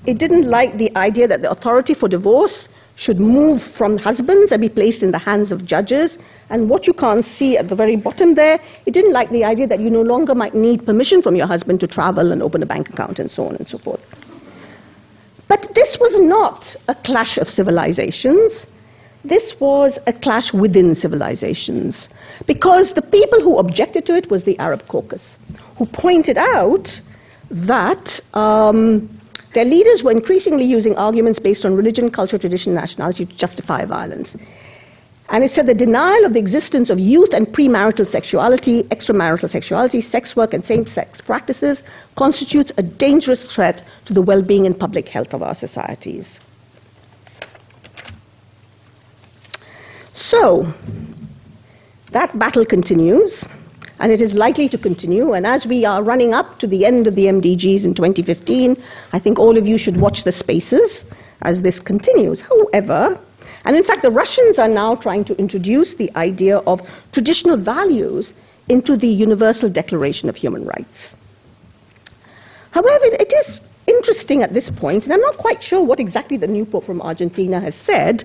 It 0.07 0.19
didn't 0.19 0.49
like 0.49 0.79
the 0.79 0.95
idea 0.97 1.29
that 1.29 1.43
the 1.43 1.51
authority 1.51 1.95
for 1.95 2.09
divorce 2.09 2.69
should 2.97 3.21
move 3.21 3.61
from 3.77 3.97
husbands 3.99 4.53
and 4.53 4.61
be 4.61 4.69
placed 4.69 5.03
in 5.03 5.11
the 5.11 5.19
hands 5.19 5.53
of 5.53 5.67
judges. 5.67 6.19
And 6.51 6.69
what 6.69 6.87
you 6.87 6.93
can't 6.95 7.25
see 7.25 7.57
at 7.57 7.69
the 7.69 7.77
very 7.77 7.97
bottom 7.97 8.35
there, 8.35 8.59
it 8.87 8.93
didn't 8.93 9.13
like 9.13 9.31
the 9.31 9.45
idea 9.45 9.67
that 9.67 9.81
you 9.81 9.91
no 9.91 10.03
longer 10.03 10.35
might 10.35 10.55
need 10.55 10.85
permission 10.85 11.23
from 11.23 11.37
your 11.37 11.47
husband 11.47 11.81
to 11.81 11.87
travel 11.87 12.33
and 12.33 12.43
open 12.43 12.63
a 12.63 12.67
bank 12.67 12.89
account 12.89 13.19
and 13.19 13.31
so 13.31 13.45
on 13.45 13.57
and 13.57 13.69
so 13.69 13.79
forth. 13.79 14.01
But 15.49 15.75
this 15.75 15.97
was 16.01 16.19
not 16.21 16.65
a 16.89 16.95
clash 16.95 17.39
of 17.39 17.49
civilizations. 17.49 18.67
This 19.25 19.55
was 19.61 19.99
a 20.07 20.13
clash 20.13 20.53
within 20.53 20.95
civilizations. 20.95 22.09
Because 22.47 22.93
the 22.95 23.03
people 23.03 23.41
who 23.41 23.59
objected 23.59 24.07
to 24.07 24.17
it 24.17 24.31
was 24.31 24.45
the 24.45 24.59
Arab 24.59 24.87
caucus, 24.89 25.23
who 25.79 25.87
pointed 25.87 26.39
out 26.39 26.89
that 27.51 28.21
um, 28.35 29.21
their 29.55 29.65
leaders 29.65 30.03
were 30.03 30.13
increasingly 30.13 30.65
using 30.65 30.97
arguments 30.97 31.39
based 31.39 31.65
on 31.65 31.77
religion, 31.77 32.11
culture, 32.11 32.39
tradition, 32.39 32.75
nationality 32.75 33.27
to 33.27 33.37
justify 33.37 33.85
violence. 33.85 34.35
And 35.33 35.43
it 35.43 35.53
said 35.53 35.67
the 35.67 35.75
denial 35.75 36.27
of 36.27 36.35
the 36.35 36.39
existence 36.39 36.91
of 36.91 36.99
youth 36.99 37.31
and 37.33 37.47
premarital 37.47 38.09
sexuality, 38.11 38.83
extramarital 38.91 39.49
sexuality, 39.49 40.03
sex 40.03 40.37
work, 40.37 40.53
and 40.53 40.63
same 40.63 40.85
sex 40.85 41.23
practices 41.23 41.83
constitutes 42.19 42.71
a 42.77 42.83
dangerous 42.83 43.51
threat 43.55 43.83
to 44.05 44.13
the 44.13 44.21
well 44.21 44.43
being 44.43 44.67
and 44.67 44.79
public 44.79 45.09
health 45.09 45.33
of 45.33 45.43
our 45.43 45.55
societies. 45.55 46.39
So, 50.15 50.71
that 52.13 52.39
battle 52.39 52.67
continues 52.67 53.47
and 54.01 54.13
it 54.13 54.21
is 54.21 54.35
likely 54.35 54.69
to 54.69 54.77
continue. 54.77 55.33
And 55.33 55.47
as 55.47 55.65
we 55.67 55.87
are 55.87 56.03
running 56.03 56.35
up 56.35 56.59
to 56.59 56.67
the 56.67 56.85
end 56.85 57.07
of 57.07 57.15
the 57.15 57.27
MDGs 57.27 57.85
in 57.85 57.95
2015, 57.95 58.77
I 59.13 59.19
think 59.19 59.39
all 59.39 59.57
of 59.57 59.67
you 59.67 59.79
should 59.79 59.99
watch 59.99 60.25
the 60.25 60.33
spaces 60.33 61.05
as 61.41 61.63
this 61.63 61.79
continues. 61.79 62.43
However, 62.43 63.19
and 63.65 63.77
in 63.77 63.85
fact, 63.85 64.03
the 64.03 64.11
Russians 64.11 64.59
are 64.59 64.69
now 64.69 64.95
trying 64.95 65.25
to 65.27 65.37
introduce 65.37 65.95
the 65.95 66.11
idea 66.17 66.59
of 66.59 66.81
traditional 67.13 67.63
values 67.63 68.33
into 68.69 68.97
the 68.97 69.07
Universal 69.07 69.71
Declaration 69.73 70.29
of 70.29 70.37
Human 70.37 70.65
Rights. 70.65 71.15
However, 72.73 73.05
it 73.05 73.33
is 73.33 73.61
interesting 73.87 74.43
at 74.43 74.53
this 74.53 74.71
point, 74.71 75.05
and 75.05 75.13
I'm 75.13 75.21
not 75.21 75.37
quite 75.37 75.63
sure 75.63 75.85
what 75.85 76.01
exactly 76.01 76.37
the 76.37 76.47
new 76.47 76.65
Pope 76.65 76.85
from 76.85 77.03
Argentina 77.03 77.61
has 77.61 77.75
said, 77.85 78.25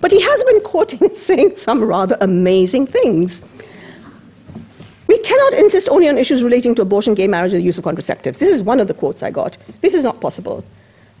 but 0.00 0.10
he 0.10 0.20
has 0.20 0.42
been 0.44 0.62
quoting 0.62 0.98
and 1.00 1.16
saying 1.26 1.54
some 1.56 1.82
rather 1.82 2.16
amazing 2.20 2.88
things. 2.88 3.40
We 5.08 5.18
cannot 5.22 5.52
insist 5.54 5.88
only 5.90 6.08
on 6.08 6.18
issues 6.18 6.42
relating 6.42 6.74
to 6.76 6.82
abortion, 6.82 7.14
gay 7.14 7.26
marriage, 7.26 7.52
and 7.52 7.60
the 7.60 7.64
use 7.64 7.78
of 7.78 7.84
contraceptives. 7.84 8.38
This 8.38 8.48
is 8.48 8.62
one 8.62 8.80
of 8.80 8.88
the 8.88 8.94
quotes 8.94 9.22
I 9.22 9.30
got. 9.30 9.56
This 9.80 9.94
is 9.94 10.04
not 10.04 10.20
possible. 10.20 10.64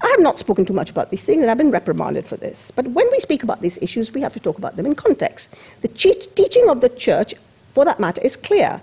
I 0.02 0.08
have 0.10 0.20
not 0.20 0.38
spoken 0.38 0.66
too 0.66 0.72
much 0.72 0.90
about 0.90 1.10
these 1.10 1.24
things, 1.24 1.42
and 1.42 1.50
I've 1.50 1.58
been 1.58 1.70
reprimanded 1.70 2.26
for 2.26 2.36
this. 2.36 2.72
But 2.74 2.86
when 2.86 3.08
we 3.12 3.20
speak 3.20 3.44
about 3.44 3.60
these 3.60 3.78
issues, 3.80 4.10
we 4.12 4.20
have 4.20 4.32
to 4.32 4.40
talk 4.40 4.58
about 4.58 4.74
them 4.74 4.84
in 4.84 4.96
context. 4.96 5.48
The 5.80 5.88
teaching 5.88 6.68
of 6.68 6.80
the 6.80 6.88
church, 6.88 7.34
for 7.72 7.84
that 7.84 8.00
matter, 8.00 8.20
is 8.20 8.34
clear. 8.34 8.82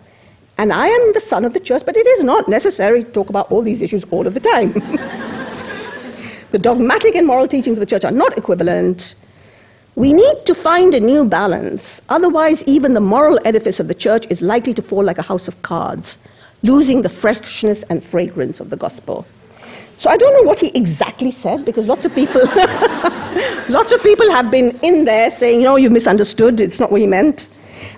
And 0.58 0.72
I 0.72 0.88
am 0.88 1.14
the 1.14 1.22
son 1.28 1.44
of 1.44 1.54
the 1.54 1.60
church, 1.60 1.84
but 1.86 1.98
it 1.98 2.08
is 2.08 2.24
not 2.24 2.48
necessary 2.48 3.04
to 3.04 3.12
talk 3.12 3.30
about 3.30 3.52
all 3.52 3.64
these 3.64 3.82
issues 3.82 4.06
all 4.12 4.28
of 4.28 4.34
the 4.34 4.40
time. 4.40 4.74
the 6.54 6.58
dogmatic 6.58 7.16
and 7.16 7.28
moral 7.28 7.48
teachings 7.48 7.78
of 7.78 7.82
the 7.82 7.86
church 7.86 8.06
are 8.06 8.12
not 8.12 8.38
equivalent. 8.38 9.02
We 9.96 10.14
need 10.14 10.46
to 10.46 10.56
find 10.64 10.94
a 10.94 11.00
new 11.02 11.26
balance. 11.26 12.00
Otherwise, 12.08 12.64
even 12.66 12.94
the 12.94 13.02
moral 13.02 13.40
edifice 13.44 13.82
of 13.82 13.90
the 13.90 13.94
church 13.94 14.26
is 14.30 14.42
likely 14.42 14.74
to 14.76 14.82
fall 14.82 15.04
like 15.04 15.18
a 15.18 15.22
house 15.22 15.50
of 15.50 15.56
cards, 15.64 16.18
losing 16.62 17.02
the 17.02 17.10
freshness 17.22 17.84
and 17.90 18.02
fragrance 18.06 18.62
of 18.62 18.70
the 18.70 18.78
gospel. 18.78 19.26
So 20.00 20.10
I 20.10 20.16
don't 20.16 20.34
know 20.34 20.44
what 20.44 20.60
he 20.60 20.72
exactly 20.74 21.32
said 21.44 21.66
because 21.66 21.86
lots 21.86 22.06
of 22.06 22.14
people, 22.16 22.42
lots 23.70 23.92
of 23.92 24.02
people 24.02 24.32
have 24.32 24.50
been 24.50 24.80
in 24.82 25.04
there 25.04 25.30
saying, 25.38 25.60
you 25.60 25.66
know, 25.66 25.76
you 25.76 25.90
misunderstood. 25.90 26.62
It's 26.62 26.80
not 26.80 26.90
what 26.90 27.02
he 27.02 27.08
meant. 27.08 27.44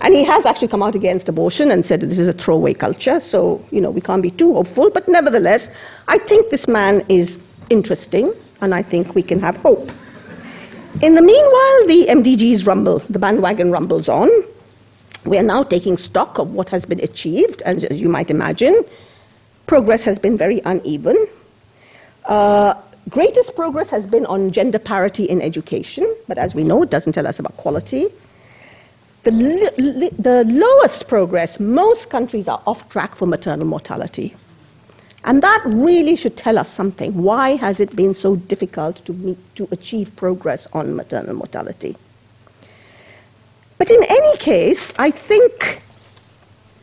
And 0.01 0.15
he 0.15 0.25
has 0.25 0.47
actually 0.47 0.69
come 0.69 0.81
out 0.81 0.95
against 0.95 1.29
abortion 1.29 1.69
and 1.69 1.85
said 1.85 2.01
this 2.01 2.17
is 2.17 2.27
a 2.27 2.33
throwaway 2.33 2.73
culture. 2.73 3.19
So, 3.19 3.63
you 3.69 3.81
know, 3.81 3.91
we 3.91 4.01
can't 4.01 4.23
be 4.23 4.31
too 4.31 4.53
hopeful. 4.53 4.89
But 4.91 5.07
nevertheless, 5.07 5.67
I 6.07 6.17
think 6.17 6.49
this 6.49 6.67
man 6.67 7.05
is 7.07 7.37
interesting 7.69 8.33
and 8.61 8.73
I 8.73 8.81
think 8.81 9.13
we 9.13 9.21
can 9.21 9.39
have 9.39 9.57
hope. 9.57 9.87
In 11.03 11.13
the 11.13 11.21
meanwhile, 11.21 11.87
the 11.87 12.07
MDGs 12.09 12.65
rumble, 12.65 13.03
the 13.11 13.19
bandwagon 13.19 13.71
rumbles 13.71 14.09
on. 14.09 14.29
We 15.25 15.37
are 15.37 15.43
now 15.43 15.61
taking 15.61 15.97
stock 15.97 16.39
of 16.39 16.49
what 16.49 16.67
has 16.69 16.83
been 16.83 16.99
achieved, 16.99 17.61
and 17.63 17.83
as 17.83 17.99
you 17.99 18.09
might 18.09 18.29
imagine, 18.31 18.83
progress 19.67 20.03
has 20.03 20.17
been 20.17 20.37
very 20.37 20.61
uneven. 20.65 21.27
Uh, 22.25 22.83
greatest 23.09 23.55
progress 23.55 23.89
has 23.89 24.05
been 24.05 24.25
on 24.25 24.51
gender 24.51 24.79
parity 24.79 25.25
in 25.25 25.41
education, 25.41 26.15
but 26.27 26.37
as 26.37 26.53
we 26.55 26.63
know, 26.63 26.83
it 26.83 26.89
doesn't 26.89 27.13
tell 27.13 27.27
us 27.27 27.39
about 27.39 27.55
quality. 27.57 28.07
The, 29.23 29.31
li- 29.31 30.11
the 30.17 30.43
lowest 30.47 31.07
progress, 31.07 31.57
most 31.59 32.09
countries 32.09 32.47
are 32.47 32.61
off 32.65 32.89
track 32.89 33.15
for 33.17 33.27
maternal 33.27 33.67
mortality. 33.67 34.35
And 35.23 35.43
that 35.43 35.61
really 35.65 36.15
should 36.15 36.35
tell 36.35 36.57
us 36.57 36.75
something. 36.75 37.21
Why 37.21 37.55
has 37.55 37.79
it 37.79 37.95
been 37.95 38.15
so 38.15 38.35
difficult 38.35 39.05
to, 39.05 39.13
meet, 39.13 39.37
to 39.55 39.67
achieve 39.71 40.09
progress 40.17 40.67
on 40.73 40.95
maternal 40.95 41.35
mortality? 41.35 41.95
But 43.77 43.91
in 43.91 44.03
any 44.03 44.37
case, 44.37 44.91
I 44.95 45.11
think 45.27 45.53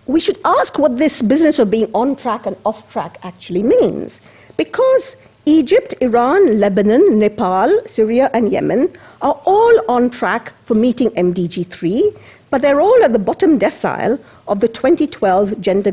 we 0.06 0.20
should 0.20 0.38
ask 0.44 0.78
what 0.78 0.96
this 0.96 1.20
business 1.22 1.58
of 1.58 1.70
being 1.70 1.90
on 1.94 2.16
track 2.16 2.46
and 2.46 2.56
off 2.64 2.88
track 2.90 3.18
actually 3.22 3.62
means. 3.62 4.20
Because 4.56 5.16
Egypt, 5.48 5.94
Iran, 6.02 6.60
Lebanon, 6.60 7.18
Nepal, 7.18 7.80
Syria, 7.86 8.28
and 8.34 8.52
Yemen 8.52 8.94
are 9.22 9.40
all 9.46 9.80
on 9.88 10.10
track 10.10 10.52
for 10.66 10.74
meeting 10.74 11.08
MDG 11.12 11.74
3, 11.74 12.14
but 12.50 12.60
they're 12.60 12.82
all 12.82 13.02
at 13.02 13.14
the 13.14 13.18
bottom 13.18 13.58
decile 13.58 14.22
of 14.46 14.60
the 14.60 14.68
2012 14.68 15.58
Gender, 15.58 15.92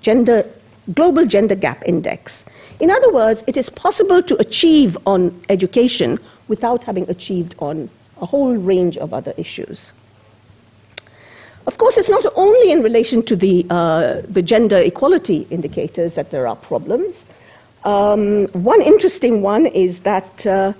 gender, 0.00 0.50
Global 0.94 1.26
Gender 1.26 1.54
Gap 1.54 1.82
Index. 1.84 2.44
In 2.80 2.90
other 2.90 3.12
words, 3.12 3.42
it 3.46 3.58
is 3.58 3.68
possible 3.76 4.22
to 4.22 4.36
achieve 4.38 4.96
on 5.04 5.38
education 5.50 6.18
without 6.48 6.82
having 6.82 7.06
achieved 7.10 7.54
on 7.58 7.90
a 8.22 8.26
whole 8.26 8.56
range 8.56 8.96
of 8.96 9.12
other 9.12 9.34
issues. 9.36 9.92
Of 11.66 11.76
course, 11.76 11.98
it's 11.98 12.10
not 12.10 12.24
only 12.36 12.72
in 12.72 12.82
relation 12.82 13.22
to 13.26 13.36
the, 13.36 13.66
uh, 13.68 14.22
the 14.32 14.42
gender 14.42 14.78
equality 14.80 15.46
indicators 15.50 16.14
that 16.14 16.30
there 16.30 16.46
are 16.46 16.56
problems. 16.56 17.14
Um, 17.84 18.48
one 18.52 18.80
interesting 18.80 19.42
one 19.42 19.66
is 19.66 20.00
that 20.04 20.46
uh, 20.46 20.72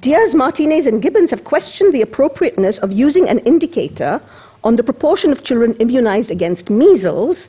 Diaz, 0.00 0.34
Martinez, 0.34 0.86
and 0.86 1.00
Gibbons 1.00 1.30
have 1.30 1.44
questioned 1.44 1.94
the 1.94 2.02
appropriateness 2.02 2.78
of 2.78 2.92
using 2.92 3.28
an 3.28 3.38
indicator 3.40 4.20
on 4.62 4.76
the 4.76 4.82
proportion 4.82 5.32
of 5.32 5.42
children 5.44 5.74
immunized 5.80 6.30
against 6.30 6.68
measles 6.68 7.48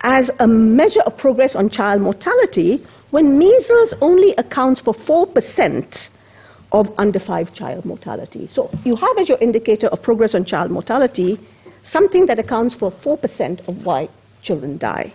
as 0.00 0.30
a 0.40 0.48
measure 0.48 1.02
of 1.02 1.16
progress 1.16 1.54
on 1.54 1.70
child 1.70 2.02
mortality 2.02 2.84
when 3.10 3.38
measles 3.38 3.94
only 4.00 4.34
accounts 4.36 4.80
for 4.80 4.92
4% 4.92 6.08
of 6.72 6.88
under 6.98 7.20
5 7.20 7.54
child 7.54 7.84
mortality. 7.84 8.48
So 8.50 8.70
you 8.84 8.96
have 8.96 9.16
as 9.18 9.28
your 9.28 9.38
indicator 9.38 9.86
of 9.86 10.02
progress 10.02 10.34
on 10.34 10.44
child 10.44 10.72
mortality 10.72 11.38
something 11.90 12.26
that 12.26 12.38
accounts 12.38 12.74
for 12.74 12.90
4% 12.90 13.68
of 13.68 13.84
why 13.86 14.08
children 14.42 14.78
die. 14.78 15.12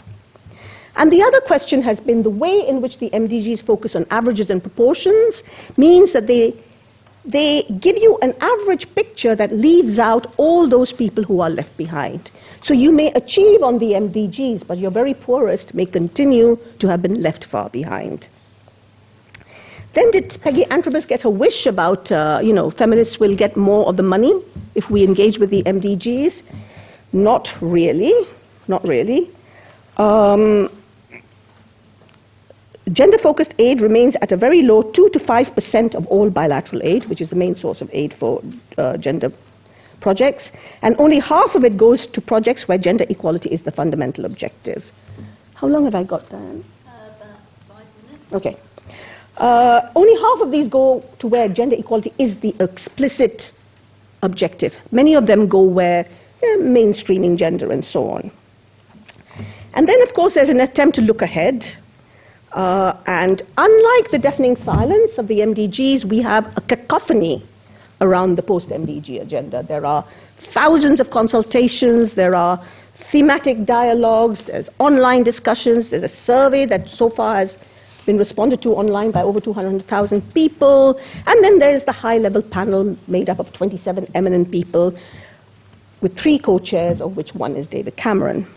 And 0.96 1.12
the 1.12 1.22
other 1.22 1.42
question 1.46 1.82
has 1.82 2.00
been 2.00 2.24
the 2.24 2.30
way 2.30 2.68
in 2.68 2.82
which 2.82 3.00
the 3.00 3.10
MDGs 3.12 3.66
focus 3.66 3.96
on 3.96 4.06
averages 4.10 4.50
and 4.50 4.62
proportions 4.62 5.44
means 5.78 6.14
that 6.14 6.28
they, 6.28 6.54
they 7.26 7.64
give 7.80 7.96
you 7.98 8.18
an 8.22 8.34
average 8.42 8.88
picture 8.96 9.36
that 9.36 9.52
leaves 9.52 10.00
out 10.00 10.28
all 10.38 10.70
those 10.70 10.92
people 10.92 11.24
who 11.24 11.42
are 11.42 11.50
left 11.50 11.76
behind. 11.78 12.32
So 12.64 12.74
you 12.74 12.92
may 12.92 13.12
achieve 13.14 13.62
on 13.62 13.80
the 13.80 13.94
MDGs, 13.94 14.68
but 14.68 14.78
your 14.78 14.92
very 14.92 15.14
poorest 15.14 15.74
may 15.74 15.86
continue 15.86 16.58
to 16.80 16.88
have 16.88 17.02
been 17.02 17.22
left 17.22 17.46
far 17.52 17.70
behind. 17.70 18.28
Then 19.96 20.12
did 20.12 20.38
Peggy 20.44 20.66
Antrobus 20.66 21.08
get 21.08 21.22
her 21.22 21.32
wish 21.32 21.66
about, 21.66 22.12
uh, 22.12 22.40
you 22.44 22.54
know, 22.54 22.70
feminists 22.70 23.20
will 23.20 23.36
get 23.36 23.58
more 23.58 23.88
of 23.88 23.98
the 23.98 24.04
money 24.04 24.44
if 24.76 24.90
we 24.90 25.04
engage 25.04 25.40
with 25.40 25.50
the 25.50 25.64
MDGs? 25.64 26.44
Not 27.12 27.48
really, 27.60 28.14
not 28.68 28.84
really. 28.84 29.32
Um, 29.98 30.70
Gender-focused 32.94 33.54
aid 33.60 33.82
remains 33.82 34.16
at 34.22 34.32
a 34.32 34.38
very 34.38 34.62
low 34.62 34.82
2 34.82 35.10
to 35.14 35.20
5% 35.20 35.96
of 35.96 36.08
all 36.08 36.30
bilateral 36.30 36.82
aid, 36.84 37.06
which 37.10 37.22
is 37.22 37.30
the 37.30 37.36
main 37.36 37.56
source 37.56 37.82
of 37.82 37.90
aid 37.94 38.14
for 38.20 38.42
uh, 38.78 38.98
gender 38.98 39.32
projects, 40.02 40.52
and 40.82 40.96
only 40.98 41.20
half 41.20 41.56
of 41.56 41.64
it 41.64 41.78
goes 41.78 42.08
to 42.14 42.22
projects 42.22 42.68
where 42.68 42.78
gender 42.78 43.06
equality 43.10 43.50
is 43.50 43.62
the 43.64 43.72
fundamental 43.72 44.26
objective. 44.26 44.84
How 45.56 45.68
long 45.68 45.84
have 45.86 45.96
I 45.96 46.04
got, 46.04 46.30
Diane? 46.30 46.64
Uh, 46.88 46.90
about 47.18 47.40
five 47.68 47.86
minutes. 48.06 48.34
Okay. 48.34 48.58
Uh, 49.38 49.92
only 49.96 50.16
half 50.20 50.40
of 50.42 50.52
these 50.52 50.68
go 50.68 51.04
to 51.20 51.28
where 51.28 51.50
gender 51.50 51.76
equality 51.78 52.14
is 52.18 52.40
the 52.42 52.56
explicit 52.60 53.42
objective. 54.22 54.74
Many 54.92 55.16
of 55.16 55.28
them 55.28 55.48
go 55.48 55.64
where 55.64 56.06
mainstreaming 56.44 57.38
gender 57.38 57.72
and 57.72 57.84
so 57.84 58.10
on. 58.10 58.32
And 59.74 59.88
then, 59.88 60.02
of 60.02 60.14
course, 60.14 60.34
there's 60.34 60.50
an 60.50 60.62
attempt 60.62 60.96
to 60.96 61.02
look 61.02 61.22
ahead. 61.22 61.64
Uh, 62.54 62.98
and 63.06 63.44
unlike 63.58 64.12
the 64.12 64.20
deafening 64.20 64.56
silence 64.56 65.18
of 65.18 65.28
the 65.28 65.40
MDGs, 65.40 66.10
we 66.10 66.22
have 66.22 66.46
a 66.56 66.62
cacophony 66.62 67.48
around 68.02 68.36
the 68.36 68.42
post 68.42 68.70
MDG 68.70 69.22
agenda. 69.22 69.64
There 69.68 69.86
are 69.86 70.08
thousands 70.54 71.00
of 71.00 71.10
consultations, 71.10 72.16
there 72.16 72.34
are 72.34 72.66
thematic 73.12 73.66
dialogues, 73.66 74.44
there's 74.48 74.70
online 74.80 75.24
discussions, 75.24 75.92
there's 75.92 76.04
a 76.04 76.10
survey 76.10 76.66
that 76.66 76.88
so 76.88 77.10
far 77.10 77.38
has 77.38 77.58
been 78.06 78.18
responded 78.18 78.62
to 78.64 78.70
online 78.70 79.12
by 79.12 79.22
over 79.22 79.40
200,000 79.40 80.34
people, 80.34 81.00
and 81.26 81.44
then 81.44 81.60
there's 81.60 81.84
the 81.86 81.92
high 81.92 82.18
level 82.18 82.42
panel 82.42 82.98
made 83.08 83.30
up 83.30 83.40
of 83.40 83.54
27 83.54 84.08
eminent 84.16 84.50
people 84.50 84.98
with 86.02 86.18
three 86.18 86.40
co 86.40 86.58
chairs, 86.58 87.02
of 87.02 87.16
which 87.18 87.32
one 87.34 87.56
is 87.56 87.68
David 87.68 87.96
Cameron. 87.98 88.48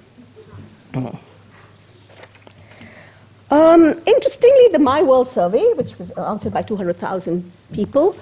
Um, 3.53 3.92
interestingly, 4.07 4.68
the 4.72 4.78
My 4.78 5.03
World 5.03 5.28
survey, 5.28 5.74
which 5.74 5.98
was 5.98 6.11
answered 6.12 6.55
by 6.55 6.62
200,000 6.62 7.53
people, 7.74 8.18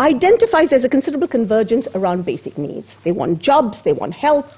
identifies 0.00 0.70
there's 0.70 0.82
a 0.82 0.88
considerable 0.88 1.28
convergence 1.28 1.86
around 1.94 2.26
basic 2.26 2.58
needs. 2.58 2.88
They 3.04 3.12
want 3.12 3.38
jobs, 3.38 3.78
they 3.84 3.92
want 3.92 4.12
health, 4.12 4.50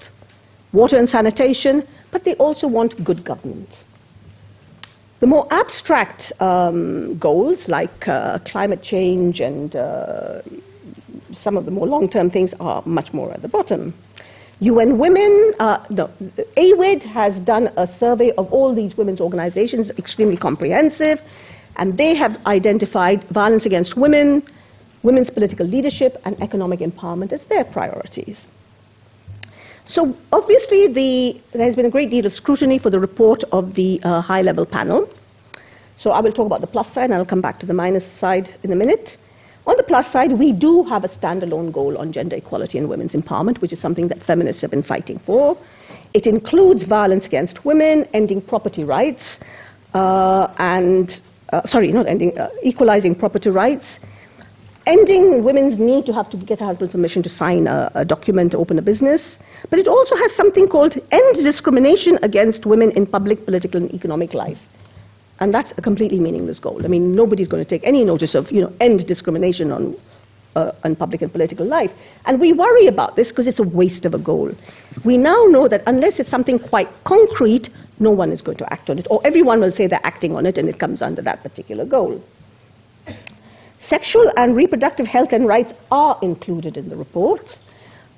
water 0.72 0.96
and 0.96 1.06
sanitation, 1.06 1.86
but 2.10 2.24
they 2.24 2.36
also 2.36 2.68
want 2.68 3.04
good 3.04 3.22
government. 3.22 3.68
The 5.20 5.26
more 5.26 5.46
abstract 5.50 6.32
um, 6.40 7.18
goals, 7.18 7.68
like 7.68 8.08
uh, 8.08 8.38
climate 8.46 8.82
change 8.82 9.40
and 9.40 9.76
uh, 9.76 10.40
some 11.34 11.58
of 11.58 11.66
the 11.66 11.70
more 11.70 11.86
long 11.86 12.08
term 12.08 12.30
things, 12.30 12.54
are 12.60 12.82
much 12.86 13.12
more 13.12 13.30
at 13.30 13.42
the 13.42 13.48
bottom. 13.48 13.92
UN 14.60 14.98
Women, 14.98 15.54
uh, 15.58 15.86
no, 15.88 16.10
AWID 16.56 17.02
has 17.02 17.40
done 17.46 17.68
a 17.78 17.86
survey 17.98 18.30
of 18.36 18.52
all 18.52 18.74
these 18.74 18.94
women's 18.94 19.20
organizations, 19.20 19.90
extremely 19.96 20.36
comprehensive, 20.36 21.18
and 21.76 21.96
they 21.96 22.14
have 22.14 22.32
identified 22.44 23.24
violence 23.32 23.64
against 23.64 23.96
women, 23.96 24.42
women's 25.02 25.30
political 25.30 25.66
leadership, 25.66 26.16
and 26.26 26.38
economic 26.42 26.80
empowerment 26.80 27.32
as 27.32 27.42
their 27.48 27.64
priorities. 27.64 28.46
So 29.86 30.14
obviously 30.30 30.92
the, 30.92 31.40
there 31.54 31.64
has 31.64 31.74
been 31.74 31.86
a 31.86 31.90
great 31.90 32.10
deal 32.10 32.26
of 32.26 32.32
scrutiny 32.32 32.78
for 32.78 32.90
the 32.90 33.00
report 33.00 33.44
of 33.52 33.74
the 33.74 33.98
uh, 34.02 34.20
high-level 34.20 34.66
panel. 34.66 35.10
So 35.96 36.10
I 36.10 36.20
will 36.20 36.32
talk 36.32 36.46
about 36.46 36.60
the 36.60 36.66
plus 36.66 36.92
side, 36.92 37.04
and 37.04 37.14
I'll 37.14 37.24
come 37.24 37.40
back 37.40 37.58
to 37.60 37.66
the 37.66 37.74
minus 37.74 38.20
side 38.20 38.50
in 38.62 38.72
a 38.72 38.76
minute. 38.76 39.16
On 39.70 39.76
the 39.76 39.84
plus 39.84 40.10
side, 40.10 40.36
we 40.36 40.50
do 40.50 40.82
have 40.82 41.04
a 41.04 41.08
standalone 41.08 41.72
goal 41.72 41.96
on 41.96 42.10
gender 42.10 42.34
equality 42.34 42.76
and 42.76 42.88
women's 42.88 43.14
empowerment, 43.14 43.60
which 43.60 43.72
is 43.72 43.80
something 43.80 44.08
that 44.08 44.20
feminists 44.24 44.60
have 44.62 44.72
been 44.72 44.82
fighting 44.82 45.20
for. 45.24 45.56
It 46.12 46.26
includes 46.26 46.82
violence 46.82 47.24
against 47.24 47.64
women, 47.64 48.04
ending 48.12 48.42
property 48.42 48.82
rights, 48.82 49.38
uh, 49.94 50.52
and, 50.58 51.12
uh, 51.52 51.62
sorry, 51.68 51.92
not 51.92 52.08
ending, 52.08 52.36
uh, 52.36 52.50
equalizing 52.64 53.14
property 53.14 53.50
rights, 53.50 54.00
ending 54.86 55.44
women's 55.44 55.78
need 55.78 56.04
to 56.06 56.12
have 56.12 56.28
to 56.30 56.36
get 56.36 56.60
a 56.60 56.64
husband's 56.64 56.90
permission 56.90 57.22
to 57.22 57.28
sign 57.28 57.68
a, 57.68 57.92
a 57.94 58.04
document 58.04 58.50
to 58.50 58.58
open 58.58 58.76
a 58.80 58.82
business. 58.82 59.38
But 59.70 59.78
it 59.78 59.86
also 59.86 60.16
has 60.16 60.32
something 60.34 60.66
called 60.66 60.94
end 61.12 61.34
discrimination 61.44 62.18
against 62.24 62.66
women 62.66 62.90
in 62.96 63.06
public, 63.06 63.44
political, 63.44 63.82
and 63.82 63.94
economic 63.94 64.34
life. 64.34 64.58
And 65.40 65.54
that's 65.54 65.72
a 65.78 65.82
completely 65.82 66.20
meaningless 66.20 66.58
goal. 66.58 66.84
I 66.84 66.88
mean, 66.88 67.16
nobody's 67.16 67.48
going 67.48 67.64
to 67.64 67.68
take 67.68 67.82
any 67.86 68.04
notice 68.04 68.34
of, 68.34 68.50
you 68.52 68.60
know, 68.60 68.72
end 68.78 69.06
discrimination 69.06 69.72
on, 69.72 69.96
uh, 70.54 70.72
on 70.84 70.94
public 70.94 71.22
and 71.22 71.32
political 71.32 71.66
life. 71.66 71.90
And 72.26 72.38
we 72.38 72.52
worry 72.52 72.86
about 72.86 73.16
this 73.16 73.30
because 73.30 73.46
it's 73.46 73.58
a 73.58 73.66
waste 73.66 74.04
of 74.04 74.12
a 74.12 74.18
goal. 74.18 74.52
We 75.04 75.16
now 75.16 75.46
know 75.46 75.66
that 75.66 75.82
unless 75.86 76.20
it's 76.20 76.30
something 76.30 76.58
quite 76.58 76.88
concrete, 77.04 77.70
no 77.98 78.10
one 78.10 78.32
is 78.32 78.42
going 78.42 78.58
to 78.58 78.70
act 78.70 78.90
on 78.90 78.98
it. 78.98 79.06
Or 79.10 79.26
everyone 79.26 79.60
will 79.60 79.72
say 79.72 79.86
they're 79.86 80.00
acting 80.04 80.36
on 80.36 80.44
it 80.44 80.58
and 80.58 80.68
it 80.68 80.78
comes 80.78 81.00
under 81.00 81.22
that 81.22 81.42
particular 81.42 81.86
goal. 81.86 82.22
Sexual 83.88 84.30
and 84.36 84.54
reproductive 84.54 85.06
health 85.06 85.32
and 85.32 85.48
rights 85.48 85.72
are 85.90 86.18
included 86.22 86.76
in 86.76 86.90
the 86.90 86.96
report 86.96 87.58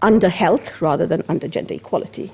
under 0.03 0.29
health 0.29 0.69
rather 0.81 1.07
than 1.07 1.23
under 1.29 1.47
gender 1.47 1.75
equality. 1.75 2.33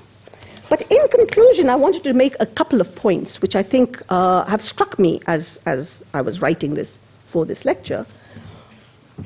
But 0.69 0.83
in 0.91 1.07
conclusion, 1.09 1.67
I 1.67 1.75
wanted 1.75 2.03
to 2.03 2.13
make 2.13 2.35
a 2.39 2.45
couple 2.45 2.79
of 2.79 2.93
points 2.95 3.41
which 3.41 3.55
I 3.55 3.63
think 3.63 3.97
uh, 4.09 4.45
have 4.45 4.61
struck 4.61 4.99
me 4.99 5.19
as, 5.25 5.57
as 5.65 6.03
I 6.13 6.21
was 6.21 6.41
writing 6.41 6.75
this 6.75 6.99
for 7.33 7.45
this 7.45 7.65
lecture. 7.65 8.05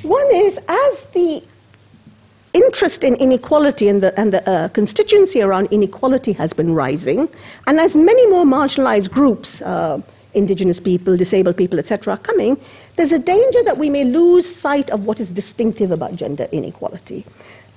One 0.03 0.33
is, 0.33 0.57
as 0.67 0.93
the 1.13 1.41
interest 2.53 3.03
in 3.03 3.15
inequality 3.15 3.89
and 3.89 4.01
the, 4.01 4.17
and 4.19 4.31
the 4.31 4.47
uh, 4.49 4.69
constituency 4.69 5.41
around 5.41 5.67
inequality 5.71 6.33
has 6.33 6.53
been 6.53 6.73
rising, 6.73 7.27
and 7.67 7.79
as 7.79 7.93
many 7.93 8.27
more 8.27 8.45
marginalized 8.45 9.09
groups, 9.09 9.61
uh, 9.61 9.99
indigenous 10.33 10.79
people, 10.79 11.17
disabled 11.17 11.57
people, 11.57 11.79
etc., 11.79 12.13
are 12.13 12.19
coming, 12.19 12.57
there's 12.97 13.11
a 13.11 13.19
danger 13.19 13.63
that 13.63 13.77
we 13.77 13.89
may 13.89 14.03
lose 14.03 14.47
sight 14.61 14.89
of 14.89 15.01
what 15.03 15.19
is 15.19 15.29
distinctive 15.29 15.91
about 15.91 16.15
gender 16.15 16.47
inequality. 16.51 17.25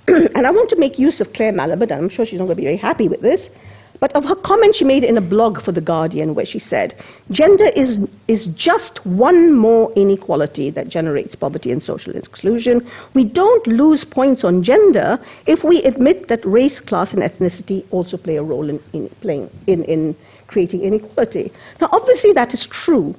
and 0.34 0.46
I 0.46 0.50
want 0.50 0.70
to 0.70 0.76
make 0.76 0.98
use 0.98 1.20
of 1.20 1.32
Claire 1.32 1.52
Melamed, 1.52 1.82
and 1.82 1.92
I'm 1.92 2.08
sure 2.08 2.24
she's 2.24 2.38
not 2.38 2.46
going 2.46 2.56
to 2.56 2.62
be 2.62 2.66
very 2.66 2.76
happy 2.76 3.08
with 3.08 3.22
this, 3.22 3.50
but 3.98 4.14
of 4.14 4.24
her 4.24 4.36
comment 4.36 4.76
she 4.76 4.84
made 4.84 5.04
in 5.04 5.16
a 5.16 5.20
blog 5.20 5.62
for 5.62 5.72
The 5.72 5.80
Guardian 5.80 6.34
where 6.34 6.44
she 6.46 6.58
said, 6.58 6.94
gender 7.30 7.68
is, 7.74 7.98
is 8.28 8.46
just 8.54 9.04
one 9.04 9.52
more 9.52 9.92
inequality 9.94 10.70
that 10.70 10.88
generates 10.88 11.34
poverty 11.34 11.72
and 11.72 11.82
social 11.82 12.14
exclusion. 12.14 12.88
We 13.14 13.24
don't 13.24 13.66
lose 13.66 14.04
points 14.04 14.44
on 14.44 14.62
gender 14.62 15.18
if 15.46 15.64
we 15.64 15.82
admit 15.82 16.28
that 16.28 16.44
race, 16.44 16.80
class, 16.80 17.14
and 17.14 17.22
ethnicity 17.22 17.86
also 17.90 18.16
play 18.16 18.36
a 18.36 18.42
role 18.42 18.68
in, 18.68 18.80
in 18.92 19.08
playing, 19.20 19.50
in, 19.66 19.82
in 19.84 20.16
creating 20.46 20.82
inequality. 20.82 21.52
Now, 21.80 21.88
obviously, 21.90 22.32
that 22.32 22.52
is 22.54 22.68
true. 22.70 23.14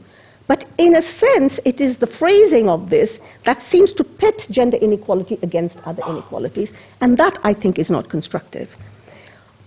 But 0.47 0.65
in 0.77 0.95
a 0.95 1.01
sense, 1.01 1.59
it 1.65 1.81
is 1.81 1.97
the 1.97 2.07
phrasing 2.07 2.69
of 2.69 2.89
this 2.89 3.19
that 3.45 3.61
seems 3.69 3.91
to 3.93 4.03
pit 4.03 4.43
gender 4.49 4.77
inequality 4.77 5.37
against 5.43 5.77
other 5.85 6.01
inequalities, 6.07 6.71
and 7.01 7.17
that 7.17 7.37
I 7.43 7.53
think 7.53 7.77
is 7.77 7.89
not 7.89 8.09
constructive. 8.09 8.69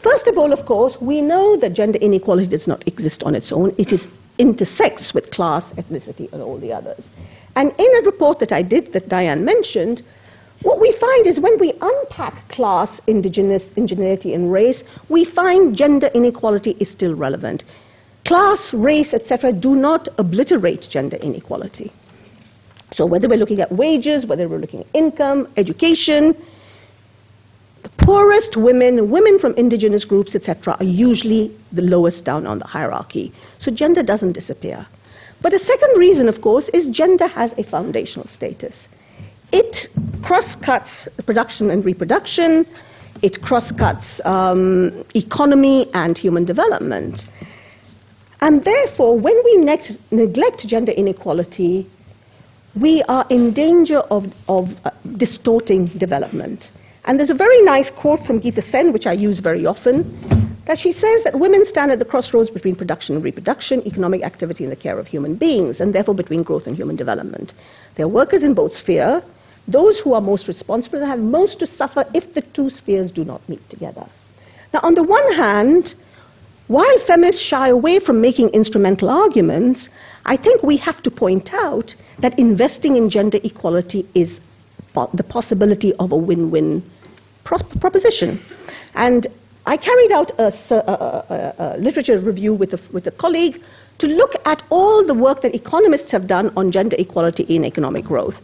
First 0.03 0.27
of 0.27 0.39
all, 0.39 0.53
of 0.53 0.65
course, 0.67 0.97
we 1.01 1.21
know 1.21 1.59
that 1.59 1.75
gender 1.75 1.99
inequality 1.99 2.49
does 2.49 2.67
not 2.67 2.87
exist 2.89 3.23
on 3.23 3.35
its 3.35 3.53
own. 3.53 3.75
It 3.77 3.93
is 3.93 4.07
intersects 4.39 5.13
with 5.13 5.31
class, 5.31 5.65
ethnicity, 5.75 6.33
and 6.33 6.41
all 6.41 6.59
the 6.59 6.73
others. 6.73 7.05
And 7.57 7.73
in 7.79 7.97
a 7.99 8.07
report 8.07 8.39
that 8.39 8.53
I 8.53 8.63
did 8.63 8.93
that 8.95 9.11
Diane 9.11 9.45
mentioned, 9.45 10.03
what 10.63 10.81
we 10.81 10.97
find 10.99 11.27
is 11.27 11.39
when 11.39 11.59
we 11.59 11.75
unpack 11.81 12.49
class, 12.49 13.01
indigenous, 13.07 13.63
indigeneity, 13.77 14.35
and 14.35 14.51
race, 14.51 14.83
we 15.11 15.27
find 15.27 15.77
gender 15.77 16.09
inequality 16.15 16.77
is 16.81 16.91
still 16.91 17.15
relevant. 17.15 17.65
Class, 18.31 18.73
race, 18.73 19.13
etc., 19.13 19.53
do 19.53 19.75
not 19.75 20.09
obliterate 20.17 20.83
gender 20.89 21.17
inequality. 21.17 21.91
So 22.93 23.05
whether 23.05 23.29
we're 23.29 23.41
looking 23.41 23.59
at 23.59 23.73
wages, 23.73 24.25
whether 24.25 24.49
we're 24.49 24.61
looking 24.61 24.83
at 24.83 24.87
income, 24.95 25.53
education, 25.57 26.37
the 27.83 27.91
poorest 28.07 28.55
women, 28.57 29.11
women 29.11 29.41
from 29.41 29.55
indigenous 29.55 30.05
groups, 30.05 30.37
etc., 30.37 30.77
are 30.79 30.85
usually 30.85 31.59
the 31.73 31.83
lowest 31.83 32.25
down 32.25 32.47
on 32.47 32.61
the 32.61 32.67
hierarchy. 32.67 33.33
So 33.59 33.73
gender 33.73 34.05
doesn't 34.05 34.35
disappear. 34.35 34.87
But 35.43 35.53
a 35.53 35.59
second 35.59 35.99
reason, 35.99 36.29
of 36.29 36.41
course, 36.41 36.71
is 36.73 36.87
gender 36.91 37.27
has 37.27 37.51
a 37.59 37.65
foundational 37.65 38.29
status. 38.29 38.87
It 39.51 39.89
cross-cuts 40.23 41.09
production 41.27 41.73
and 41.73 41.85
reproduction. 41.85 42.65
It 43.23 43.43
cross-cuts 43.43 44.21
um, 44.25 45.05
economy 45.17 45.91
and 45.95 46.17
human 46.17 46.45
development. 46.45 47.23
And 48.41 48.65
therefore, 48.65 49.19
when 49.19 49.41
we 49.45 49.57
ne- 49.59 49.99
neglect 50.11 50.67
gender 50.67 50.93
inequality, 50.93 51.91
we 52.81 53.03
are 53.09 53.27
in 53.29 53.53
danger 53.53 53.99
of, 53.99 54.25
of 54.49 54.69
uh, 54.85 54.91
distorting 55.19 55.87
development. 55.99 56.65
And 57.05 57.19
there's 57.19 57.31
a 57.31 57.35
very 57.35 57.61
nice 57.63 57.91
quote 58.01 58.21
from 58.27 58.41
Gita 58.41 58.63
Sen, 58.63 58.93
which 58.93 59.07
I 59.07 59.13
use 59.13 59.41
very 59.41 59.67
often, 59.67 60.05
that 60.67 60.79
she 60.79 60.93
says 60.93 61.25
that 61.25 61.39
women 61.39 61.65
stand 61.67 61.91
at 61.91 61.99
the 61.99 62.05
crossroads 62.05 62.51
between 62.51 62.77
production 62.77 63.17
and 63.17 63.25
reproduction, 63.25 63.83
economic 63.87 64.23
activity 64.23 64.65
and 64.65 64.73
the 64.73 64.77
care 64.77 64.99
of 64.99 65.07
human 65.07 65.35
beings, 65.37 65.81
and 65.81 65.95
therefore 65.95 66.15
between 66.15 66.43
growth 66.43 66.67
and 66.67 66.77
human 66.77 66.97
development. 66.97 67.53
They 67.97 68.05
are 68.05 68.09
workers 68.09 68.45
in 68.45 68.55
both 68.55 68.73
spheres, 68.73 69.23
those 69.67 70.01
who 70.01 70.15
are 70.15 70.21
most 70.21 70.49
responsible 70.49 71.05
have 71.05 71.19
most 71.19 71.59
to 71.61 71.67
suffer 71.67 72.05
if 72.15 72.35
the 72.35 72.43
two 72.55 72.71
spheres 72.71 73.11
do 73.11 73.25
not 73.25 73.47
meet 73.49 73.69
together. 73.69 74.07
Now, 74.73 74.81
on 74.83 74.95
the 74.95 75.03
one 75.03 75.33
hand, 75.35 75.95
while 76.71 76.99
feminists 77.05 77.43
shy 77.43 77.69
away 77.69 77.99
from 77.99 78.21
making 78.21 78.49
instrumental 78.51 79.09
arguments, 79.11 79.89
I 80.25 80.37
think 80.37 80.63
we 80.63 80.77
have 80.77 81.03
to 81.03 81.11
point 81.11 81.51
out 81.53 81.93
that 82.23 82.39
investing 82.39 82.95
in 82.95 83.11
gender 83.11 83.41
equality 83.43 84.09
is 84.15 84.39
the 84.95 85.25
possibility 85.25 85.93
of 85.99 86.13
a 86.13 86.17
win-win 86.17 86.89
proposition. 87.45 88.41
And 88.95 89.27
I 89.67 89.77
carried 89.77 90.13
out 90.13 90.31
a, 90.39 90.53
a, 90.71 90.77
a, 90.77 91.55
a 91.59 91.79
literature 91.79 92.21
review 92.21 92.55
with 92.55 92.75
a, 92.75 92.81
with 92.93 93.09
a 93.09 93.11
colleague 93.11 93.57
to 93.99 94.07
look 94.07 94.31
at 94.45 94.63
all 94.71 95.05
the 95.05 95.15
work 95.15 95.43
that 95.43 95.57
economists 95.57 96.13
have 96.13 96.29
done 96.29 96.53
on 96.57 96.71
gender 96.71 96.95
equality 97.01 97.43
in 97.49 97.65
economic 97.65 98.05
growth. 98.05 98.37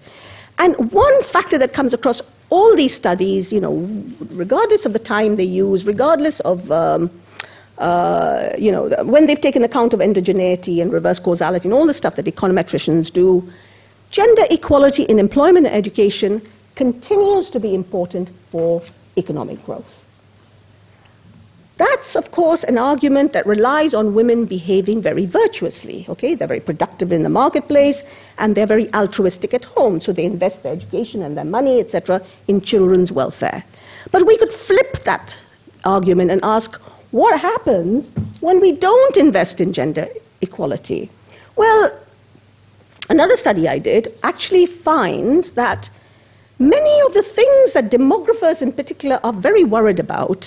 And 0.58 0.90
one 0.90 1.22
factor 1.32 1.58
that 1.58 1.72
comes 1.72 1.94
across 1.94 2.20
all 2.50 2.74
these 2.74 2.96
studies, 2.96 3.52
you 3.52 3.60
know, 3.60 3.88
regardless 4.32 4.84
of 4.84 4.92
the 4.92 4.98
time 4.98 5.36
they 5.36 5.44
use, 5.44 5.86
regardless 5.86 6.40
of, 6.40 6.68
um, 6.72 7.10
uh, 7.78 8.50
you 8.56 8.72
know, 8.72 8.90
when 9.04 9.26
they've 9.26 9.40
taken 9.40 9.64
account 9.64 9.92
of 9.92 10.00
endogeneity 10.00 10.80
and 10.80 10.92
reverse 10.92 11.18
causality 11.18 11.68
and 11.68 11.74
all 11.74 11.86
the 11.86 11.94
stuff 11.94 12.16
that 12.16 12.26
econometricians 12.26 13.12
do, 13.12 13.42
gender 14.10 14.42
equality 14.50 15.04
in 15.04 15.18
employment 15.18 15.66
and 15.66 15.74
education 15.74 16.40
continues 16.74 17.50
to 17.50 17.60
be 17.60 17.74
important 17.74 18.30
for 18.50 18.82
economic 19.16 19.62
growth. 19.64 19.84
That's, 21.78 22.16
of 22.16 22.30
course, 22.30 22.64
an 22.64 22.78
argument 22.78 23.34
that 23.34 23.46
relies 23.46 23.92
on 23.92 24.14
women 24.14 24.46
behaving 24.46 25.02
very 25.02 25.26
virtuously. 25.26 26.06
Okay? 26.08 26.34
They're 26.34 26.48
very 26.48 26.60
productive 26.60 27.12
in 27.12 27.22
the 27.22 27.28
marketplace 27.28 28.00
and 28.38 28.56
they're 28.56 28.66
very 28.66 28.92
altruistic 28.94 29.52
at 29.52 29.64
home, 29.64 30.00
so 30.00 30.12
they 30.12 30.24
invest 30.24 30.62
their 30.62 30.72
education 30.72 31.22
and 31.22 31.36
their 31.36 31.44
money, 31.44 31.80
etc., 31.80 32.26
in 32.48 32.62
children's 32.62 33.12
welfare. 33.12 33.62
But 34.10 34.26
we 34.26 34.38
could 34.38 34.52
flip 34.66 35.04
that 35.04 35.34
argument 35.84 36.30
and 36.30 36.40
ask 36.42 36.80
what 37.16 37.40
happens 37.40 38.12
when 38.40 38.60
we 38.60 38.78
don't 38.78 39.16
invest 39.16 39.58
in 39.62 39.72
gender 39.72 40.06
equality? 40.42 41.10
Well, 41.56 41.98
another 43.08 43.38
study 43.38 43.66
I 43.68 43.78
did 43.78 44.08
actually 44.22 44.66
finds 44.84 45.52
that 45.54 45.88
many 46.58 47.00
of 47.06 47.14
the 47.14 47.24
things 47.34 47.72
that 47.72 47.90
demographers 47.90 48.60
in 48.60 48.70
particular 48.70 49.18
are 49.22 49.32
very 49.32 49.64
worried 49.64 49.98
about 49.98 50.44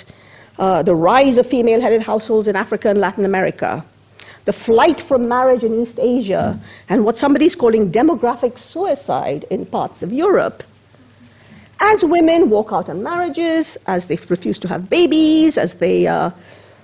uh, 0.60 0.84
the 0.84 0.94
rise 0.94 1.40
of 1.40 1.48
female 1.48 1.82
headed 1.82 2.04
households 2.04 2.48
in 2.48 2.56
Africa 2.56 2.92
and 2.92 3.00
Latin 3.00 3.26
America, 3.26 3.84
the 4.46 4.54
flight 4.68 5.02
from 5.08 5.28
marriage 5.28 5.64
in 5.64 5.74
East 5.82 5.98
Asia, 5.98 6.62
and 6.88 7.04
what 7.04 7.16
somebody's 7.16 7.56
calling 7.56 7.92
demographic 7.92 8.60
suicide 8.60 9.44
in 9.50 9.66
parts 9.66 10.04
of 10.04 10.12
Europe. 10.12 10.62
As 11.80 12.04
women 12.04 12.48
walk 12.48 12.68
out 12.72 12.90
on 12.90 13.02
marriages, 13.02 13.76
as 13.88 14.08
they 14.08 14.20
refuse 14.30 14.60
to 14.60 14.68
have 14.68 14.88
babies, 14.88 15.58
as 15.58 15.74
they 15.80 16.06
uh, 16.06 16.30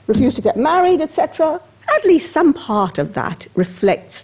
refuse 0.07 0.35
to 0.35 0.41
get 0.41 0.57
married, 0.57 1.01
etc., 1.01 1.61
at 1.87 2.05
least 2.05 2.33
some 2.33 2.53
part 2.53 2.97
of 2.97 3.13
that 3.13 3.45
reflects 3.55 4.23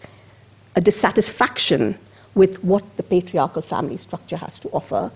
a 0.75 0.82
dissatisfaction 0.82 1.97
with 2.36 2.57
what 2.63 2.84
the 2.97 3.03
patriarchal 3.03 3.61
family 3.61 3.97
structure 3.97 4.38
has 4.38 4.59
to 4.59 4.69
offer, 4.69 5.11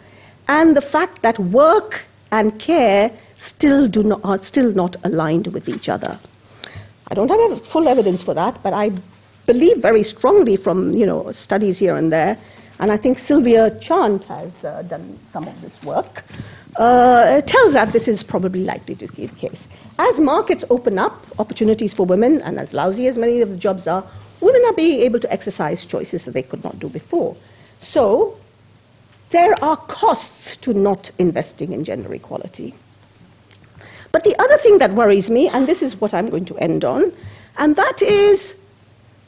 and 0.48 0.76
the 0.76 0.82
fact 0.82 1.22
that 1.22 1.40
work 1.40 2.02
and 2.32 2.60
care 2.60 3.12
still 3.38 3.88
do 3.88 4.04
not, 4.04 4.20
are 4.24 4.38
still 4.44 4.74
not 4.74 4.96
aligned 5.04 5.48
with 5.48 5.68
each 5.70 5.88
other. 5.90 6.20
I 7.08 7.14
don't 7.14 7.30
have 7.30 7.66
full 7.72 7.88
evidence 7.88 8.24
for 8.24 8.34
that, 8.34 8.60
but 8.64 8.74
I 8.74 8.90
believe 9.46 9.82
very 9.82 10.04
strongly 10.04 10.58
from 10.58 10.94
you 10.94 11.06
know 11.06 11.32
studies 11.32 11.78
here 11.80 11.96
and 11.96 12.12
there, 12.12 12.38
and 12.80 12.92
I 12.92 12.98
think 12.98 13.20
Sylvia 13.20 13.78
Chant 13.80 14.24
has 14.26 14.52
uh, 14.64 14.82
done 14.84 15.20
some 15.32 15.48
of 15.48 15.62
this 15.62 15.78
work. 15.86 16.24
Uh, 16.76 17.42
tells 17.48 17.74
that 17.74 17.94
this 17.94 18.10
is 18.10 18.22
probably 18.22 18.60
likely 18.60 18.96
to 18.96 19.08
be 19.16 19.28
the 19.28 19.36
case. 19.36 19.62
As 19.98 20.20
markets 20.20 20.66
open 20.70 21.00
up, 21.00 21.24
opportunities 21.40 21.94
for 21.94 22.06
women, 22.06 22.42
and 22.42 22.60
as 22.60 22.74
lousy 22.74 23.08
as 23.08 23.16
many 23.16 23.42
of 23.42 23.50
the 23.50 23.58
jobs 23.58 23.88
are, 23.88 24.04
women 24.42 24.64
are 24.66 24.74
being 24.74 25.00
able 25.02 25.20
to 25.22 25.32
exercise 25.32 25.86
choices 25.86 26.26
that 26.26 26.34
they 26.34 26.44
could 26.44 26.64
not 26.64 26.80
do 26.80 26.90
before. 26.90 27.36
So 27.82 28.36
there 29.32 29.56
are 29.62 29.78
costs 29.88 30.58
to 30.64 30.74
not 30.74 31.12
investing 31.18 31.72
in 31.72 31.84
gender 31.86 32.14
equality. 32.14 32.76
But 34.12 34.24
the 34.24 34.36
other 34.42 34.58
thing 34.62 34.78
that 34.80 34.94
worries 34.94 35.30
me, 35.30 35.50
and 35.50 35.68
this 35.68 35.82
is 35.82 36.00
what 36.00 36.14
I'm 36.14 36.30
going 36.30 36.46
to 36.46 36.58
end 36.58 36.84
on, 36.84 37.12
and 37.58 37.76
that 37.76 38.02
is 38.02 38.56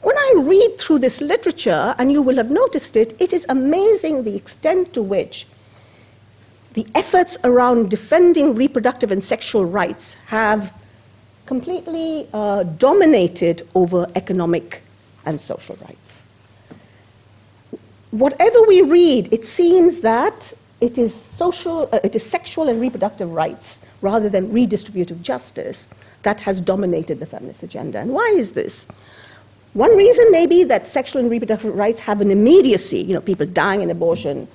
when 0.02 0.16
I 0.16 0.44
read 0.46 0.78
through 0.78 1.00
this 1.00 1.20
literature, 1.20 1.94
and 1.98 2.12
you 2.12 2.22
will 2.22 2.36
have 2.36 2.50
noticed 2.50 2.94
it, 2.94 3.14
it 3.20 3.32
is 3.32 3.44
amazing 3.48 4.22
the 4.22 4.36
extent 4.36 4.92
to 4.94 5.02
which 5.02 5.46
the 6.78 6.86
efforts 6.94 7.36
around 7.42 7.88
defending 7.88 8.54
reproductive 8.54 9.10
and 9.10 9.20
sexual 9.20 9.66
rights 9.66 10.14
have 10.28 10.60
completely 11.44 12.28
uh, 12.32 12.62
dominated 12.78 13.62
over 13.74 14.06
economic 14.14 14.80
and 15.26 15.40
social 15.40 15.74
rights. 15.82 16.08
Whatever 18.12 18.62
we 18.68 18.82
read, 18.82 19.32
it 19.32 19.44
seems 19.56 20.00
that 20.02 20.54
it 20.80 20.98
is 20.98 21.10
social, 21.36 21.88
uh, 21.90 21.98
it 22.04 22.14
is 22.14 22.30
sexual 22.30 22.68
and 22.68 22.80
reproductive 22.80 23.28
rights 23.28 23.78
rather 24.00 24.30
than 24.30 24.52
redistributive 24.52 25.20
justice 25.20 25.78
that 26.22 26.38
has 26.38 26.60
dominated 26.60 27.18
the 27.18 27.26
feminist 27.26 27.64
agenda. 27.64 27.98
And 27.98 28.12
why 28.12 28.32
is 28.38 28.52
this? 28.54 28.86
One 29.72 29.96
reason 29.96 30.30
may 30.30 30.46
be 30.46 30.62
that 30.64 30.92
sexual 30.92 31.22
and 31.22 31.28
reproductive 31.28 31.74
rights 31.74 31.98
have 31.98 32.20
an 32.20 32.30
immediacy, 32.30 32.98
you 32.98 33.14
know, 33.14 33.20
people 33.20 33.46
dying 33.46 33.82
in 33.82 33.90
abortion, 33.90 34.46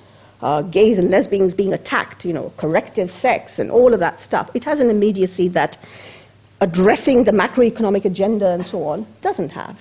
uh, 0.44 0.60
gays 0.60 0.98
and 0.98 1.10
lesbians 1.10 1.54
being 1.54 1.72
attacked, 1.72 2.22
you 2.22 2.34
know, 2.34 2.52
corrective 2.58 3.08
sex 3.10 3.58
and 3.58 3.70
all 3.70 3.94
of 3.94 4.00
that 4.00 4.20
stuff, 4.20 4.50
it 4.54 4.62
has 4.62 4.78
an 4.78 4.90
immediacy 4.90 5.48
that 5.48 5.78
addressing 6.60 7.24
the 7.24 7.32
macroeconomic 7.32 8.04
agenda 8.04 8.50
and 8.52 8.64
so 8.66 8.84
on 8.84 9.06
doesn't 9.22 9.48
have. 9.48 9.76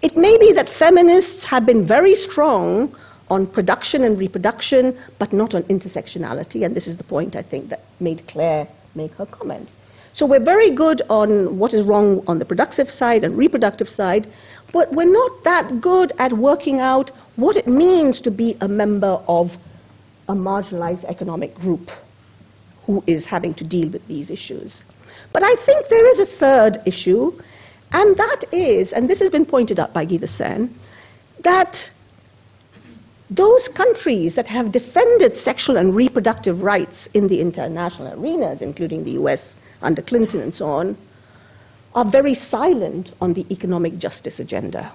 It 0.00 0.16
may 0.16 0.38
be 0.38 0.54
that 0.54 0.70
feminists 0.78 1.44
have 1.44 1.66
been 1.66 1.86
very 1.86 2.14
strong 2.14 2.96
on 3.28 3.46
production 3.46 4.04
and 4.04 4.18
reproduction, 4.18 4.98
but 5.18 5.34
not 5.34 5.54
on 5.54 5.62
intersectionality, 5.64 6.64
and 6.64 6.74
this 6.74 6.86
is 6.86 6.96
the 6.96 7.04
point 7.04 7.36
I 7.36 7.42
think 7.42 7.68
that 7.68 7.80
made 8.00 8.26
Claire 8.26 8.66
make 8.94 9.12
her 9.12 9.26
comment. 9.26 9.68
So 10.14 10.24
we're 10.24 10.42
very 10.42 10.74
good 10.74 11.02
on 11.10 11.58
what 11.58 11.74
is 11.74 11.84
wrong 11.84 12.24
on 12.26 12.38
the 12.38 12.46
productive 12.46 12.88
side 12.88 13.24
and 13.24 13.36
reproductive 13.36 13.88
side, 13.88 14.32
but 14.72 14.90
we're 14.90 15.12
not 15.12 15.44
that 15.44 15.82
good 15.82 16.12
at 16.18 16.32
working 16.32 16.80
out 16.80 17.10
what 17.36 17.58
it 17.58 17.66
means 17.66 18.22
to 18.22 18.30
be 18.30 18.56
a 18.62 18.68
member 18.68 19.22
of 19.28 19.50
a 20.28 20.34
marginalized 20.34 21.04
economic 21.04 21.54
group 21.54 21.88
who 22.84 23.02
is 23.06 23.24
having 23.26 23.54
to 23.54 23.64
deal 23.64 23.90
with 23.90 24.06
these 24.06 24.30
issues. 24.30 24.82
But 25.32 25.42
I 25.42 25.54
think 25.64 25.86
there 25.88 26.06
is 26.06 26.20
a 26.20 26.38
third 26.38 26.78
issue, 26.86 27.32
and 27.92 28.16
that 28.16 28.44
is, 28.52 28.92
and 28.92 29.08
this 29.08 29.20
has 29.20 29.30
been 29.30 29.46
pointed 29.46 29.78
out 29.78 29.92
by 29.92 30.06
Gita 30.06 30.28
Sen, 30.28 30.74
that 31.42 31.76
those 33.30 33.68
countries 33.76 34.36
that 34.36 34.46
have 34.46 34.70
defended 34.70 35.36
sexual 35.36 35.76
and 35.76 35.94
reproductive 35.94 36.60
rights 36.62 37.08
in 37.14 37.26
the 37.26 37.40
international 37.40 38.12
arenas, 38.20 38.62
including 38.62 39.04
the 39.04 39.12
US 39.12 39.56
under 39.82 40.00
Clinton 40.00 40.40
and 40.40 40.54
so 40.54 40.66
on, 40.66 40.96
are 41.94 42.08
very 42.08 42.34
silent 42.34 43.12
on 43.20 43.32
the 43.32 43.44
economic 43.50 43.98
justice 43.98 44.38
agenda. 44.38 44.92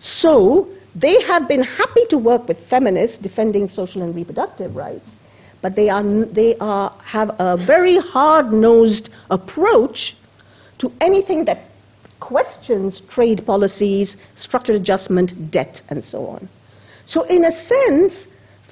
So 0.00 0.68
they 0.94 1.22
have 1.22 1.46
been 1.46 1.62
happy 1.62 2.04
to 2.10 2.18
work 2.18 2.48
with 2.48 2.58
feminists 2.68 3.18
defending 3.18 3.68
social 3.68 4.02
and 4.02 4.14
reproductive 4.14 4.74
rights, 4.74 5.08
but 5.62 5.76
they, 5.76 5.88
are, 5.88 6.02
they 6.26 6.56
are, 6.56 6.90
have 7.04 7.30
a 7.38 7.56
very 7.56 7.98
hard-nosed 7.98 9.10
approach 9.30 10.16
to 10.78 10.90
anything 11.00 11.44
that 11.44 11.66
questions 12.18 13.02
trade 13.08 13.42
policies, 13.46 14.16
structural 14.36 14.78
adjustment, 14.80 15.50
debt, 15.50 15.80
and 15.88 16.02
so 16.02 16.26
on. 16.26 16.48
So 17.06 17.22
in 17.22 17.44
a 17.44 17.52
sense, 17.52 18.26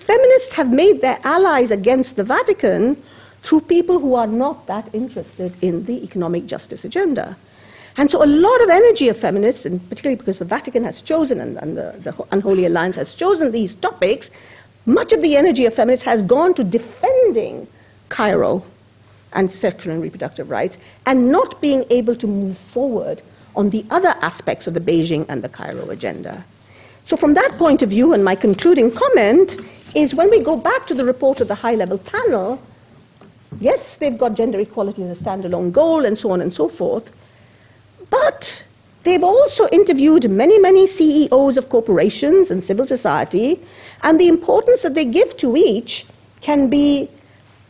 feminists 0.06 0.52
have 0.54 0.68
made 0.68 1.00
their 1.00 1.18
allies 1.24 1.70
against 1.70 2.16
the 2.16 2.24
Vatican 2.24 3.02
through 3.48 3.60
people 3.62 3.98
who 4.00 4.14
are 4.14 4.26
not 4.26 4.66
that 4.66 4.92
interested 4.94 5.56
in 5.62 5.84
the 5.86 6.02
economic 6.04 6.46
justice 6.46 6.84
agenda. 6.84 7.36
And 7.98 8.08
so 8.08 8.22
a 8.22 8.26
lot 8.26 8.60
of 8.62 8.70
energy 8.70 9.08
of 9.08 9.18
feminists, 9.18 9.64
and 9.64 9.80
particularly 9.88 10.16
because 10.16 10.38
the 10.38 10.44
Vatican 10.44 10.84
has 10.84 11.02
chosen 11.02 11.40
and, 11.40 11.56
and 11.58 11.76
the, 11.76 12.00
the, 12.04 12.14
Unholy 12.30 12.64
Alliance 12.66 12.94
has 12.94 13.14
chosen 13.14 13.50
these 13.50 13.74
topics, 13.74 14.30
much 14.86 15.12
of 15.12 15.20
the 15.20 15.36
energy 15.36 15.66
of 15.66 15.74
feminists 15.74 16.04
has 16.04 16.22
gone 16.22 16.54
to 16.54 16.64
defending 16.64 17.66
Cairo 18.08 18.62
and 19.32 19.50
sexual 19.50 19.92
and 19.92 20.00
reproductive 20.00 20.48
rights 20.48 20.76
and 21.06 21.30
not 21.30 21.60
being 21.60 21.84
able 21.90 22.16
to 22.16 22.26
move 22.28 22.56
forward 22.72 23.20
on 23.56 23.68
the 23.68 23.84
other 23.90 24.14
aspects 24.22 24.68
of 24.68 24.74
the 24.74 24.80
Beijing 24.80 25.26
and 25.28 25.42
the 25.42 25.48
Cairo 25.48 25.90
agenda. 25.90 26.46
So 27.04 27.16
from 27.16 27.34
that 27.34 27.56
point 27.58 27.82
of 27.82 27.88
view, 27.88 28.12
and 28.12 28.24
my 28.24 28.36
concluding 28.36 28.92
comment 28.96 29.60
is 29.96 30.14
when 30.14 30.30
we 30.30 30.42
go 30.42 30.56
back 30.56 30.86
to 30.86 30.94
the 30.94 31.04
report 31.04 31.40
of 31.40 31.48
the 31.48 31.54
high-level 31.54 31.98
panel, 31.98 32.60
Yes, 33.60 33.80
they've 33.98 34.18
got 34.18 34.34
gender 34.36 34.60
equality 34.60 35.02
as 35.02 35.18
a 35.18 35.24
standalone 35.24 35.72
goal 35.72 36.04
and 36.04 36.16
so 36.16 36.30
on 36.30 36.42
and 36.42 36.52
so 36.52 36.68
forth. 36.68 37.04
But 38.10 38.44
they've 39.04 39.22
also 39.22 39.68
interviewed 39.68 40.28
many, 40.30 40.58
many 40.58 40.86
CEOs 40.86 41.56
of 41.56 41.68
corporations 41.68 42.50
and 42.50 42.62
civil 42.62 42.86
society, 42.86 43.60
and 44.02 44.18
the 44.18 44.28
importance 44.28 44.82
that 44.82 44.94
they 44.94 45.04
give 45.04 45.36
to 45.38 45.56
each 45.56 46.06
can 46.40 46.68
be 46.70 47.10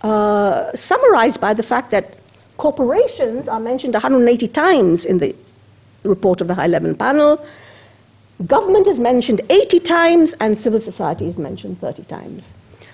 uh, 0.02 0.70
summarized 0.76 1.40
by 1.40 1.54
the 1.54 1.62
fact 1.62 1.90
that 1.90 2.16
corporations 2.56 3.48
are 3.48 3.60
mentioned 3.60 3.94
180 3.94 4.48
times 4.48 5.04
in 5.04 5.18
the 5.18 5.34
report 6.04 6.40
of 6.40 6.48
the 6.48 6.54
high 6.54 6.66
level 6.66 6.94
panel. 6.94 7.44
Government 8.46 8.86
is 8.86 8.98
mentioned 8.98 9.42
80 9.50 9.80
times, 9.80 10.34
and 10.40 10.56
civil 10.58 10.80
society 10.80 11.26
is 11.26 11.38
mentioned 11.38 11.80
30 11.80 12.04
times. 12.04 12.42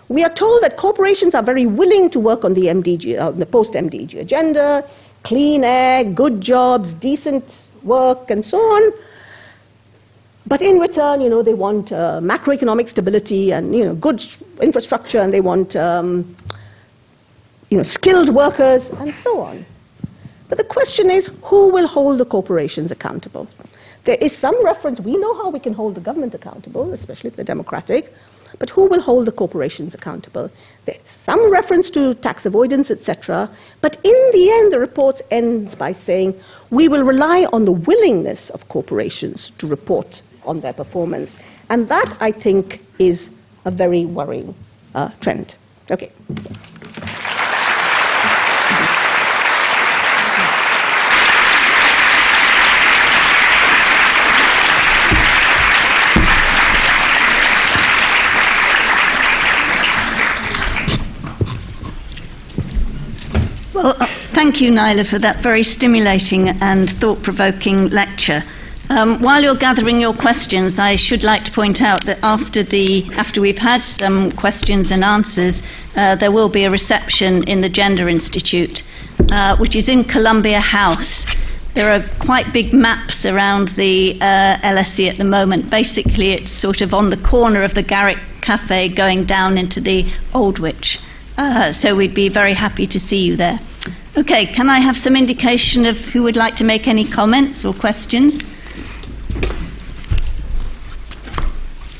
We 0.09 0.23
are 0.23 0.35
told 0.35 0.63
that 0.63 0.77
corporations 0.79 1.35
are 1.35 1.43
very 1.43 1.67
willing 1.67 2.11
to 2.11 2.21
work 2.21 2.45
on 2.45 2.55
the 2.55 2.63
MDG, 2.63 3.19
uh, 3.19 3.31
the 3.31 3.47
post-MDG 3.47 4.21
agenda, 4.21 4.89
clean 5.25 5.65
air, 5.65 6.05
good 6.05 6.41
jobs, 6.41 6.95
decent 6.95 7.45
work, 7.83 8.31
and 8.31 8.45
so 8.45 8.59
on. 8.59 8.93
But 10.47 10.61
in 10.61 10.79
return, 10.79 11.21
you 11.21 11.31
know, 11.31 11.43
they 11.43 11.55
want 11.55 11.91
uh, 11.91 12.21
macroeconomic 12.23 12.89
stability 12.89 13.53
and 13.53 13.75
you 13.75 13.87
know 13.87 13.95
good 13.95 14.21
infrastructure, 14.61 15.21
and 15.21 15.33
they 15.33 15.41
want 15.41 15.75
um, 15.75 16.37
you 17.71 17.79
know 17.79 17.85
skilled 17.85 18.35
workers 18.35 18.83
and 18.93 19.13
so 19.23 19.41
on. 19.41 19.65
But 20.49 20.59
the 20.59 20.65
question 20.65 21.11
is, 21.11 21.31
who 21.43 21.73
will 21.73 21.89
hold 21.89 22.21
the 22.21 22.27
corporations 22.27 22.93
accountable? 22.93 23.49
There 24.05 24.17
is 24.17 24.39
some 24.39 24.63
reference. 24.63 25.01
We 25.01 25.17
know 25.17 25.35
how 25.35 25.51
we 25.51 25.59
can 25.59 25.73
hold 25.73 25.95
the 25.95 26.01
government 26.01 26.35
accountable, 26.35 26.93
especially 26.93 27.31
if 27.31 27.37
they're 27.37 27.45
democratic. 27.45 28.13
But 28.59 28.71
who 28.71 28.89
will 28.89 29.01
hold 29.01 29.27
the 29.27 29.33
corporations 29.33 29.95
accountable? 29.95 30.51
There's 30.87 30.99
some 31.25 31.51
reference 31.51 31.91
to 31.91 32.15
tax 32.15 32.47
avoidance, 32.47 32.91
etc. 32.91 33.55
But 33.81 33.97
in 34.05 34.31
the 34.33 34.51
end, 34.53 34.73
the 34.73 34.79
report 34.79 35.21
ends 35.31 35.75
by 35.75 35.93
saying 35.93 36.41
we 36.71 36.89
will 36.89 37.05
rely 37.05 37.47
on 37.53 37.65
the 37.65 37.73
willingness 37.73 38.51
of 38.51 38.69
corporations 38.69 39.53
to 39.59 39.67
report 39.67 40.23
on 40.45 40.61
their 40.61 40.73
performance. 40.73 41.37
And 41.69 41.89
that, 41.89 42.17
I 42.21 42.31
think, 42.31 42.81
is 42.99 43.29
a 43.65 43.71
very 43.71 44.05
worrying 44.05 44.55
uh, 44.95 45.11
trend. 45.21 45.55
Okay. 45.91 46.13
Well, 63.85 63.97
uh, 64.01 64.07
thank 64.35 64.63
you, 64.63 64.71
Naila, 64.71 65.07
for 65.07 65.19
that 65.19 65.43
very 65.43 65.63
stimulating 65.63 66.49
and 66.49 66.89
thought 67.03 67.23
provoking 67.23 67.91
lecture. 67.91 68.41
Um, 68.89 69.21
while 69.21 69.43
you're 69.43 69.59
gathering 69.59 70.01
your 70.01 70.17
questions, 70.17 70.79
I 70.79 70.97
should 70.97 71.23
like 71.23 71.45
to 71.45 71.53
point 71.53 71.83
out 71.83 72.07
that 72.07 72.17
after, 72.23 72.65
the, 72.65 73.05
after 73.13 73.43
we've 73.43 73.59
had 73.59 73.83
some 73.83 74.33
questions 74.33 74.91
and 74.91 75.05
answers, 75.05 75.63
uh, 75.97 76.17
there 76.17 76.33
will 76.33 76.49
be 76.49 76.65
a 76.65 76.71
reception 76.71 77.45
in 77.47 77.61
the 77.61 77.69
Gender 77.69 78.09
Institute, 78.09 78.81
uh, 79.31 79.59
which 79.59 79.77
is 79.77 79.91
in 79.91 80.05
Columbia 80.05 80.61
House. 80.61 81.27
There 81.75 81.93
are 81.93 82.09
quite 82.25 82.55
big 82.55 82.73
maps 82.73 83.27
around 83.27 83.69
the 83.77 84.17
uh, 84.19 84.65
LSE 84.65 85.11
at 85.11 85.19
the 85.19 85.25
moment. 85.25 85.71
Basically, 85.71 86.33
it's 86.33 86.59
sort 86.59 86.81
of 86.81 86.95
on 86.95 87.11
the 87.11 87.21
corner 87.21 87.63
of 87.63 87.75
the 87.75 87.83
Garrick 87.83 88.17
Cafe 88.41 88.95
going 88.95 89.27
down 89.27 89.59
into 89.59 89.83
the 89.83 90.05
Aldwych. 90.33 90.97
Uh, 91.37 91.73
so 91.73 91.97
we'd 91.97 92.15
be 92.15 92.29
very 92.29 92.55
happy 92.55 92.87
to 92.87 92.99
see 92.99 93.17
you 93.17 93.37
there. 93.37 93.59
Okay, 94.17 94.47
can 94.55 94.69
I 94.69 94.81
have 94.81 94.95
some 94.95 95.17
indication 95.17 95.85
of 95.85 95.97
who 96.13 96.23
would 96.23 96.37
like 96.37 96.55
to 96.57 96.65
make 96.65 96.87
any 96.87 97.11
comments 97.11 97.65
or 97.65 97.75
questions? 97.75 98.39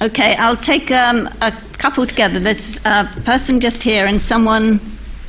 Okay, 0.01 0.37
I'll 0.39 0.61
take 0.61 0.91
um, 0.93 1.27
a 1.41 1.51
couple 1.81 2.07
together. 2.07 2.39
There's 2.39 2.79
a 2.85 3.11
person 3.27 3.61
just 3.61 3.83
here 3.83 4.07
and 4.07 4.21
someone 4.21 4.79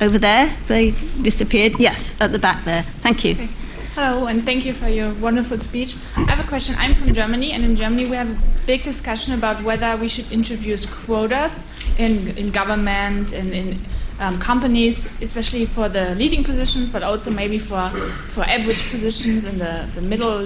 over 0.00 0.18
there. 0.18 0.56
They 0.68 0.92
disappeared. 1.24 1.72
Yes, 1.78 2.12
at 2.20 2.30
the 2.30 2.38
back 2.38 2.64
there. 2.64 2.84
Thank 3.02 3.24
you. 3.24 3.34
Okay. 3.34 3.48
Hello, 3.96 4.26
and 4.26 4.44
thank 4.44 4.66
you 4.66 4.74
for 4.74 4.88
your 4.88 5.18
wonderful 5.20 5.58
speech. 5.58 5.96
I 6.14 6.28
have 6.28 6.44
a 6.44 6.48
question. 6.48 6.76
I'm 6.78 6.94
from 6.94 7.14
Germany, 7.14 7.52
and 7.52 7.64
in 7.64 7.76
Germany 7.76 8.04
we 8.04 8.16
have 8.16 8.28
a 8.28 8.38
big 8.66 8.84
discussion 8.84 9.32
about 9.32 9.64
whether 9.64 9.96
we 9.98 10.08
should 10.08 10.30
introduce 10.30 10.86
quotas 11.06 11.50
in, 11.98 12.36
in 12.36 12.52
government 12.52 13.32
and 13.32 13.52
in 13.52 13.86
um, 14.18 14.40
companies, 14.40 15.08
especially 15.20 15.66
for 15.74 15.88
the 15.88 16.14
leading 16.16 16.42
positions, 16.42 16.88
but 16.88 17.02
also 17.02 17.30
maybe 17.30 17.58
for, 17.58 17.92
for 18.34 18.44
average 18.44 18.80
positions 18.90 19.44
in 19.44 19.58
the, 19.58 19.90
the 19.94 20.00
middle. 20.00 20.40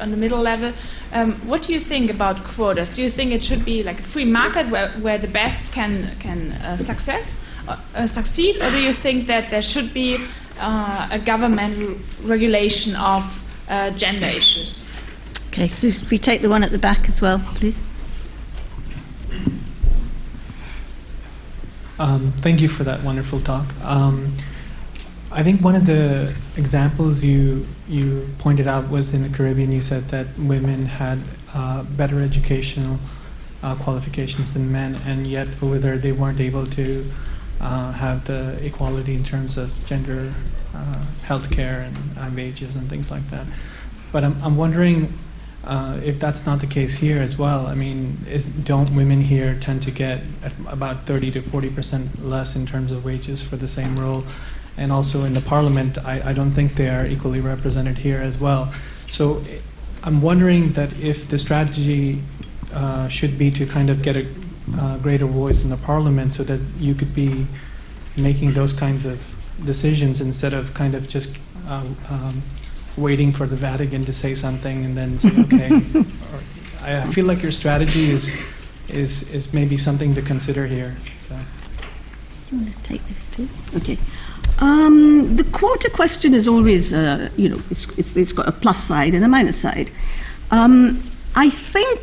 On 0.00 0.10
the 0.10 0.16
middle 0.16 0.40
level, 0.40 0.72
um, 1.12 1.42
what 1.46 1.62
do 1.62 1.72
you 1.72 1.80
think 1.80 2.10
about 2.10 2.36
quotas? 2.54 2.94
Do 2.94 3.02
you 3.02 3.10
think 3.10 3.32
it 3.32 3.42
should 3.42 3.64
be 3.64 3.82
like 3.82 3.98
a 4.00 4.12
free 4.12 4.24
market 4.24 4.70
where, 4.70 4.90
where 5.00 5.18
the 5.18 5.30
best 5.30 5.72
can 5.74 6.16
can 6.22 6.52
uh, 6.52 6.76
success 6.76 7.26
uh, 7.66 8.06
succeed, 8.06 8.56
or 8.62 8.70
do 8.70 8.78
you 8.78 8.94
think 9.02 9.26
that 9.26 9.50
there 9.50 9.62
should 9.62 9.92
be 9.94 10.18
uh, 10.58 11.08
a 11.12 11.24
governmental 11.24 11.98
regulation 12.26 12.94
of 12.96 13.22
uh, 13.68 13.96
gender 13.96 14.26
issues. 14.26 14.84
Okay, 15.48 15.68
so 15.68 15.88
we 16.10 16.18
take 16.18 16.42
the 16.42 16.48
one 16.48 16.62
at 16.62 16.72
the 16.72 16.78
back 16.78 17.08
as 17.08 17.20
well, 17.20 17.38
please. 17.56 17.76
Um, 21.98 22.32
thank 22.44 22.60
you 22.60 22.68
for 22.68 22.84
that 22.84 23.04
wonderful 23.04 23.42
talk. 23.42 23.66
Um, 23.82 24.38
I 25.32 25.42
think 25.42 25.62
one 25.62 25.74
of 25.74 25.84
the 25.84 26.32
examples 26.56 27.22
you 27.24 27.66
you 27.88 28.28
pointed 28.38 28.68
out 28.68 28.90
was 28.90 29.12
in 29.12 29.22
the 29.22 29.36
Caribbean. 29.36 29.72
You 29.72 29.82
said 29.82 30.04
that 30.10 30.26
women 30.38 30.86
had 30.86 31.18
uh, 31.52 31.84
better 31.96 32.22
educational 32.22 33.00
uh, 33.62 33.74
qualifications 33.82 34.54
than 34.54 34.70
men, 34.70 34.94
and 34.94 35.26
yet 35.26 35.48
over 35.60 35.78
there 35.80 35.98
they 35.98 36.12
weren't 36.12 36.40
able 36.40 36.64
to 36.66 37.10
uh, 37.60 37.92
have 37.92 38.24
the 38.26 38.64
equality 38.64 39.16
in 39.16 39.24
terms 39.24 39.58
of 39.58 39.68
gender, 39.86 40.32
uh, 40.74 41.04
and 42.14 42.36
wages 42.36 42.76
and 42.76 42.88
things 42.88 43.10
like 43.10 43.28
that. 43.30 43.46
But 44.12 44.22
I'm, 44.22 44.40
I'm 44.40 44.56
wondering 44.56 45.12
uh, 45.64 46.00
if 46.02 46.20
that's 46.20 46.46
not 46.46 46.60
the 46.60 46.66
case 46.66 46.96
here 46.98 47.20
as 47.20 47.36
well. 47.38 47.66
I 47.66 47.74
mean, 47.74 48.18
is, 48.26 48.46
don't 48.64 48.94
women 48.96 49.20
here 49.20 49.58
tend 49.60 49.82
to 49.82 49.92
get 49.92 50.22
about 50.68 51.06
30 51.06 51.32
to 51.32 51.50
40 51.50 51.74
percent 51.74 52.24
less 52.24 52.54
in 52.56 52.66
terms 52.66 52.92
of 52.92 53.04
wages 53.04 53.44
for 53.48 53.56
the 53.56 53.68
same 53.68 53.96
role? 53.96 54.22
And 54.76 54.92
also 54.92 55.24
in 55.24 55.34
the 55.34 55.42
parliament, 55.42 55.98
I, 55.98 56.30
I 56.30 56.32
don't 56.32 56.54
think 56.54 56.72
they 56.76 56.88
are 56.88 57.06
equally 57.06 57.40
represented 57.40 57.96
here 57.96 58.20
as 58.20 58.36
well. 58.40 58.72
So 59.10 59.42
I'm 60.02 60.22
wondering 60.22 60.72
that 60.76 60.90
if 60.94 61.28
the 61.30 61.38
strategy 61.38 62.22
uh, 62.72 63.08
should 63.10 63.38
be 63.38 63.50
to 63.58 63.66
kind 63.66 63.90
of 63.90 64.04
get 64.04 64.14
a 64.14 64.22
uh, 64.78 65.02
greater 65.02 65.26
voice 65.26 65.64
in 65.64 65.70
the 65.70 65.80
parliament 65.84 66.34
so 66.34 66.44
that 66.44 66.60
you 66.78 66.94
could 66.94 67.14
be 67.14 67.48
making 68.16 68.54
those 68.54 68.74
kinds 68.78 69.04
of 69.04 69.18
decisions 69.66 70.20
instead 70.20 70.52
of 70.52 70.66
kind 70.76 70.94
of 70.94 71.02
just 71.08 71.30
uh, 71.66 71.82
um, 72.08 72.42
waiting 72.98 73.32
for 73.32 73.46
the 73.46 73.56
Vatican 73.56 74.04
to 74.06 74.12
say 74.12 74.34
something 74.34 74.84
and 74.84 74.96
then 74.96 75.18
say, 75.18 75.30
okay. 75.46 75.70
or 76.32 76.40
I 76.80 77.12
feel 77.14 77.26
like 77.26 77.42
your 77.42 77.52
strategy 77.52 78.12
is, 78.12 78.24
is, 78.88 79.22
is 79.30 79.48
maybe 79.52 79.76
something 79.76 80.14
to 80.14 80.22
consider 80.22 80.66
here. 80.66 80.96
So. 81.28 81.34
You 82.50 82.58
want 82.58 82.74
to 82.74 82.88
take 82.88 83.02
this 83.02 83.28
too? 83.36 83.46
Okay. 83.76 83.98
Um, 84.58 85.36
the 85.36 85.44
quota 85.56 85.90
question 85.94 86.34
is 86.34 86.48
always, 86.48 86.92
uh, 86.92 87.28
you 87.36 87.48
know, 87.48 87.60
it's, 87.70 87.86
it's, 87.98 88.08
it's 88.16 88.32
got 88.32 88.48
a 88.48 88.52
plus 88.52 88.88
side 88.88 89.12
and 89.12 89.24
a 89.24 89.28
minus 89.28 89.60
side. 89.60 89.90
Um, 90.50 91.14
I 91.34 91.50
think 91.72 92.00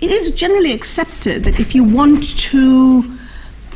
it 0.00 0.10
is 0.10 0.32
generally 0.38 0.72
accepted 0.72 1.44
that 1.44 1.60
if 1.60 1.74
you 1.74 1.82
want 1.82 2.24
to 2.52 3.18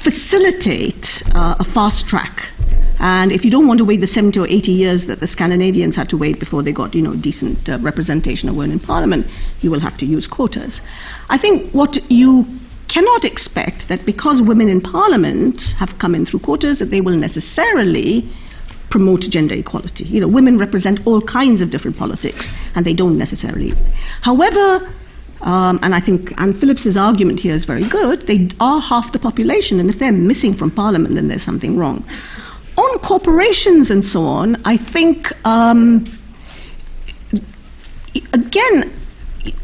facilitate 0.06 1.06
uh, 1.34 1.58
a 1.58 1.66
fast 1.74 2.06
track, 2.06 2.54
and 2.98 3.32
if 3.32 3.44
you 3.44 3.50
don't 3.50 3.66
want 3.66 3.78
to 3.78 3.84
wait 3.84 4.00
the 4.00 4.06
70 4.06 4.38
or 4.38 4.46
80 4.46 4.70
years 4.70 5.06
that 5.08 5.18
the 5.18 5.26
Scandinavians 5.26 5.96
had 5.96 6.08
to 6.10 6.16
wait 6.16 6.38
before 6.38 6.62
they 6.62 6.72
got, 6.72 6.94
you 6.94 7.02
know, 7.02 7.14
decent 7.20 7.68
uh, 7.68 7.78
representation 7.82 8.48
of 8.48 8.54
women 8.54 8.78
in 8.78 8.80
parliament, 8.80 9.26
you 9.60 9.70
will 9.70 9.80
have 9.80 9.98
to 9.98 10.06
use 10.06 10.26
quotas. 10.26 10.80
I 11.28 11.38
think 11.38 11.74
what 11.74 11.98
you 12.08 12.44
cannot 12.88 13.24
expect 13.24 13.88
that 13.88 14.06
because 14.06 14.40
women 14.40 14.68
in 14.68 14.80
parliament 14.80 15.60
have 15.78 15.90
come 16.00 16.14
in 16.14 16.24
through 16.24 16.40
quotas 16.40 16.78
that 16.78 16.86
they 16.86 17.00
will 17.00 17.16
necessarily 17.16 18.30
promote 18.90 19.20
gender 19.20 19.56
equality. 19.56 20.04
You 20.04 20.20
know, 20.20 20.28
women 20.28 20.56
represent 20.56 21.00
all 21.04 21.20
kinds 21.20 21.60
of 21.60 21.70
different 21.70 21.96
politics, 21.96 22.46
and 22.76 22.86
they 22.86 22.94
don't 22.94 23.18
necessarily. 23.18 23.72
However, 24.22 24.86
um, 25.40 25.78
and 25.82 25.94
I 25.94 26.00
think 26.00 26.32
Anne 26.38 26.58
Phillips's 26.58 26.96
argument 26.96 27.40
here 27.40 27.54
is 27.54 27.64
very 27.64 27.88
good. 27.88 28.26
They 28.26 28.48
are 28.60 28.80
half 28.80 29.12
the 29.12 29.18
population, 29.18 29.80
and 29.80 29.90
if 29.90 29.98
they're 29.98 30.12
missing 30.12 30.54
from 30.54 30.70
Parliament, 30.70 31.14
then 31.14 31.28
there's 31.28 31.44
something 31.44 31.76
wrong. 31.76 32.04
On 32.76 32.98
corporations 33.00 33.90
and 33.90 34.04
so 34.04 34.20
on, 34.20 34.56
I 34.64 34.76
think, 34.92 35.28
um, 35.44 36.06
again, 38.32 38.92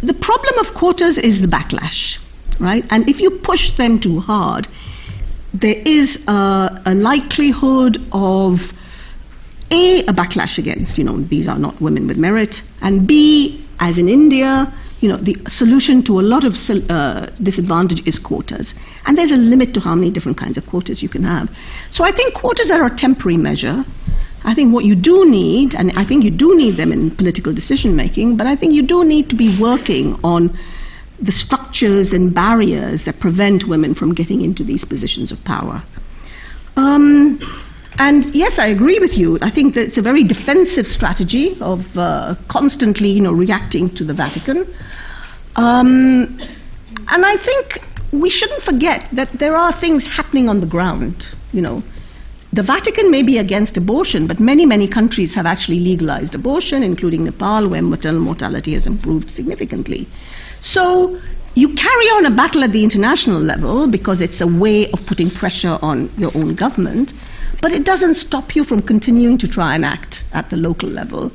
the 0.02 0.14
problem 0.20 0.58
of 0.58 0.74
quotas 0.78 1.18
is 1.18 1.40
the 1.40 1.48
backlash, 1.48 2.18
right? 2.60 2.84
And 2.90 3.08
if 3.08 3.20
you 3.20 3.40
push 3.42 3.76
them 3.76 4.00
too 4.00 4.18
hard, 4.18 4.66
there 5.52 5.76
is 5.84 6.18
a, 6.26 6.82
a 6.86 6.94
likelihood 6.94 7.98
of 8.12 8.54
a, 9.70 10.04
a 10.06 10.12
backlash 10.12 10.58
against, 10.58 10.98
you 10.98 11.04
know, 11.04 11.22
these 11.22 11.48
are 11.48 11.58
not 11.58 11.80
women 11.80 12.06
with 12.06 12.16
merit, 12.16 12.56
and 12.80 13.06
B, 13.06 13.66
as 13.78 13.98
in 13.98 14.08
India, 14.08 14.72
you 15.02 15.08
know, 15.08 15.18
the 15.18 15.36
solution 15.48 16.04
to 16.04 16.20
a 16.20 16.22
lot 16.22 16.44
of 16.44 16.54
uh, 16.88 17.26
disadvantage 17.42 18.06
is 18.06 18.20
quotas. 18.20 18.72
And 19.04 19.18
there's 19.18 19.32
a 19.32 19.36
limit 19.36 19.74
to 19.74 19.80
how 19.80 19.96
many 19.96 20.12
different 20.12 20.38
kinds 20.38 20.56
of 20.56 20.64
quotas 20.64 21.02
you 21.02 21.08
can 21.08 21.24
have. 21.24 21.48
So 21.90 22.04
I 22.04 22.12
think 22.12 22.34
quotas 22.34 22.70
are 22.70 22.86
a 22.86 22.96
temporary 22.96 23.36
measure. 23.36 23.84
I 24.44 24.54
think 24.54 24.72
what 24.72 24.84
you 24.84 24.94
do 24.94 25.28
need, 25.28 25.74
and 25.74 25.92
I 25.96 26.06
think 26.06 26.22
you 26.22 26.30
do 26.30 26.56
need 26.56 26.76
them 26.78 26.92
in 26.92 27.14
political 27.16 27.52
decision 27.52 27.96
making, 27.96 28.36
but 28.36 28.46
I 28.46 28.54
think 28.54 28.74
you 28.74 28.86
do 28.86 29.04
need 29.04 29.28
to 29.30 29.36
be 29.36 29.58
working 29.60 30.18
on 30.22 30.56
the 31.20 31.32
structures 31.32 32.12
and 32.12 32.32
barriers 32.32 33.04
that 33.06 33.18
prevent 33.20 33.68
women 33.68 33.94
from 33.94 34.14
getting 34.14 34.42
into 34.42 34.62
these 34.64 34.84
positions 34.84 35.32
of 35.32 35.38
power. 35.44 35.82
Um, 36.76 37.40
and 37.98 38.24
yes, 38.34 38.58
I 38.58 38.68
agree 38.68 38.98
with 38.98 39.12
you. 39.12 39.38
I 39.42 39.50
think 39.50 39.74
that 39.74 39.82
it's 39.88 39.98
a 39.98 40.02
very 40.02 40.24
defensive 40.24 40.86
strategy 40.86 41.56
of 41.60 41.80
uh, 41.94 42.36
constantly, 42.50 43.08
you 43.08 43.20
know, 43.20 43.32
reacting 43.32 43.94
to 43.96 44.04
the 44.04 44.14
Vatican. 44.14 44.66
Um, 45.56 46.38
and 47.08 47.26
I 47.26 47.36
think 47.42 47.78
we 48.12 48.30
shouldn't 48.30 48.62
forget 48.62 49.08
that 49.14 49.28
there 49.38 49.56
are 49.56 49.78
things 49.80 50.06
happening 50.06 50.48
on 50.48 50.60
the 50.60 50.66
ground. 50.66 51.24
You 51.52 51.62
know, 51.62 51.82
the 52.52 52.62
Vatican 52.62 53.10
may 53.10 53.22
be 53.22 53.38
against 53.38 53.78
abortion, 53.78 54.26
but 54.26 54.38
many, 54.38 54.66
many 54.66 54.86
countries 54.86 55.34
have 55.34 55.46
actually 55.46 55.80
legalized 55.80 56.34
abortion, 56.34 56.82
including 56.82 57.24
Nepal, 57.24 57.70
where 57.70 57.80
maternal 57.80 58.20
mortality 58.20 58.74
has 58.74 58.86
improved 58.86 59.30
significantly. 59.30 60.06
So 60.60 61.18
you 61.54 61.68
carry 61.68 62.06
on 62.12 62.26
a 62.26 62.34
battle 62.34 62.62
at 62.62 62.72
the 62.72 62.84
international 62.84 63.40
level 63.40 63.90
because 63.90 64.20
it's 64.20 64.42
a 64.42 64.46
way 64.46 64.90
of 64.92 65.00
putting 65.06 65.30
pressure 65.30 65.78
on 65.80 66.12
your 66.18 66.30
own 66.34 66.54
government. 66.54 67.12
But 67.62 67.72
it 67.72 67.84
doesn't 67.84 68.16
stop 68.16 68.54
you 68.54 68.64
from 68.64 68.82
continuing 68.82 69.38
to 69.38 69.48
try 69.48 69.74
and 69.74 69.84
act 69.84 70.24
at 70.32 70.50
the 70.50 70.56
local 70.56 70.90
level. 70.90 71.32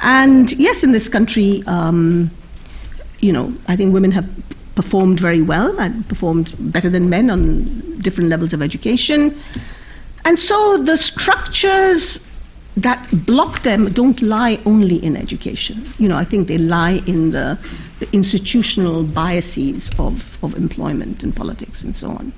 And 0.00 0.48
yes, 0.50 0.82
in 0.82 0.92
this 0.92 1.08
country, 1.08 1.62
um, 1.66 2.30
you 3.18 3.32
know, 3.32 3.54
I 3.68 3.76
think 3.76 3.94
women 3.94 4.10
have 4.12 4.24
performed 4.74 5.20
very 5.20 5.42
well 5.42 5.78
and 5.78 6.06
performed 6.08 6.50
better 6.72 6.90
than 6.90 7.08
men 7.08 7.30
on 7.30 8.00
different 8.02 8.30
levels 8.30 8.52
of 8.52 8.62
education. 8.62 9.40
And 10.26 10.36
so 10.36 10.82
the 10.82 10.98
structures 10.98 12.18
that 12.76 12.98
block 13.26 13.62
them 13.62 13.92
don't 13.94 14.20
lie 14.20 14.58
only 14.66 14.96
in 14.96 15.16
education. 15.16 15.94
You 15.98 16.08
know, 16.08 16.16
I 16.16 16.24
think 16.28 16.48
they 16.48 16.58
lie 16.58 16.98
in 17.06 17.30
the, 17.30 17.56
the 18.00 18.10
institutional 18.12 19.06
biases 19.06 19.88
of, 19.98 20.14
of 20.42 20.54
employment 20.54 21.22
and 21.22 21.34
politics 21.34 21.84
and 21.84 21.94
so 21.94 22.08
on. 22.08 22.34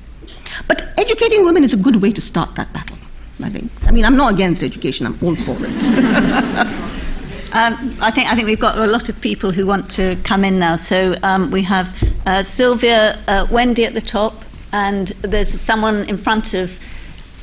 But 0.68 0.82
educating 0.98 1.46
women 1.46 1.64
is 1.64 1.72
a 1.72 1.78
good 1.78 2.02
way 2.02 2.12
to 2.12 2.20
start 2.20 2.50
that 2.56 2.74
battle. 2.74 2.98
I 3.40 3.50
think. 3.50 3.72
I 3.82 3.90
mean, 3.90 4.04
I'm 4.04 4.16
not 4.16 4.34
against 4.34 4.62
education. 4.62 5.06
I'm 5.06 5.14
all 5.22 5.36
for 5.46 5.56
it. 5.56 5.80
um, 7.56 7.96
I 8.02 8.10
think 8.12 8.26
I 8.28 8.34
think 8.34 8.46
we've 8.46 8.60
got 8.60 8.76
a 8.76 8.84
lot 8.84 9.08
of 9.08 9.14
people 9.22 9.50
who 9.50 9.64
want 9.64 9.90
to 9.92 10.20
come 10.28 10.44
in 10.44 10.58
now. 10.58 10.76
So 10.76 11.14
um, 11.22 11.50
we 11.50 11.64
have 11.64 11.86
uh, 12.26 12.42
Sylvia, 12.42 13.24
uh, 13.26 13.46
Wendy 13.50 13.86
at 13.86 13.94
the 13.94 14.02
top, 14.02 14.42
and 14.72 15.14
there's 15.22 15.54
someone 15.64 16.08
in 16.08 16.18
front 16.18 16.52
of 16.52 16.68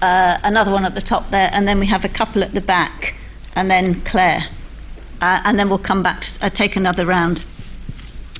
uh, 0.05 0.39
another 0.43 0.71
one 0.71 0.85
at 0.85 0.93
the 0.93 1.01
top 1.01 1.31
there, 1.31 1.49
and 1.51 1.67
then 1.67 1.79
we 1.79 1.87
have 1.87 2.03
a 2.03 2.13
couple 2.13 2.43
at 2.43 2.53
the 2.53 2.61
back, 2.61 3.13
and 3.55 3.69
then 3.69 4.03
Claire, 4.05 4.41
uh, 5.21 5.41
and 5.45 5.57
then 5.57 5.69
we'll 5.69 5.81
come 5.81 6.03
back 6.03 6.21
to 6.21 6.45
uh, 6.45 6.49
take 6.49 6.75
another 6.75 7.05
round. 7.05 7.39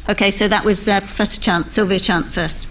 Okay, 0.07 0.29
so 0.29 0.47
that 0.47 0.63
was 0.63 0.87
uh, 0.87 1.01
Professor 1.01 1.41
Chant, 1.41 1.71
Sylvia 1.71 1.99
Chant 1.99 2.27
first. 2.33 2.67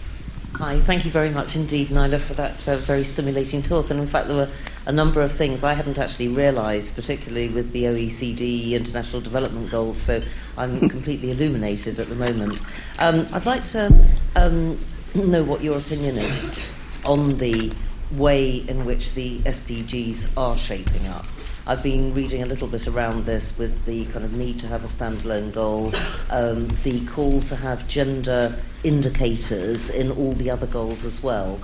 Hi, 0.55 0.80
thank 0.86 1.05
you 1.05 1.11
very 1.11 1.30
much 1.30 1.57
indeed, 1.57 1.88
Naila, 1.88 2.22
for 2.28 2.34
that 2.34 2.62
uh, 2.68 2.86
very 2.86 3.03
stimulating 3.03 3.61
talk. 3.61 3.90
And 3.90 3.99
in 3.99 4.07
fact, 4.07 4.28
there 4.28 4.36
were 4.36 4.55
a 4.86 4.92
number 4.92 5.20
of 5.20 5.36
things 5.36 5.64
I 5.64 5.74
hadn't 5.74 5.99
actually 5.99 6.28
realised, 6.28 6.95
particularly 6.95 7.53
with 7.53 7.72
the 7.72 7.90
OECD 7.90 8.70
International 8.70 9.20
Development 9.20 9.68
Goals, 9.68 10.01
so 10.07 10.20
I'm 10.57 10.88
completely 10.95 11.32
illuminated 11.32 11.99
at 11.99 12.09
the 12.09 12.14
moment. 12.14 12.61
Um, 12.99 13.26
I'd 13.32 13.47
like 13.47 13.64
to 13.72 13.90
um, 14.36 14.78
know 15.16 15.45
what 15.45 15.61
your 15.61 15.78
opinion 15.78 16.18
is 16.18 16.57
on 17.05 17.36
the 17.36 17.74
way 18.12 18.64
in 18.68 18.84
which 18.84 19.14
the 19.14 19.40
SDGs 19.44 20.36
are 20.36 20.57
shaping 20.57 21.07
up. 21.07 21.24
I've 21.66 21.82
been 21.82 22.12
reading 22.14 22.42
a 22.42 22.46
little 22.46 22.70
bit 22.70 22.86
around 22.86 23.24
this 23.24 23.55
with 23.59 23.86
the 23.86 24.05
kind 24.12 24.24
of 24.24 24.32
need 24.32 24.61
to 24.61 24.66
have 24.66 24.82
a 24.82 24.88
standalone 24.88 25.55
goal, 25.55 25.94
um, 26.28 26.68
the 26.84 27.09
call 27.14 27.40
to 27.48 27.57
have 27.57 27.88
gender 27.88 28.62
indicators 28.84 29.88
in 29.88 30.11
all 30.11 30.34
the 30.34 30.50
other 30.50 30.66
goals 30.70 31.05
as 31.05 31.20
well. 31.24 31.59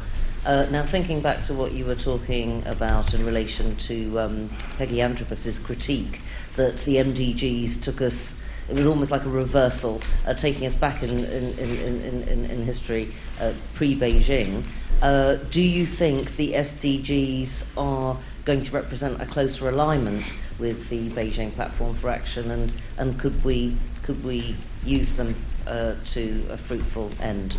Uh, 0.45 0.66
now, 0.70 0.91
thinking 0.91 1.20
back 1.22 1.47
to 1.47 1.55
what 1.55 1.72
you 1.72 1.84
were 1.84 1.95
talking 2.03 2.64
about 2.64 3.12
in 3.12 3.26
relation 3.26 3.76
to 3.88 4.18
um, 4.18 4.51
Peggy 4.78 5.03
Antrobus's 5.03 5.59
critique, 5.59 6.18
that 6.57 6.80
the 6.86 6.97
MDGs 6.97 7.84
took 7.84 8.01
us 8.01 8.32
it 8.71 8.75
was 8.75 8.87
almost 8.87 9.11
like 9.11 9.25
a 9.25 9.29
reversal, 9.29 10.01
uh, 10.27 10.35
taking 10.35 10.64
us 10.64 10.75
back 10.75 11.03
in, 11.03 11.11
in, 11.11 11.59
in, 11.59 12.23
in, 12.29 12.45
in 12.45 12.62
history 12.64 13.12
uh, 13.41 13.53
pre 13.77 13.99
Beijing. 13.99 14.64
Uh, 15.03 15.37
do 15.51 15.61
you 15.61 15.87
think 15.99 16.29
the 16.37 16.53
SDGs 16.53 17.64
are 17.77 18.23
going 18.47 18.64
to 18.64 18.71
represent 18.71 19.21
a 19.21 19.27
closer 19.27 19.68
alignment 19.68 20.23
with 20.61 20.77
the 20.91 21.11
Beijing 21.11 21.55
Platform 21.55 21.99
for 22.01 22.11
Action, 22.11 22.51
and, 22.51 22.73
and 22.99 23.18
could, 23.18 23.43
we, 23.45 23.77
could 24.05 24.23
we 24.25 24.57
use 24.85 25.16
them 25.16 25.35
uh, 25.66 25.97
to 26.14 26.47
a 26.51 26.59
fruitful 26.68 27.12
end? 27.21 27.55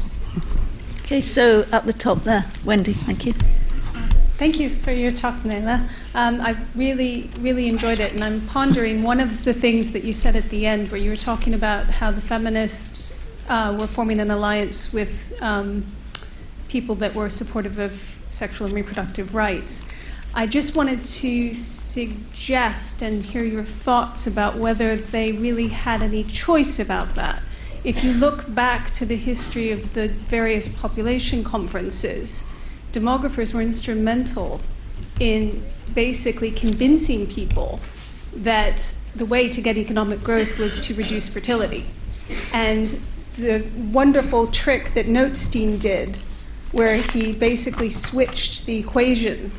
Okay, 1.04 1.20
so 1.20 1.66
at 1.74 1.86
the 1.86 1.94
top 1.94 2.24
there, 2.24 2.46
Wendy, 2.66 2.96
thank 3.06 3.26
you. 3.26 3.34
Thank 4.42 4.60
you 4.60 4.80
for 4.84 4.90
your 4.90 5.12
talk, 5.12 5.44
Naila. 5.44 5.88
Um, 6.16 6.42
I 6.42 6.68
really, 6.76 7.30
really 7.42 7.70
enjoyed 7.70 8.00
it, 8.00 8.14
and 8.14 8.24
I'm 8.24 8.48
pondering 8.48 9.04
one 9.04 9.20
of 9.20 9.30
the 9.46 9.54
things 9.54 9.94
that 9.94 10.04
you 10.04 10.14
said 10.14 10.36
at 10.36 10.50
the 10.50 10.66
end, 10.66 10.90
where 10.92 11.00
you 11.00 11.12
were 11.12 11.16
talking 11.16 11.54
about 11.54 11.92
how 11.92 12.12
the 12.12 12.22
feminists 12.22 13.14
uh, 13.48 13.78
were 13.80 13.86
forming 13.94 14.20
an 14.20 14.32
alliance 14.32 14.90
with 14.92 15.10
um, 15.42 15.96
people 16.72 16.96
that 16.96 17.16
were 17.16 17.30
supportive 17.30 17.78
of 17.78 17.92
sexual 18.32 18.66
and 18.66 18.76
reproductive 18.76 19.36
rights. 19.36 19.84
I 20.34 20.48
just 20.48 20.76
wanted 20.76 21.06
to 21.22 21.54
suggest 21.54 23.04
and 23.04 23.22
hear 23.22 23.44
your 23.44 23.66
thoughts 23.86 24.26
about 24.26 24.60
whether 24.60 25.00
they 25.12 25.34
really 25.34 25.68
had 25.68 26.02
any 26.02 26.24
choice 26.24 26.80
about 26.80 27.16
that. 27.16 27.44
If 27.86 28.04
you 28.04 28.10
look 28.10 28.56
back 28.56 28.92
to 28.96 29.06
the 29.06 29.18
history 29.18 29.72
of 29.72 29.94
the 29.94 30.18
various 30.32 30.68
population 30.82 31.44
conferences, 31.44 32.42
demographers 32.94 33.54
were 33.54 33.62
instrumental 33.62 34.62
in 35.20 35.64
basically 35.94 36.52
convincing 36.52 37.28
people 37.28 37.80
that 38.38 38.80
the 39.16 39.26
way 39.26 39.50
to 39.50 39.62
get 39.62 39.78
economic 39.78 40.22
growth 40.22 40.58
was 40.58 40.86
to 40.88 40.96
reduce 40.96 41.32
fertility. 41.34 41.90
And 42.54 43.00
the 43.38 43.70
wonderful 43.94 44.52
trick 44.52 44.94
that 44.96 45.06
Notestein 45.06 45.82
did, 45.82 46.18
where 46.72 46.98
he 46.98 47.38
basically 47.38 47.90
switched 47.90 48.66
the 48.66 48.78
equation 48.80 49.52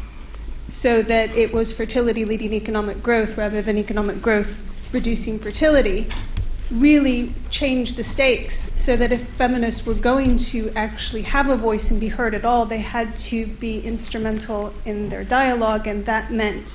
so 0.71 1.03
that 1.03 1.31
it 1.31 1.53
was 1.53 1.75
fertility 1.77 2.25
leading 2.25 2.55
economic 2.55 3.03
growth 3.03 3.37
rather 3.37 3.61
than 3.61 3.77
economic 3.77 4.23
growth 4.23 4.49
reducing 4.93 5.39
fertility, 5.39 6.09
really 6.81 7.35
changed 7.51 7.97
the 7.97 8.05
stakes 8.05 8.71
so 8.77 8.97
that 8.97 9.13
if 9.13 9.21
feminists 9.37 9.87
were 9.87 10.01
going 10.01 10.39
to 10.53 10.71
actually 10.75 11.23
have 11.23 11.47
a 11.49 11.57
voice 11.57 11.91
and 11.91 12.01
be 12.01 12.09
heard 12.09 12.35
at 12.35 12.45
all, 12.45 12.67
they 12.67 12.81
had 12.81 13.15
to 13.31 13.55
be 13.61 13.81
instrumental 13.81 14.75
in 14.85 15.09
their 15.09 15.25
dialogue, 15.25 15.87
and 15.87 16.07
that 16.07 16.33
meant 16.33 16.71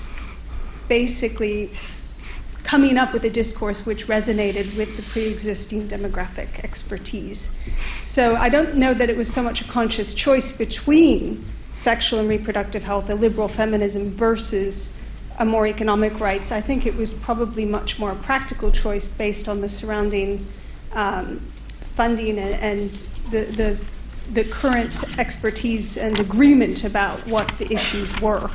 basically 0.87 1.71
coming 2.69 2.97
up 2.97 3.13
with 3.13 3.23
a 3.23 3.29
discourse 3.29 3.83
which 3.85 4.05
resonated 4.07 4.77
with 4.77 4.89
the 4.97 5.03
pre 5.13 5.31
existing 5.31 5.87
demographic 5.87 6.63
expertise. 6.63 7.47
So 8.03 8.35
I 8.35 8.49
don't 8.49 8.75
know 8.75 8.93
that 8.93 9.09
it 9.09 9.17
was 9.17 9.33
so 9.33 9.41
much 9.41 9.61
a 9.67 9.71
conscious 9.71 10.13
choice 10.13 10.51
between 10.57 11.45
sexual 11.73 12.19
and 12.19 12.29
reproductive 12.29 12.81
health, 12.81 13.09
a 13.09 13.15
liberal 13.15 13.47
feminism 13.47 14.17
versus 14.17 14.91
more 15.45 15.67
economic 15.67 16.19
rights. 16.19 16.51
I 16.51 16.61
think 16.61 16.85
it 16.85 16.95
was 16.95 17.13
probably 17.23 17.65
much 17.65 17.95
more 17.99 18.11
a 18.11 18.23
practical 18.23 18.71
choice 18.71 19.07
based 19.17 19.47
on 19.47 19.61
the 19.61 19.69
surrounding 19.69 20.47
um, 20.93 21.53
funding 21.95 22.37
and, 22.39 22.53
and 22.55 22.91
the, 23.31 23.45
the, 23.55 24.33
the, 24.33 24.49
current 24.61 24.93
expertise 25.19 25.97
and 25.99 26.19
agreement 26.19 26.85
about 26.85 27.27
what 27.29 27.51
the 27.59 27.65
issues 27.65 28.11
were. 28.21 28.49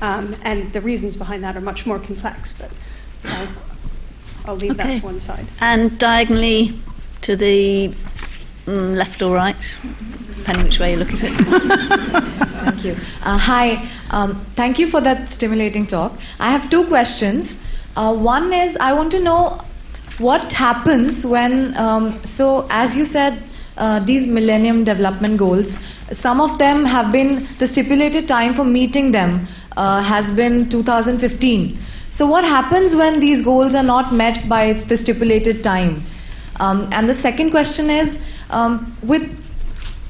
Um, 0.00 0.34
and 0.42 0.72
the 0.72 0.80
reasons 0.80 1.16
behind 1.16 1.44
that 1.44 1.56
are 1.56 1.60
much 1.60 1.86
more 1.86 1.98
complex, 1.98 2.52
but 2.58 2.70
uh, 3.24 3.54
I'll 4.44 4.56
leave 4.56 4.72
okay. 4.72 4.94
that 4.94 5.00
to 5.00 5.04
one 5.04 5.20
side. 5.20 5.46
And 5.60 5.98
diagonally 5.98 6.82
to 7.22 7.36
the 7.36 7.94
mm, 8.66 8.96
left 8.96 9.22
or 9.22 9.34
right, 9.34 9.64
depending 10.36 10.64
which 10.64 10.78
way 10.78 10.92
you 10.92 10.96
look 10.96 11.08
at 11.08 11.20
it. 11.22 11.32
Thank 12.64 12.84
you. 12.84 12.92
Uh, 13.22 13.38
hi. 13.38 13.90
Um, 14.10 14.46
thank 14.56 14.78
you 14.78 14.88
for 14.88 15.00
that 15.00 15.30
stimulating 15.30 15.86
talk. 15.86 16.12
I 16.38 16.56
have 16.56 16.70
two 16.70 16.86
questions. 16.86 17.54
Uh, 17.96 18.16
one 18.16 18.52
is 18.52 18.76
I 18.78 18.92
want 18.94 19.10
to 19.12 19.20
know 19.20 19.60
what 20.18 20.52
happens 20.52 21.24
when, 21.26 21.74
um, 21.76 22.22
so 22.24 22.66
as 22.70 22.94
you 22.94 23.04
said, 23.04 23.42
uh, 23.76 24.04
these 24.04 24.26
Millennium 24.26 24.84
Development 24.84 25.38
Goals, 25.38 25.72
some 26.12 26.40
of 26.40 26.58
them 26.58 26.84
have 26.84 27.10
been, 27.10 27.48
the 27.58 27.66
stipulated 27.66 28.28
time 28.28 28.54
for 28.54 28.64
meeting 28.64 29.12
them 29.12 29.48
uh, 29.76 30.02
has 30.02 30.34
been 30.36 30.68
2015. 30.70 31.78
So 32.10 32.26
what 32.26 32.44
happens 32.44 32.94
when 32.94 33.18
these 33.20 33.42
goals 33.42 33.74
are 33.74 33.82
not 33.82 34.12
met 34.12 34.48
by 34.48 34.84
the 34.88 34.96
stipulated 34.98 35.64
time? 35.64 36.06
Um, 36.56 36.88
and 36.92 37.08
the 37.08 37.14
second 37.14 37.50
question 37.50 37.88
is, 37.88 38.18
um, 38.52 38.96
with 39.02 39.22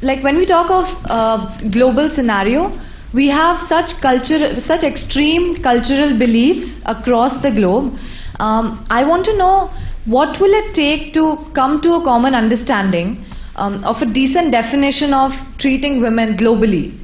like 0.03 0.23
when 0.25 0.37
we 0.37 0.45
talk 0.47 0.71
of 0.71 0.87
uh, 1.07 1.69
global 1.71 2.11
scenario, 2.11 2.77
we 3.15 3.29
have 3.29 3.61
such 3.63 4.01
culture, 4.01 4.59
such 4.61 4.83
extreme 4.83 5.63
cultural 5.63 6.19
beliefs 6.19 6.81
across 6.87 7.41
the 7.43 7.51
globe. 7.51 7.95
Um, 8.41 8.85
I 8.91 9.07
want 9.07 9.25
to 9.27 9.37
know 9.37 9.71
what 10.07 10.41
will 10.41 10.53
it 10.53 10.75
take 10.75 11.15
to 11.15 11.37
come 11.55 11.81
to 11.83 11.95
a 11.95 12.05
common 12.05 12.35
understanding 12.35 13.25
um, 13.55 13.85
of 13.85 14.03
a 14.03 14.07
decent 14.13 14.51
definition 14.51 15.13
of 15.15 15.33
treating 15.59 16.01
women 16.01 16.37
globally. 16.37 16.99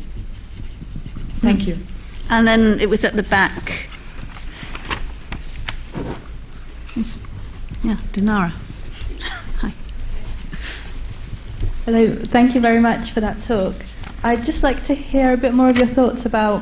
Thank 1.40 1.68
you. 1.68 1.76
And 2.30 2.46
then 2.46 2.80
it 2.80 2.88
was 2.88 3.04
at 3.04 3.14
the 3.14 3.22
back. 3.22 3.70
Yeah, 7.84 7.96
Dinara. 8.12 8.67
Hello, 11.88 12.22
thank 12.32 12.54
you 12.54 12.60
very 12.60 12.80
much 12.80 13.14
for 13.14 13.22
that 13.22 13.40
talk. 13.48 13.72
I'd 14.22 14.44
just 14.44 14.62
like 14.62 14.86
to 14.88 14.94
hear 14.94 15.32
a 15.32 15.38
bit 15.38 15.54
more 15.54 15.70
of 15.70 15.76
your 15.76 15.86
thoughts 15.86 16.26
about 16.26 16.60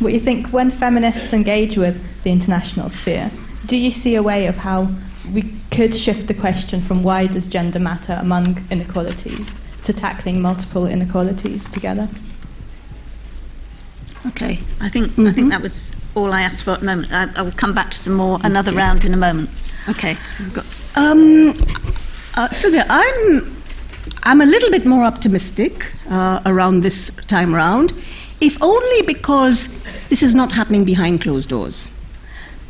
what 0.00 0.12
you 0.12 0.18
think 0.18 0.52
when 0.52 0.72
feminists 0.80 1.32
engage 1.32 1.78
with 1.78 1.94
the 2.24 2.32
international 2.32 2.90
sphere. 2.90 3.30
Do 3.68 3.76
you 3.76 3.92
see 3.92 4.16
a 4.16 4.22
way 4.24 4.48
of 4.48 4.56
how 4.56 4.90
we 5.32 5.54
could 5.70 5.94
shift 5.94 6.26
the 6.26 6.34
question 6.34 6.84
from 6.88 7.04
why 7.04 7.28
does 7.28 7.46
gender 7.46 7.78
matter 7.78 8.18
among 8.20 8.66
inequalities 8.68 9.46
to 9.86 9.92
tackling 9.92 10.42
multiple 10.42 10.88
inequalities 10.88 11.62
together? 11.72 12.08
Okay, 14.26 14.58
I 14.80 14.90
think 14.90 15.12
mm-hmm. 15.12 15.28
I 15.28 15.34
think 15.34 15.50
that 15.50 15.62
was 15.62 15.94
all 16.16 16.32
I 16.32 16.42
asked 16.42 16.64
for 16.64 16.72
at 16.72 16.80
the 16.80 16.86
moment. 16.86 17.12
I, 17.12 17.30
I 17.36 17.42
will 17.42 17.54
come 17.54 17.76
back 17.76 17.90
to 17.90 17.96
some 17.96 18.16
more 18.16 18.40
another 18.42 18.74
round 18.74 19.04
in 19.04 19.14
a 19.14 19.16
moment. 19.16 19.50
Okay, 19.88 20.16
so 20.36 20.42
we've 20.42 20.54
got. 20.56 20.66
Um, 20.96 21.54
uh, 22.34 22.50
Sylvia, 22.50 22.84
I'm 22.88 23.54
I'm 24.22 24.40
a 24.40 24.46
little 24.46 24.70
bit 24.70 24.86
more 24.86 25.04
optimistic 25.04 25.72
uh, 26.08 26.40
around 26.46 26.82
this 26.82 27.10
time 27.28 27.54
round, 27.54 27.92
if 28.40 28.52
only 28.60 29.06
because 29.06 29.68
this 30.10 30.22
is 30.22 30.34
not 30.34 30.52
happening 30.52 30.84
behind 30.84 31.20
closed 31.20 31.48
doors. 31.48 31.88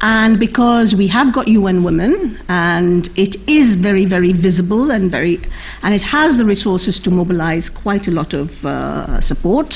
And 0.01 0.39
because 0.39 0.95
we 0.97 1.09
have 1.09 1.34
got 1.34 1.49
UN 1.49 1.82
Women, 1.82 2.39
and 2.49 3.09
it 3.16 3.34
is 3.51 3.74
very, 3.76 4.07
very 4.07 4.32
visible 4.32 4.93
and 4.93 5.11
very, 5.11 5.39
and 5.82 5.93
it 5.93 6.03
has 6.03 6.39
the 6.39 6.45
resources 6.45 7.01
to 7.03 7.11
mobilize 7.11 7.68
quite 7.68 8.07
a 8.07 8.12
lot 8.12 8.32
of 8.32 8.51
uh, 8.64 9.20
support. 9.20 9.74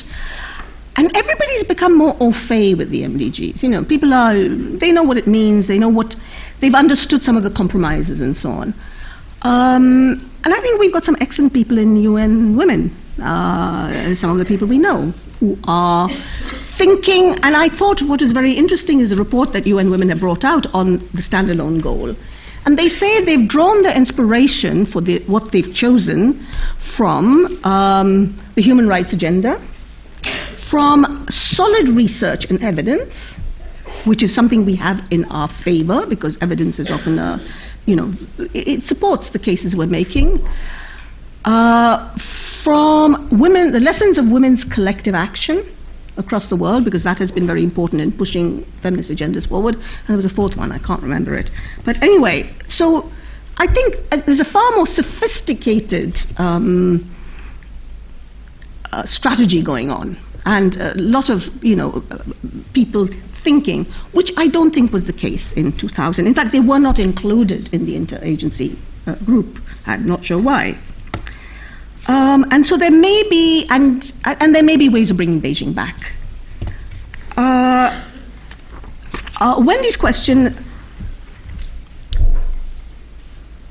And 0.95 1.11
everybody's 1.17 1.65
become 1.65 1.99
more 1.99 2.15
au 2.21 2.33
fait 2.33 2.75
with 2.75 2.91
the 2.91 3.03
MDGs. 3.03 3.63
You 3.63 3.71
know, 3.71 3.85
people 3.85 4.13
are, 4.13 4.35
they 4.79 4.93
know 4.93 5.03
what 5.03 5.17
it 5.17 5.27
means, 5.27 5.67
they 5.67 5.79
know 5.79 5.89
what, 5.89 6.15
they've 6.61 6.75
understood 6.75 7.23
some 7.23 7.37
of 7.37 7.43
the 7.43 7.51
compromises 7.51 8.21
and 8.21 8.37
so 8.37 8.51
on. 8.51 8.75
Um, 9.43 10.31
and 10.45 10.55
I 10.55 10.61
think 10.61 10.81
we've 10.81 10.93
got 10.93 11.05
some 11.05 11.17
excellent 11.21 11.53
people 11.53 11.79
in 11.79 11.97
UN 11.97 12.57
Women, 12.57 12.91
uh, 13.21 14.15
some 14.15 14.31
of 14.31 14.39
the 14.39 14.45
people 14.45 14.69
we 14.69 14.79
know, 14.79 15.13
who 15.41 15.57
are 15.65 16.09
thinking. 16.79 17.35
And 17.43 17.57
I 17.57 17.69
thought 17.69 18.03
what 18.03 18.23
is 18.23 18.33
very 18.33 18.53
interesting 18.53 19.01
is 19.01 19.11
the 19.11 19.17
report 19.17 19.53
that 19.53 19.67
UN 19.67 19.91
Women 19.91 20.09
have 20.11 20.21
brought 20.21 20.45
out 20.45 20.67
on 20.73 20.99
the 21.13 21.23
standalone 21.23 21.83
goal. 21.83 22.15
And 22.65 22.79
they 22.79 22.89
say 22.89 23.25
they've 23.25 23.49
drawn 23.49 23.83
their 23.83 23.97
inspiration 23.97 24.87
for 24.87 25.01
the, 25.01 25.25
what 25.27 25.51
they've 25.53 25.75
chosen 25.75 26.47
from 26.97 27.59
um, 27.65 28.39
the 28.55 28.63
human 28.63 28.87
rights 28.87 29.13
agenda, 29.13 29.59
from 30.71 31.27
solid 31.29 31.89
research 31.97 32.47
and 32.49 32.63
evidence, 32.63 33.41
which 34.07 34.23
is 34.23 34.33
something 34.33 34.65
we 34.65 34.77
have 34.77 34.99
in 35.11 35.25
our 35.25 35.49
favor 35.65 36.07
because 36.09 36.39
evidence 36.41 36.79
is 36.79 36.89
often 36.89 37.19
a 37.19 37.39
you 37.87 37.97
know, 37.97 38.13
it, 38.39 38.85
supports 38.85 39.31
the 39.33 39.39
cases 39.39 39.75
we're 39.77 39.87
making. 39.87 40.39
Uh, 41.45 42.17
from 42.63 43.29
women, 43.33 43.73
the 43.73 43.81
lessons 43.81 44.19
of 44.19 44.31
women's 44.31 44.65
collective 44.73 45.15
action 45.15 45.69
across 46.17 46.49
the 46.49 46.57
world, 46.57 46.85
because 46.85 47.03
that 47.03 47.19
has 47.19 47.33
been 47.33 47.47
very 47.47 47.65
important 47.65 48.01
in 48.01 48.13
pushing 48.13 48.65
feminist 48.83 49.11
agendas 49.11 49.49
forward. 49.49 49.75
And 49.75 50.09
there 50.09 50.17
was 50.17 50.27
a 50.27 50.35
fourth 50.35 50.57
one, 50.57 50.71
I 50.71 50.79
can't 50.79 51.03
remember 51.03 51.37
it. 51.37 51.51
But 51.85 52.03
anyway, 52.03 52.55
so 52.69 53.11
I 53.57 53.67
think 53.73 53.97
uh, 54.13 54.19
there's 54.27 54.41
a 54.41 54.51
far 54.51 54.71
more 54.77 54.87
sophisticated 54.87 56.17
um, 56.37 57.13
uh, 58.93 59.05
strategy 59.07 59.65
going 59.65 59.91
on, 59.91 60.17
and 60.45 60.77
a 60.77 60.95
lot 60.97 61.31
of 61.31 61.41
you 61.63 61.77
know 61.77 62.03
people 62.75 63.09
thinking, 63.45 63.87
which 64.13 64.31
I 64.37 64.49
don't 64.49 64.73
think 64.73 64.93
was 64.93 65.07
the 65.07 65.13
case 65.13 65.53
in 65.57 65.77
2000. 65.77 66.27
In 66.27 66.35
fact, 66.35 66.53
they 66.53 66.61
were 66.61 66.79
not 66.79 66.99
included 66.99 67.69
in 67.73 67.87
the 67.87 67.95
interagency 67.95 68.79
uh, 69.07 69.17
group. 69.25 69.59
I'm 69.87 70.07
not 70.07 70.25
sure 70.25 70.41
why. 70.43 70.81
Um, 72.07 72.45
and 72.51 72.67
so 72.67 72.77
there 72.77 72.91
may 72.91 73.25
be, 73.29 73.67
and, 73.69 74.05
and 74.25 74.55
there 74.55 74.63
may 74.63 74.77
be 74.77 74.89
ways 74.89 75.11
of 75.11 75.17
bringing 75.17 75.41
Beijing 75.41 75.75
back. 75.75 75.97
Uh, 77.37 78.09
uh, 79.39 79.63
Wendy's 79.65 79.97
question, 79.97 80.57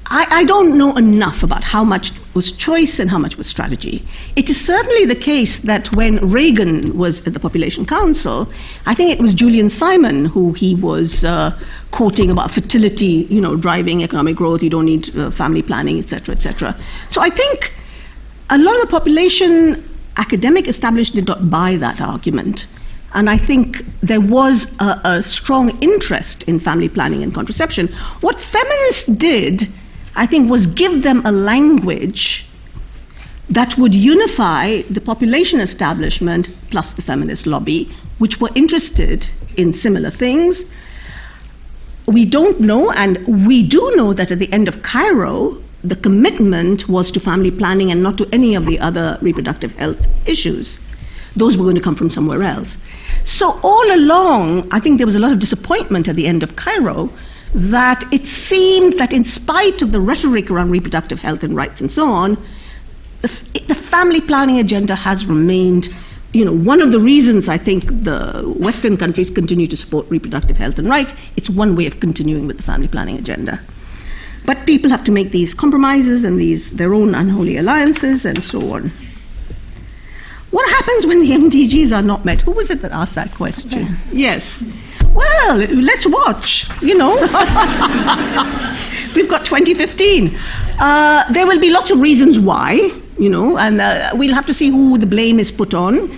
I, 0.05 0.41
I 0.41 0.45
don't 0.45 0.77
know 0.77 0.95
enough 0.95 1.43
about 1.43 1.63
how 1.63 1.83
much 1.83 2.07
was 2.33 2.51
choice 2.57 2.99
and 2.99 3.09
how 3.09 3.17
much 3.17 3.35
was 3.37 3.49
strategy. 3.49 4.03
It 4.35 4.49
is 4.49 4.65
certainly 4.65 5.05
the 5.05 5.19
case 5.19 5.59
that 5.65 5.89
when 5.95 6.31
Reagan 6.31 6.97
was 6.97 7.21
at 7.25 7.33
the 7.33 7.39
Population 7.39 7.85
Council, 7.85 8.51
I 8.85 8.95
think 8.95 9.11
it 9.11 9.21
was 9.21 9.33
Julian 9.33 9.69
Simon 9.69 10.25
who 10.25 10.53
he 10.53 10.75
was 10.75 11.23
uh, 11.25 11.51
quoting 11.91 12.29
about 12.31 12.51
fertility, 12.51 13.27
you 13.29 13.41
know, 13.41 13.55
driving 13.57 14.03
economic 14.03 14.35
growth, 14.35 14.61
you 14.61 14.69
don't 14.69 14.85
need 14.85 15.07
uh, 15.15 15.31
family 15.31 15.61
planning, 15.61 15.99
etc., 15.99 16.35
etc. 16.35 16.75
So 17.09 17.21
I 17.21 17.29
think 17.29 17.65
a 18.49 18.57
lot 18.57 18.75
of 18.75 18.87
the 18.87 18.91
population 18.91 19.87
academic 20.17 20.67
establishment 20.67 21.25
did 21.25 21.27
not 21.27 21.49
buy 21.49 21.77
that 21.79 22.01
argument. 22.01 22.61
And 23.13 23.29
I 23.29 23.37
think 23.45 23.77
there 24.01 24.21
was 24.21 24.67
a, 24.79 25.19
a 25.19 25.21
strong 25.23 25.77
interest 25.81 26.43
in 26.47 26.59
family 26.59 26.87
planning 26.87 27.23
and 27.23 27.33
contraception. 27.33 27.89
What 28.21 28.37
feminists 28.51 29.11
did 29.17 29.63
I 30.15 30.27
think, 30.27 30.49
was 30.49 30.67
give 30.67 31.03
them 31.03 31.25
a 31.25 31.31
language 31.31 32.45
that 33.49 33.75
would 33.77 33.93
unify 33.93 34.81
the 34.89 35.01
population 35.01 35.59
establishment 35.59 36.47
plus 36.69 36.93
the 36.95 37.01
feminist 37.01 37.45
lobby, 37.45 37.89
which 38.17 38.37
were 38.39 38.49
interested 38.55 39.25
in 39.57 39.73
similar 39.73 40.09
things. 40.09 40.63
We 42.07 42.29
don't 42.29 42.61
know, 42.61 42.91
and 42.91 43.47
we 43.47 43.67
do 43.67 43.91
know 43.95 44.13
that 44.13 44.31
at 44.31 44.39
the 44.39 44.51
end 44.51 44.67
of 44.67 44.81
Cairo, 44.83 45.61
the 45.83 45.95
commitment 45.95 46.83
was 46.87 47.11
to 47.11 47.19
family 47.19 47.51
planning 47.51 47.91
and 47.91 48.03
not 48.03 48.17
to 48.17 48.27
any 48.31 48.55
of 48.55 48.65
the 48.65 48.79
other 48.79 49.17
reproductive 49.21 49.71
health 49.71 49.97
issues. 50.25 50.79
Those 51.37 51.57
were 51.57 51.63
going 51.63 51.75
to 51.75 51.81
come 51.81 51.95
from 51.95 52.09
somewhere 52.09 52.43
else. 52.43 52.77
So, 53.23 53.59
all 53.63 53.93
along, 53.93 54.69
I 54.71 54.79
think 54.79 54.97
there 54.97 55.07
was 55.07 55.15
a 55.15 55.19
lot 55.19 55.31
of 55.31 55.39
disappointment 55.39 56.07
at 56.07 56.15
the 56.15 56.27
end 56.27 56.43
of 56.43 56.55
Cairo 56.55 57.09
that 57.53 58.05
it 58.11 58.25
seemed 58.25 58.97
that 58.99 59.11
in 59.11 59.23
spite 59.23 59.81
of 59.81 59.91
the 59.91 59.99
rhetoric 59.99 60.49
around 60.49 60.71
reproductive 60.71 61.19
health 61.19 61.43
and 61.43 61.55
rights 61.55 61.81
and 61.81 61.91
so 61.91 62.03
on, 62.03 62.35
the, 63.21 63.29
the 63.67 63.75
family 63.91 64.21
planning 64.21 64.59
agenda 64.59 64.95
has 64.95 65.25
remained 65.27 65.87
you 66.33 66.45
know, 66.45 66.55
one 66.55 66.81
of 66.81 66.91
the 66.91 66.99
reasons 66.99 67.49
I 67.49 67.57
think 67.61 67.83
the 67.85 68.55
Western 68.57 68.95
countries 68.95 69.29
continue 69.29 69.67
to 69.67 69.75
support 69.75 70.05
reproductive 70.09 70.55
health 70.55 70.75
and 70.77 70.89
rights, 70.89 71.11
it's 71.35 71.49
one 71.49 71.75
way 71.75 71.87
of 71.87 71.99
continuing 71.99 72.47
with 72.47 72.57
the 72.57 72.63
family 72.63 72.87
planning 72.87 73.17
agenda. 73.17 73.59
But 74.45 74.65
people 74.65 74.89
have 74.89 75.03
to 75.05 75.11
make 75.11 75.31
these 75.31 75.53
compromises 75.53 76.23
and 76.23 76.39
these 76.39 76.71
their 76.75 76.93
own 76.93 77.13
unholy 77.15 77.57
alliances 77.57 78.25
and 78.25 78.41
so 78.41 78.59
on. 78.71 79.10
What 80.51 80.69
happens 80.69 81.07
when 81.07 81.19
the 81.19 81.31
MDGs 81.31 81.93
are 81.93 82.01
not 82.01 82.25
met? 82.25 82.41
Who 82.41 82.51
was 82.51 82.69
it 82.69 82.81
that 82.81 82.91
asked 82.91 83.15
that 83.15 83.35
question? 83.35 83.97
Yes. 84.11 84.43
Well, 85.15 85.57
let's 85.57 86.05
watch, 86.07 86.65
you 86.81 86.95
know. 86.95 87.15
We've 89.15 89.29
got 89.29 89.45
2015. 89.45 90.35
Uh, 90.35 91.33
there 91.33 91.47
will 91.47 91.59
be 91.59 91.69
lots 91.69 91.91
of 91.91 91.99
reasons 91.99 92.39
why, 92.39 92.75
you 93.17 93.29
know, 93.29 93.57
and 93.57 93.81
uh, 93.81 94.11
we'll 94.15 94.33
have 94.33 94.45
to 94.47 94.53
see 94.53 94.69
who 94.69 94.97
the 94.97 95.05
blame 95.05 95.39
is 95.39 95.51
put 95.51 95.73
on. 95.73 96.09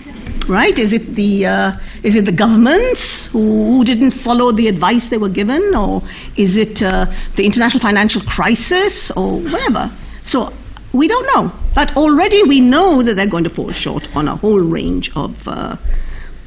Right? 0.49 0.77
Is 0.77 0.93
it 0.93 1.15
the 1.15 1.45
uh, 1.45 1.72
is 2.03 2.18
it 2.18 2.26
the 2.26 2.35
governments 2.35 3.30
who, 3.31 3.77
who, 3.77 3.85
didn't 3.85 4.11
follow 4.11 4.51
the 4.51 4.68
advice 4.68 5.07
they 5.10 5.18
were 5.18 5.30
given, 5.30 5.73
or 5.73 6.01
is 6.35 6.57
it 6.57 6.84
uh, 6.84 7.05
the 7.38 7.45
international 7.45 7.81
financial 7.81 8.22
crisis, 8.27 9.10
or 9.15 9.39
whatever? 9.39 9.88
So 10.26 10.51
we 10.94 11.07
don't 11.07 11.26
know. 11.26 11.52
But 11.76 11.95
already 11.98 12.44
we 12.48 12.60
know 12.60 13.03
that 13.03 13.15
they're 13.15 13.30
going 13.30 13.44
to 13.45 13.49
fall 13.49 13.72
short 13.72 14.07
on 14.14 14.28
a 14.28 14.36
whole 14.36 14.60
range 14.60 15.10
of, 15.15 15.32
uh, 15.45 15.78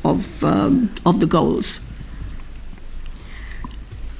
of, 0.04 0.20
um, 0.42 0.94
of 1.04 1.20
the 1.20 1.26
goals. 1.26 1.80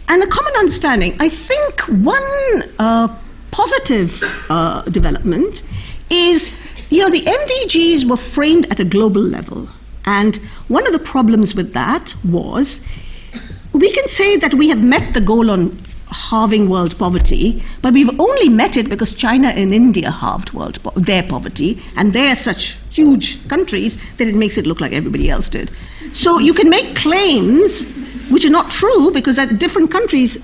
And 0.08 0.22
the 0.22 0.30
common 0.32 0.54
understanding, 0.56 1.16
I 1.18 1.28
think 1.28 2.04
one 2.04 2.62
uh, 2.78 3.08
positive 3.50 4.10
uh, 4.48 4.82
development 4.90 5.58
is, 6.10 6.48
you 6.90 7.02
know, 7.02 7.10
the 7.10 7.24
MDGs 7.24 8.08
were 8.08 8.18
framed 8.34 8.66
at 8.70 8.78
a 8.78 8.84
global 8.84 9.22
level. 9.22 9.68
And 10.04 10.38
one 10.68 10.86
of 10.86 10.92
the 10.92 11.04
problems 11.04 11.54
with 11.56 11.74
that 11.74 12.10
was 12.24 12.80
we 13.74 13.92
can 13.92 14.08
say 14.08 14.38
that 14.38 14.54
we 14.56 14.68
have 14.68 14.78
met 14.78 15.12
the 15.12 15.20
goal 15.20 15.50
on 15.50 15.84
halving 16.10 16.70
world 16.70 16.94
poverty, 16.98 17.62
but 17.82 17.92
we've 17.92 18.10
only 18.18 18.48
met 18.48 18.76
it 18.76 18.88
because 18.88 19.14
China 19.14 19.48
and 19.48 19.74
India 19.74 20.10
halved 20.10 20.52
world 20.54 20.78
po- 20.82 20.92
their 21.00 21.22
poverty, 21.28 21.82
and 21.96 22.12
they're 22.12 22.36
such 22.36 22.76
huge 22.90 23.38
countries 23.48 23.96
that 24.18 24.28
it 24.28 24.34
makes 24.34 24.56
it 24.56 24.66
look 24.66 24.80
like 24.80 24.92
everybody 24.92 25.28
else 25.28 25.48
did. 25.50 25.70
So 26.12 26.38
you 26.38 26.54
can 26.54 26.70
make 26.70 26.96
claims 26.96 27.84
which 28.30 28.44
are 28.44 28.50
not 28.50 28.70
true 28.70 29.10
because 29.12 29.38
at 29.38 29.58
different 29.58 29.90
countries, 29.90 30.38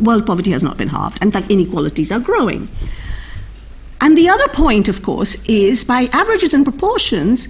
world 0.00 0.26
poverty 0.26 0.52
has 0.52 0.62
not 0.62 0.76
been 0.78 0.88
halved. 0.88 1.18
In 1.22 1.32
fact, 1.32 1.50
inequalities 1.50 2.12
are 2.12 2.20
growing. 2.20 2.68
And 4.00 4.16
the 4.16 4.28
other 4.28 4.46
point, 4.54 4.88
of 4.88 5.02
course, 5.04 5.36
is 5.46 5.84
by 5.84 6.06
averages 6.12 6.54
and 6.54 6.64
proportions, 6.64 7.48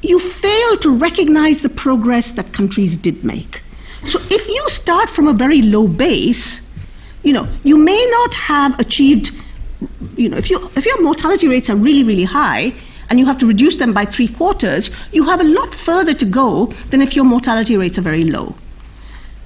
you 0.00 0.18
fail 0.18 0.78
to 0.80 0.98
recognize 0.98 1.62
the 1.62 1.68
progress 1.68 2.30
that 2.36 2.54
countries 2.54 2.96
did 2.96 3.24
make. 3.24 3.60
So 4.06 4.18
if 4.22 4.48
you 4.48 4.64
start 4.68 5.10
from 5.10 5.28
a 5.28 5.36
very 5.36 5.62
low 5.62 5.88
base, 5.88 6.60
you 7.24 7.32
know, 7.32 7.46
you 7.64 7.76
may 7.76 8.06
not 8.10 8.34
have 8.34 8.78
achieved, 8.78 9.28
you 10.16 10.28
know, 10.28 10.36
if, 10.36 10.50
you, 10.50 10.68
if 10.76 10.86
your 10.86 11.02
mortality 11.02 11.48
rates 11.48 11.68
are 11.70 11.76
really, 11.76 12.04
really 12.04 12.24
high, 12.24 12.72
and 13.08 13.18
you 13.18 13.26
have 13.26 13.38
to 13.38 13.46
reduce 13.46 13.78
them 13.78 13.92
by 13.92 14.04
three 14.06 14.34
quarters, 14.34 14.90
you 15.12 15.24
have 15.24 15.40
a 15.40 15.44
lot 15.44 15.74
further 15.84 16.14
to 16.14 16.30
go 16.30 16.72
than 16.90 17.02
if 17.02 17.14
your 17.14 17.24
mortality 17.24 17.76
rates 17.76 17.98
are 17.98 18.02
very 18.02 18.24
low. 18.24 18.54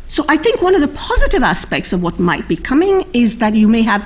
So 0.08 0.24
I 0.28 0.40
think 0.40 0.62
one 0.62 0.74
of 0.74 0.80
the 0.80 0.94
positive 0.94 1.42
aspects 1.42 1.92
of 1.92 2.00
what 2.00 2.18
might 2.18 2.48
be 2.48 2.56
coming 2.56 3.04
is 3.12 3.38
that 3.40 3.54
you 3.54 3.68
may 3.68 3.82
have 3.82 4.02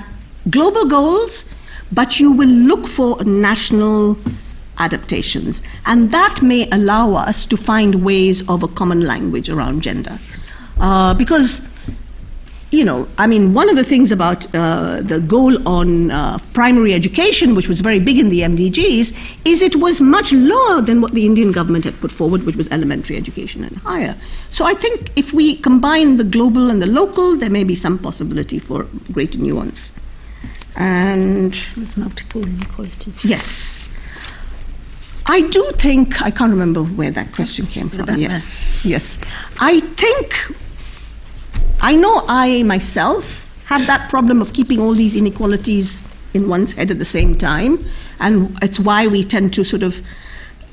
global 0.49 0.89
goals, 0.89 1.45
but 1.91 2.13
you 2.19 2.31
will 2.31 2.49
look 2.49 2.89
for 2.95 3.23
national 3.23 4.17
adaptations. 4.77 5.61
And 5.85 6.11
that 6.11 6.39
may 6.41 6.67
allow 6.71 7.13
us 7.13 7.45
to 7.51 7.57
find 7.57 8.03
ways 8.03 8.43
of 8.47 8.63
a 8.63 8.67
common 8.67 9.01
language 9.01 9.49
around 9.49 9.81
gender. 9.81 10.17
Uh, 10.79 11.15
because 11.17 11.61
you 12.73 12.83
know, 12.83 13.07
I 13.17 13.27
mean, 13.27 13.53
one 13.53 13.69
of 13.69 13.75
the 13.75 13.83
things 13.83 14.11
about 14.11 14.43
uh, 14.55 15.05
the 15.05 15.23
goal 15.29 15.67
on 15.67 16.09
uh, 16.09 16.39
primary 16.53 16.93
education, 16.93 17.55
which 17.55 17.67
was 17.67 17.81
very 17.81 17.99
big 17.99 18.17
in 18.17 18.29
the 18.29 18.41
MDGs, 18.41 19.13
is 19.45 19.61
it 19.61 19.79
was 19.79 20.01
much 20.01 20.33
lower 20.33 20.81
than 20.81 20.99
what 20.99 21.13
the 21.13 21.25
Indian 21.25 21.51
government 21.51 21.85
had 21.85 21.93
put 22.01 22.11
forward, 22.11 22.43
which 22.45 22.55
was 22.55 22.67
elementary 22.71 23.15
education 23.15 23.63
and 23.63 23.77
higher. 23.77 24.19
So 24.49 24.65
I 24.65 24.73
think 24.73 25.11
if 25.15 25.33
we 25.33 25.61
combine 25.61 26.17
the 26.17 26.23
global 26.23 26.71
and 26.71 26.81
the 26.81 26.87
local, 26.87 27.39
there 27.39 27.51
may 27.51 27.63
be 27.63 27.75
some 27.75 27.99
possibility 27.99 28.59
for 28.59 28.87
greater 29.13 29.37
nuance. 29.37 29.91
And 30.75 31.53
there's 31.77 31.95
multiple 31.95 32.41
inequalities. 32.41 33.19
Yes. 33.23 33.77
I 35.25 35.41
do 35.47 35.71
think 35.79 36.19
I 36.19 36.31
can't 36.31 36.51
remember 36.51 36.83
where 36.83 37.11
that 37.13 37.33
question 37.33 37.67
came 37.71 37.89
from. 37.89 38.17
Yes, 38.17 38.81
yes. 38.83 39.15
I 39.55 39.79
think 39.95 40.33
I 41.79 41.95
know 41.95 42.23
I 42.27 42.63
myself 42.63 43.23
have 43.67 43.87
that 43.87 44.09
problem 44.09 44.41
of 44.41 44.53
keeping 44.53 44.79
all 44.79 44.95
these 44.95 45.15
inequalities 45.15 45.99
in 46.33 46.49
one's 46.49 46.73
head 46.73 46.91
at 46.91 46.99
the 46.99 47.05
same 47.05 47.35
time, 47.37 47.85
and 48.19 48.57
it's 48.61 48.83
why 48.83 49.07
we 49.07 49.27
tend 49.27 49.53
to 49.53 49.63
sort 49.63 49.83
of 49.83 49.93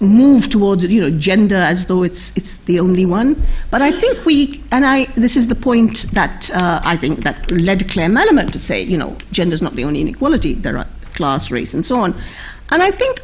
move 0.01 0.45
towards 0.51 0.83
you 0.85 1.01
know 1.01 1.11
gender 1.19 1.57
as 1.59 1.87
though 1.87 2.03
it's 2.03 2.33
it's 2.35 2.57
the 2.67 2.79
only 2.81 3.05
one. 3.05 3.37
But 3.71 3.83
I 3.83 3.91
think 4.01 4.25
we 4.25 4.63
and 4.71 4.85
I 4.85 5.07
this 5.17 5.37
is 5.37 5.49
the 5.49 5.55
point 5.55 5.99
that 6.15 6.51
uh, 6.53 6.81
I 6.83 6.97
think 6.99 7.25
that 7.25 7.51
led 7.51 7.85
Claire 7.91 8.09
Melamed 8.09 8.53
to 8.53 8.59
say 8.59 8.83
you 8.83 8.97
know 8.97 9.19
gender 9.31 9.55
is 9.55 9.63
not 9.63 9.75
the 9.75 9.85
only 9.85 10.01
inequality. 10.01 10.55
There 10.61 10.79
are 10.79 10.87
class, 11.15 11.51
race, 11.51 11.75
and 11.75 11.85
so 11.85 11.97
on. 11.97 12.15
And 12.71 12.83
I 12.83 12.97
think 12.97 13.21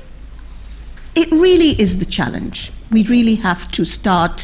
it 1.14 1.32
really 1.32 1.70
is 1.80 1.98
the 1.98 2.04
challenge. 2.04 2.70
We 2.92 3.06
really 3.08 3.36
have 3.36 3.70
to 3.72 3.84
start 3.84 4.42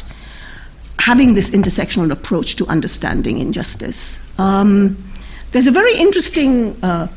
having 1.03 1.33
this 1.33 1.49
intersectional 1.49 2.11
approach 2.11 2.55
to 2.57 2.65
understanding 2.67 3.39
injustice. 3.39 4.17
Um, 4.37 4.95
there's 5.51 5.67
a 5.67 5.71
very 5.71 5.97
interesting 5.97 6.77
uh, 6.81 7.07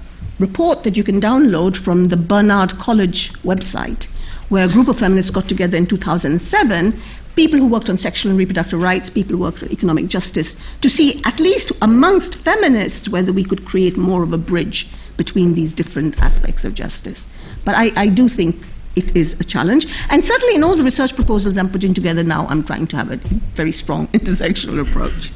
report 0.41 0.83
that 0.85 0.97
you 0.97 1.05
can 1.05 1.21
download 1.21 1.83
from 1.85 2.05
the 2.05 2.17
Barnard 2.17 2.73
College 2.83 3.31
website, 3.45 4.05
where 4.49 4.65
a 4.65 4.73
group 4.73 4.89
of 4.89 4.97
feminists 4.97 5.31
got 5.31 5.49
together 5.49 5.77
in 5.77 5.87
2007, 5.87 7.03
people 7.37 7.59
who 7.59 7.71
worked 7.71 7.89
on 7.89 7.97
sexual 7.97 8.31
and 8.31 8.39
reproductive 8.39 8.81
rights, 8.81 9.09
people 9.09 9.37
who 9.37 9.43
worked 9.43 9.63
on 9.63 9.71
economic 9.71 10.09
justice, 10.09 10.57
to 10.83 10.89
see, 10.89 11.23
at 11.25 11.39
least 11.39 11.73
amongst 11.81 12.37
feminists, 12.45 13.09
whether 13.09 13.33
we 13.33 13.45
could 13.45 13.65
create 13.65 13.97
more 13.97 14.25
of 14.25 14.33
a 14.33 14.39
bridge 14.39 14.87
between 15.17 15.55
these 15.55 15.73
different 15.73 16.17
aspects 16.19 16.65
of 16.65 16.75
justice. 16.75 17.23
But 17.65 17.75
I, 17.77 17.91
I 17.95 18.09
do 18.09 18.29
think 18.29 18.57
it 18.97 19.15
is 19.15 19.35
a 19.39 19.45
challenge. 19.45 19.87
And 20.11 20.25
certainly 20.25 20.57
in 20.57 20.65
all 20.65 20.77
the 20.77 20.83
research 20.83 21.15
proposals 21.15 21.57
I'm 21.59 21.71
putting 21.71 21.95
together 21.95 22.23
now, 22.23 22.47
I'm 22.49 22.65
trying 22.65 22.87
to 22.89 22.97
have 22.97 23.09
a 23.09 23.19
very 23.55 23.73
strong 23.73 24.09
intersectional 24.15 24.89
approach. 24.89 25.31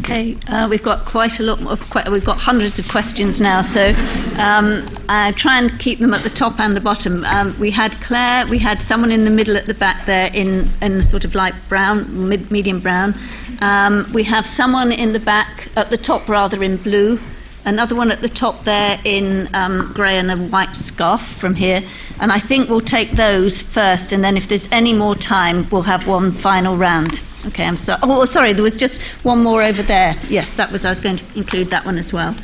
Okay, 0.00 0.34
uh, 0.48 0.66
we've 0.70 0.82
got 0.82 1.04
quite 1.04 1.32
a 1.40 1.42
lot 1.42 1.60
of 1.60 1.78
quite, 1.92 2.10
we've 2.10 2.24
got 2.24 2.38
hundreds 2.38 2.80
of 2.80 2.86
questions 2.90 3.38
now, 3.38 3.60
so 3.60 3.92
um, 4.40 4.88
I 5.12 5.34
try 5.36 5.58
and 5.58 5.78
keep 5.78 5.98
them 5.98 6.14
at 6.14 6.24
the 6.24 6.32
top 6.32 6.58
and 6.58 6.74
the 6.74 6.80
bottom. 6.80 7.22
Um, 7.24 7.54
we 7.60 7.70
had 7.70 7.92
Claire, 8.00 8.48
we 8.48 8.58
had 8.58 8.78
someone 8.88 9.12
in 9.12 9.26
the 9.26 9.30
middle 9.30 9.58
at 9.58 9.66
the 9.66 9.74
back 9.74 10.06
there 10.06 10.32
in, 10.32 10.72
in 10.80 11.02
sort 11.02 11.26
of 11.26 11.34
light 11.34 11.52
brown, 11.68 12.30
mid, 12.30 12.50
medium 12.50 12.80
brown. 12.80 13.12
Um, 13.60 14.10
we 14.14 14.24
have 14.24 14.46
someone 14.56 14.90
in 14.90 15.12
the 15.12 15.20
back 15.20 15.68
at 15.76 15.90
the 15.90 15.98
top 15.98 16.30
rather 16.30 16.62
in 16.62 16.82
blue. 16.82 17.18
Another 17.64 17.96
one 17.96 18.10
at 18.10 18.20
the 18.20 18.28
top 18.28 18.64
there 18.64 19.00
in 19.04 19.48
um, 19.54 19.92
grey 19.94 20.18
and 20.18 20.30
a 20.30 20.36
white 20.36 20.76
scarf 20.76 21.20
from 21.40 21.54
here. 21.54 21.80
And 22.20 22.30
I 22.30 22.38
think 22.40 22.68
we'll 22.68 22.84
take 22.84 23.16
those 23.16 23.64
first, 23.72 24.12
and 24.12 24.22
then 24.22 24.36
if 24.36 24.48
there's 24.48 24.68
any 24.70 24.92
more 24.92 25.14
time, 25.14 25.66
we'll 25.72 25.82
have 25.82 26.06
one 26.06 26.36
final 26.42 26.76
round. 26.76 27.16
Okay, 27.46 27.64
I'm 27.64 27.76
sorry. 27.76 28.00
Oh, 28.02 28.24
sorry, 28.26 28.52
there 28.52 28.62
was 28.62 28.76
just 28.76 29.00
one 29.22 29.42
more 29.42 29.62
over 29.62 29.82
there. 29.82 30.14
Yes, 30.28 30.48
that 30.56 30.70
was, 30.70 30.84
I 30.84 30.90
was 30.90 31.00
going 31.00 31.16
to 31.16 31.24
include 31.36 31.70
that 31.70 31.84
one 31.84 31.96
as 31.96 32.12
well. 32.12 32.36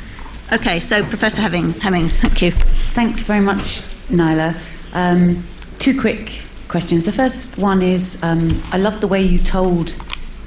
Okay, 0.51 0.79
so 0.79 1.07
Professor 1.07 1.37
Hemmings, 1.37 1.81
Hemmings 1.81 2.11
thank 2.21 2.41
you. 2.41 2.51
Thanks 2.93 3.25
very 3.25 3.39
much, 3.39 3.85
Naila. 4.09 4.57
Um, 4.91 5.47
two 5.79 5.93
quick 5.99 6.27
questions. 6.69 7.05
The 7.05 7.13
first 7.13 7.57
one 7.61 7.81
is 7.81 8.17
um, 8.21 8.61
I 8.71 8.77
love 8.77 9.01
the 9.01 9.07
way 9.07 9.21
you 9.21 9.39
told 9.39 9.91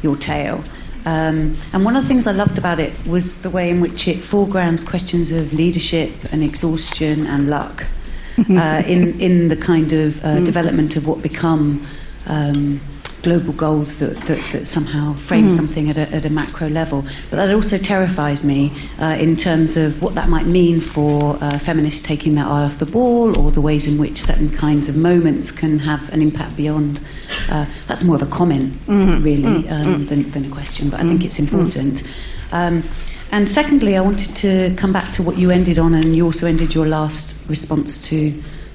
your 0.02 0.16
tale. 0.16 0.62
Um, 1.04 1.60
and 1.72 1.84
one 1.84 1.96
of 1.96 2.02
the 2.02 2.08
things 2.08 2.26
I 2.26 2.32
loved 2.32 2.58
about 2.58 2.80
it 2.80 2.94
was 3.06 3.34
the 3.42 3.50
way 3.50 3.68
in 3.68 3.80
which 3.80 4.08
it 4.08 4.24
foregrounds 4.30 4.84
questions 4.84 5.30
of 5.30 5.52
leadership 5.52 6.12
and 6.32 6.42
exhaustion 6.42 7.26
and 7.26 7.48
luck 7.48 7.82
uh, 8.38 8.82
in, 8.86 9.20
in 9.20 9.48
the 9.48 9.56
kind 9.56 9.92
of 9.92 10.14
uh, 10.24 10.40
mm. 10.40 10.46
development 10.46 10.96
of 10.96 11.06
what 11.06 11.22
become 11.22 11.86
um, 12.26 12.80
global 13.24 13.56
goals 13.56 13.96
that, 13.98 14.14
that, 14.28 14.38
that 14.52 14.66
somehow 14.68 15.16
frame 15.26 15.48
mm. 15.48 15.56
something 15.56 15.88
at 15.88 15.96
a, 15.96 16.06
at 16.12 16.24
a, 16.24 16.30
macro 16.30 16.68
level. 16.68 17.02
But 17.30 17.40
that 17.40 17.54
also 17.54 17.78
terrifies 17.80 18.44
me 18.44 18.70
uh, 19.00 19.16
in 19.16 19.36
terms 19.36 19.76
of 19.80 19.96
what 20.02 20.14
that 20.14 20.28
might 20.28 20.46
mean 20.46 20.84
for 20.94 21.40
uh, 21.40 21.58
feminists 21.64 22.04
taking 22.06 22.34
their 22.36 22.44
eye 22.44 22.68
off 22.68 22.78
the 22.78 22.86
ball 22.86 23.34
or 23.40 23.50
the 23.50 23.60
ways 23.64 23.88
in 23.88 23.98
which 23.98 24.20
certain 24.20 24.52
kinds 24.52 24.88
of 24.88 24.94
moments 24.94 25.50
can 25.50 25.78
have 25.80 26.12
an 26.12 26.20
impact 26.20 26.56
beyond. 26.56 27.00
Uh, 27.48 27.64
that's 27.88 28.04
more 28.04 28.16
of 28.16 28.22
a 28.22 28.30
comment, 28.30 28.76
mm. 28.84 29.24
really, 29.24 29.64
mm. 29.64 29.72
Um, 29.72 30.04
mm. 30.04 30.08
than, 30.08 30.30
than, 30.30 30.44
a 30.44 30.52
question, 30.52 30.90
but 30.90 31.00
I 31.00 31.04
think 31.08 31.24
it's 31.24 31.40
important. 31.40 32.04
Um, 32.52 32.84
and 33.32 33.48
secondly, 33.48 33.96
I 33.96 34.00
wanted 34.00 34.36
to 34.46 34.76
come 34.78 34.92
back 34.92 35.16
to 35.16 35.22
what 35.24 35.36
you 35.36 35.50
ended 35.50 35.78
on, 35.78 35.94
and 35.94 36.14
you 36.14 36.24
also 36.24 36.46
ended 36.46 36.72
your 36.72 36.86
last 36.86 37.34
response 37.48 37.98
to 38.10 38.30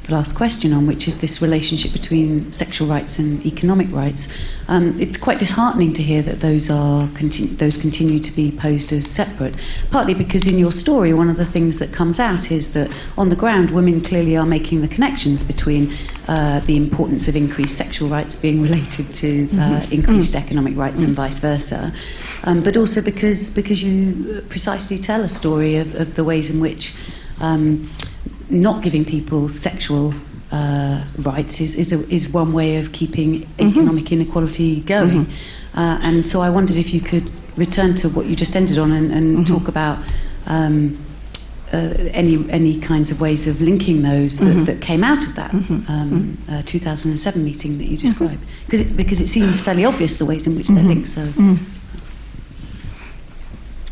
the 0.09 0.15
last 0.15 0.35
question 0.35 0.73
on, 0.73 0.87
which 0.87 1.07
is 1.07 1.21
this 1.21 1.41
relationship 1.41 1.93
between 1.93 2.51
sexual 2.51 2.89
rights 2.89 3.19
and 3.19 3.45
economic 3.45 3.87
rights. 3.93 4.27
Um, 4.67 4.97
it's 4.99 5.17
quite 5.17 5.37
disheartening 5.37 5.93
to 5.93 6.01
hear 6.01 6.23
that 6.23 6.41
those 6.41 6.69
are 6.69 7.07
conti- 7.13 7.55
those 7.55 7.77
continue 7.77 8.19
to 8.19 8.31
be 8.33 8.49
posed 8.49 8.91
as 8.91 9.05
separate. 9.05 9.53
Partly 9.91 10.13
because 10.13 10.47
in 10.47 10.57
your 10.57 10.71
story, 10.71 11.13
one 11.13 11.29
of 11.29 11.37
the 11.37 11.49
things 11.49 11.77
that 11.79 11.93
comes 11.93 12.19
out 12.19 12.51
is 12.51 12.73
that 12.73 12.89
on 13.17 13.29
the 13.29 13.35
ground, 13.35 13.73
women 13.73 14.01
clearly 14.03 14.35
are 14.35 14.45
making 14.45 14.81
the 14.81 14.89
connections 14.89 15.43
between 15.43 15.93
uh, 16.27 16.65
the 16.65 16.77
importance 16.77 17.27
of 17.27 17.35
increased 17.35 17.77
sexual 17.77 18.09
rights 18.09 18.35
being 18.35 18.61
related 18.67 19.13
to 19.21 19.45
uh, 19.53 19.85
mm-hmm. 19.85 19.93
increased 19.93 20.33
mm-hmm. 20.33 20.45
economic 20.45 20.75
rights 20.75 20.97
mm-hmm. 20.97 21.13
and 21.13 21.15
vice 21.15 21.39
versa. 21.39 21.93
Um, 22.43 22.63
but 22.63 22.77
also 22.77 23.01
because 23.05 23.49
because 23.53 23.81
you 23.81 24.41
precisely 24.49 24.97
tell 25.01 25.21
a 25.23 25.29
story 25.29 25.77
of, 25.77 25.93
of 25.93 26.15
the 26.15 26.23
ways 26.23 26.49
in 26.49 26.59
which 26.59 26.93
um, 27.39 27.89
not 28.49 28.83
giving 28.83 29.05
people 29.05 29.49
sexual 29.49 30.13
uh, 30.51 31.05
rights 31.23 31.61
is, 31.61 31.75
is, 31.75 31.91
a, 31.91 32.01
is, 32.09 32.33
one 32.33 32.53
way 32.53 32.77
of 32.77 32.91
keeping 32.91 33.45
mm-hmm. 33.45 33.69
economic 33.69 34.11
inequality 34.11 34.83
going. 34.85 35.25
Mm-hmm. 35.25 35.77
Uh, 35.77 35.99
and 36.01 36.25
so 36.25 36.41
I 36.41 36.49
wondered 36.49 36.77
if 36.77 36.93
you 36.93 37.01
could 37.01 37.29
return 37.57 37.95
to 38.01 38.09
what 38.09 38.25
you 38.25 38.35
just 38.35 38.55
ended 38.55 38.79
on 38.79 38.91
and, 38.91 39.11
and 39.11 39.45
mm-hmm. 39.45 39.53
talk 39.53 39.69
about 39.69 40.01
um, 40.45 41.05
uh, 41.71 41.93
any 42.17 42.41
any 42.49 42.81
kinds 42.81 43.11
of 43.13 43.21
ways 43.21 43.45
of 43.45 43.61
linking 43.61 44.01
those 44.01 44.41
that, 44.41 44.49
mm-hmm. 44.49 44.65
that 44.65 44.81
came 44.81 45.03
out 45.03 45.21
of 45.21 45.37
that 45.37 45.53
um, 45.53 46.41
mm-hmm. 46.41 46.49
uh, 46.49 46.65
2007 46.65 47.45
meeting 47.45 47.77
that 47.77 47.85
you 47.85 47.97
mm-hmm. 47.97 48.09
described, 48.09 48.41
because 48.65 48.81
it, 48.81 48.97
because 48.97 49.19
it 49.21 49.29
seems 49.29 49.61
fairly 49.61 49.85
obvious 49.85 50.17
the 50.17 50.25
ways 50.25 50.47
in 50.47 50.57
which 50.57 50.67
they're 50.67 50.81
linked. 50.81 51.09
So. 51.09 51.29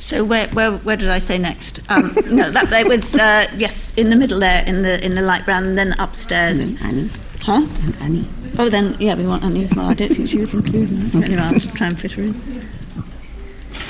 So 0.08 0.24
where, 0.24 0.50
where, 0.54 0.80
where 0.80 0.96
did 0.96 1.10
I 1.10 1.20
say 1.20 1.38
next? 1.38 1.82
Um, 1.90 2.16
no, 2.32 2.50
that 2.52 2.72
there 2.72 2.88
was 2.88 3.04
uh, 3.20 3.52
yes 3.60 3.76
in 3.98 4.10
the 4.10 4.16
middle 4.16 4.40
there 4.40 4.64
in 4.64 4.82
the 4.82 5.04
in 5.04 5.16
the 5.16 5.22
light 5.22 5.44
brown, 5.44 5.66
and 5.66 5.78
then 5.78 5.92
upstairs. 6.00 6.60
And 6.60 6.78
then 6.80 6.84
Annie. 6.84 7.12
Huh? 7.44 7.68
And 7.84 7.96
Annie. 8.00 8.28
Oh, 8.58 8.70
then 8.70 8.96
yeah, 9.00 9.18
we 9.18 9.28
want 9.28 9.44
Annie 9.44 9.66
as 9.66 9.72
well. 9.76 9.88
I 9.88 9.94
don't 9.94 10.16
think 10.16 10.28
she 10.28 10.40
was 10.40 10.54
included. 10.54 10.96
Okay. 11.16 11.26
Anyway, 11.28 11.44
I'll 11.44 11.76
try 11.76 11.88
and 11.88 12.00
fit 12.00 12.12
her 12.16 12.24
in. 12.24 12.36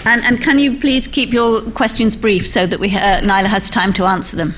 And, 0.05 0.23
and 0.23 0.43
can 0.43 0.57
you 0.57 0.79
please 0.79 1.07
keep 1.11 1.33
your 1.33 1.61
questions 1.71 2.15
brief 2.15 2.47
so 2.47 2.65
that 2.65 2.79
we 2.79 2.89
uh, 2.95 3.21
Naila 3.21 3.49
has 3.49 3.69
time 3.69 3.93
to 3.93 4.05
answer 4.05 4.35
them? 4.35 4.53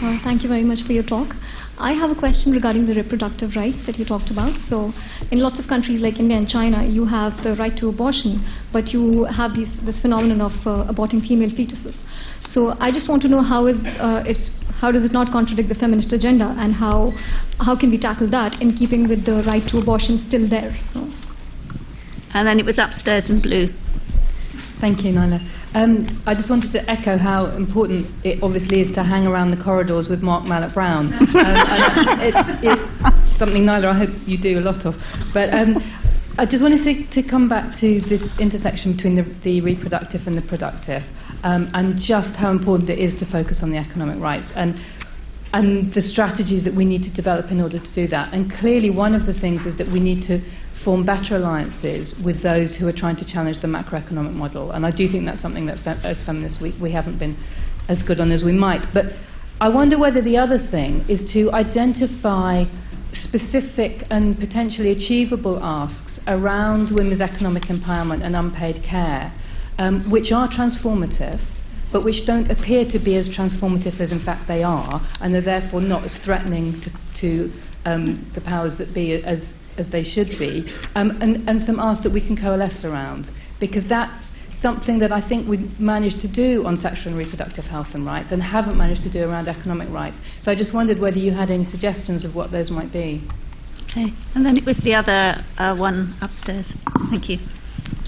Well, 0.00 0.20
thank 0.24 0.42
you 0.42 0.48
very 0.48 0.64
much 0.64 0.86
for 0.86 0.92
your 0.92 1.04
talk. 1.04 1.34
I 1.76 1.92
have 1.92 2.10
a 2.10 2.14
question 2.14 2.52
regarding 2.52 2.86
the 2.86 2.94
reproductive 2.94 3.56
rights 3.56 3.78
that 3.86 3.98
you 3.98 4.04
talked 4.04 4.30
about. 4.30 4.60
So, 4.60 4.92
in 5.32 5.40
lots 5.40 5.58
of 5.58 5.66
countries 5.66 6.00
like 6.00 6.20
India 6.20 6.36
and 6.36 6.48
China, 6.48 6.84
you 6.86 7.04
have 7.04 7.42
the 7.42 7.56
right 7.58 7.76
to 7.78 7.88
abortion, 7.88 8.46
but 8.72 8.92
you 8.92 9.24
have 9.24 9.54
these, 9.54 9.70
this 9.84 10.00
phenomenon 10.00 10.40
of 10.40 10.52
uh, 10.64 10.92
aborting 10.92 11.26
female 11.26 11.50
fetuses. 11.50 11.96
So, 12.44 12.76
I 12.78 12.92
just 12.92 13.08
want 13.08 13.22
to 13.22 13.28
know 13.28 13.42
how 13.42 13.66
is 13.66 13.78
uh, 13.98 14.22
it's 14.24 14.50
how 14.80 14.92
does 14.92 15.04
it 15.04 15.12
not 15.12 15.32
contradict 15.32 15.68
the 15.68 15.74
feminist 15.74 16.12
agenda, 16.12 16.54
and 16.58 16.72
how 16.72 17.10
how 17.58 17.78
can 17.78 17.90
we 17.90 17.98
tackle 17.98 18.30
that 18.30 18.62
in 18.62 18.76
keeping 18.76 19.08
with 19.08 19.24
the 19.24 19.42
right 19.46 19.66
to 19.68 19.78
abortion 19.78 20.18
still 20.18 20.48
there? 20.48 20.76
So. 20.92 21.10
And 22.34 22.46
then 22.46 22.58
it 22.58 22.66
was 22.66 22.78
upstairs 22.78 23.30
in 23.30 23.40
blue. 23.40 23.68
Thank 24.80 25.04
you, 25.04 25.12
Naila. 25.12 25.63
Um, 25.74 26.22
I 26.24 26.34
just 26.34 26.48
wanted 26.50 26.70
to 26.72 26.88
echo 26.88 27.18
how 27.18 27.46
important 27.56 28.06
it 28.24 28.38
obviously 28.44 28.80
is 28.80 28.94
to 28.94 29.02
hang 29.02 29.26
around 29.26 29.50
the 29.50 29.60
corridors 29.62 30.08
with 30.08 30.22
Mark 30.22 30.44
Malloch 30.44 30.72
Brown. 30.72 31.12
Um, 31.34 31.58
it's, 32.22 32.38
it's, 32.62 33.38
something, 33.38 33.64
Naila, 33.64 33.90
I 33.90 33.98
hope 34.06 34.10
you 34.24 34.38
do 34.40 34.58
a 34.58 34.62
lot 34.62 34.86
of. 34.86 34.94
But 35.34 35.52
um, 35.52 35.82
I 36.38 36.46
just 36.46 36.62
wanted 36.62 36.84
to, 36.84 37.22
to, 37.22 37.28
come 37.28 37.48
back 37.48 37.76
to 37.80 38.00
this 38.08 38.22
intersection 38.38 38.94
between 38.94 39.16
the, 39.16 39.26
the 39.42 39.60
reproductive 39.60 40.22
and 40.26 40.38
the 40.38 40.46
productive, 40.46 41.02
um, 41.42 41.68
and 41.74 41.98
just 41.98 42.36
how 42.36 42.50
important 42.52 42.88
it 42.88 43.00
is 43.00 43.18
to 43.18 43.26
focus 43.26 43.58
on 43.62 43.70
the 43.70 43.78
economic 43.78 44.22
rights. 44.22 44.52
And 44.54 44.78
and 45.52 45.94
the 45.94 46.02
strategies 46.02 46.64
that 46.64 46.74
we 46.74 46.84
need 46.84 47.02
to 47.04 47.14
develop 47.14 47.52
in 47.52 47.60
order 47.60 47.78
to 47.78 47.94
do 47.94 48.08
that. 48.08 48.34
And 48.34 48.50
clearly, 48.50 48.90
one 48.90 49.14
of 49.14 49.26
the 49.26 49.34
things 49.34 49.66
is 49.66 49.78
that 49.78 49.86
we 49.86 50.00
need 50.00 50.22
to 50.26 50.42
form 50.84 51.04
better 51.04 51.36
alliances 51.36 52.14
with 52.24 52.42
those 52.42 52.76
who 52.76 52.86
are 52.86 52.92
trying 52.92 53.16
to 53.16 53.24
challenge 53.24 53.60
the 53.60 53.68
macroeconomic 53.68 54.32
model. 54.32 54.72
And 54.72 54.84
I 54.84 54.90
do 54.90 55.08
think 55.08 55.24
that's 55.24 55.40
something 55.40 55.66
that, 55.66 55.78
as 56.04 56.22
feminists, 56.24 56.60
we, 56.60 56.76
we 56.80 56.92
haven't 56.92 57.18
been 57.18 57.36
as 57.88 58.02
good 58.02 58.20
on 58.20 58.30
as 58.30 58.44
we 58.44 58.52
might. 58.52 58.86
But 58.92 59.06
I 59.60 59.68
wonder 59.68 59.98
whether 59.98 60.20
the 60.20 60.36
other 60.36 60.58
thing 60.58 61.04
is 61.08 61.32
to 61.32 61.50
identify 61.52 62.64
specific 63.12 64.02
and 64.10 64.38
potentially 64.38 64.90
achievable 64.90 65.62
asks 65.62 66.20
around 66.26 66.94
women's 66.94 67.20
economic 67.20 67.64
empowerment 67.64 68.24
and 68.24 68.34
unpaid 68.34 68.82
care, 68.82 69.32
um, 69.78 70.10
which 70.10 70.32
are 70.32 70.48
transformative, 70.48 71.40
but 71.92 72.04
which 72.04 72.26
don't 72.26 72.50
appear 72.50 72.84
to 72.90 72.98
be 72.98 73.16
as 73.16 73.28
transformative 73.28 74.00
as 74.00 74.10
in 74.10 74.22
fact 74.24 74.48
they 74.48 74.62
are, 74.64 75.00
and 75.20 75.34
are 75.36 75.40
therefore 75.40 75.80
not 75.80 76.04
as 76.04 76.18
threatening 76.24 76.80
to, 76.80 76.90
to 77.20 77.52
um, 77.84 78.30
the 78.34 78.40
powers 78.40 78.76
that 78.78 78.92
be 78.92 79.12
as 79.12 79.54
as 79.78 79.90
they 79.90 80.02
should 80.02 80.28
be, 80.38 80.72
um, 80.94 81.18
and, 81.20 81.48
and 81.48 81.60
some 81.60 81.78
asks 81.80 82.02
that 82.04 82.12
we 82.12 82.24
can 82.24 82.36
coalesce 82.36 82.84
around, 82.84 83.30
because 83.60 83.84
that's 83.88 84.16
something 84.60 84.98
that 84.98 85.12
I 85.12 85.20
think 85.26 85.46
we 85.46 85.70
managed 85.78 86.20
to 86.22 86.28
do 86.32 86.64
on 86.64 86.76
sexual 86.76 87.08
and 87.12 87.18
reproductive 87.18 87.64
health 87.64 87.88
and 87.92 88.06
rights 88.06 88.32
and 88.32 88.42
haven't 88.42 88.78
managed 88.78 89.02
to 89.02 89.10
do 89.10 89.28
around 89.28 89.46
economic 89.46 89.90
rights. 89.90 90.18
So 90.40 90.50
I 90.50 90.54
just 90.54 90.72
wondered 90.72 90.98
whether 90.98 91.18
you 91.18 91.32
had 91.32 91.50
any 91.50 91.64
suggestions 91.64 92.24
of 92.24 92.34
what 92.34 92.50
those 92.50 92.70
might 92.70 92.90
be. 92.90 93.28
Okay, 93.90 94.08
and 94.34 94.44
then 94.44 94.56
it 94.56 94.64
was 94.64 94.78
the 94.82 94.94
other 94.94 95.44
uh, 95.58 95.76
one 95.76 96.16
upstairs. 96.22 96.72
Thank 97.10 97.28
you. 97.28 97.38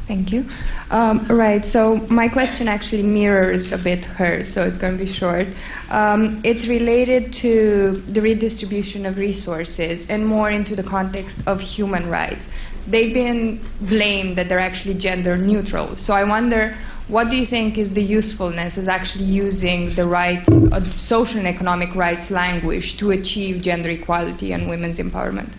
Thank 0.06 0.30
you. 0.32 0.44
Um, 0.90 1.26
right, 1.28 1.64
so 1.64 1.96
my 2.08 2.28
question 2.28 2.68
actually 2.68 3.02
mirrors 3.02 3.72
a 3.72 3.78
bit 3.82 4.04
hers, 4.04 4.54
so 4.54 4.62
it's 4.62 4.78
going 4.78 4.96
to 4.96 5.04
be 5.04 5.12
short. 5.12 5.48
Um, 5.90 6.40
it's 6.44 6.68
related 6.68 7.34
to 7.42 8.02
the 8.12 8.20
redistribution 8.20 9.04
of 9.04 9.16
resources 9.16 10.06
and 10.08 10.24
more 10.24 10.50
into 10.50 10.76
the 10.76 10.84
context 10.84 11.38
of 11.46 11.58
human 11.58 12.08
rights. 12.08 12.46
They've 12.88 13.12
been 13.12 13.68
blamed 13.80 14.38
that 14.38 14.48
they're 14.48 14.60
actually 14.60 14.96
gender 14.96 15.36
neutral. 15.36 15.96
So 15.96 16.12
I 16.12 16.22
wonder 16.22 16.76
what 17.08 17.30
do 17.30 17.36
you 17.36 17.46
think 17.46 17.76
is 17.76 17.92
the 17.92 18.02
usefulness 18.02 18.76
of 18.76 18.86
actually 18.86 19.24
using 19.24 19.94
the 19.96 20.06
rights, 20.06 20.48
uh, 20.70 20.80
social 20.98 21.38
and 21.38 21.48
economic 21.48 21.94
rights 21.96 22.30
language 22.30 22.96
to 22.98 23.10
achieve 23.10 23.60
gender 23.62 23.90
equality 23.90 24.52
and 24.52 24.68
women's 24.68 25.00
empowerment? 25.00 25.52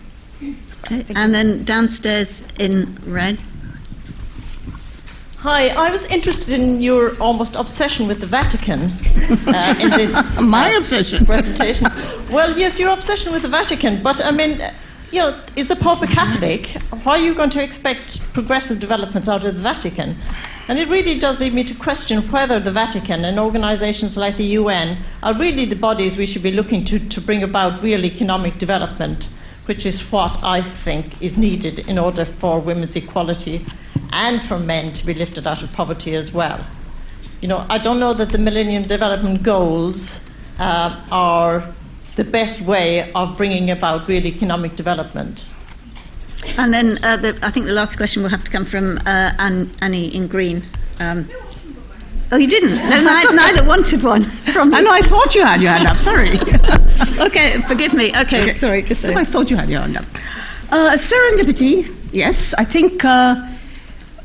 And 0.80 1.34
then 1.34 1.64
downstairs 1.64 2.42
in 2.58 2.98
red. 3.06 3.38
Hi, 5.38 5.68
I 5.68 5.92
was 5.92 6.02
interested 6.10 6.50
in 6.50 6.82
your 6.82 7.14
almost 7.22 7.54
obsession 7.54 8.08
with 8.08 8.18
the 8.18 8.26
Vatican 8.26 8.90
uh, 9.46 9.78
in 9.78 9.86
this 9.94 10.10
my 10.42 10.74
obsession 10.74 11.22
presentation. 11.24 11.86
well, 12.34 12.58
yes, 12.58 12.74
your 12.74 12.90
obsession 12.90 13.30
with 13.30 13.46
the 13.46 13.48
Vatican, 13.48 14.02
but 14.02 14.18
I 14.18 14.32
mean, 14.32 14.58
you 15.14 15.22
know, 15.22 15.38
is 15.54 15.68
the 15.68 15.78
Pope 15.78 16.02
a 16.02 16.10
Catholic? 16.10 16.66
How 17.06 17.14
are 17.14 17.22
you 17.22 17.36
going 17.38 17.54
to 17.54 17.62
expect 17.62 18.18
progressive 18.34 18.80
developments 18.80 19.28
out 19.28 19.46
of 19.46 19.54
the 19.54 19.62
Vatican? 19.62 20.18
And 20.66 20.74
it 20.74 20.90
really 20.90 21.20
does 21.22 21.38
lead 21.38 21.54
me 21.54 21.62
to 21.70 21.74
question 21.78 22.26
whether 22.34 22.58
the 22.58 22.74
Vatican 22.74 23.22
and 23.22 23.38
organizations 23.38 24.16
like 24.16 24.42
the 24.42 24.58
UN 24.58 24.98
are 25.22 25.38
really 25.38 25.70
the 25.70 25.78
bodies 25.78 26.18
we 26.18 26.26
should 26.26 26.42
be 26.42 26.50
looking 26.50 26.84
to 26.90 26.98
to 26.98 27.20
bring 27.22 27.44
about 27.44 27.78
real 27.78 28.02
economic 28.04 28.58
development, 28.58 29.30
which 29.70 29.86
is 29.86 30.02
what 30.10 30.34
I 30.42 30.66
think 30.82 31.22
is 31.22 31.38
needed 31.38 31.86
in 31.86 31.96
order 31.96 32.26
for 32.40 32.58
women's 32.58 32.96
equality 32.96 33.62
and 34.10 34.46
for 34.48 34.58
men 34.58 34.92
to 34.94 35.06
be 35.06 35.14
lifted 35.14 35.46
out 35.46 35.62
of 35.62 35.70
poverty 35.74 36.14
as 36.14 36.30
well. 36.34 36.66
you 37.40 37.48
know, 37.48 37.64
I 37.68 37.82
don't 37.82 38.00
know 38.00 38.14
that 38.14 38.32
the 38.32 38.38
Millennium 38.38 38.82
Development 38.82 39.44
Goals 39.44 40.18
uh, 40.58 41.06
are 41.10 41.74
the 42.16 42.24
best 42.24 42.66
way 42.66 43.12
of 43.14 43.36
bringing 43.38 43.70
about 43.70 44.08
real 44.08 44.26
economic 44.26 44.74
development. 44.76 45.40
And 46.58 46.74
then 46.74 46.98
uh, 47.02 47.16
the, 47.18 47.38
I 47.42 47.50
think 47.52 47.66
the 47.66 47.78
last 47.78 47.96
question 47.96 48.22
will 48.22 48.30
have 48.30 48.44
to 48.44 48.50
come 48.50 48.66
from 48.66 48.98
uh, 49.06 49.38
Ann, 49.38 49.70
Annie 49.80 50.14
in 50.14 50.26
Green. 50.26 50.66
Um, 50.98 51.30
oh, 52.30 52.38
you 52.38 52.50
didn't? 52.50 52.74
No, 52.74 52.98
neither, 52.98 53.34
neither 53.46 53.62
wanted 53.66 54.02
one 54.02 54.26
from 54.52 54.74
I 54.74 54.82
know, 54.82 54.90
I 54.90 55.06
thought 55.06 55.34
you 55.34 55.46
had 55.46 55.62
your 55.62 55.70
hand 55.70 55.86
up, 55.86 55.98
sorry. 55.98 56.34
okay, 57.30 57.62
forgive 57.70 57.94
me. 57.94 58.10
Okay, 58.26 58.50
okay. 58.50 58.58
sorry. 58.58 58.82
Just 58.82 59.04
I 59.04 59.22
thought 59.22 59.50
you 59.50 59.56
had 59.56 59.70
your 59.70 59.82
hand 59.82 59.98
up. 59.98 60.06
Uh, 60.70 60.98
serendipity, 60.98 61.86
yes. 62.10 62.54
I 62.58 62.66
think 62.66 63.04
uh, 63.04 63.57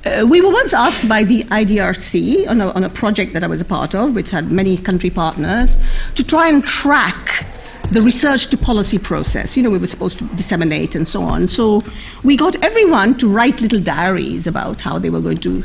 uh, 0.06 0.26
we 0.30 0.42
were 0.42 0.52
once 0.52 0.74
asked 0.74 1.08
by 1.08 1.24
the 1.24 1.44
IDRC 1.46 2.48
on 2.48 2.60
a, 2.60 2.68
on 2.72 2.84
a 2.84 2.90
project 2.94 3.34
that 3.34 3.44
I 3.44 3.48
was 3.48 3.62
a 3.62 3.66
part 3.66 3.96
of, 3.96 4.14
which 4.16 4.30
had 4.30 4.52
many 4.52 4.82
country 4.82 5.10
partners, 5.10 5.76
to 6.16 6.24
try 6.24 6.50
and 6.50 6.64
track 6.64 7.46
the 7.92 8.02
research 8.02 8.50
to 8.50 8.58
policy 8.58 8.98
process. 8.98 9.56
You 9.56 9.64
know, 9.64 9.70
we 9.70 9.78
were 9.78 9.88
supposed 9.88 10.20
to 10.20 10.28
disseminate 10.36 10.96
and 10.96 11.08
so 11.08 11.22
on. 11.22 11.48
So 11.48 11.84
we 12.24 12.38
got 12.38 12.62
everyone 12.64 13.18
to 13.20 13.28
write 13.28 13.62
little 13.62 13.82
diaries 13.82 14.48
about 14.48 14.82
how 14.82 15.00
they 15.00 15.10
were 15.10 15.22
going 15.22 15.40
to. 15.42 15.64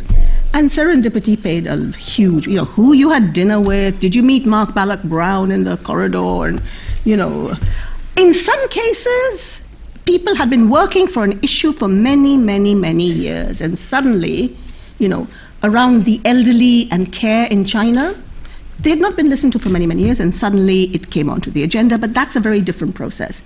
And 0.53 0.71
serendipity 0.71 1.41
paid 1.41 1.67
a 1.67 1.91
huge, 1.93 2.47
you 2.47 2.55
know, 2.55 2.65
who 2.65 2.93
you 2.93 3.11
had 3.11 3.33
dinner 3.33 3.61
with, 3.61 4.01
did 4.01 4.15
you 4.15 4.23
meet 4.23 4.47
Mark 4.47 4.71
Malloch 4.75 5.09
Brown 5.09 5.51
in 5.51 5.65
the 5.65 5.79
corridor, 5.85 6.47
and, 6.47 6.63
you 7.05 7.17
know. 7.17 7.55
In 8.17 8.35
some 8.35 8.69
cases, 8.69 9.61
people 10.09 10.35
had 10.35 10.49
been 10.49 10.71
working 10.71 11.07
for 11.07 11.23
an 11.23 11.39
issue 11.43 11.71
for 11.75 11.87
many, 11.87 12.35
many, 12.39 12.75
many 12.75 13.05
years, 13.05 13.61
and 13.61 13.79
suddenly, 13.79 14.57
you 14.97 15.07
know, 15.07 15.27
around 15.63 16.07
the 16.07 16.19
elderly 16.25 16.89
and 16.91 17.13
care 17.13 17.45
in 17.45 17.67
China, 17.67 18.15
they 18.83 18.89
had 18.89 19.01
not 19.01 19.17
been 19.17 19.29
listened 19.29 19.53
to 19.53 19.59
for 19.59 19.69
many, 19.69 19.87
many 19.87 20.05
years, 20.05 20.19
and 20.19 20.35
suddenly 20.35 20.85
it 20.95 21.11
came 21.11 21.29
onto 21.29 21.51
the 21.51 21.63
agenda, 21.63 21.99
but 21.99 22.15
that's 22.15 22.37
a 22.37 22.41
very 22.41 22.63
different 22.63 22.95
process. 22.95 23.43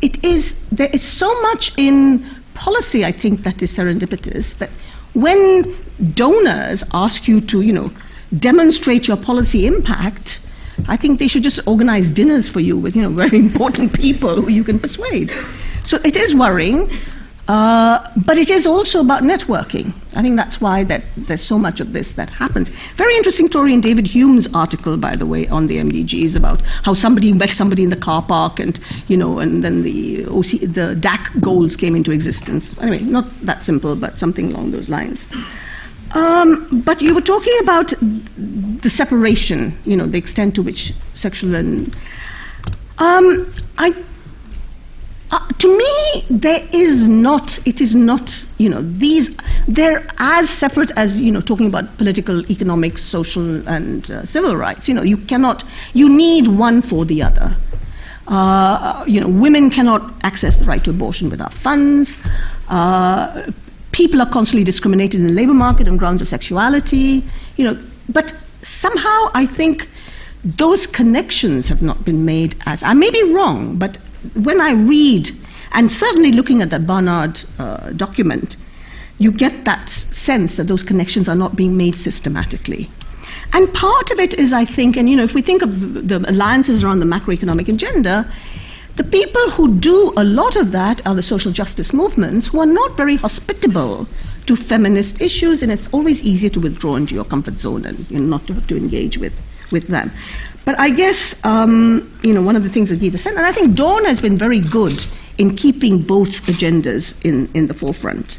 It 0.00 0.24
is, 0.24 0.54
there 0.72 0.88
is 0.90 1.04
so 1.20 1.28
much 1.42 1.72
in 1.76 2.24
policy, 2.54 3.04
I 3.04 3.12
think, 3.12 3.42
that 3.44 3.60
is 3.60 3.76
serendipitous, 3.76 4.58
that 4.58 4.70
when 5.12 5.64
donors 6.14 6.82
ask 6.94 7.28
you 7.28 7.42
to, 7.48 7.60
you 7.60 7.74
know, 7.74 7.90
demonstrate 8.40 9.06
your 9.06 9.18
policy 9.22 9.66
impact, 9.66 10.40
I 10.88 10.96
think 10.96 11.18
they 11.18 11.28
should 11.28 11.42
just 11.42 11.60
organize 11.66 12.08
dinners 12.08 12.48
for 12.48 12.60
you 12.60 12.78
with, 12.78 12.96
you 12.96 13.02
know, 13.02 13.14
very 13.14 13.38
important 13.48 13.92
people 13.92 14.40
who 14.40 14.50
you 14.50 14.64
can 14.64 14.78
persuade. 14.78 15.30
So 15.86 15.98
it 16.04 16.16
is 16.16 16.34
worrying. 16.34 16.90
Uh, 17.48 18.10
but 18.26 18.38
it 18.38 18.50
is 18.50 18.66
also 18.66 18.98
about 18.98 19.22
networking. 19.22 19.94
I 20.16 20.22
think 20.22 20.36
that's 20.36 20.60
why 20.60 20.82
that 20.84 21.02
there's 21.28 21.46
so 21.46 21.58
much 21.58 21.78
of 21.78 21.92
this 21.92 22.12
that 22.16 22.28
happens. 22.28 22.70
Very 22.98 23.16
interesting 23.16 23.46
story 23.46 23.72
in 23.72 23.80
David 23.80 24.08
Hulme's 24.08 24.48
article, 24.52 24.98
by 24.98 25.14
the 25.16 25.26
way, 25.26 25.46
on 25.46 25.68
the 25.68 25.74
MDGs 25.74 26.36
about 26.36 26.60
how 26.82 26.94
somebody 26.94 27.32
met 27.32 27.50
somebody 27.50 27.84
in 27.84 27.90
the 27.90 27.96
car 28.02 28.24
park, 28.26 28.58
and 28.58 28.80
you 29.06 29.16
know, 29.16 29.38
and 29.38 29.62
then 29.62 29.84
the 29.84 30.24
OC, 30.26 30.74
the 30.74 30.98
DAC 30.98 31.40
goals 31.40 31.76
came 31.76 31.94
into 31.94 32.10
existence. 32.10 32.74
Anyway, 32.80 33.04
not 33.04 33.30
that 33.46 33.62
simple, 33.62 33.94
but 33.94 34.16
something 34.16 34.46
along 34.50 34.72
those 34.72 34.88
lines. 34.88 35.24
Um, 36.14 36.82
but 36.84 37.00
you 37.00 37.14
were 37.14 37.20
talking 37.20 37.56
about 37.62 37.90
the 37.90 38.90
separation, 38.90 39.78
you 39.84 39.96
know, 39.96 40.10
the 40.10 40.18
extent 40.18 40.56
to 40.56 40.62
which 40.62 40.90
sexual 41.14 41.54
and 41.54 41.94
um, 42.98 43.54
I 43.76 43.90
uh, 45.30 45.48
to 45.58 45.68
me, 45.68 46.24
there 46.30 46.62
is 46.72 47.08
not, 47.08 47.50
it 47.64 47.80
is 47.80 47.96
not, 47.96 48.30
you 48.58 48.68
know, 48.68 48.80
these, 48.98 49.28
they're 49.66 50.06
as 50.18 50.48
separate 50.60 50.92
as, 50.94 51.18
you 51.18 51.32
know, 51.32 51.40
talking 51.40 51.66
about 51.66 51.98
political, 51.98 52.48
economic, 52.50 52.96
social, 52.96 53.66
and 53.66 54.08
uh, 54.10 54.24
civil 54.24 54.56
rights. 54.56 54.86
You 54.86 54.94
know, 54.94 55.02
you 55.02 55.16
cannot, 55.26 55.64
you 55.94 56.08
need 56.08 56.46
one 56.46 56.80
for 56.80 57.04
the 57.04 57.22
other. 57.22 57.56
Uh, 58.28 59.04
you 59.06 59.20
know, 59.20 59.28
women 59.28 59.70
cannot 59.70 60.14
access 60.22 60.58
the 60.58 60.64
right 60.64 60.82
to 60.84 60.90
abortion 60.90 61.28
without 61.28 61.52
funds. 61.62 62.16
Uh, 62.68 63.50
people 63.92 64.20
are 64.20 64.30
constantly 64.32 64.64
discriminated 64.64 65.20
in 65.20 65.26
the 65.26 65.32
labor 65.32 65.54
market 65.54 65.88
on 65.88 65.96
grounds 65.96 66.22
of 66.22 66.28
sexuality. 66.28 67.22
You 67.56 67.64
know, 67.64 67.88
but 68.12 68.32
somehow 68.62 69.30
I 69.34 69.46
think 69.56 69.82
those 70.58 70.86
connections 70.86 71.68
have 71.68 71.82
not 71.82 72.04
been 72.04 72.24
made 72.24 72.54
as, 72.64 72.80
I 72.84 72.94
may 72.94 73.10
be 73.10 73.32
wrong, 73.34 73.76
but 73.78 73.98
when 74.34 74.60
I 74.60 74.72
read, 74.72 75.28
and 75.72 75.90
certainly 75.90 76.32
looking 76.32 76.62
at 76.62 76.70
that 76.70 76.86
Barnard 76.86 77.38
uh, 77.58 77.92
document, 77.92 78.56
you 79.18 79.32
get 79.32 79.64
that 79.64 79.88
sense 79.88 80.56
that 80.56 80.64
those 80.64 80.82
connections 80.82 81.28
are 81.28 81.34
not 81.34 81.56
being 81.56 81.76
made 81.76 81.94
systematically. 81.94 82.90
And 83.52 83.72
part 83.72 84.10
of 84.10 84.18
it 84.18 84.38
is, 84.38 84.52
I 84.52 84.64
think, 84.64 84.96
and 84.96 85.08
you 85.08 85.16
know, 85.16 85.24
if 85.24 85.34
we 85.34 85.42
think 85.42 85.62
of 85.62 85.70
the 85.70 86.24
alliances 86.28 86.82
around 86.82 87.00
the 87.00 87.06
macroeconomic 87.06 87.68
agenda, 87.68 88.24
the 88.96 89.04
people 89.04 89.50
who 89.50 89.78
do 89.78 90.12
a 90.16 90.24
lot 90.24 90.56
of 90.56 90.72
that 90.72 91.02
are 91.04 91.14
the 91.14 91.22
social 91.22 91.52
justice 91.52 91.92
movements 91.92 92.48
who 92.50 92.60
are 92.60 92.66
not 92.66 92.96
very 92.96 93.16
hospitable 93.16 94.06
to 94.46 94.56
feminist 94.56 95.20
issues, 95.20 95.62
and 95.62 95.70
it's 95.70 95.88
always 95.92 96.22
easier 96.22 96.48
to 96.50 96.60
withdraw 96.60 96.96
into 96.96 97.14
your 97.14 97.24
comfort 97.24 97.58
zone 97.58 97.84
and 97.84 98.08
you 98.10 98.18
know, 98.18 98.24
not 98.24 98.46
to 98.46 98.54
have 98.54 98.66
to 98.68 98.76
engage 98.76 99.18
with, 99.18 99.34
with 99.70 99.88
them. 99.88 100.10
But 100.66 100.80
I 100.80 100.90
guess, 100.90 101.36
um, 101.44 102.18
you 102.24 102.34
know, 102.34 102.42
one 102.42 102.56
of 102.56 102.64
the 102.64 102.70
things 102.70 102.90
that 102.90 102.98
Gita 102.98 103.18
said, 103.18 103.34
and 103.34 103.46
I 103.46 103.54
think 103.54 103.76
DAWN 103.76 104.04
has 104.04 104.20
been 104.20 104.36
very 104.36 104.60
good 104.60 104.98
in 105.38 105.56
keeping 105.56 106.02
both 106.02 106.28
agendas 106.48 107.14
in, 107.24 107.48
in 107.54 107.68
the 107.68 107.74
forefront. 107.74 108.32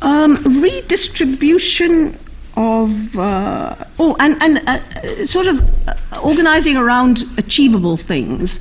Um, 0.00 0.62
redistribution 0.62 2.18
of, 2.56 2.88
uh, 3.14 3.84
oh, 3.98 4.16
and, 4.18 4.40
and 4.40 4.66
uh, 4.66 5.26
sort 5.26 5.48
of 5.48 5.56
uh, 5.86 6.20
organizing 6.24 6.76
around 6.76 7.18
achievable 7.36 7.98
things. 7.98 8.58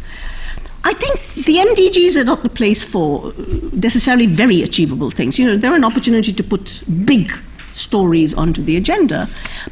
I 0.83 0.93
think 0.93 1.45
the 1.45 1.55
MDGs 1.55 2.17
are 2.17 2.25
not 2.25 2.43
the 2.43 2.49
place 2.49 2.83
for 2.83 3.31
necessarily 3.71 4.27
very 4.27 4.61
achievable 4.61 5.09
things. 5.09 5.39
You 5.39 5.45
know, 5.45 5.57
they're 5.57 5.73
an 5.73 5.85
opportunity 5.85 6.33
to 6.33 6.43
put 6.43 6.69
big 7.07 7.27
stories 7.75 8.33
onto 8.33 8.63
the 8.63 8.77
agenda. 8.77 9.27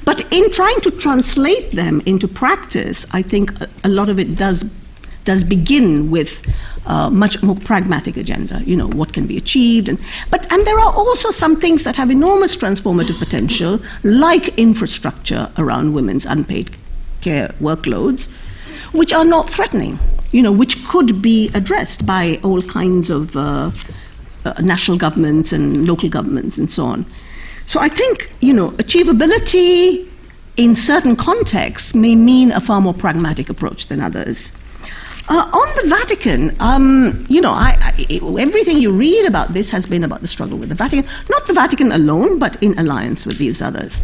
But 0.05 0.21
in 0.31 0.51
trying 0.51 0.79
to 0.81 0.91
translate 0.91 1.75
them 1.75 2.01
into 2.05 2.27
practice, 2.27 3.05
I 3.11 3.23
think 3.23 3.51
a, 3.83 3.89
lot 3.89 4.09
of 4.09 4.19
it 4.19 4.37
does 4.37 4.63
does 5.25 5.43
begin 5.45 6.11
with 6.11 6.27
a 6.85 7.09
much 7.09 7.37
more 7.41 7.55
pragmatic 7.63 8.17
agenda. 8.17 8.61
You 8.65 8.75
know 8.75 8.89
what 8.89 9.13
can 9.13 9.25
be 9.25 9.37
achieved, 9.37 9.87
and 9.87 9.97
but 10.29 10.45
and 10.51 10.67
there 10.67 10.77
are 10.77 10.93
also 10.93 11.31
some 11.31 11.59
things 11.59 11.83
that 11.85 11.95
have 11.95 12.09
enormous 12.09 12.57
transformative 12.57 13.19
potential, 13.19 13.79
like 14.03 14.57
infrastructure 14.57 15.47
around 15.57 15.93
women's 15.93 16.25
unpaid 16.25 16.71
care 17.23 17.53
workloads, 17.61 18.27
which 18.93 19.13
are 19.13 19.25
not 19.25 19.49
threatening. 19.49 19.97
You 20.31 20.41
know, 20.41 20.51
which 20.51 20.75
could 20.91 21.21
be 21.21 21.51
addressed 21.53 22.07
by 22.07 22.39
all 22.43 22.61
kinds 22.67 23.11
of 23.11 23.29
uh, 23.35 23.69
uh, 24.45 24.53
national 24.61 24.97
governments 24.97 25.53
and 25.53 25.85
local 25.85 26.09
governments 26.09 26.57
and 26.57 26.69
so 26.69 26.83
on. 26.83 27.05
So 27.67 27.79
I 27.79 27.89
think, 27.89 28.23
you 28.39 28.53
know, 28.53 28.71
achievability 28.71 30.09
in 30.57 30.75
certain 30.75 31.15
contexts 31.15 31.95
may 31.95 32.15
mean 32.15 32.51
a 32.51 32.61
far 32.61 32.81
more 32.81 32.93
pragmatic 32.93 33.49
approach 33.49 33.87
than 33.89 33.99
others. 33.99 34.51
Uh, 35.29 35.35
on 35.35 35.67
the 35.79 35.87
Vatican, 35.87 36.55
um, 36.59 37.25
you 37.29 37.39
know, 37.39 37.51
I, 37.51 37.77
I, 37.79 38.41
everything 38.41 38.79
you 38.79 38.93
read 38.93 39.25
about 39.25 39.53
this 39.53 39.71
has 39.71 39.85
been 39.85 40.03
about 40.03 40.21
the 40.21 40.27
struggle 40.27 40.59
with 40.59 40.67
the 40.67 40.75
Vatican. 40.75 41.09
Not 41.29 41.47
the 41.47 41.53
Vatican 41.53 41.93
alone, 41.93 42.39
but 42.39 42.61
in 42.61 42.77
alliance 42.77 43.25
with 43.25 43.39
these 43.39 43.61
others. 43.61 44.01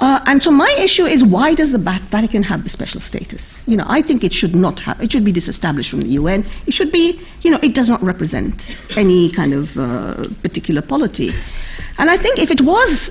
Uh, 0.00 0.20
and 0.26 0.42
so 0.42 0.50
my 0.50 0.70
issue 0.78 1.06
is 1.06 1.24
why 1.24 1.54
does 1.54 1.72
the 1.72 1.78
Vatican 1.78 2.42
have 2.42 2.62
the 2.62 2.70
special 2.70 3.00
status? 3.00 3.42
You 3.66 3.76
know, 3.76 3.84
I 3.86 4.00
think 4.00 4.22
it 4.22 4.32
should 4.32 4.54
not 4.54 4.78
have. 4.80 5.00
It 5.00 5.10
should 5.10 5.24
be 5.24 5.32
disestablished 5.32 5.90
from 5.90 6.02
the 6.02 6.10
UN. 6.20 6.44
It 6.66 6.74
should 6.74 6.92
be, 6.92 7.20
you 7.42 7.50
know, 7.50 7.58
it 7.62 7.74
does 7.74 7.88
not 7.88 8.02
represent 8.02 8.62
any 8.96 9.32
kind 9.34 9.52
of 9.52 9.66
uh, 9.76 10.28
particular 10.40 10.82
polity. 10.82 11.30
And 11.98 12.08
I 12.08 12.16
think 12.16 12.38
if 12.38 12.50
it 12.50 12.64
was 12.64 13.10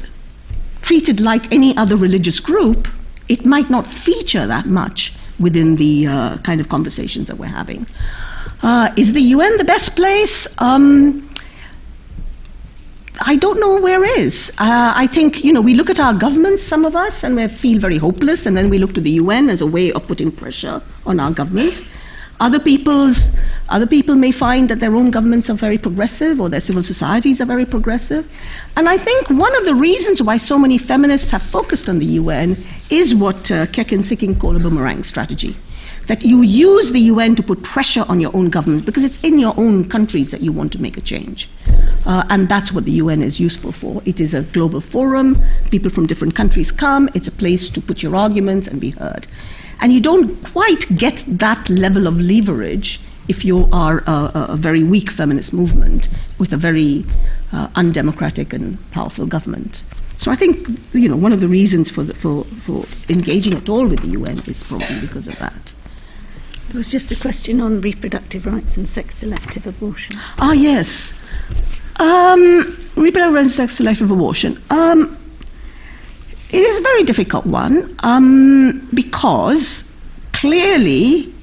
treated 0.82 1.20
like 1.20 1.52
any 1.52 1.76
other 1.76 1.98
religious 1.98 2.40
group, 2.40 2.88
it 3.28 3.46
might 3.46 3.70
not 3.70 3.86
feature 4.06 4.48
that 4.48 4.68
much 4.68 5.12
within 5.42 5.76
the 5.76 6.08
uh, 6.08 6.42
kind 6.44 6.62
of 6.62 6.70
conversations 6.70 7.28
that 7.28 7.38
we're 7.38 7.48
having. 7.52 7.86
Uh, 8.64 8.90
is 8.96 9.14
the 9.14 9.22
UN 9.36 9.58
the 9.58 9.66
best 9.66 9.96
place? 9.96 10.48
Um, 10.58 11.30
I 13.20 13.36
don't 13.36 13.60
know 13.60 13.82
where 13.82 14.04
is. 14.04 14.52
Uh, 14.58 14.94
I 14.96 15.08
think, 15.14 15.44
you 15.44 15.52
know, 15.52 15.62
we 15.62 15.74
look 15.74 15.90
at 15.90 16.00
our 16.00 16.18
governments, 16.18 16.68
some 16.68 16.86
of 16.86 16.96
us, 16.96 17.24
and 17.24 17.36
we 17.36 17.48
feel 17.62 17.80
very 17.80 17.98
hopeless, 17.98 18.46
and 18.46 18.56
then 18.56 18.70
we 18.70 18.78
look 18.78 18.94
to 18.94 19.02
the 19.02 19.12
UN 19.22 19.50
as 19.50 19.62
a 19.62 19.66
way 19.66 19.92
of 19.92 20.04
putting 20.08 20.32
pressure 20.32 20.82
on 21.06 21.20
our 21.20 21.34
governments. 21.34 21.84
Other 22.40 22.60
people's, 22.60 23.18
other 23.68 23.88
people 23.88 24.16
may 24.16 24.32
find 24.32 24.70
that 24.70 24.80
their 24.80 24.96
own 24.96 25.10
governments 25.10 25.50
are 25.50 25.58
very 25.58 25.80
progressive 25.80 26.40
or 26.40 26.50
their 26.50 26.60
civil 26.60 26.84
societies 26.84 27.42
are 27.42 27.48
very 27.48 27.66
progressive. 27.66 28.26
And 28.76 28.88
I 28.88 29.04
think 29.04 29.30
one 29.30 29.56
of 29.56 29.66
the 29.66 29.74
reasons 29.74 30.22
why 30.24 30.38
so 30.38 30.60
many 30.60 30.78
feminists 30.78 31.32
have 31.32 31.42
focused 31.52 31.90
on 31.90 31.98
the 31.98 32.06
UN 32.22 32.56
is 32.92 33.16
what 33.16 33.50
uh, 33.50 33.66
Keck 33.74 33.92
and 33.92 34.06
Sikkink 34.06 34.40
called 34.40 34.56
a 34.56 34.60
boomerang 34.60 35.02
strategy. 35.02 35.58
That 36.08 36.24
you 36.24 36.42
use 36.42 36.92
the 36.92 37.12
UN 37.12 37.36
to 37.36 37.44
put 37.44 37.62
pressure 37.64 38.04
on 38.08 38.20
your 38.20 38.36
own 38.36 38.50
government 38.50 38.86
because 38.86 39.04
it's 39.04 39.20
in 39.24 39.40
your 39.40 39.54
own 39.58 39.90
countries 39.90 40.32
that 40.32 40.42
you 40.42 40.54
want 40.54 40.72
to 40.74 40.80
make 40.80 40.98
a 40.98 41.02
change. 41.02 41.48
Uh, 42.06 42.24
and 42.30 42.48
that's 42.48 42.74
what 42.74 42.86
the 42.86 42.92
UN 43.04 43.22
is 43.22 43.40
useful 43.40 43.74
for. 43.74 44.02
It 44.06 44.20
is 44.20 44.34
a 44.34 44.48
global 44.54 44.82
forum. 44.82 45.36
People 45.70 45.92
from 45.92 46.08
different 46.08 46.36
countries 46.36 46.72
come. 46.72 47.10
It's 47.14 47.28
a 47.28 47.32
place 47.32 47.70
to 47.74 47.82
put 47.82 48.00
your 48.00 48.16
arguments 48.16 48.68
and 48.68 48.80
be 48.80 48.92
heard. 48.92 49.28
And 49.80 49.94
you 49.94 50.02
don't 50.02 50.42
quite 50.54 50.84
get 50.98 51.20
that 51.40 51.70
level 51.70 52.08
of 52.08 52.16
leverage 52.16 53.00
if 53.28 53.44
you 53.44 53.68
are 53.72 54.00
a, 54.08 54.56
a 54.56 54.58
very 54.60 54.84
weak 54.84 55.10
feminist 55.16 55.54
movement 55.54 56.08
with 56.40 56.54
a 56.54 56.58
very 56.58 57.04
uh, 57.52 57.70
undemocratic 57.76 58.54
and 58.54 58.78
powerful 58.92 59.28
government. 59.28 59.78
So 60.20 60.32
I 60.32 60.38
think 60.38 60.68
you 60.94 61.10
know 61.10 61.18
one 61.18 61.34
of 61.34 61.42
the 61.42 61.48
reasons 61.48 61.92
for, 61.92 62.04
the, 62.04 62.14
for, 62.16 62.46
for 62.66 62.86
engaging 63.10 63.54
at 63.54 63.70
all 63.70 63.88
with 63.88 64.02
the 64.02 64.18
UN 64.18 64.40
is 64.48 64.64
probably 64.68 64.98
because 65.02 65.28
of 65.28 65.36
that. 65.40 65.74
There 66.78 66.84
was 66.84 66.92
just 66.92 67.12
a 67.12 67.20
question 67.20 67.60
on 67.60 67.82
reproductive 67.82 68.46
rights 68.46 68.78
and 68.78 68.88
sex-selective 68.88 69.66
abortion. 69.66 70.12
Ah, 70.38 70.54
yes. 70.54 71.12
Um, 71.96 72.92
reproductive 72.96 73.34
rights 73.34 73.48
and 73.48 73.68
sex-selective 73.68 74.12
abortion. 74.12 74.64
Um, 74.70 75.18
it 76.52 76.60
is 76.60 76.78
a 76.78 76.84
very 76.84 77.04
difficult 77.04 77.48
one 77.48 77.96
um, 78.02 78.92
because 78.94 79.84
clearly 80.36 81.34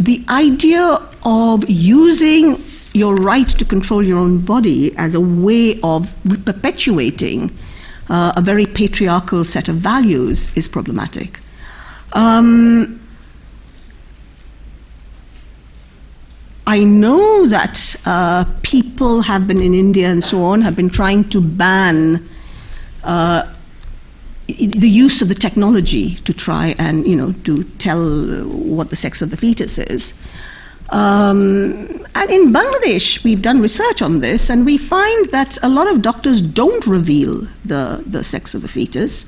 the 0.00 0.24
idea 0.28 0.98
of 1.22 1.60
using 1.68 2.56
your 2.94 3.14
right 3.14 3.46
to 3.58 3.64
control 3.64 4.04
your 4.04 4.18
own 4.18 4.44
body 4.44 4.92
as 4.98 5.14
a 5.14 5.20
way 5.20 5.78
of 5.84 6.02
perpetuating 6.44 7.56
uh, 8.08 8.32
a 8.34 8.42
very 8.42 8.66
patriarchal 8.66 9.44
set 9.44 9.68
of 9.68 9.76
values 9.76 10.50
is 10.56 10.66
problematic. 10.66 11.38
Um, 12.12 13.00
I 16.66 16.78
know 16.78 17.48
that 17.48 17.76
uh, 18.04 18.44
people 18.62 19.22
have 19.22 19.48
been 19.48 19.60
in 19.60 19.74
India 19.74 20.08
and 20.08 20.22
so 20.22 20.42
on 20.42 20.62
have 20.62 20.76
been 20.76 20.90
trying 20.90 21.28
to 21.30 21.40
ban 21.40 22.28
uh, 23.02 23.56
the 24.46 24.88
use 24.88 25.22
of 25.22 25.28
the 25.28 25.34
technology 25.34 26.18
to 26.24 26.32
try 26.32 26.74
and 26.78 27.06
you 27.06 27.16
know 27.16 27.32
to 27.44 27.64
tell 27.78 28.44
what 28.46 28.90
the 28.90 28.96
sex 28.96 29.22
of 29.22 29.30
the 29.30 29.36
fetus 29.36 29.78
is. 29.78 30.12
Um, 30.90 32.04
and 32.16 32.30
in 32.30 32.52
Bangladesh, 32.52 33.22
we've 33.24 33.42
done 33.42 33.60
research 33.60 34.02
on 34.02 34.20
this, 34.20 34.50
and 34.50 34.66
we 34.66 34.76
find 34.76 35.30
that 35.30 35.56
a 35.62 35.68
lot 35.68 35.86
of 35.92 36.02
doctors 36.02 36.42
don't 36.42 36.84
reveal 36.86 37.46
the, 37.64 38.02
the 38.10 38.24
sex 38.24 38.54
of 38.54 38.62
the 38.62 38.68
fetus, 38.68 39.24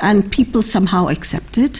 and 0.00 0.32
people 0.32 0.62
somehow 0.62 1.08
accept 1.08 1.58
it. 1.58 1.78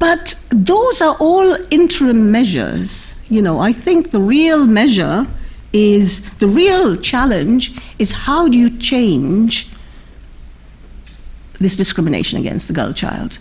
But 0.00 0.34
those 0.50 1.02
are 1.02 1.16
all 1.18 1.56
interim 1.70 2.30
measures. 2.30 3.12
You 3.28 3.42
know, 3.42 3.58
I 3.58 3.72
think 3.72 4.10
the 4.10 4.20
real 4.20 4.66
measure 4.66 5.26
is 5.72 6.22
the 6.40 6.46
real 6.46 7.00
challenge 7.00 7.70
is 7.98 8.12
how 8.14 8.48
do 8.48 8.56
you 8.56 8.70
change 8.80 9.66
this 11.60 11.76
discrimination 11.76 12.38
against 12.38 12.68
the 12.68 12.74
girl 12.74 12.94
child? 12.94 13.38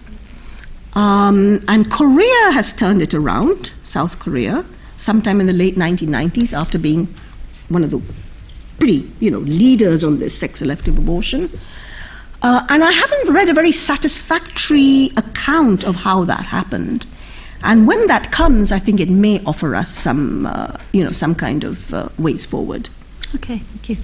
Um, 0.94 1.64
and 1.68 1.92
Korea 1.92 2.52
has 2.52 2.74
turned 2.78 3.02
it 3.02 3.14
around, 3.14 3.70
South 3.86 4.20
Korea, 4.20 4.66
sometime 4.98 5.40
in 5.40 5.48
the 5.48 5.54
late 5.54 5.76
1990s 5.76 6.54
after 6.54 6.80
being 6.80 7.08
one 7.70 7.84
of 7.84 7.92
the 7.92 8.02
pretty, 8.78 9.12
you 9.20 9.30
know, 9.30 9.40
leaders 9.40 10.04
on 10.04 10.20
this 10.20 10.40
sex-selective 10.40 10.98
abortion. 10.98 11.50
Uh, 12.48 12.66
and 12.70 12.82
I 12.82 12.94
haven't 12.94 13.34
read 13.34 13.50
a 13.50 13.54
very 13.54 13.74
satisfactory 13.74 15.12
account 15.18 15.84
of 15.84 15.96
how 15.96 16.24
that 16.24 16.46
happened. 16.46 17.06
And 17.62 17.86
when 17.86 18.08
that 18.08 18.32
comes, 18.32 18.72
I 18.72 18.80
think 18.80 19.02
it 19.02 19.10
may 19.10 19.44
offer 19.44 19.76
us 19.76 19.90
some, 20.02 20.46
uh, 20.46 20.82
you 20.94 21.04
know, 21.04 21.12
some 21.12 21.36
kind 21.36 21.66
of 21.66 21.76
uh, 21.92 22.08
ways 22.18 22.48
forward. 22.50 22.88
Okay, 23.36 23.60
thank 23.60 23.90
you. 23.90 23.96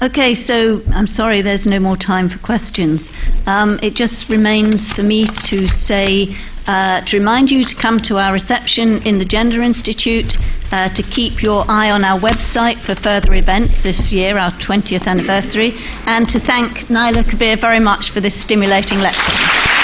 Okay, 0.00 0.32
so 0.32 0.80
I'm 0.94 1.08
sorry 1.08 1.42
there's 1.42 1.66
no 1.66 1.80
more 1.80 1.96
time 1.96 2.30
for 2.30 2.38
questions. 2.38 3.10
Um, 3.46 3.80
it 3.82 3.94
just 3.94 4.28
remains 4.28 4.92
for 4.92 5.02
me 5.02 5.26
to 5.50 5.66
say, 5.66 6.28
uh, 6.68 7.04
to 7.04 7.18
remind 7.18 7.50
you 7.50 7.64
to 7.64 7.74
come 7.82 7.98
to 8.06 8.14
our 8.16 8.32
reception 8.32 9.02
in 9.02 9.18
the 9.18 9.24
Gender 9.24 9.60
Institute, 9.60 10.38
uh, 10.70 10.94
to 10.94 11.02
keep 11.02 11.42
your 11.42 11.64
eye 11.68 11.90
on 11.90 12.04
our 12.04 12.20
website 12.20 12.78
for 12.86 12.94
further 12.94 13.34
events 13.34 13.82
this 13.82 14.12
year, 14.12 14.38
our 14.38 14.52
20th 14.60 15.08
anniversary, 15.08 15.72
and 16.06 16.28
to 16.28 16.38
thank 16.38 16.86
Naila 16.86 17.24
Kabeer 17.24 17.60
very 17.60 17.80
much 17.80 18.12
for 18.14 18.20
this 18.20 18.40
stimulating 18.40 18.98
lecture. 18.98 19.77